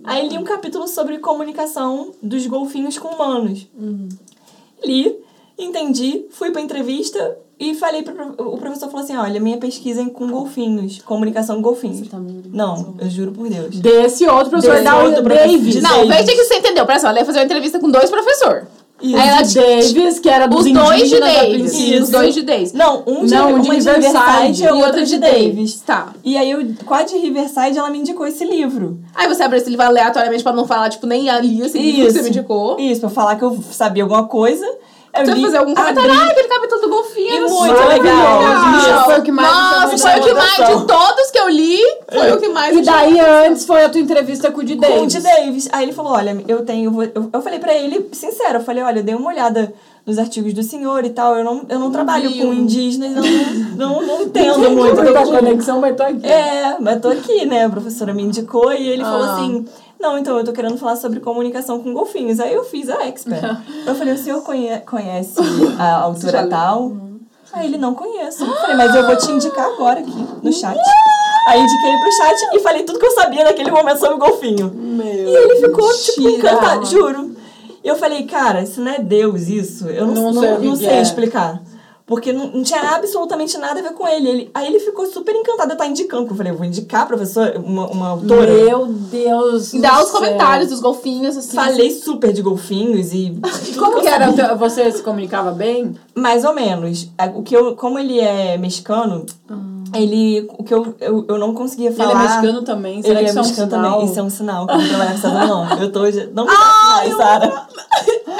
Aí 0.06 0.28
li 0.30 0.38
um 0.38 0.44
capítulo 0.44 0.88
sobre 0.88 1.18
comunicação 1.20 2.12
dos 2.22 2.46
golfinhos 2.48 2.98
com 2.98 3.10
humanos. 3.10 3.68
Uhum. 3.78 4.10
Li, 4.84 5.16
entendi, 5.58 6.26
fui 6.32 6.52
pra 6.52 6.62
entrevista 6.62 7.38
e 7.60 7.74
falei 7.74 8.04
pro 8.04 8.34
o 8.38 8.58
professor 8.58 8.90
falou 8.90 9.04
assim: 9.04 9.16
"Olha, 9.16 9.40
minha 9.40 9.58
pesquisa 9.58 10.02
é 10.02 10.10
com 10.10 10.28
golfinhos, 10.30 11.02
comunicação 11.02 11.56
com 11.58 11.62
golfinhos". 11.62 12.08
tá 12.08 12.18
me- 12.18 12.44
Não, 12.52 12.96
eu 13.00 13.10
juro 13.10 13.32
por 13.32 13.48
Deus. 13.50 13.80
Desse 13.80 14.28
outro 14.28 14.50
professor 14.50 14.74
Desse 14.74 14.84
da 14.84 14.98
outro 15.04 15.24
de 15.24 15.82
Não, 15.82 16.08
veja 16.08 16.24
que 16.26 16.44
você 16.44 16.56
entendeu. 16.56 16.86
Presta 16.86 17.08
atenção, 17.08 17.10
ela 17.10 17.20
ia 17.20 17.26
fazer 17.26 17.40
uma 17.40 17.46
entrevista 17.46 17.80
com 17.80 17.90
dois 17.90 18.10
professores. 18.10 18.68
Isso. 19.02 19.18
Aí 19.18 19.28
ela 19.28 19.42
de 19.42 19.54
Davis, 19.56 20.20
que 20.20 20.30
era 20.30 20.48
dos 20.48 20.66
Os 20.66 20.72
dois 20.72 21.10
de 21.10 21.20
Davis. 21.20 21.54
princípio. 21.54 22.04
Os 22.04 22.10
dois 22.10 22.34
de 22.34 22.42
Davis. 22.44 22.74
Não, 22.74 23.04
um 23.06 23.26
de, 23.26 23.36
Não, 23.36 23.54
um 23.54 23.60
de 23.60 23.70
de 23.70 23.76
Riverside 23.76 24.64
e 24.64 24.66
E 24.66 24.68
outra 24.70 24.86
outra 24.88 25.06
de 25.06 25.18
Davis. 25.18 25.82
Tá. 25.82 26.14
E 26.24 26.38
aí, 26.38 26.50
eu, 26.50 26.66
com 26.86 26.94
a 26.94 27.04
de 27.04 27.18
Riverside, 27.18 27.78
ela 27.78 27.90
me 27.90 28.00
indicou 28.00 28.26
esse 28.26 28.46
livro. 28.46 29.00
Aí 29.14 29.28
você 29.28 29.44
abre 29.44 29.58
esse 29.58 29.70
livro 29.70 29.86
aleatoriamente 29.86 30.44
pra 30.44 30.54
não 30.54 30.66
falar, 30.66 30.90
tipo, 30.90 31.06
nem 31.06 31.30
ali 31.30 31.62
esse 31.62 31.78
livro 31.78 32.06
que 32.08 32.12
você 32.14 32.22
me 32.22 32.30
indicou. 32.30 32.80
Isso, 32.80 33.02
pra 33.02 33.10
falar 33.10 33.36
que 33.36 33.44
eu 33.44 33.62
sabia 33.70 34.04
alguma 34.04 34.28
coisa. 34.28 34.66
Você 35.24 35.32
vai 35.32 35.42
fazer 35.42 35.58
algum 35.58 35.74
comentário? 35.76 36.12
Ah, 36.12 36.26
aquele 36.26 36.48
capítulo 36.48 36.82
do 36.82 36.90
golfinho. 36.90 37.28
E 37.34 37.38
era 37.38 37.48
muito 37.48 37.88
legal. 37.88 38.40
legal. 38.40 39.06
Foi 39.06 39.20
o 39.20 39.24
que 39.24 39.32
mais 39.32 39.48
Nossa, 39.52 39.98
foi 39.98 40.20
o 40.20 40.24
que 40.24 40.34
mais, 40.34 40.56
de 40.80 40.88
todos 40.88 41.32
que 41.32 41.40
eu 41.40 41.50
li, 41.50 41.80
foi 42.12 42.32
o 42.34 42.38
que 42.40 42.50
mais 42.50 42.76
E 42.78 42.82
daí 42.82 43.20
antes 43.20 43.66
foi 43.66 43.84
a 43.84 43.90
tua 43.90 44.02
entrevista 44.02 44.52
com 44.52 44.62
o 44.62 44.64
de 44.64 44.76
com 44.76 44.86
o 44.86 44.90
Davis. 44.90 45.14
de 45.14 45.22
Davis. 45.22 45.70
Aí 45.72 45.86
ele 45.86 45.94
falou, 45.94 46.14
olha, 46.14 46.38
eu 46.48 46.66
tenho... 46.66 47.02
Eu, 47.04 47.30
eu 47.34 47.42
falei 47.42 47.60
pra 47.60 47.74
ele, 47.74 48.10
sincero, 48.12 48.60
eu 48.60 48.64
falei, 48.64 48.84
olha, 48.84 49.00
eu 49.00 49.04
dei 49.04 49.16
uma 49.16 49.30
olhada 49.30 49.74
nos 50.06 50.20
artigos 50.20 50.54
do 50.54 50.62
senhor 50.62 51.04
e 51.04 51.10
tal, 51.10 51.36
eu 51.36 51.44
não, 51.44 51.66
eu 51.68 51.80
não 51.80 51.90
trabalho 51.92 52.30
viu. 52.30 52.46
com 52.46 52.54
indígenas, 52.54 53.16
eu 53.16 53.24
não, 53.76 54.02
não, 54.02 54.06
não 54.08 54.22
entendo 54.26 54.60
muito. 54.70 55.02
Muita 55.02 55.24
conexão, 55.26 55.80
mas 55.82 55.96
tô 55.96 56.04
aqui. 56.04 56.28
É, 56.28 56.76
mas 56.80 57.02
tô 57.02 57.08
aqui, 57.08 57.46
né? 57.48 57.66
A 57.66 57.70
professora 57.70 58.14
me 58.14 58.22
indicou 58.22 58.72
e 58.72 58.88
ele 58.88 59.04
falou 59.04 59.24
Ah. 59.24 59.34
assim: 59.34 59.66
Não, 60.00 60.18
então 60.18 60.38
eu 60.38 60.44
tô 60.44 60.52
querendo 60.52 60.78
falar 60.78 60.96
sobre 60.98 61.20
comunicação 61.20 61.80
com 61.82 61.94
golfinhos. 61.94 62.40
Aí 62.40 62.54
eu 62.54 62.64
fiz 62.64 62.90
a 62.90 63.06
expert. 63.08 63.42
eu 63.88 63.96
falei: 63.96 64.14
O 64.14 64.18
senhor 64.18 64.42
conhe- 64.44 64.80
conhece 64.82 65.36
a 65.80 65.96
autora 66.02 66.48
tal? 66.48 66.92
Aí 67.54 67.68
ele 67.68 67.78
não 67.78 67.94
conheço. 67.96 68.44
Eu 68.44 68.56
falei: 68.56 68.76
Mas 68.76 68.94
eu 68.94 69.06
vou 69.06 69.16
te 69.16 69.32
indicar 69.32 69.66
agora 69.66 70.00
aqui 70.02 70.28
no 70.44 70.52
chat. 70.54 70.78
Aí 71.48 71.62
indiquei 71.62 71.90
ele 71.90 72.00
pro 72.02 72.12
chat 72.12 72.36
e 72.54 72.60
falei 72.60 72.84
tudo 72.84 73.00
que 73.00 73.06
eu 73.06 73.12
sabia 73.12 73.44
naquele 73.44 73.72
momento 73.72 74.00
sobre 74.00 74.16
o 74.16 74.20
golfinho. 74.20 74.72
Meu. 74.74 75.06
E 75.06 75.36
ele 75.36 75.56
ficou, 75.62 75.92
tipo, 75.94 76.22
Mentira. 76.24 76.52
encantado, 76.52 76.86
juro. 76.86 77.36
Eu 77.84 77.96
falei, 77.96 78.24
cara, 78.26 78.64
isso 78.64 78.82
não 78.82 78.92
é 78.92 78.98
Deus, 79.00 79.48
isso. 79.48 79.88
Eu 79.88 80.08
não, 80.08 80.14
Não 80.16 80.34
não, 80.34 80.42
sei 80.42 80.58
não, 80.70 80.76
sei 80.76 80.88
é. 80.90 81.02
explicar. 81.04 81.62
Porque 82.08 82.32
não, 82.32 82.48
não 82.52 82.62
tinha 82.62 82.80
absolutamente 82.96 83.58
nada 83.58 83.80
a 83.80 83.84
ver 83.84 83.94
com 83.94 84.08
ele. 84.08 84.28
ele. 84.30 84.52
Aí 84.54 84.68
ele 84.68 84.80
ficou 84.80 85.08
super 85.08 85.34
encantado. 85.36 85.72
Eu 85.72 85.76
tava 85.78 85.90
indicando. 85.90 86.30
Eu 86.30 86.36
falei, 86.36 86.52
eu 86.52 86.56
vou 86.58 86.64
indicar 86.66 87.02
a 87.02 87.06
professora, 87.08 87.60
uma, 87.60 87.88
uma 87.88 88.10
autora. 88.10 88.52
Meu 88.54 88.86
Deus. 88.86 89.74
E 89.74 89.80
dá 89.80 90.00
os 90.04 90.10
céu. 90.10 90.20
comentários 90.20 90.70
dos 90.70 90.80
golfinhos, 90.82 91.36
assim. 91.36 91.56
Falei 91.56 91.90
super 91.90 92.32
de 92.32 92.44
golfinhos 92.44 93.12
e. 93.12 93.36
Como 93.80 94.02
que 94.02 94.08
era? 94.08 94.32
teu- 94.34 94.56
Você 94.56 94.92
se 94.92 95.02
comunicava 95.02 95.52
bem? 95.52 95.96
Mais 96.14 96.46
ou 96.46 96.54
menos. 96.54 97.10
A- 97.18 97.26
O 97.34 97.42
que 97.42 97.58
eu, 97.58 97.76
como 97.76 97.98
ele 97.98 98.20
é 98.20 98.56
mexicano, 98.56 99.26
ele. 99.96 100.48
O 100.60 100.64
que 100.64 100.76
eu, 100.76 100.94
eu, 101.02 101.26
eu 101.28 101.38
não 101.40 101.56
conseguia 101.56 101.88
Ele 101.88 101.96
falar. 101.96 102.12
é 102.24 102.28
mexicano 102.28 102.62
também. 102.62 103.02
Será 103.02 103.20
Ele 103.20 103.20
que 103.22 103.26
é 103.26 103.30
isso 103.30 103.40
é 103.40 103.42
um 103.42 103.46
mexicano 103.46 103.72
sinal? 103.72 103.92
também. 103.94 104.06
Isso 104.12 104.20
é 104.20 104.24
um 104.24 104.30
sinal. 104.30 104.68
Eu 104.70 105.48
não. 105.48 105.80
Eu 105.82 105.92
tô. 105.92 106.02
Não 106.02 106.46
me 106.46 106.52
dá 106.52 107.02
sinais, 107.04 107.18
Sara. 107.18 107.68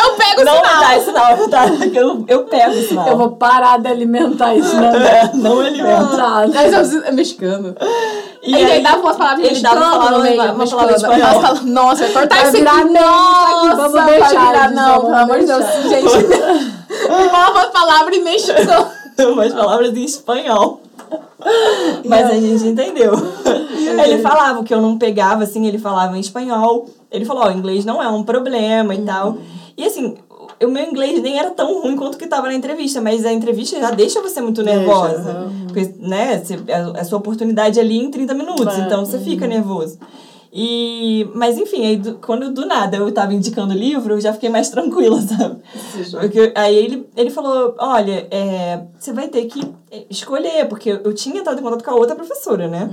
Eu 0.06 0.12
pego 0.16 0.42
o 0.42 0.46
Não 0.46 0.54
me 0.54 0.68
sinal. 0.68 0.80
dá 0.84 0.96
esse 0.98 1.06
sinal, 1.06 1.48
tá? 1.50 1.66
Eu, 1.94 2.26
eu 2.28 2.44
pego 2.46 2.72
o 2.72 2.82
sinal. 2.84 3.08
Eu 3.08 3.18
vou 3.18 3.32
parar 3.32 3.80
de 3.80 3.88
alimentar 3.88 4.54
isso, 4.56 4.76
né? 4.76 4.92
É, 5.34 5.36
não 5.38 5.60
alimenta. 5.60 6.18
Tá. 6.18 6.46
Mas 6.54 6.94
eu- 6.94 7.04
é 7.04 7.12
mexicano. 7.12 7.76
E 8.44 8.54
ele 8.56 8.72
aí 8.72 8.84
dava 8.84 9.00
umas 9.00 9.16
palavras 9.18 9.46
ele 9.50 9.60
dava 9.60 9.76
mexicanas 9.76 9.98
palavra- 9.98 10.18
no 10.18 10.24
meio. 10.24 10.36
uma 10.36 10.68
palavra 10.68 10.92
mexicana. 10.92 10.96
espanhol. 10.96 11.30
Umas 11.30 11.42
palavras- 11.42 11.66
Nossa, 11.66 12.04
vai 12.04 12.12
cortar 12.14 12.44
isso 12.44 12.52
virar 12.52 12.78
aqui. 12.80 12.90
Nossa, 12.94 13.76
vamos 13.76 14.06
deixar 14.06 14.30
virar- 14.52 14.72
Não, 14.72 14.86
vamos 15.02 15.06
pelo 15.06 15.16
amor 15.18 15.40
de 15.40 15.46
Deus, 15.46 15.66
gente. 15.90 16.76
Nova 17.32 17.68
palavra 17.72 18.16
em 18.16 18.24
mexicano. 18.24 18.88
umas 19.34 19.54
palavras 19.54 19.96
em 19.96 20.04
espanhol. 20.04 20.82
Mas 22.06 22.26
a 22.30 22.34
gente 22.34 22.68
entendeu. 22.68 23.14
Ele 24.04 24.22
falava 24.22 24.64
que 24.64 24.74
eu 24.74 24.82
não 24.82 24.98
pegava, 24.98 25.44
assim, 25.44 25.66
ele 25.68 25.78
falava 25.78 26.16
em 26.18 26.20
espanhol. 26.20 26.88
Ele 27.12 27.26
falou, 27.26 27.44
ó, 27.46 27.52
inglês 27.52 27.86
não 27.86 28.02
é 28.02 28.08
um 28.08 28.24
problema 28.24 28.94
e 28.94 29.02
tal. 29.04 29.38
E 29.78 29.84
assim, 29.84 30.16
o 30.64 30.68
meu 30.68 30.84
inglês 30.90 31.22
nem 31.22 31.38
era 31.38 31.50
tão 31.52 31.82
ruim 31.82 31.96
quanto 31.98 32.18
que 32.18 32.28
tava 32.28 32.48
na 32.48 32.54
entrevista, 32.54 33.02
mas 33.02 33.26
a 33.26 33.34
entrevista 33.34 33.80
já 33.80 33.92
deixa 33.92 34.22
você 34.22 34.40
muito 34.42 34.64
nervosa. 34.64 35.52
Porque, 35.68 35.94
né, 36.00 36.40
você- 36.40 36.60
é 36.68 36.76
a 37.00 37.04
sua 37.04 37.18
oportunidade 37.18 37.80
ali 37.80 37.98
em 37.98 38.10
30 38.10 38.34
minutos, 38.34 38.78
É. 38.78 38.82
então 38.82 39.06
você 39.06 39.20
fica 39.20 39.46
nervoso. 39.48 39.98
E, 40.58 41.30
mas 41.36 41.58
enfim, 41.58 41.86
aí 41.86 41.98
do- 41.98 42.14
quando 42.20 42.50
do 42.50 42.66
nada 42.66 42.96
eu 42.96 43.12
tava 43.12 43.34
indicando 43.34 43.74
o 43.74 43.78
livro, 43.78 44.14
eu 44.14 44.22
já 44.22 44.32
fiquei 44.32 44.48
mais 44.48 44.70
tranquila, 44.72 45.22
sabe? 45.22 45.58
Porque, 46.22 46.54
aí 46.56 46.74
ele, 46.78 47.10
ele 47.18 47.30
falou, 47.30 47.76
olha, 47.78 48.26
é, 48.32 48.86
você 48.98 49.12
vai 49.12 49.28
ter 49.28 49.44
que 49.48 49.62
escolher, 50.10 50.66
porque 50.70 50.90
eu, 51.04 51.14
tinha 51.14 51.40
entrado 51.42 51.60
em 51.60 51.62
contato 51.62 51.84
com 51.84 51.92
a 51.92 51.96
outra 51.96 52.16
professora, 52.16 52.70
né? 52.70 52.90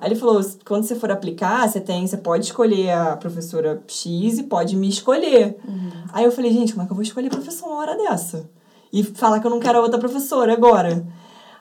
Aí 0.00 0.08
ele 0.08 0.16
falou, 0.16 0.40
quando 0.64 0.82
você 0.82 0.96
for 0.96 1.08
aplicar, 1.12 1.68
você 1.68 1.80
tem, 1.80 2.04
você 2.04 2.16
pode 2.16 2.46
escolher 2.46 2.90
a 2.90 3.16
professora 3.16 3.80
X 3.86 4.38
e 4.40 4.42
pode 4.42 4.74
me 4.76 4.88
escolher. 4.88 5.56
Aí 6.12 6.24
eu 6.24 6.32
falei, 6.32 6.52
gente, 6.52 6.72
como 6.72 6.82
é 6.82 6.86
que 6.86 6.92
eu 6.92 6.96
vou 6.96 7.02
escolher 7.04 7.30
professor 7.30 7.66
uma 7.68 7.76
hora 7.76 7.96
dessa? 7.96 8.50
E 8.92 9.04
falar 9.04 9.38
que 9.38 9.46
eu 9.46 9.50
não 9.52 9.60
quero 9.60 9.78
a 9.78 9.82
outra 9.82 9.98
professora 10.00 10.52
agora. 10.52 11.06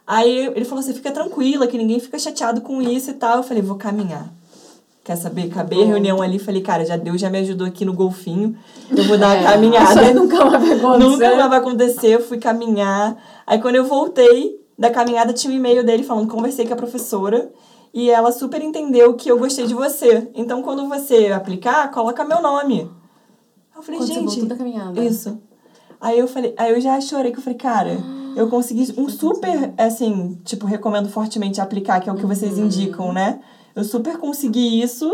Aí 0.06 0.48
ele 0.56 0.66
falou, 0.66 0.84
você 0.84 0.94
fica 0.94 1.12
tranquila, 1.12 1.68
que 1.68 1.78
ninguém 1.78 2.00
fica 2.00 2.18
chateado 2.18 2.62
com 2.62 2.82
isso 2.82 3.12
e 3.12 3.14
tal. 3.14 3.38
Eu 3.38 3.44
falei, 3.44 3.62
vou 3.62 3.78
caminhar. 3.78 4.34
Quer 5.04 5.18
saber? 5.18 5.52
Acabei 5.52 5.84
a 5.84 5.86
reunião 5.86 6.22
ali, 6.22 6.40
falei, 6.40 6.62
cara, 6.62 6.86
já 6.86 6.96
Deus 6.96 7.20
já 7.20 7.30
me 7.30 7.38
ajudou 7.40 7.68
aqui 7.68 7.84
no 7.84 7.94
golfinho. 7.94 8.56
Eu 8.90 9.04
vou 9.04 9.18
dar 9.18 9.36
uma 9.38 9.44
caminhada. 9.52 10.02
Isso 10.04 10.14
nunca 10.14 10.46
mais 10.46 10.64
vai 10.64 10.78
acontecer. 10.78 11.04
Nunca 11.10 11.36
mais 11.36 11.50
vai 11.50 11.60
acontecer, 11.60 12.08
eu 12.08 12.22
fui 12.22 12.38
caminhar. 12.38 13.18
Aí 13.46 13.60
quando 13.60 13.76
eu 13.76 13.86
voltei 13.86 14.62
da 14.80 14.90
caminhada, 14.90 15.34
tinha 15.34 15.52
um 15.52 15.56
e-mail 15.56 15.84
dele 15.86 16.04
falando, 16.04 16.30
conversei 16.30 16.66
com 16.66 16.74
a 16.74 16.78
professora 16.78 17.52
e 17.94 18.10
ela 18.10 18.32
super 18.32 18.62
entendeu 18.62 19.14
que 19.16 19.30
eu 19.30 19.38
gostei 19.38 19.68
de 19.68 19.74
você. 19.74 20.30
Então 20.34 20.62
quando 20.62 20.88
você 20.88 21.28
aplicar, 21.28 21.92
coloca 21.92 22.24
meu 22.24 22.42
nome. 22.42 22.90
Eu 23.76 23.82
falei, 23.82 24.00
Quando 24.00 24.08
você 24.08 24.14
gente. 24.14 24.26
voltou 24.26 24.46
da 24.46 24.56
caminhada. 24.56 25.04
Isso. 25.04 25.38
Aí 26.00 26.18
eu 26.18 26.28
falei, 26.28 26.54
aí 26.58 26.72
eu 26.72 26.80
já 26.80 27.00
chorei, 27.02 27.32
que 27.32 27.40
eu 27.40 27.44
falei, 27.44 27.58
cara, 27.60 27.98
eu 28.36 28.48
consegui 28.50 28.94
um 28.98 29.10
super, 29.10 29.74
assim, 29.78 30.40
tipo, 30.44 30.66
recomendo 30.66 31.10
fortemente 31.10 31.60
aplicar, 31.60 32.00
que 32.00 32.10
é 32.10 32.14
o 32.14 32.16
que 32.16 32.26
vocês 32.26 32.58
indicam, 32.58 33.12
né? 33.14 33.40
Eu 33.76 33.84
super 33.84 34.18
consegui 34.18 34.82
isso 34.82 35.12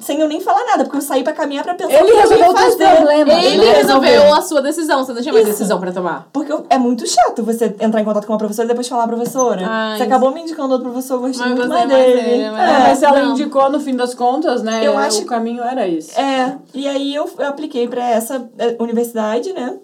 sem 0.00 0.20
eu 0.20 0.28
nem 0.28 0.40
falar 0.42 0.62
nada, 0.66 0.84
porque 0.84 0.98
eu 0.98 1.00
saí 1.00 1.24
pra 1.24 1.32
caminhar 1.32 1.64
pra 1.64 1.74
pensar 1.74 1.94
o 1.94 1.96
Ele 1.96 2.04
que 2.04 2.10
eu 2.10 2.16
ia 2.16 2.20
resolveu 2.22 2.48
os 2.48 2.54
teus 2.54 2.74
fazer. 2.76 2.96
problemas. 2.96 3.44
Ele 3.44 3.64
resolveu 3.70 4.34
a 4.34 4.42
sua 4.42 4.60
decisão, 4.60 5.02
você 5.04 5.12
não 5.14 5.22
tinha 5.22 5.32
mais 5.32 5.46
Isso. 5.46 5.52
decisão 5.56 5.80
pra 5.80 5.90
tomar. 5.90 6.28
Porque 6.32 6.52
eu- 6.52 6.66
é 6.68 6.76
muito 6.76 7.06
chato 7.06 7.42
você 7.42 7.74
entrar 7.80 7.98
em 8.00 8.04
contato 8.04 8.26
com 8.26 8.32
uma 8.34 8.38
professora 8.38 8.66
e 8.66 8.68
depois 8.68 8.86
falar 8.88 9.06
professora. 9.08 9.66
Ai, 9.66 9.96
você 9.96 10.02
acabou 10.02 10.32
me 10.32 10.42
indicando 10.42 10.72
outro 10.74 10.90
professor, 10.90 11.14
eu 11.14 11.20
gostei 11.20 11.46
Mas 11.48 11.56
muito 11.56 11.62
você 11.62 11.68
mais 11.68 11.90
é 11.90 11.94
mais 11.94 12.06
dele. 12.06 12.20
dele, 12.22 12.50
mas- 12.50 12.68
É, 12.70 12.78
mas 12.88 12.98
se 12.98 13.04
ela 13.06 13.22
Não. 13.22 13.30
indicou, 13.32 13.70
no 13.70 13.80
fim 13.80 13.96
das 13.96 14.14
contas, 14.14 14.62
né? 14.62 14.86
Eu 14.86 14.98
acho- 14.98 15.22
O 15.22 15.26
caminho 15.26 15.62
era 15.62 15.88
esse. 15.88 16.18
É, 16.20 16.56
e 16.74 16.86
aí 16.86 17.14
eu, 17.14 17.30
eu 17.38 17.46
apliquei 17.48 17.88
pra 17.88 18.06
essa 18.10 18.46
eh, 18.58 18.76
universidade, 18.78 19.50
né? 19.54 19.76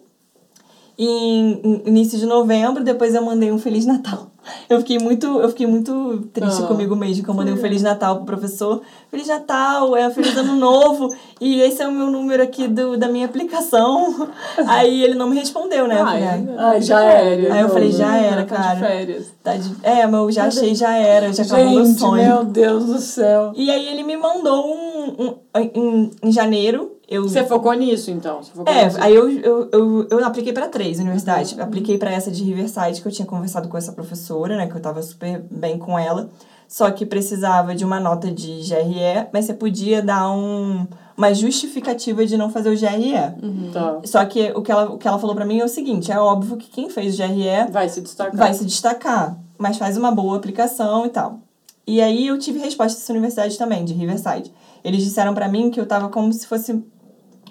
Em, 1.03 1.83
início 1.87 2.19
de 2.19 2.27
novembro, 2.27 2.85
depois 2.85 3.15
eu 3.15 3.23
mandei 3.25 3.51
um 3.51 3.59
Feliz 3.59 3.87
Natal. 3.87 4.27
Eu 4.69 4.79
fiquei 4.79 4.99
muito, 4.99 5.27
eu 5.27 5.49
fiquei 5.51 5.67
muito 5.67 6.29
triste 6.33 6.63
Ah. 6.63 6.67
comigo 6.67 6.97
mesmo, 6.97 7.23
que 7.23 7.31
eu 7.31 7.35
mandei 7.35 7.53
um 7.55 7.57
Feliz 7.59 7.83
Natal 7.83 8.17
pro 8.17 8.25
professor. 8.27 8.81
Feliz 9.11 9.27
Natal, 9.29 9.97
é 9.97 10.11
Feliz 10.11 10.37
Ano 10.37 10.57
Novo, 10.57 11.15
e 11.41 11.61
esse 11.61 11.83
é 11.83 11.89
o 11.89 11.93
meu 11.93 12.07
número 12.11 12.43
aqui 12.43 12.67
do, 12.69 12.97
da 12.99 13.09
minha 13.09 13.27
aplicação. 13.27 14.29
Aí 14.67 15.03
ele 15.03 15.15
não 15.15 15.29
me 15.29 15.37
respondeu, 15.37 15.87
né? 15.87 16.01
Eu 16.01 16.05
falei, 16.07 16.25
ai, 16.25 16.49
Ai, 16.59 16.83
já 16.83 17.03
era. 17.03 17.55
Aí 17.55 17.61
eu 17.61 17.69
falei, 17.69 17.93
já 17.93 18.17
era, 18.17 18.45
Tá 18.45 18.57
de 18.57 18.63
cara. 18.63 18.79
férias. 18.81 19.27
Tá 19.43 19.57
de... 19.57 19.73
É, 19.83 20.07
mas 20.07 20.21
eu 20.21 20.31
já 20.33 20.45
achei, 20.47 20.75
já 20.75 20.95
era, 20.97 21.33
já 21.33 21.43
acabou 21.45 21.65
meu 21.71 21.85
Gente, 21.87 21.99
sonho. 22.01 22.27
meu 22.27 22.45
Deus 22.45 22.85
do 22.87 22.99
céu. 22.99 23.53
E 23.55 23.71
aí 23.71 23.89
ele 23.89 24.03
me 24.03 24.17
mandou 24.17 24.67
um, 24.67 25.25
um 25.25 25.35
em, 25.75 26.11
em 26.23 26.33
janeiro. 26.33 26.93
Eu, 27.11 27.25
Você 27.25 27.45
focou 27.45 27.73
nisso, 27.73 28.09
então? 28.11 28.41
Focou 28.41 28.73
é, 28.73 28.85
nisso. 28.85 28.97
aí 29.01 29.13
eu, 29.13 29.29
eu, 29.29 29.69
eu, 29.73 30.07
eu 30.09 30.25
apliquei 30.25 30.53
para 30.53 30.69
três 30.69 31.01
universidades. 31.01 31.59
Apliquei 31.59 31.99
para 31.99 32.13
essa 32.13 32.31
de 32.31 32.45
Riverside, 32.45 33.03
que 33.03 33.09
eu 33.09 33.11
tinha 33.11 33.27
conversado 33.27 33.69
com 33.69 33.77
essa 33.77 33.93
professora, 33.93 34.57
né? 34.57 34.69
Que 34.69 34.77
eu 34.77 34.81
tava 34.81 35.03
super 35.03 35.45
bem 35.51 35.77
com 35.77 35.99
ela. 35.99 36.31
Só 36.69 36.89
que 36.93 37.05
precisava 37.05 37.75
de 37.75 37.85
uma 37.85 37.99
nota 37.99 38.31
de 38.31 38.61
GRE, 38.61 39.27
mas 39.33 39.47
você 39.47 39.55
podia 39.55 40.01
dar 40.01 40.31
um, 40.31 40.87
uma 41.17 41.35
justificativa 41.35 42.25
de 42.25 42.37
não 42.37 42.49
fazer 42.49 42.71
o 42.71 42.79
GRE. 42.79 43.73
Tá. 43.73 43.99
Só 44.05 44.25
que 44.25 44.53
o 44.53 44.63
que, 44.63 44.71
ela, 44.71 44.89
o 44.89 44.97
que 44.97 45.09
ela 45.09 45.19
falou 45.19 45.35
para 45.35 45.45
mim 45.45 45.59
é 45.59 45.65
o 45.65 45.69
seguinte: 45.69 46.13
é 46.13 46.19
óbvio 46.21 46.57
que 46.57 46.71
quem 46.71 46.89
fez 46.89 47.15
o 47.15 47.17
GRE 47.19 47.73
Vai 47.73 47.89
se 47.89 48.01
destacar. 48.01 48.37
vai 48.37 48.55
se 48.55 48.65
destacar, 48.65 49.37
mas 49.59 49.79
faz 49.79 49.97
uma 49.97 50.13
boa 50.13 50.37
aplicação 50.37 51.05
e 51.05 51.09
tal. 51.09 51.41
E 51.85 52.01
aí 52.01 52.29
eu 52.29 52.39
tive 52.39 52.61
resposta 52.61 52.97
dessa 52.97 53.13
universidade 53.13 53.59
também, 53.59 53.85
de 53.85 53.93
Riverside. 53.93 54.53
Eles 54.85 55.03
disseram 55.03 55.35
pra 55.35 55.49
mim 55.49 55.71
que 55.73 55.81
eu 55.81 55.87
tava 55.87 56.09
como 56.09 56.33
se 56.33 56.47
fosse, 56.47 56.81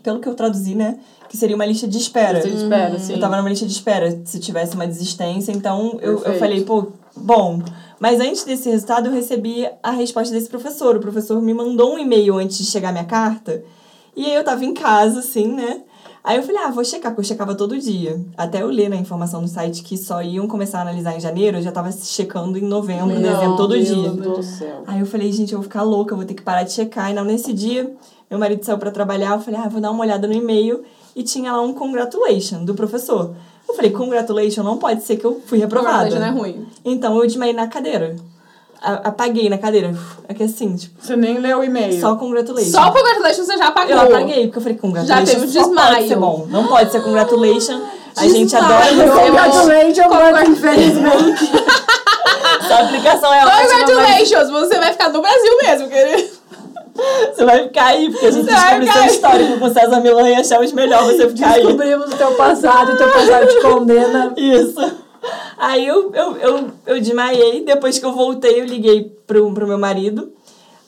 pelo 0.02 0.20
que 0.20 0.28
eu 0.28 0.36
traduzi, 0.36 0.76
né, 0.76 0.98
que 1.28 1.38
seria 1.38 1.56
uma 1.56 1.66
lista 1.66 1.88
de 1.88 1.98
espera. 1.98 2.42
Você 2.42 2.50
espera, 2.50 3.00
sim. 3.00 3.14
Eu 3.14 3.20
tava 3.20 3.38
numa 3.38 3.50
lista 3.50 3.66
de 3.66 3.72
espera 3.72 4.22
se 4.26 4.40
tivesse 4.40 4.76
uma 4.76 4.88
desistência, 4.88 5.52
então 5.52 5.98
eu, 6.02 6.24
eu 6.24 6.40
falei, 6.40 6.64
pô, 6.64 6.88
bom. 7.16 7.62
Mas 8.00 8.20
antes 8.20 8.44
desse 8.44 8.70
resultado, 8.70 9.08
eu 9.08 9.14
recebi 9.14 9.70
a 9.84 9.92
resposta 9.92 10.34
desse 10.34 10.50
professor. 10.50 10.96
O 10.96 11.00
professor 11.00 11.42
me 11.42 11.54
mandou 11.54 11.96
um 11.96 12.00
e-mail 12.00 12.38
antes 12.38 12.58
de 12.58 12.66
chegar 12.66 12.90
a 12.90 12.92
minha 12.94 13.04
carta. 13.04 13.62
E 14.16 14.26
aí 14.26 14.34
eu 14.34 14.44
tava 14.44 14.64
em 14.64 14.74
casa, 14.74 15.20
assim, 15.20 15.48
né? 15.48 15.82
Aí 16.24 16.38
eu 16.38 16.44
falei, 16.44 16.62
ah, 16.62 16.70
vou 16.70 16.84
checar, 16.84 17.12
porque 17.12 17.22
eu 17.22 17.26
checava 17.26 17.56
todo 17.56 17.78
dia. 17.78 18.20
Até 18.38 18.62
eu 18.62 18.68
ler 18.68 18.90
na 18.90 18.96
informação 18.98 19.42
no 19.42 19.48
site 19.48 19.84
que 19.84 19.98
só 19.98 20.22
iam 20.22 20.48
começar 20.48 20.80
a 20.80 20.82
analisar 20.82 21.16
em 21.16 21.20
janeiro, 21.20 21.58
eu 21.58 21.62
já 21.62 21.72
tava 21.72 21.92
checando 21.92 22.58
em 22.58 22.62
novembro, 22.62 23.16
dezembro, 23.16 23.56
todo 23.56 23.74
Meu 23.74 23.84
dia. 23.84 24.10
Deus 24.12 24.38
do 24.38 24.44
céu. 24.44 24.84
Aí 24.86 25.00
eu 25.00 25.06
falei, 25.06 25.32
gente, 25.32 25.54
eu 25.54 25.60
vou 25.60 25.64
ficar 25.64 25.84
louca, 25.84 26.14
eu 26.14 26.18
vou 26.18 26.26
ter 26.26 26.34
que 26.34 26.42
parar 26.42 26.64
de 26.64 26.74
checar. 26.74 27.10
E 27.10 27.14
não, 27.14 27.24
nesse 27.24 27.54
dia, 27.54 27.94
meu 28.30 28.40
marido 28.40 28.64
saiu 28.64 28.78
pra 28.78 28.92
trabalhar, 28.92 29.32
eu 29.34 29.40
falei, 29.42 29.60
ah, 29.64 29.68
vou 29.70 29.82
dar 29.82 29.92
uma 29.92 30.02
olhada 30.04 30.28
no 30.28 30.34
e-mail. 30.34 30.84
E 31.16 31.24
tinha 31.24 31.52
lá 31.52 31.62
um 31.62 31.74
congratulation 31.74 32.64
do 32.64 32.74
professor. 32.76 33.34
Eu 33.68 33.76
falei, 33.76 33.92
congratulation, 33.92 34.64
não 34.64 34.78
pode 34.78 35.04
ser 35.04 35.18
que 35.18 35.26
eu 35.26 35.42
fui 35.46 35.58
reprovada. 35.60 36.18
Não 36.20 36.26
é 36.26 36.30
ruim. 36.30 36.68
Então 36.86 37.18
eu 37.18 37.26
desmaiei 37.28 37.54
na 37.54 37.68
cadeira. 37.68 38.16
A- 38.82 39.10
apaguei 39.10 39.50
na 39.50 39.58
cadeira. 39.58 39.94
É 40.28 40.34
que 40.34 40.44
assim, 40.44 40.76
tipo, 40.76 41.04
Você 41.04 41.16
nem 41.16 41.38
leu 41.40 41.60
o 41.60 41.64
e-mail. 41.64 42.00
só 42.00 42.16
congratulation. 42.16 42.72
Só 42.72 42.90
o 42.90 42.94
congratulations 42.94 43.46
você 43.48 43.58
já 43.58 43.68
apagou. 43.68 43.94
Eu 43.96 44.02
apaguei, 44.02 44.46
porque 44.46 44.58
eu 44.60 44.62
falei, 44.62 44.78
congratulation 44.78 45.26
Já 45.26 45.34
teve 45.34 45.46
um 45.46 45.50
só 45.52 45.60
pode 45.64 45.76
desmaio. 45.76 46.08
ser 46.08 46.16
bom. 46.16 46.48
Não 46.50 46.68
pode 46.68 46.92
ser 46.92 47.02
congratulation. 47.02 47.82
A 48.16 48.24
gente 48.28 48.52
Desmaio. 48.52 48.66
adora 48.66 48.86
você. 48.96 49.26
Congratulations, 49.26 50.32
mas 50.32 50.50
infelizmente. 50.50 51.52
Essa 52.62 52.80
aplicação 52.84 53.34
é 53.34 53.46
ótima, 53.46 53.56
mas 53.56 53.72
Congratulations! 53.72 54.50
Você 54.52 54.80
vai 54.80 54.92
ficar 54.92 55.10
no 55.10 55.22
Brasil 55.22 55.58
mesmo, 55.64 55.90
querido. 55.90 56.39
Você 57.34 57.46
vai 57.46 57.64
ficar 57.64 57.86
aí, 57.86 58.10
porque 58.12 58.26
a 58.26 58.32
gente 58.32 58.46
Você 58.46 58.52
vai 58.52 58.80
descobriu 58.80 58.94
seu 58.94 59.06
histórico 59.14 59.60
com 59.60 59.70
César 59.74 60.00
Milan 60.02 60.30
e 60.30 60.36
achamos 60.36 60.72
melhor 60.74 61.04
você 61.06 61.30
ficar 61.30 61.52
aí. 61.54 61.62
Descobrimos 61.64 62.08
o 62.08 62.18
teu 62.18 62.32
passado, 62.36 62.92
o 62.94 62.98
teu 62.98 63.12
passado 63.12 63.48
te 63.48 63.62
condena. 63.62 64.34
Isso. 64.38 64.92
Aí 65.58 65.86
eu, 65.86 66.12
eu, 66.14 66.38
eu, 66.38 66.68
eu 66.88 67.00
desmaiei, 67.02 67.64
depois 67.66 68.00
que 68.00 68.06
eu 68.06 68.14
voltei, 68.14 68.62
eu 68.62 68.66
liguei 68.66 69.12
pro, 69.28 69.52
pro 69.54 69.68
meu 69.68 69.78
marido. 69.78 70.32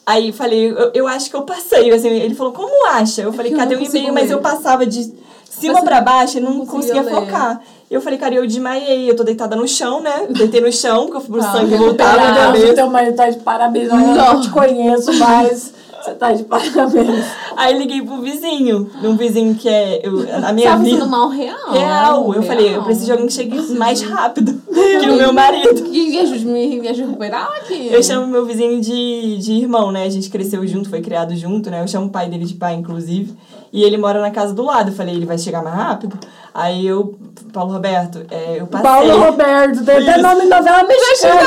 Aí 0.06 0.32
falei, 0.32 0.72
eu, 0.72 0.92
eu 0.94 1.08
acho 1.08 1.30
que 1.30 1.36
eu 1.36 1.42
passei. 1.44 1.92
Assim, 1.92 2.10
ele 2.10 2.34
falou, 2.36 2.54
como 2.54 2.88
acha? 2.88 3.22
Eu 3.22 3.34
falei, 3.34 3.54
Eu 3.54 3.58
cadê 3.58 3.76
o 3.76 3.82
e-mail? 3.84 4.14
Mas 4.14 4.32
eu 4.32 4.40
passava 4.40 4.86
de 4.86 5.14
cima 5.50 5.84
pra 5.84 6.02
baixo 6.02 6.38
e 6.38 6.42
não, 6.42 6.54
não 6.54 6.66
conseguia 6.66 7.04
conseguia 7.04 7.22
focar. 7.22 7.62
Eu 7.90 8.00
falei, 8.02 8.18
cara, 8.18 8.34
eu 8.36 8.48
desmaiei, 8.48 9.10
eu 9.10 9.16
tô 9.18 9.24
deitada 9.24 9.54
no 9.56 9.68
chão, 9.68 10.00
né? 10.02 10.28
Deitei 10.30 10.62
no 10.62 10.72
chão, 10.72 11.02
porque 11.08 11.18
eu 11.18 11.22
fui 11.22 11.32
pro 11.40 11.46
Ah, 11.46 11.52
sangue 11.52 11.76
recuperar. 11.76 12.16
voltar 12.16 12.16
na 12.18 12.24
Meu 12.24 12.34
Deus, 12.34 12.46
o 12.46 12.52
cabeça. 12.54 12.74
teu 12.76 12.88
marido 12.90 13.16
tá 13.18 13.30
de 13.30 13.40
parabéns. 13.40 13.90
Eu 13.90 13.98
Não. 13.98 14.42
te 14.42 14.50
conheço, 14.50 15.14
mas 15.14 15.74
você 16.04 16.14
tá 16.14 16.34
de 16.34 16.44
parabéns. 16.44 17.26
Aí 17.56 17.78
liguei 17.78 18.02
pro 18.02 18.22
vizinho, 18.22 18.90
um 19.04 19.16
vizinho 19.16 19.56
que 19.56 19.70
é. 19.70 20.02
Eu, 20.04 20.20
a 20.46 20.52
minha 20.52 20.72
Tava 20.72 20.84
vida. 20.84 20.98
sendo 20.98 21.10
mal 21.10 21.30
real. 21.30 21.72
Real. 21.72 22.34
Eu 22.34 22.44
falei, 22.44 22.68
eu 22.68 22.72
real. 22.72 22.84
preciso 22.84 23.06
de 23.06 23.12
alguém 23.12 23.28
que 23.28 23.34
chegue 23.34 23.74
mais 23.74 24.02
rápido 24.02 24.62
que 24.72 25.10
o 25.10 25.16
meu 25.16 25.34
marido. 25.34 25.84
Que 25.84 26.10
me 26.10 26.20
ajude, 26.20 26.46
me, 26.46 26.80
me 26.80 26.88
ajude 26.88 27.04
a 27.04 27.06
recuperar 27.08 27.48
aqui. 27.62 27.90
Eu 27.92 28.02
chamo 28.02 28.28
meu 28.28 28.46
vizinho 28.46 28.82
de, 28.82 29.38
de 29.38 29.54
irmão, 29.54 29.92
né? 29.92 30.04
A 30.04 30.10
gente 30.10 30.30
cresceu 30.30 30.66
junto, 30.68 30.90
foi 30.90 31.02
criado 31.02 31.36
junto, 31.36 31.70
né? 31.70 31.82
Eu 31.82 31.88
chamo 31.88 32.08
o 32.08 32.10
pai 32.10 32.30
dele 32.30 32.46
de 32.46 32.56
pai, 32.56 32.76
inclusive. 32.76 33.36
E 33.74 33.84
ele 33.84 33.98
mora 33.98 34.20
na 34.20 34.32
casa 34.32 34.54
do 34.54 34.64
lado. 34.64 34.90
Eu 34.90 34.96
falei, 34.96 35.16
ele 35.16 35.26
vai 35.26 35.38
chegar 35.38 35.64
mais 35.64 35.76
rápido? 35.76 36.18
Aí 36.54 36.86
eu, 36.86 37.18
Paulo 37.54 37.72
Roberto, 37.72 38.26
é, 38.30 38.58
eu 38.60 38.68
passei. 38.68 38.86
Paulo 38.90 39.24
Roberto, 39.24 39.86
tem 39.86 39.98
até 40.10 40.22
nome 40.22 40.42
de 40.42 40.48
novela 40.50 40.84
mexicana. 40.84 41.40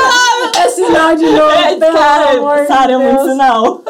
É 0.57 0.67
sinal 0.69 1.15
de 1.15 1.25
novo, 1.25 1.51
É, 1.51 1.75
cara, 1.77 2.65
Sara, 2.65 2.93
é 2.93 2.97
muito 2.97 3.29
sinal. 3.29 3.81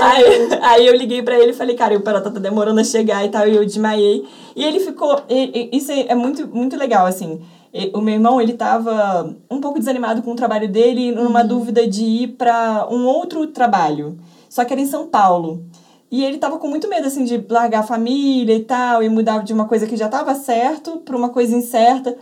aí, 0.00 0.48
aí 0.62 0.86
eu 0.86 0.96
liguei 0.96 1.22
pra 1.22 1.38
ele 1.38 1.50
e 1.50 1.54
falei, 1.54 1.74
cara, 1.76 1.96
o 1.96 2.00
Parata 2.00 2.30
tá 2.30 2.40
demorando 2.40 2.80
a 2.80 2.84
chegar 2.84 3.24
e 3.24 3.28
tal, 3.28 3.46
e 3.46 3.56
eu 3.56 3.64
desmaiei. 3.64 4.24
E 4.56 4.64
ele 4.64 4.80
ficou. 4.80 5.20
e- 5.28 5.68
e- 5.72 5.76
isso 5.76 5.90
é 5.92 6.06
é 6.08 6.14
muito, 6.14 6.46
muito 6.48 6.76
legal, 6.76 7.06
assim. 7.06 7.40
E- 7.72 7.90
O 7.94 8.00
meu 8.00 8.14
irmão, 8.14 8.40
ele 8.40 8.52
tava 8.54 9.34
um 9.50 9.60
pouco 9.60 9.78
desanimado 9.78 10.22
com 10.22 10.32
o 10.32 10.36
trabalho 10.36 10.68
dele, 10.68 11.12
numa 11.12 11.42
dúvida 11.42 11.86
de 11.86 12.04
ir 12.04 12.28
pra 12.28 12.86
um 12.90 13.04
outro 13.06 13.46
trabalho. 13.48 14.16
Só 14.48 14.64
que 14.64 14.72
era 14.72 14.80
em 14.80 14.86
São 14.86 15.06
Paulo. 15.08 15.64
E 16.10 16.24
ele 16.24 16.38
tava 16.38 16.58
com 16.58 16.68
muito 16.68 16.88
medo, 16.88 17.06
assim, 17.06 17.24
de 17.24 17.44
largar 17.48 17.80
a 17.80 17.86
família 17.86 18.54
e 18.54 18.62
tal, 18.62 19.02
e 19.02 19.08
mudar 19.08 19.42
de 19.42 19.52
uma 19.52 19.64
coisa 19.66 19.86
que 19.86 19.96
já 19.96 20.08
tava 20.08 20.34
certo 20.34 20.98
pra 20.98 21.16
uma 21.16 21.30
coisa 21.30 21.56
incerta. 21.56 22.16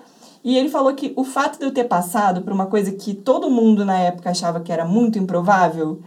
E 0.44 0.56
ele 0.56 0.68
falou 0.68 0.92
que 0.94 1.12
o 1.14 1.24
fato 1.24 1.58
de 1.58 1.64
eu 1.64 1.70
ter 1.70 1.84
passado 1.84 2.42
por 2.42 2.52
uma 2.52 2.66
coisa 2.66 2.90
que 2.92 3.14
todo 3.14 3.50
mundo 3.50 3.84
na 3.84 3.98
época 3.98 4.30
achava 4.30 4.60
que 4.60 4.72
era 4.72 4.84
muito 4.84 5.18
improvável, 5.18 6.00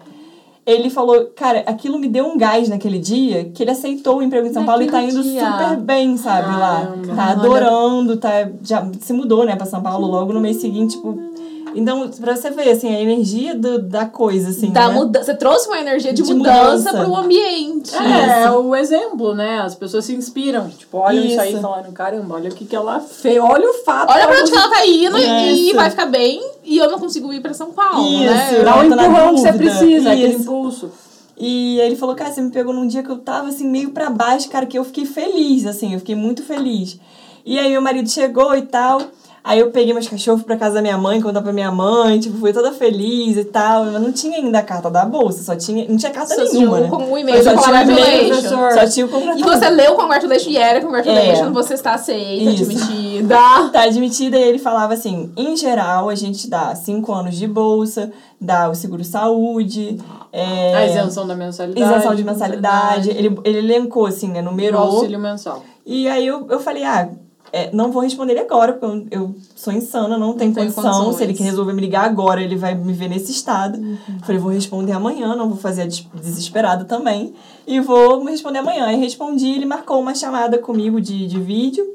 ele 0.65 0.89
falou, 0.89 1.27
cara, 1.35 1.59
aquilo 1.67 1.99
me 1.99 2.07
deu 2.07 2.25
um 2.25 2.37
gás 2.37 2.67
naquele 2.67 2.97
dia, 2.97 3.45
que 3.45 3.61
ele 3.61 3.71
aceitou 3.71 4.17
o 4.17 4.23
emprego 4.23 4.47
em 4.47 4.53
São 4.53 4.65
Paulo 4.65 4.81
e 4.81 4.87
tá 4.87 5.01
indo 5.03 5.21
dia. 5.21 5.45
super 5.45 5.77
bem, 5.77 6.17
sabe, 6.17 6.47
lá. 6.47 6.87
Caramba. 6.87 7.15
Tá 7.15 7.25
adorando, 7.29 8.17
tá, 8.17 8.49
já 8.63 8.89
se 8.99 9.13
mudou, 9.13 9.45
né, 9.45 9.55
pra 9.55 9.67
São 9.67 9.81
Paulo 9.81 10.07
logo 10.07 10.33
no 10.33 10.41
mês 10.41 10.57
seguinte, 10.57 10.95
tipo... 10.95 11.34
Então, 11.75 12.09
pra 12.09 12.35
você 12.35 12.49
ver, 12.49 12.69
assim, 12.69 12.93
a 12.95 13.01
energia 13.01 13.53
do, 13.53 13.79
da 13.81 14.05
coisa, 14.05 14.49
assim, 14.49 14.71
Da 14.71 14.87
né? 14.87 14.93
muda 14.95 15.23
Você 15.23 15.35
trouxe 15.35 15.67
uma 15.67 15.79
energia 15.79 16.13
de, 16.13 16.23
De 16.23 16.33
mudança, 16.33 16.91
mudança. 16.91 17.03
pro 17.03 17.15
ambiente. 17.17 17.93
É, 17.95 18.43
é 18.43 18.51
o 18.51 18.75
exemplo, 18.75 19.35
né? 19.35 19.59
As 19.59 19.75
pessoas 19.75 20.05
se 20.05 20.15
inspiram. 20.15 20.69
Tipo, 20.69 20.97
olham 20.99 21.23
isso, 21.25 21.39
aí 21.39 21.49
e 21.49 21.53
Isso. 21.53 21.61
falam, 21.61 21.91
caramba, 21.91 22.35
olha 22.35 22.49
o 22.49 22.53
que, 22.53 22.65
que 22.65 22.75
ela 22.75 22.99
fez. 22.99 23.37
Olha 23.41 23.69
o 23.69 23.73
fato. 23.83 24.09
Olha 24.11 24.27
pra 24.27 24.41
onde 24.41 24.53
ela 24.53 24.69
tá 24.69 24.85
indo 24.85 25.17
e 25.17 25.67
Isso. 25.67 25.75
vai 25.75 25.89
ficar 25.89 26.05
bem. 26.05 26.41
E 26.63 26.77
eu 26.77 26.89
não 26.89 26.97
consigo 26.97 27.31
ir 27.33 27.41
pra 27.41 27.53
São 27.53 27.71
Paulo, 27.71 28.07
Isso. 28.07 28.23
né? 28.33 28.63
Dá 28.63 28.95
na 28.95 29.07
empurrão 29.07 29.35
que 29.35 29.41
você 29.41 29.53
precisa, 29.53 30.11
aquele 30.11 30.29
Isso. 30.33 30.41
impulso. 30.41 30.91
E 31.37 31.79
ele 31.81 31.97
falou, 31.97 32.15
cara, 32.15 32.31
você 32.31 32.41
me 32.41 32.49
pegou 32.51 32.73
num 32.73 32.87
dia 32.87 33.03
que 33.03 33.09
eu 33.09 33.17
tava 33.17 33.49
assim, 33.49 33.67
meio 33.67 33.89
pra 33.91 34.09
baixo, 34.09 34.49
cara, 34.49 34.65
que 34.65 34.79
eu 34.79 34.85
fiquei 34.85 35.05
feliz, 35.05 35.65
assim, 35.65 35.91
eu 35.93 35.99
fiquei 35.99 36.15
muito 36.15 36.41
feliz. 36.43 36.97
E 37.45 37.59
aí 37.59 37.69
meu 37.71 37.81
marido 37.81 38.09
chegou 38.09 38.55
e 38.55 38.61
tal. 38.61 39.01
Aí 39.47 39.59
eu 39.59 39.69
peguei 39.69 39.93
meus 39.93 40.07
cachorros 40.07 40.41
pra 40.41 40.57
casa 40.57 40.73
da 40.73 40.81
minha 40.81 40.97
mãe, 40.97 41.21
contar 41.21 41.39
pra 41.39 41.53
minha 41.53 41.71
mãe, 41.71 42.19
tipo, 42.19 42.35
fui 42.39 42.51
toda 42.51 42.71
feliz 42.71 43.37
e 43.37 43.43
tal. 43.45 43.85
Mas 43.85 44.01
não 44.01 44.11
tinha 44.11 44.37
ainda 44.39 44.57
a 44.57 44.63
carta 44.63 44.89
da 44.89 45.05
bolsa, 45.05 45.43
só 45.43 45.55
tinha. 45.55 45.87
Não 45.87 45.97
tinha 45.97 46.11
carta 46.11 46.33
Só 46.33 46.41
nenhuma. 46.51 46.77
tinha 46.77 46.89
né? 46.89 46.89
com 46.89 47.11
o 47.13 47.15
e-mail 47.15 47.43
Só 47.43 47.53
do 47.53 47.61
tinha 47.61 47.75
o 47.77 47.81
e-mail, 47.91 48.27
professor. 48.29 48.71
Só 48.71 48.87
tinha 48.89 49.05
o 49.05 49.37
E 49.37 49.43
você 49.43 49.69
leu 49.69 49.91
o 49.93 49.95
congratulation 49.95 50.49
e 50.49 50.57
era 50.57 50.81
congratulation, 50.81 51.45
É. 51.45 51.49
você 51.51 51.75
está 51.75 51.93
aceita, 51.93 52.49
Isso. 52.49 52.63
admitida. 52.63 53.35
Tá 53.71 53.83
admitida 53.83 54.35
e 54.35 54.41
ele 54.41 54.57
falava 54.57 54.95
assim: 54.95 55.31
em 55.37 55.55
geral, 55.55 56.09
a 56.09 56.15
gente 56.15 56.49
dá 56.49 56.73
cinco 56.73 57.13
anos 57.13 57.35
de 57.37 57.45
bolsa, 57.47 58.11
dá 58.41 58.67
o 58.67 58.73
seguro-saúde, 58.73 59.99
é, 60.33 60.73
A 60.75 60.85
isenção 60.87 61.27
da 61.27 61.35
mensalidade. 61.35 61.91
isenção 61.91 62.15
de 62.15 62.23
mensalidade. 62.23 63.09
Ele, 63.11 63.39
ele 63.43 63.59
elencou, 63.59 64.07
assim, 64.07 64.29
né? 64.29 64.41
O 64.41 64.45
Numerou. 64.45 64.81
auxílio 64.81 65.19
mensal. 65.19 65.63
E 65.85 66.07
aí 66.07 66.25
eu, 66.25 66.47
eu 66.49 66.59
falei, 66.59 66.83
ah, 66.83 67.09
é, 67.57 67.69
não 67.73 67.91
vou 67.91 68.01
responder 68.01 68.33
ele 68.33 68.41
agora, 68.41 68.73
porque 68.73 68.85
eu, 69.15 69.21
eu 69.21 69.35
sou 69.55 69.71
insana, 69.73 70.17
não 70.17 70.33
tenho 70.33 70.53
tem 70.53 70.63
condição. 70.65 70.83
condições. 70.83 71.15
Se 71.15 71.23
ele 71.23 71.33
resolver 71.33 71.73
me 71.73 71.81
ligar 71.81 72.05
agora, 72.05 72.41
ele 72.41 72.55
vai 72.55 72.75
me 72.75 72.91
ver 72.93 73.07
nesse 73.09 73.31
estado. 73.31 73.79
Falei, 74.23 74.39
vou 74.39 74.51
responder 74.51 74.91
amanhã, 74.91 75.35
não 75.35 75.47
vou 75.49 75.57
fazer 75.57 75.83
a 75.83 75.85
des- 75.87 76.05
desesperada 76.21 76.83
também. 76.85 77.33
E 77.65 77.79
vou 77.79 78.23
me 78.23 78.31
responder 78.31 78.59
amanhã. 78.59 78.85
Aí 78.85 78.97
respondi, 78.99 79.47
ele 79.51 79.65
marcou 79.65 79.99
uma 79.99 80.13
chamada 80.13 80.57
comigo 80.57 80.99
de, 80.99 81.27
de 81.27 81.39
vídeo. 81.39 81.85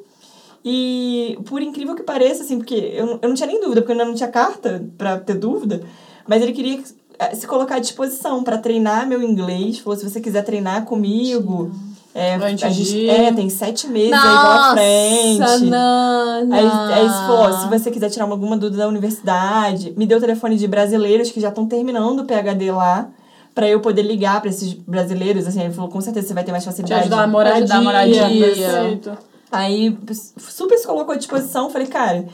E 0.64 1.38
por 1.46 1.62
incrível 1.62 1.94
que 1.94 2.02
pareça, 2.02 2.42
assim, 2.42 2.58
porque 2.58 2.74
eu, 2.74 3.18
eu 3.22 3.28
não 3.28 3.34
tinha 3.34 3.46
nem 3.46 3.60
dúvida, 3.60 3.80
porque 3.80 3.92
eu 3.92 3.96
ainda 3.98 4.04
não 4.04 4.14
tinha 4.14 4.28
carta 4.28 4.84
pra 4.98 5.18
ter 5.18 5.34
dúvida, 5.34 5.82
mas 6.28 6.42
ele 6.42 6.52
queria 6.52 6.82
eh, 7.18 7.34
se 7.34 7.46
colocar 7.46 7.76
à 7.76 7.78
disposição 7.78 8.42
pra 8.42 8.58
treinar 8.58 9.06
meu 9.06 9.22
inglês. 9.22 9.78
Falou, 9.78 9.98
se 9.98 10.08
você 10.08 10.20
quiser 10.20 10.42
treinar 10.44 10.84
comigo. 10.84 11.70
É, 12.12 12.34
Antes 12.34 12.64
a 12.64 12.70
gente, 12.70 12.90
de- 12.90 13.08
é, 13.08 13.32
tem 13.32 13.48
sete 13.48 13.86
meses 13.86 14.12
aí 14.12 14.20
pela 14.20 14.42
Nossa, 14.42 14.74
frente. 14.74 15.64
Nana. 15.70 16.56
Aí, 16.56 16.66
aí 16.94 17.06
ó, 17.28 17.52
se 17.52 17.68
você 17.68 17.90
quiser 17.90 18.10
tirar 18.10 18.24
alguma 18.28 18.56
dúvida 18.56 18.78
da 18.78 18.88
universidade, 18.88 19.94
me 19.96 20.06
deu 20.06 20.18
o 20.18 20.20
telefone 20.20 20.56
de 20.56 20.66
brasileiros 20.66 21.30
que 21.30 21.40
já 21.40 21.50
estão 21.50 21.66
terminando 21.66 22.20
o 22.20 22.24
PhD 22.24 22.72
lá, 22.72 23.08
pra 23.54 23.68
eu 23.68 23.78
poder 23.80 24.02
ligar 24.02 24.40
pra 24.40 24.50
esses 24.50 24.72
brasileiros, 24.72 25.46
assim, 25.46 25.60
ele 25.62 25.72
falou, 25.72 25.88
com 25.90 26.00
certeza 26.00 26.26
você 26.28 26.34
vai 26.34 26.42
ter 26.42 26.50
mais 26.50 26.64
Te 26.64 26.66
facilidade. 26.70 27.00
ajudar 27.02 27.22
a 27.22 27.26
moradia. 27.28 27.58
ajudar 27.62 27.76
a 27.76 27.82
moradia. 27.82 28.28
Perfeito. 28.28 29.18
Aí 29.52 29.96
super 30.38 30.78
se 30.78 30.86
colocou 30.86 31.14
à 31.14 31.16
disposição, 31.16 31.70
falei, 31.70 31.86
cara, 31.86 32.24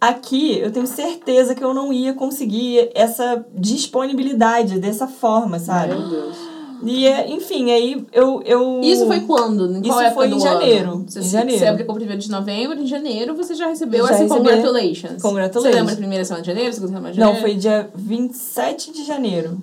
aqui 0.00 0.58
eu 0.58 0.70
tenho 0.70 0.86
certeza 0.86 1.54
que 1.54 1.62
eu 1.64 1.72
não 1.72 1.90
ia 1.92 2.12
conseguir 2.14 2.90
essa 2.94 3.44
disponibilidade 3.54 4.78
dessa 4.78 5.06
forma, 5.06 5.58
sabe? 5.58 5.94
Meu 5.94 6.08
Deus. 6.08 6.36
E, 6.84 7.06
é, 7.06 7.30
enfim, 7.30 7.70
aí 7.70 8.04
eu... 8.12 8.42
eu... 8.44 8.80
Isso 8.82 9.06
foi 9.06 9.20
quando? 9.20 9.76
Em 9.76 9.82
qual 9.82 10.02
Isso 10.02 10.14
foi 10.14 10.28
em 10.28 10.32
ano? 10.32 10.40
janeiro, 10.40 11.04
Você, 11.06 11.20
em 11.20 11.22
janeiro. 11.22 11.58
Você 11.60 11.66
aplicou 11.66 11.94
primeiro 11.94 12.20
de 12.20 12.30
novembro, 12.30 12.78
em 12.78 12.86
janeiro 12.86 13.34
você 13.34 13.54
já 13.54 13.66
recebeu 13.68 14.06
Já 14.06 14.12
essa 14.14 14.22
recebi. 14.24 14.38
congratulations. 14.40 15.22
Congratulations. 15.22 15.62
Você 15.72 15.78
lembra 15.80 15.92
a 15.94 15.96
primeira 15.96 16.24
semana 16.24 16.42
de 16.42 16.48
janeiro, 16.48 16.72
segunda 16.72 16.92
semana 16.92 17.12
de 17.14 17.20
Não, 17.20 17.26
janeiro? 17.28 17.46
foi 17.46 17.54
dia 17.56 17.90
27 17.94 18.92
de 18.92 19.04
janeiro. 19.04 19.58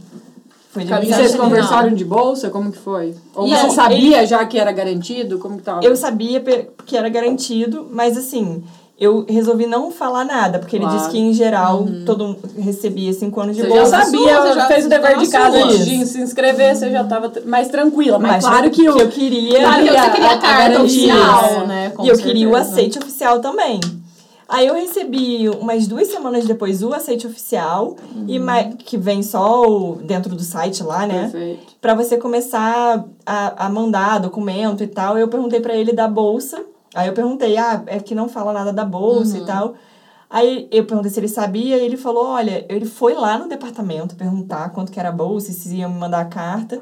Foi 0.72 0.84
dia 0.84 0.96
Caminho 0.96 1.10
E 1.10 1.16
27 1.16 1.18
vocês 1.18 1.32
de 1.32 1.38
Não. 1.38 1.46
conversaram 1.46 1.94
de 1.96 2.06
bolsa? 2.06 2.50
Como 2.50 2.72
que 2.72 2.78
foi? 2.78 3.16
Ou 3.36 3.48
Não, 3.48 3.58
você 3.58 3.70
sabia 3.72 4.26
já 4.26 4.46
que 4.46 4.58
era 4.58 4.72
garantido? 4.72 5.40
Como 5.40 5.58
que 5.58 5.64
tava? 5.64 5.84
Eu 5.84 5.96
sabia 5.96 6.42
que 6.86 6.96
era 6.96 7.10
garantido, 7.10 7.88
mas 7.92 8.16
assim, 8.16 8.64
eu 9.00 9.26
resolvi 9.30 9.66
não 9.66 9.90
falar 9.92 10.26
nada, 10.26 10.60
porque 10.60 10.76
ele 10.76 10.84
Claro. 10.84 10.98
disse 11.00 11.10
que 11.12 11.18
em 11.18 11.32
geral 11.34 11.86
todo 12.06 12.28
mundo 12.28 12.40
recebia 12.58 13.14
cinco 13.14 13.40
anos 13.40 13.56
de 13.56 13.62
Você 13.62 13.70
já 13.70 13.76
bolsa. 13.76 14.02
sabia, 14.04 14.20
sua, 14.36 14.42
você 14.42 14.54
já- 14.56 14.66
fez 14.68 14.86
o 14.86 14.90
dever 14.90 15.18
de 15.18 15.28
casa 15.30 15.64
de 15.68 16.06
se 16.06 16.22
inscrever, 16.22 16.76
você 16.76 16.92
já 16.92 17.02
estava 17.04 17.32
mais 17.46 17.70
tranquila. 17.70 18.20
Mas, 18.20 18.32
Mas 18.32 18.46
claro 18.46 18.70
que, 18.70 18.90
o, 18.90 18.98
eu 19.00 19.08
queria. 19.10 19.60
Claro 19.60 19.84
que 19.84 19.90
você 19.90 20.10
queria 20.12 20.28
a 20.28 20.34
a 20.34 20.38
carta 20.38 20.48
garantia, 20.70 21.14
oficial, 21.16 21.68
né? 21.68 21.90
Com 21.96 22.04
e 22.06 22.10
eu 22.10 22.18
queria 22.18 22.50
o 22.50 22.56
aceite 22.56 23.00
oficial 23.00 23.40
também. 23.40 23.80
Aí 24.52 24.66
eu 24.66 24.74
recebi 24.74 25.48
umas 25.48 25.88
duas 25.88 26.08
semanas 26.08 26.44
depois 26.44 26.82
o 26.82 26.92
aceite 26.92 27.28
oficial, 27.28 27.96
e 28.28 28.40
mai- 28.40 28.74
que 28.80 28.98
vem 28.98 29.22
só 29.22 29.62
o- 29.64 30.00
dentro 30.04 30.36
do 30.36 30.42
site 30.42 30.82
lá, 30.84 31.06
né? 31.06 31.30
Perfeito. 31.32 31.60
Pra 31.80 31.94
você 31.94 32.18
começar 32.18 33.06
a, 33.26 33.66
a 33.68 33.70
mandar 33.70 34.20
documento 34.20 34.84
e 34.84 34.88
tal. 34.88 35.18
Eu 35.20 35.28
perguntei 35.28 35.60
pra 35.60 35.76
ele 35.76 35.94
da 35.94 36.08
bolsa. 36.08 36.62
Aí 36.96 37.08
eu 37.08 37.14
perguntei, 37.14 37.58
ah, 37.58 37.84
é 37.88 38.00
que 38.00 38.16
não 38.16 38.28
fala 38.28 38.52
nada 38.54 38.74
da 38.74 38.84
bolsa 38.86 39.38
e 39.38 39.46
tal. 39.46 39.76
Aí 40.30 40.68
eu 40.72 40.86
perguntei 40.86 41.12
se 41.12 41.20
ele 41.20 41.28
sabia 41.28 41.78
e 41.78 41.86
ele 41.86 41.98
falou, 41.98 42.26
olha, 42.26 42.66
ele 42.70 42.86
foi 42.86 43.14
lá 43.14 43.38
no 43.38 43.48
departamento 43.48 44.16
perguntar 44.16 44.70
quanto 44.70 44.92
que 44.92 45.00
era 45.00 45.10
a 45.10 45.12
bolsa 45.12 45.52
e 45.52 45.54
se 45.54 45.76
iam 45.76 45.90
me 45.92 46.00
mandar 46.00 46.20
a 46.22 46.26
carta. 46.26 46.80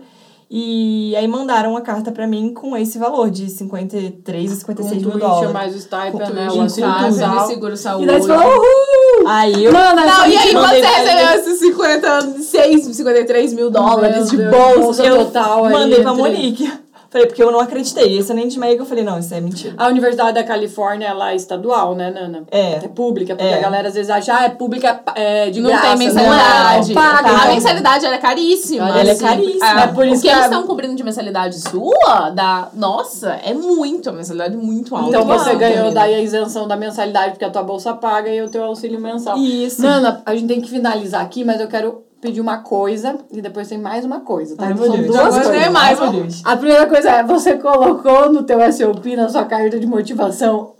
E 0.49 1.13
aí 1.17 1.27
mandaram 1.27 1.75
a 1.75 1.81
carta 1.81 2.09
pra 2.09 2.25
mim 2.25 2.53
com 2.53 2.75
esse 2.77 2.97
valor 2.97 3.29
de 3.29 3.49
53 3.49 4.51
a 4.51 4.55
56 4.55 5.01
mil 5.01 5.11
Com 5.11 5.19
dólares. 5.19 5.51
mais 5.51 5.75
o 5.75 5.79
stipend, 5.81 6.33
né? 6.33 6.47
O 6.47 7.47
seguro 7.47 7.73
E 7.73 7.77
saúde. 7.77 8.05
daí 8.07 8.21
você 8.21 8.27
falou, 8.29 8.53
uhul! 8.55 9.27
Aí 9.27 9.65
eu... 9.65 9.73
Mano, 9.73 10.01
Não, 10.05 10.27
e 10.27 10.37
aí 10.37 10.53
você 10.53 10.81
recebeu 10.81 11.29
esses 11.39 11.59
56, 11.59 12.95
53 12.95 13.53
mil 13.53 13.69
dólares 13.69 14.17
Meu 14.17 14.25
de 14.25 14.37
Deus, 14.37 14.51
bolsa. 14.55 14.79
bolsa 14.79 15.03
eu 15.05 15.25
total 15.25 15.65
aí 15.65 15.73
mandei 15.73 16.01
pra 16.01 16.11
entre- 16.11 16.21
Monique. 16.23 16.73
Falei, 17.09 17.27
porque 17.27 17.41
eu 17.41 17.51
não 17.51 17.59
acreditei. 17.59 18.17
Esse 18.17 18.31
eu 18.31 18.35
nem 18.35 18.47
desmaiei 18.47 18.75
que 18.75 18.81
eu 18.81 18.85
falei, 18.85 19.03
não, 19.03 19.17
isso 19.17 19.33
é 19.33 19.39
mentira. 19.39 19.73
A 19.77 19.87
Universidade 19.87 20.33
da 20.33 20.43
Califórnia, 20.43 21.07
ela 21.07 21.31
é 21.31 21.35
estadual, 21.35 21.95
né, 21.95 22.11
Nana? 22.11 22.43
É. 22.51 22.73
É 22.75 22.87
pública, 22.87 23.35
porque 23.35 23.49
É. 23.49 23.57
a 23.57 23.61
galera 23.61 23.87
às 23.87 23.93
vezes 23.93 24.09
acha, 24.09 24.35
ah, 24.35 24.43
é 24.45 24.49
pública 24.49 24.99
é, 25.15 25.49
de 25.49 25.61
Não 25.61 25.69
graça. 25.69 25.87
tem 25.87 25.97
mensalidade. 25.97 26.93
Não, 26.93 27.01
paga. 27.01 27.29
A 27.29 27.47
mensalidade 27.47 28.05
ela 28.05 28.15
é 28.15 28.19
caríssima. 28.19 28.89
Ela 28.89 29.09
é 29.09 29.11
assim. 29.11 29.25
caríssima. 29.25 29.81
É, 29.81 29.83
É 29.83 29.87
por 29.87 30.05
isso 30.05 30.17
o 30.17 30.21
que 30.21 30.27
que 30.27 30.33
eles 30.33 30.43
estão 30.45 30.63
cobrindo 30.67 30.95
de 30.95 31.03
mensalidade 31.03 31.59
sua, 31.59 32.29
da. 32.31 32.69
Nossa, 32.73 33.31
é 33.43 33.53
muito. 33.53 34.09
A 34.09 34.13
mensalidade 34.13 34.55
é 34.55 34.57
muito 34.57 34.95
alta. 34.95 35.09
Então 35.09 35.25
você 35.25 35.51
alta, 35.51 35.55
ganhou 35.55 35.91
daí 35.91 36.13
a 36.15 36.19
isenção 36.19 36.67
da 36.67 36.75
mensalidade, 36.75 37.31
porque 37.31 37.45
a 37.45 37.49
tua 37.49 37.63
bolsa 37.63 37.93
paga 37.93 38.29
e 38.29 38.41
o 38.41 38.49
teu 38.49 38.63
auxílio 38.63 38.99
mensal. 38.99 39.37
Isso. 39.37 39.81
Nana, 39.81 40.21
a 40.25 40.35
gente 40.35 40.47
tem 40.47 40.61
que 40.61 40.69
finalizar 40.69 41.21
aqui, 41.21 41.43
mas 41.45 41.59
eu 41.61 41.67
quero 41.67 42.03
pedir 42.21 42.41
uma 42.41 42.59
coisa 42.59 43.17
e 43.31 43.41
depois 43.41 43.67
tem 43.67 43.77
mais 43.77 44.03
uma 44.03 44.21
coisa, 44.21 44.55
tá? 44.55 44.65
Ai, 44.65 44.73
Então 44.73 44.85
são 44.85 44.95
Deus. 44.95 45.07
duas 45.07 45.19
Agora 45.19 45.43
coisas. 45.43 45.61
tem 45.63 45.69
mais, 45.71 45.99
meu 45.99 46.11
Deus. 46.11 46.41
A 46.45 46.57
primeira 46.57 46.85
coisa 46.87 47.09
é, 47.11 47.23
você 47.23 47.57
colocou 47.57 48.31
no 48.31 48.43
teu 48.43 48.59
SOP, 48.71 49.15
na 49.15 49.29
sua 49.29 49.45
carta 49.45 49.79
de 49.79 49.85
motivação, 49.87 50.73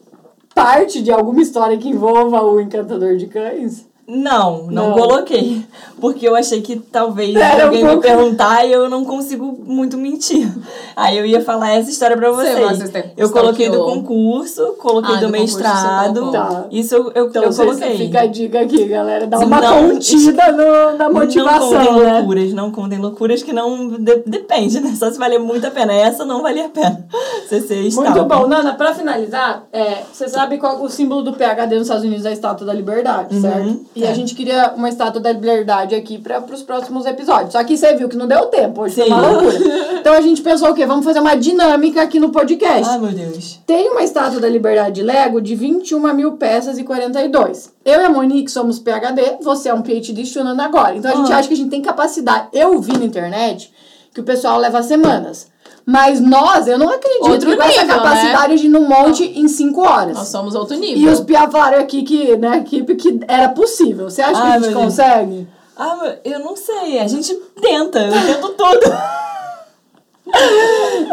parte 0.54 1.02
de 1.02 1.12
alguma 1.12 1.42
história 1.42 1.78
que 1.78 1.88
envolva 1.90 2.44
o 2.44 2.60
encantador 2.60 3.16
de 3.18 3.28
cães? 3.28 3.87
Não, 4.08 4.68
não, 4.72 4.90
Não. 4.90 4.94
coloquei. 4.94 5.66
Porque 6.00 6.26
eu 6.26 6.34
achei 6.36 6.62
que 6.62 6.78
talvez 6.78 7.36
Era 7.36 7.64
um 7.64 7.66
alguém 7.68 7.82
pouco- 7.82 7.96
me 7.98 8.02
perguntar 8.04 8.66
e 8.66 8.72
eu 8.72 8.90
não 8.90 9.04
consigo 9.04 9.60
muito 9.66 9.98
mentir. 9.98 10.48
Aí 10.96 11.18
eu 11.18 11.26
ia 11.26 11.42
falar 11.42 11.72
essa 11.72 11.90
história 11.90 12.16
pra 12.16 12.32
Você, 12.32 12.56
vocês. 12.56 12.94
eu 13.18 13.30
coloquei 13.32 13.70
do 13.70 13.84
concurso, 13.84 14.76
coloquei 14.80 15.16
Ah, 15.16 15.20
do 15.20 15.26
do 15.26 15.32
você 15.32 15.40
mestrado. 15.40 16.32
Tá. 16.32 16.66
Isso 16.72 16.96
eu, 16.96 17.12
eu, 17.14 17.28
Então 17.28 17.44
eu 17.44 17.52
você- 17.52 17.66
coloquei. 17.66 17.98
fica 17.98 18.22
a 18.22 18.26
dica 18.28 18.62
aqui, 18.62 18.86
galera. 18.86 19.28
Dá 19.28 19.40
Não, 19.40 19.48
uma 19.48 19.62
contida 19.62 20.52
no, 20.54 20.98
na 20.98 21.06
Não 21.10 21.14
motivação, 21.14 21.70
contem 21.70 21.94
né? 22.04 22.14
loucuras, 22.20 22.54
não 22.54 22.72
contem 22.72 23.00
loucuras 23.00 23.44
que 23.44 23.52
não. 23.52 23.90
de- 23.90 24.24
depende, 24.26 24.80
né? 24.80 24.96
Só 24.96 25.12
se 25.12 25.18
valer 25.20 25.40
muito 25.40 25.68
a 25.68 25.72
pena. 25.72 25.92
Essa 25.94 26.24
não 26.24 26.42
valia 26.42 26.68
a 26.68 26.70
pena. 26.70 27.06
Você 27.48 27.60
ser 27.62 27.94
Muito 27.94 28.24
bom. 28.26 28.48
Nana, 28.48 28.74
pra 28.76 28.94
finalizar, 28.94 29.64
é, 29.74 30.04
você 30.12 30.28
sabe 30.28 30.58
qual 30.58 30.82
o 30.84 30.90
símbolo 30.90 31.22
do 31.24 31.34
PHD 31.34 31.76
nos 31.76 31.84
Estados 31.84 32.04
Unidos 32.04 32.26
é 32.26 32.30
a 32.30 32.34
Estátua 32.34 32.68
da 32.68 32.74
Liberdade, 32.74 33.36
Uhum, 33.36 33.42
certo? 33.42 33.86
E 33.98 34.06
a 34.06 34.12
é. 34.12 34.14
gente 34.14 34.36
queria 34.36 34.74
uma 34.76 34.90
Estátua 34.90 35.20
da 35.20 35.32
Liberdade 35.32 35.96
aqui 35.96 36.18
para 36.20 36.40
os 36.54 36.62
próximos 36.62 37.06
episódios. 37.06 37.54
Só 37.54 37.64
que 37.64 37.76
você 37.76 37.96
viu 37.96 38.08
que 38.08 38.16
não 38.16 38.28
deu 38.28 38.46
tempo, 38.46 38.82
hoje 38.82 38.96
foi 38.96 39.06
Sim. 39.06 39.12
uma 39.12 39.28
loucura. 39.28 39.58
Então 40.08 40.16
a 40.16 40.22
gente 40.22 40.42
pensou 40.42 40.70
o 40.70 40.74
quê? 40.74 40.86
Vamos 40.86 41.04
fazer 41.04 41.20
uma 41.20 41.36
dinâmica 41.36 42.02
aqui 42.02 42.18
no 42.18 42.30
podcast. 42.30 42.88
Ai, 42.88 42.98
meu 43.00 43.12
Deus. 43.12 43.60
Tem 43.66 43.90
uma 43.90 44.04
Estátua 44.04 44.40
da 44.40 44.48
Liberdade 44.48 44.96
de 44.96 45.04
Lego 45.04 45.42
de 45.42 45.54
21 45.54 46.14
mil 46.14 46.34
peças 46.34 46.78
e 46.78 46.84
42. 46.84 47.74
Eu 47.84 48.00
e 48.02 48.06
a 48.06 48.10
Monique 48.10 48.50
somos 48.50 48.80
PHD, 48.80 49.40
você 49.42 49.68
é 49.68 49.74
um 49.74 49.82
PhD 49.82 50.22
estudando 50.22 50.62
agora. 50.62 50.96
Então 50.96 51.12
a 51.12 51.16
gente 51.16 51.34
Ah. 51.34 51.38
acha 51.38 51.48
que 51.50 51.54
a 51.56 51.58
gente 51.58 51.70
tem 51.70 51.82
capacidade. 51.82 52.48
Eu 52.54 52.80
vi 52.80 52.98
na 52.98 53.04
internet 53.04 53.74
que 54.14 54.22
o 54.22 54.24
pessoal 54.24 54.58
leva 54.60 54.82
semanas. 54.82 55.48
Mas 55.90 56.20
nós, 56.20 56.68
eu 56.68 56.78
não 56.78 56.90
acredito 56.90 57.30
Outro 57.32 57.50
que 57.52 57.56
com 57.56 57.64
essa 57.64 57.82
nível, 57.84 57.88
né? 57.88 58.04
capacidade 58.04 58.58
de 58.60 58.66
ir 58.66 58.70
num 58.70 58.86
monte 58.90 59.24
em 59.24 59.48
5 59.48 59.82
horas. 59.88 60.18
Nós 60.18 60.28
somos 60.28 60.54
outro 60.54 60.76
E 60.76 60.80
nível. 60.80 61.14
os 61.14 61.22
Pia 61.22 61.50
falaram 61.50 61.80
aqui 61.80 62.04
que, 62.04 62.36
né, 62.36 62.58
equipe, 62.58 62.94
que 62.96 63.22
era 63.26 63.48
possível. 63.50 64.10
Você 64.10 64.22
acha 64.22 64.34
que 64.34 64.48
a 64.48 64.52
gente 64.52 64.62
meu 64.64 64.70
Deus. 64.72 64.84
consegue? 64.84 65.48
Ah, 65.78 66.16
eu 66.26 66.40
não 66.40 66.58
sei. 66.58 67.00
A 67.00 67.08
gente 67.08 67.34
tenta. 67.62 68.00
Eu 68.02 68.12
tento 68.12 68.50
tudo. 68.50 68.94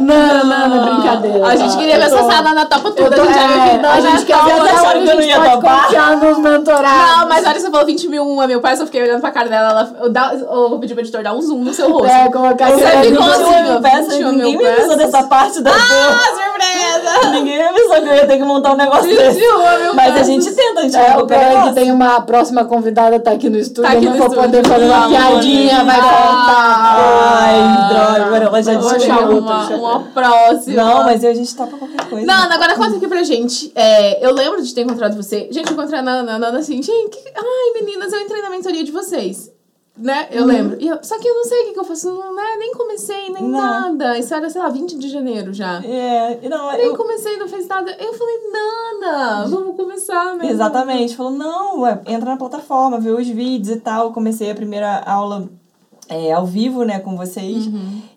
Não, 0.01 0.45
não, 0.45 0.68
não, 0.68 0.99
é 1.04 1.04
brincadeira. 1.17 1.49
A 1.49 1.57
gente 1.57 1.77
queria 1.77 1.99
ver 1.99 2.09
tô- 2.11 2.17
essa 2.17 2.31
sala 2.31 2.55
na 2.55 2.67
topa 2.67 2.91
tudo. 2.91 3.11
tô- 3.15 3.23
A 3.23 3.25
gente 3.25 3.35
já 3.35 3.47
viu 3.47 3.62
é, 3.62 3.69
que 3.71 3.79
não, 3.79 3.91
a 3.91 3.95
né? 3.95 4.01
gente 4.11 4.25
quer 4.27 4.45
ver 4.45 4.53
até 4.53 4.71
acharam 4.71 5.01
onde 5.01 5.05
que 5.05 5.09
eu 5.09 5.12
a 5.12 5.15
não 5.15 5.23
gente 5.23 5.29
ia 5.31 5.51
topar? 5.51 5.83
confiar 5.85 6.17
nos 6.17 6.39
mentorados. 6.39 7.17
Não, 7.19 7.29
mas 7.29 7.47
olha, 7.47 7.61
você 7.61 7.71
falou 7.71 7.87
21 7.87 8.41
a 8.41 8.47
mil 8.47 8.61
peças, 8.61 8.81
eu 8.81 8.87
fiquei 8.87 9.03
olhando 9.03 9.21
pra 9.21 9.31
cara 9.31 9.49
dela. 9.49 9.71
Ela, 9.71 9.91
eu, 10.03 10.11
dá, 10.11 10.33
eu 10.35 10.69
vou 10.69 10.79
pedir 10.79 10.95
pro 10.95 11.03
editor 11.03 11.23
dar 11.23 11.33
um 11.35 11.41
zoom 11.43 11.59
no 11.65 11.73
seu 11.75 11.91
rosto. 11.91 12.07
É, 12.09 12.29
colocar 12.31 12.71
Você 12.73 12.85
aquele- 12.85 13.17
ficou 13.17 13.27
assim, 13.31 13.45
21 13.45 13.62
mil 13.65 13.73
ó, 13.77 13.81
peças. 13.81 14.07
21 14.15 14.33
Ninguém 14.33 14.57
mil 14.57 14.61
me 14.67 14.67
avisou 14.73 14.97
dessa 14.97 15.23
parte 15.25 15.61
da 15.61 15.71
Ah, 15.71 15.75
surpresa! 16.35 17.31
Ninguém 17.31 17.59
me 17.59 17.62
avisou 17.69 17.95
que 18.03 18.09
eu 18.09 18.15
ia 18.15 18.27
ter 18.27 18.37
que 18.39 18.45
montar 18.45 18.73
um 18.73 18.77
negócio 18.77 19.09
desse. 19.09 19.39
21 19.41 19.79
mil 19.83 19.95
Mas 19.95 20.17
a 20.17 20.23
gente 20.23 20.53
tenta, 20.53 20.81
a 20.81 20.83
gente 20.83 20.97
É, 20.97 21.03
vai 21.11 21.23
o 21.23 21.27
pior 21.27 21.39
é 21.41 21.62
que 21.69 21.73
tem 21.75 21.91
uma 21.93 22.21
próxima 22.23 22.65
convidada 22.65 23.19
tá 23.21 23.31
aqui 23.33 23.49
no 23.49 23.57
estúdio, 23.59 23.83
Tá 23.83 23.97
aqui 23.97 24.05
eu 24.07 24.11
não 24.11 24.19
no 24.19 24.29
vou 24.29 24.31
poder 24.43 24.67
fazer 24.67 24.85
uma 24.85 25.09
piadinha, 25.09 25.85
vai 25.85 25.99
Ah. 26.01 27.41
Ai, 27.43 27.89
droga, 27.89 28.25
agora 28.27 28.45
ela 28.45 28.62
já 28.62 28.73
eu- 28.73 29.39
uma 29.39 30.01
próxima. 30.15 30.83
Não, 30.83 31.04
mas 31.05 31.25
a 31.25 31.35
gente 31.35 31.55
topa 31.57 31.77
qualquer 31.77 32.09
coisa. 32.09 32.27
Nana, 32.27 32.55
agora 32.55 32.75
conta 32.77 32.97
aqui 32.97 33.07
pra 33.09 33.23
gente. 33.23 33.71
É, 33.75 34.25
eu 34.27 34.33
lembro 34.35 34.63
de 34.63 34.75
ter 34.75 34.83
encontrado 34.83 35.17
você. 35.17 35.49
Gente, 35.51 35.67
eu 35.69 35.73
encontrei 35.73 35.99
a 35.99 36.03
Nana, 36.03 36.35
a 36.35 36.39
Nana 36.39 36.59
assim, 36.59 36.83
gente, 36.83 37.17
ai, 37.37 37.83
meninas, 37.83 38.13
eu 38.13 38.21
entrei 38.21 38.43
na 38.43 38.51
mentoria 38.51 38.83
de 38.85 38.91
vocês. 38.93 39.53
Né? 39.97 40.27
Eu 40.33 40.45
lembro. 40.45 40.77
E 40.81 40.89
eu- 40.89 40.99
só 41.05 41.17
que 41.21 41.29
eu 41.29 41.35
não 41.37 41.45
sei 41.45 41.63
o 41.63 41.65
que, 41.67 41.73
que 41.75 41.79
eu 41.79 41.85
faço, 41.85 42.13
não, 42.13 42.35
né? 42.35 42.57
nem 42.59 42.73
comecei, 42.73 43.31
nem 43.31 43.45
Não. 43.45 43.51
nada. 43.61 44.19
Isso 44.19 44.35
era, 44.35 44.51
sei 44.51 44.61
lá, 44.61 44.69
20 44.69 44.99
de 44.99 45.09
janeiro 45.09 45.53
já. 45.55 45.81
É, 45.85 46.41
não, 46.49 46.73
Nem 46.73 46.87
eu, 46.87 46.97
comecei, 46.97 47.37
não 47.37 47.47
fez 47.47 47.69
nada. 47.69 47.97
Eu 48.01 48.13
falei, 48.13 48.35
Nana, 48.51 49.47
vamos 49.49 49.77
começar 49.77 50.35
mesmo. 50.35 50.51
Exatamente. 50.51 51.15
Falou, 51.15 51.31
não, 51.31 51.83
ué, 51.83 52.01
entra 52.07 52.31
na 52.31 52.37
plataforma, 52.37 52.99
vê 52.99 53.11
os 53.11 53.29
vídeos 53.29 53.77
e 53.77 53.81
tal. 53.81 54.13
Comecei 54.13 54.51
a 54.51 54.55
primeira 54.57 54.99
aula 55.07 55.49
é, 56.09 56.33
ao 56.33 56.47
vivo, 56.47 56.85
né, 56.85 56.99
com 56.99 57.17
vocês. 57.17 57.69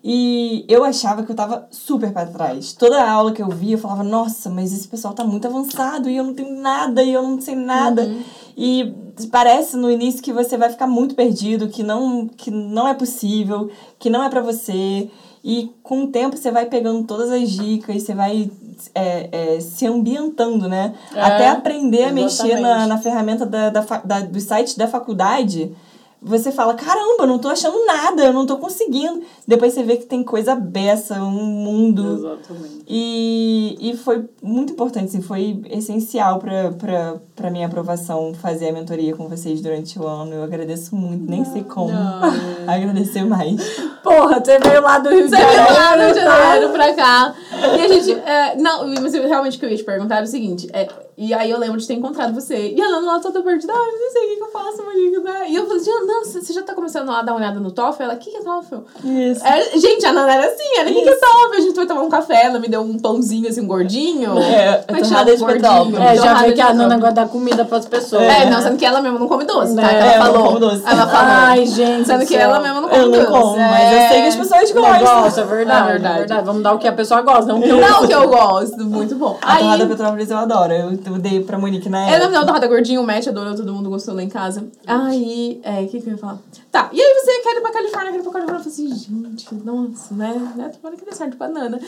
E 0.02 0.64
eu 0.68 0.84
achava 0.84 1.22
que 1.22 1.30
eu 1.30 1.36
tava 1.36 1.66
super 1.70 2.12
pra 2.12 2.26
trás. 2.26 2.72
Toda 2.72 3.08
aula 3.08 3.32
que 3.32 3.42
eu 3.42 3.48
via, 3.48 3.74
eu 3.74 3.78
falava, 3.78 4.02
nossa, 4.02 4.50
mas 4.50 4.72
esse 4.72 4.88
pessoal 4.88 5.14
tá 5.14 5.24
muito 5.24 5.46
avançado 5.46 6.08
e 6.08 6.16
eu 6.16 6.24
não 6.24 6.34
tenho 6.34 6.60
nada 6.60 7.02
e 7.02 7.12
eu 7.12 7.22
não 7.22 7.40
sei 7.40 7.54
nada. 7.54 8.10
E 8.56 8.92
parece 9.30 9.76
no 9.76 9.90
início 9.90 10.22
que 10.22 10.32
você 10.32 10.56
vai 10.56 10.70
ficar 10.70 10.86
muito 10.86 11.14
perdido, 11.14 11.68
que 11.68 11.82
não, 11.82 12.28
que 12.28 12.50
não 12.50 12.88
é 12.88 12.94
possível, 12.94 13.70
que 13.98 14.10
não 14.10 14.22
é 14.24 14.28
pra 14.28 14.40
você. 14.40 15.10
E 15.42 15.72
com 15.82 16.04
o 16.04 16.06
tempo 16.08 16.36
você 16.36 16.50
vai 16.50 16.66
pegando 16.66 17.04
todas 17.04 17.30
as 17.30 17.50
dicas, 17.50 18.02
você 18.02 18.14
vai 18.14 18.50
é, 18.94 19.28
é, 19.56 19.60
se 19.60 19.86
ambientando, 19.86 20.68
né? 20.68 20.94
É, 21.14 21.20
Até 21.20 21.48
aprender 21.48 22.04
a 22.04 22.12
mexer 22.12 22.54
na, 22.54 22.68
exatamente. 22.68 22.88
na 22.88 22.98
ferramenta 22.98 23.46
da, 23.46 23.70
da, 23.70 23.80
da, 23.80 24.20
dos 24.20 24.42
sites 24.42 24.76
da 24.76 24.86
faculdade. 24.86 25.74
Você 26.20 26.50
fala, 26.50 26.74
caramba, 26.74 27.22
eu 27.22 27.26
não 27.28 27.38
tô 27.38 27.48
achando 27.48 27.86
nada, 27.86 28.24
eu 28.24 28.32
não 28.32 28.44
tô 28.44 28.56
conseguindo. 28.56 29.22
Depois 29.46 29.72
você 29.72 29.84
vê 29.84 29.96
que 29.96 30.04
tem 30.04 30.24
coisa 30.24 30.56
beça, 30.56 31.14
um 31.22 31.30
mundo. 31.30 32.14
Exatamente. 32.14 32.82
E, 32.88 33.76
e 33.80 33.96
foi 33.96 34.24
muito 34.42 34.72
importante, 34.72 35.06
assim, 35.06 35.22
foi 35.22 35.62
essencial 35.70 36.40
pra, 36.40 36.72
pra, 36.72 37.16
pra 37.36 37.50
minha 37.50 37.66
aprovação 37.66 38.34
fazer 38.34 38.70
a 38.70 38.72
mentoria 38.72 39.14
com 39.14 39.28
vocês 39.28 39.60
durante 39.60 39.96
o 39.96 40.06
ano. 40.06 40.32
Eu 40.34 40.42
agradeço 40.42 40.96
muito, 40.96 41.30
nem 41.30 41.44
sei 41.44 41.62
como 41.62 41.92
agradecer 42.66 43.24
mais. 43.24 43.60
Porra, 44.02 44.42
você 44.44 44.58
veio 44.58 44.82
lá 44.82 44.98
do 44.98 45.10
Rio 45.10 45.22
de 45.24 45.30
Você 45.30 45.36
veio 45.36 45.52
Janeiro. 45.52 45.74
lá 45.74 45.96
no 45.96 46.02
Rio 46.04 46.14
de 46.14 46.20
tá? 46.20 46.38
Janeiro 46.38 46.72
pra 46.72 46.94
cá. 46.94 47.34
E 47.76 47.80
a 47.80 47.88
gente. 47.88 48.12
é, 48.12 48.56
não, 48.56 48.88
mas 49.00 49.12
realmente 49.14 49.56
o 49.56 49.60
que 49.60 49.66
eu 49.66 49.70
ia 49.70 49.76
te 49.76 49.84
perguntar 49.84 50.16
era 50.16 50.24
o 50.24 50.28
seguinte. 50.28 50.68
é, 50.72 50.88
e 51.18 51.34
aí 51.34 51.50
eu 51.50 51.58
lembro 51.58 51.78
de 51.78 51.86
ter 51.86 51.94
encontrado 51.94 52.32
você. 52.32 52.72
E 52.76 52.80
a 52.80 52.88
Nana 52.88 53.14
lá 53.14 53.18
toda 53.20 53.42
perdida. 53.42 53.72
Ai, 53.72 53.90
não 54.00 54.10
sei 54.12 54.22
o 54.24 54.28
que, 54.28 54.36
que 54.36 54.42
eu 54.42 54.48
faço, 54.52 54.84
Monique, 54.84 55.18
né? 55.18 55.46
E 55.50 55.56
eu 55.56 55.66
falei, 55.66 55.80
assim, 55.82 55.90
Nana, 55.90 56.24
você 56.24 56.52
já 56.52 56.62
tá 56.62 56.74
começando 56.74 57.10
a 57.10 57.22
dar 57.22 57.32
uma 57.32 57.38
olhada 57.40 57.58
no 57.58 57.72
TOEFL? 57.72 58.02
Ela, 58.04 58.14
o 58.14 58.18
que, 58.18 58.30
que 58.30 58.36
é 58.36 58.40
TOEFL? 58.40 58.76
Isso. 59.04 59.44
É, 59.44 59.78
gente, 59.78 60.06
a 60.06 60.12
Nana 60.12 60.32
era 60.32 60.46
assim, 60.46 60.78
era 60.78 60.88
o 60.88 60.94
que, 60.94 61.02
que 61.02 61.08
é 61.08 61.16
TOEFL? 61.16 61.54
A 61.54 61.60
gente 61.60 61.74
foi 61.74 61.86
tomar 61.86 62.02
um 62.02 62.08
café, 62.08 62.46
ela 62.46 62.58
me 62.60 62.68
deu 62.68 62.80
um 62.82 62.98
pãozinho 62.98 63.48
assim, 63.48 63.60
um 63.62 63.66
gordinho. 63.66 64.38
É, 64.38 64.84
é 64.86 64.94
que 64.94 65.02
torrada 65.02 65.36
de 65.36 65.42
Gordinho. 65.44 65.98
É, 66.00 66.16
já 66.16 66.34
vê 66.34 66.52
que 66.52 66.60
a 66.60 66.72
Nana 66.72 66.94
gosta 66.96 67.08
de 67.08 67.14
dar 67.16 67.28
comida 67.28 67.64
pras 67.64 67.84
pessoas. 67.86 68.22
É, 68.22 68.48
não, 68.48 68.62
sendo 68.62 68.76
que 68.76 68.84
ela 68.86 69.00
mesma 69.00 69.18
não 69.18 69.26
come 69.28 69.44
doce, 69.44 69.74
tá? 69.74 69.92
É, 69.92 70.14
ela 70.14 70.14
eu 70.14 70.18
não 70.18 70.32
falou. 70.34 70.46
como 70.48 70.60
doce. 70.60 70.82
Ela 70.86 71.06
falou. 71.06 71.26
Ai, 71.28 71.66
gente. 71.66 72.06
Sendo 72.06 72.20
do 72.20 72.26
que 72.26 72.36
ela 72.36 72.60
mesma 72.60 72.80
não 72.80 72.88
come 72.88 73.00
Eu 73.02 73.06
não 73.08 73.18
doce. 73.18 73.26
como, 73.32 73.56
mas 73.58 73.92
eu 73.92 74.08
sei 74.08 74.22
que 74.22 74.28
as 74.28 74.36
pessoas 74.36 74.72
Não 74.74 74.82
gostam. 74.82 75.22
gosta, 75.22 75.40
é 75.40 75.44
verdade, 75.44 75.80
É 75.80 75.88
é 75.88 75.92
verdade. 75.92 76.18
verdade. 76.18 76.44
Vamos 76.46 76.62
dar 76.62 76.74
o 76.74 76.78
que 76.78 76.86
a 76.86 76.92
pessoa 76.92 77.22
gosta, 77.22 77.46
não 77.46 77.58
o 77.58 77.62
que 77.62 77.68
eu 77.68 77.80
Não, 77.80 78.06
que 78.06 78.12
eu 78.14 78.28
gosto, 78.28 78.84
muito 78.84 79.14
bom. 79.16 79.36
A 79.42 79.56
torrada 79.58 79.86
Petrópolis 79.86 80.30
eu 80.30 80.38
adoro. 80.38 80.72
Eu, 80.72 80.92
eu 81.08 81.18
dei 81.18 81.40
pra 81.42 81.58
Monique 81.58 81.88
na 81.88 82.08
época. 82.08 82.26
me 82.28 82.32
deu 82.34 82.46
torrada 82.46 82.66
gordinho, 82.66 83.00
o 83.00 83.06
Matt 83.06 83.26
adorou, 83.28 83.54
todo 83.54 83.72
mundo 83.72 83.88
gostou 83.90 84.14
lá 84.14 84.22
em 84.22 84.28
casa. 84.28 84.66
Aí, 84.86 85.60
é, 85.62 85.80
o 85.82 85.88
que 85.88 86.00
que 86.00 86.08
eu 86.08 86.12
ia 86.12 86.18
falar? 86.18 86.38
Tá, 86.70 86.88
e 86.92 87.00
aí 87.00 87.14
você 87.14 87.38
quer 87.40 87.56
ir 87.56 87.60
pra 87.62 87.70
Califórnia, 87.70 88.12
quer 88.12 88.18
ir 88.18 88.22
pra 88.22 88.32
Califórnia? 88.32 88.58
Eu 88.58 88.70
falei 88.72 88.90
assim, 88.90 88.94
gente, 88.94 89.54
nossa, 89.64 90.14
né? 90.14 90.52
né? 90.56 90.70
Tomara 90.80 90.96
que 90.96 91.04
dê 91.04 91.12
certo 91.12 91.36
pra 91.36 91.48
Nana. 91.48 91.80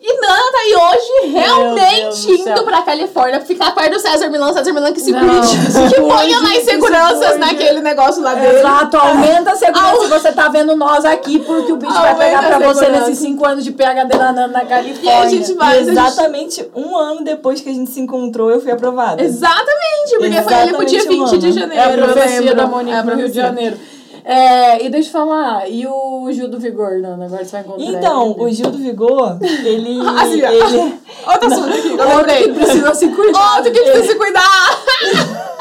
E 0.00 0.20
Nana 0.20 0.52
tá 0.52 0.58
aí 0.58 0.74
hoje 0.76 1.32
realmente 1.32 2.30
indo 2.42 2.64
pra 2.64 2.82
Califórnia, 2.82 3.40
ficar 3.40 3.74
perto 3.74 3.92
do 3.94 4.00
César 4.00 4.28
Milão, 4.28 4.52
César 4.52 4.72
Milão 4.72 4.92
que 4.92 5.00
se 5.00 5.10
Não, 5.12 5.20
cuide, 5.20 5.56
que 5.94 6.00
ponha 6.00 6.18
cuide, 6.18 6.42
mais 6.42 6.58
que 6.58 6.64
se 6.64 6.70
seguranças 6.70 7.26
cuide. 7.28 7.38
naquele 7.38 7.80
negócio 7.80 8.22
lá 8.22 8.34
dele. 8.34 8.58
Exato, 8.58 8.96
aumenta 8.96 9.52
a 9.52 9.56
segurança 9.56 10.08
você 10.08 10.32
tá 10.32 10.48
vendo 10.48 10.76
nós 10.76 11.04
aqui, 11.04 11.38
porque 11.38 11.72
o 11.72 11.76
bicho 11.76 11.92
vai 11.92 12.16
pegar 12.16 12.42
pra 12.46 12.58
você 12.58 12.88
nesses 12.88 13.18
5 13.18 13.44
anos 13.46 13.64
de 13.64 13.72
PHD 13.72 14.16
na, 14.18 14.32
na, 14.32 14.48
na 14.48 14.62
E 14.64 14.66
Califórnia. 14.66 15.20
a 15.20 15.28
gente 15.28 15.52
vai. 15.54 15.76
a 15.76 15.78
gente- 15.80 15.90
Exatamente 15.90 16.70
um 16.74 16.96
ano 16.96 17.24
depois 17.24 17.60
que 17.60 17.68
a 17.68 17.72
gente 17.72 17.90
se 17.90 18.00
encontrou, 18.00 18.49
eu 18.52 18.60
fui 18.60 18.70
aprovada. 18.72 19.22
Exatamente, 19.22 20.18
porque 20.18 20.42
foi 20.42 20.54
ali 20.54 20.72
pro 20.74 20.84
dia 20.84 21.00
Exatamente 21.00 21.20
um 21.20 21.26
20 21.26 21.38
de 21.38 21.52
janeiro. 21.52 21.82
É 21.82 21.94
a 21.94 22.06
profecia 22.06 22.54
da 22.54 22.66
Monique 22.66 22.96
É 22.96 23.14
Rio 23.14 23.28
de. 23.28 23.34
Janeiro. 23.34 23.76
É, 24.22 24.84
e 24.84 24.90
deixa 24.90 25.08
eu 25.08 25.12
falar, 25.12 25.68
e 25.68 25.86
o 25.86 26.28
Gil 26.30 26.46
do 26.46 26.58
Vigor, 26.58 26.98
Nana? 27.00 27.24
Agora 27.24 27.42
você 27.42 27.52
vai 27.52 27.60
encontrar 27.62 27.84
Então, 27.84 28.30
ele. 28.32 28.44
o 28.44 28.50
Gil 28.50 28.70
do 28.70 28.78
Vigor, 28.78 29.38
ele. 29.40 29.98
Assim, 30.20 30.42
ele 30.42 31.00
Outro 31.26 31.46
assunto 31.46 31.68
aqui, 31.72 31.88
eu 31.88 32.08
Outro 32.08 32.26
que 32.26 32.52
precisa 32.52 32.94
se 32.94 33.08
cuidar. 33.08 33.56
Outro 33.56 33.72
que 33.72 33.80
precisa 33.80 34.06
se 34.06 34.14
cuidar. 34.16 34.80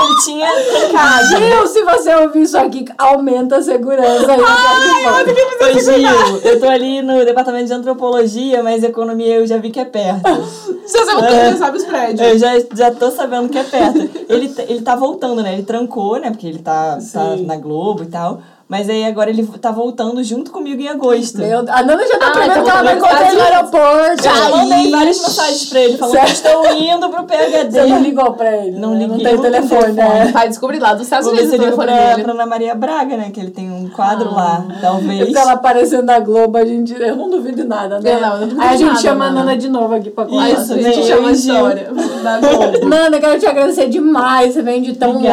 Ele 0.00 0.16
tinha 0.24 0.48
trancado. 0.52 1.26
Gil, 1.26 1.66
se 1.66 1.82
você 1.84 2.14
ouvir 2.16 2.42
isso 2.42 2.56
aqui, 2.58 2.84
aumenta 2.96 3.56
a 3.56 3.62
segurança 3.62 4.32
aí. 4.32 4.40
Ai, 4.40 5.24
Ô, 5.24 5.78
Gil, 5.80 6.40
eu 6.44 6.60
tô 6.60 6.68
ali 6.68 7.02
no 7.02 7.24
departamento 7.24 7.66
de 7.66 7.72
antropologia, 7.72 8.62
mas 8.62 8.82
economia 8.84 9.36
eu 9.36 9.46
já 9.46 9.56
vi 9.58 9.70
que 9.70 9.80
é 9.80 9.84
perto. 9.84 10.22
Você 10.88 11.04
sabe, 11.04 11.26
É. 11.26 11.56
sabe 11.56 11.76
os 11.76 11.84
prédios. 11.84 12.20
Eu 12.20 12.38
já, 12.38 12.52
já 12.74 12.90
tô 12.90 13.10
sabendo 13.10 13.48
que 13.50 13.58
é 13.58 13.64
perto. 13.64 13.98
Ele, 14.28 14.54
ele 14.68 14.80
tá 14.80 14.96
voltando, 14.96 15.42
né? 15.42 15.52
Ele 15.52 15.62
trancou, 15.62 16.18
né? 16.18 16.30
Porque 16.30 16.46
ele 16.46 16.60
tá, 16.60 16.98
tá 17.12 17.36
na 17.36 17.56
Globo 17.56 18.04
e 18.04 18.06
tal. 18.06 18.40
Mas 18.68 18.86
aí 18.90 19.02
agora 19.06 19.30
ele 19.30 19.46
tá 19.46 19.70
voltando 19.70 20.22
junto 20.22 20.50
comigo 20.50 20.78
em 20.82 20.88
agosto. 20.88 21.38
Meu, 21.38 21.60
a 21.60 21.82
Nana 21.82 22.06
já 22.06 22.18
tá 22.18 22.26
Ah, 22.26 22.30
perguntando 22.32 22.60
então 22.60 22.78
ela 22.78 22.92
encontrei 22.92 23.18
no 23.18 23.26
assim, 23.26 23.40
aeroporto. 23.40 24.28
Eu 24.28 24.56
mandei 24.58 24.90
várias 24.90 25.22
mensagens 25.22 25.64
pra 25.70 25.80
ele 25.80 25.96
falando 25.96 26.18
que 26.20 26.30
estou 26.32 26.72
indo 26.72 27.08
pro 27.08 27.24
PHD. 27.24 27.70
Você 27.70 27.86
não 27.86 28.00
ligou 28.02 28.32
pra 28.34 28.56
ele? 28.58 28.78
Não 28.78 28.90
né? 28.90 28.98
liguei, 28.98 29.08
Não 29.16 29.24
tem 29.24 29.34
não 29.36 29.42
telefone, 29.42 29.92
né? 29.92 30.30
Vai 30.34 30.48
descobrir 30.48 30.78
lá 30.80 30.92
dos 30.92 31.04
Estados 31.04 31.24
Vou 31.24 31.32
Unidos 31.34 31.50
se 31.50 31.56
o 31.56 31.62
eu 31.62 31.64
ligo 31.64 31.76
telefone 31.78 31.98
pra, 31.98 32.10
dele. 32.10 32.22
pra 32.24 32.32
Ana 32.34 32.46
Maria 32.46 32.74
Braga, 32.74 33.16
né? 33.16 33.30
Que 33.32 33.40
ele 33.40 33.50
tem 33.52 33.70
um 33.70 33.88
quadro 33.88 34.34
lá, 34.34 34.62
talvez. 34.82 35.30
Se 35.30 35.38
ela 35.38 35.52
aparecendo 35.52 36.04
na 36.04 36.18
Globo, 36.20 36.58
a 36.58 36.64
gente. 36.66 36.92
Eu 36.92 37.16
não 37.16 37.30
duvido 37.30 37.64
nada, 37.64 37.98
né? 38.00 38.16
Eu 38.16 38.20
não, 38.20 38.34
eu 38.34 38.40
não 38.40 38.48
duvido 38.48 38.60
Aí 38.62 38.68
a 38.68 38.76
gente 38.76 38.86
nada, 38.88 39.00
chama 39.00 39.24
a 39.24 39.30
Nana. 39.30 39.56
De 39.56 39.68
novo 39.70 39.94
aqui 39.94 40.10
pra 40.10 40.24
Aí 40.24 40.30
contar. 40.30 40.50
Isso, 40.50 40.74
a 40.74 40.76
gente 40.76 41.06
chama 41.06 41.28
a 41.28 41.32
história 41.32 41.90
da 42.22 42.38
Globo. 42.38 42.86
Nana, 42.86 43.16
eu 43.16 43.20
quero 43.20 43.40
te 43.40 43.46
agradecer 43.46 43.88
demais. 43.88 44.52
Você 44.52 44.60
vem 44.60 44.82
de 44.82 44.92
tão 44.94 45.14
longe 45.14 45.26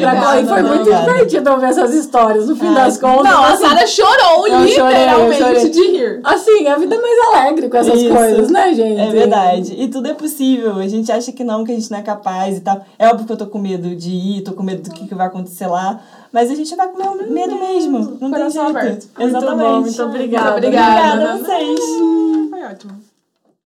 pra 0.00 0.14
cá. 0.16 0.40
E 0.40 0.46
foi 0.46 0.62
muito 0.62 0.84
divertido 0.84 1.50
ouvir 1.50 1.66
essas 1.66 1.92
histórias, 1.94 2.48
no 2.48 2.61
fim 2.62 2.68
Ai, 2.68 2.74
das 2.74 2.98
contas. 2.98 3.24
Não, 3.24 3.42
a 3.42 3.48
assim, 3.48 3.66
Sara 3.66 3.86
chorou, 3.86 4.46
Eu 4.46 4.68
chorei, 4.68 4.98
literalmente, 4.98 5.42
chorei. 5.42 5.68
de 5.68 5.80
rir. 5.80 6.20
Assim, 6.22 6.66
a 6.68 6.76
vida 6.76 6.94
é 6.94 7.00
mais 7.00 7.18
alegre 7.28 7.68
com 7.68 7.76
essas 7.76 8.00
Isso. 8.00 8.14
coisas, 8.14 8.50
né, 8.50 8.72
gente? 8.72 9.00
É 9.00 9.10
verdade. 9.10 9.74
E 9.76 9.88
tudo 9.88 10.08
é 10.08 10.14
possível. 10.14 10.76
A 10.76 10.88
gente 10.88 11.10
acha 11.10 11.32
que 11.32 11.44
não, 11.44 11.64
que 11.64 11.72
a 11.72 11.74
gente 11.74 11.90
não 11.90 11.98
é 11.98 12.02
capaz 12.02 12.56
e 12.56 12.60
tal. 12.60 12.84
É 12.98 13.08
óbvio 13.08 13.26
que 13.26 13.32
eu 13.32 13.36
tô 13.36 13.46
com 13.46 13.58
medo 13.58 13.94
de 13.94 14.10
ir, 14.10 14.42
tô 14.42 14.52
com 14.52 14.62
medo 14.62 14.82
do 14.82 14.94
que, 14.94 15.06
que 15.06 15.14
vai 15.14 15.26
acontecer 15.26 15.66
lá. 15.66 16.00
Mas 16.32 16.50
a 16.50 16.54
gente 16.54 16.74
vai 16.74 16.88
com 16.88 16.98
medo 17.30 17.56
mesmo. 17.58 18.18
Não 18.20 18.30
tem 18.30 18.50
jeito. 18.50 18.60
aberto. 18.60 19.08
Muito 19.18 19.36
Exatamente. 19.36 19.68
bom, 19.68 19.80
muito 19.80 20.02
obrigada. 20.02 20.50
Muito 20.52 20.66
obrigada. 20.66 21.14
Obrigada 21.14 21.32
a 21.32 21.36
vocês. 21.36 21.80
Foi 22.50 22.62
ótimo. 22.64 23.11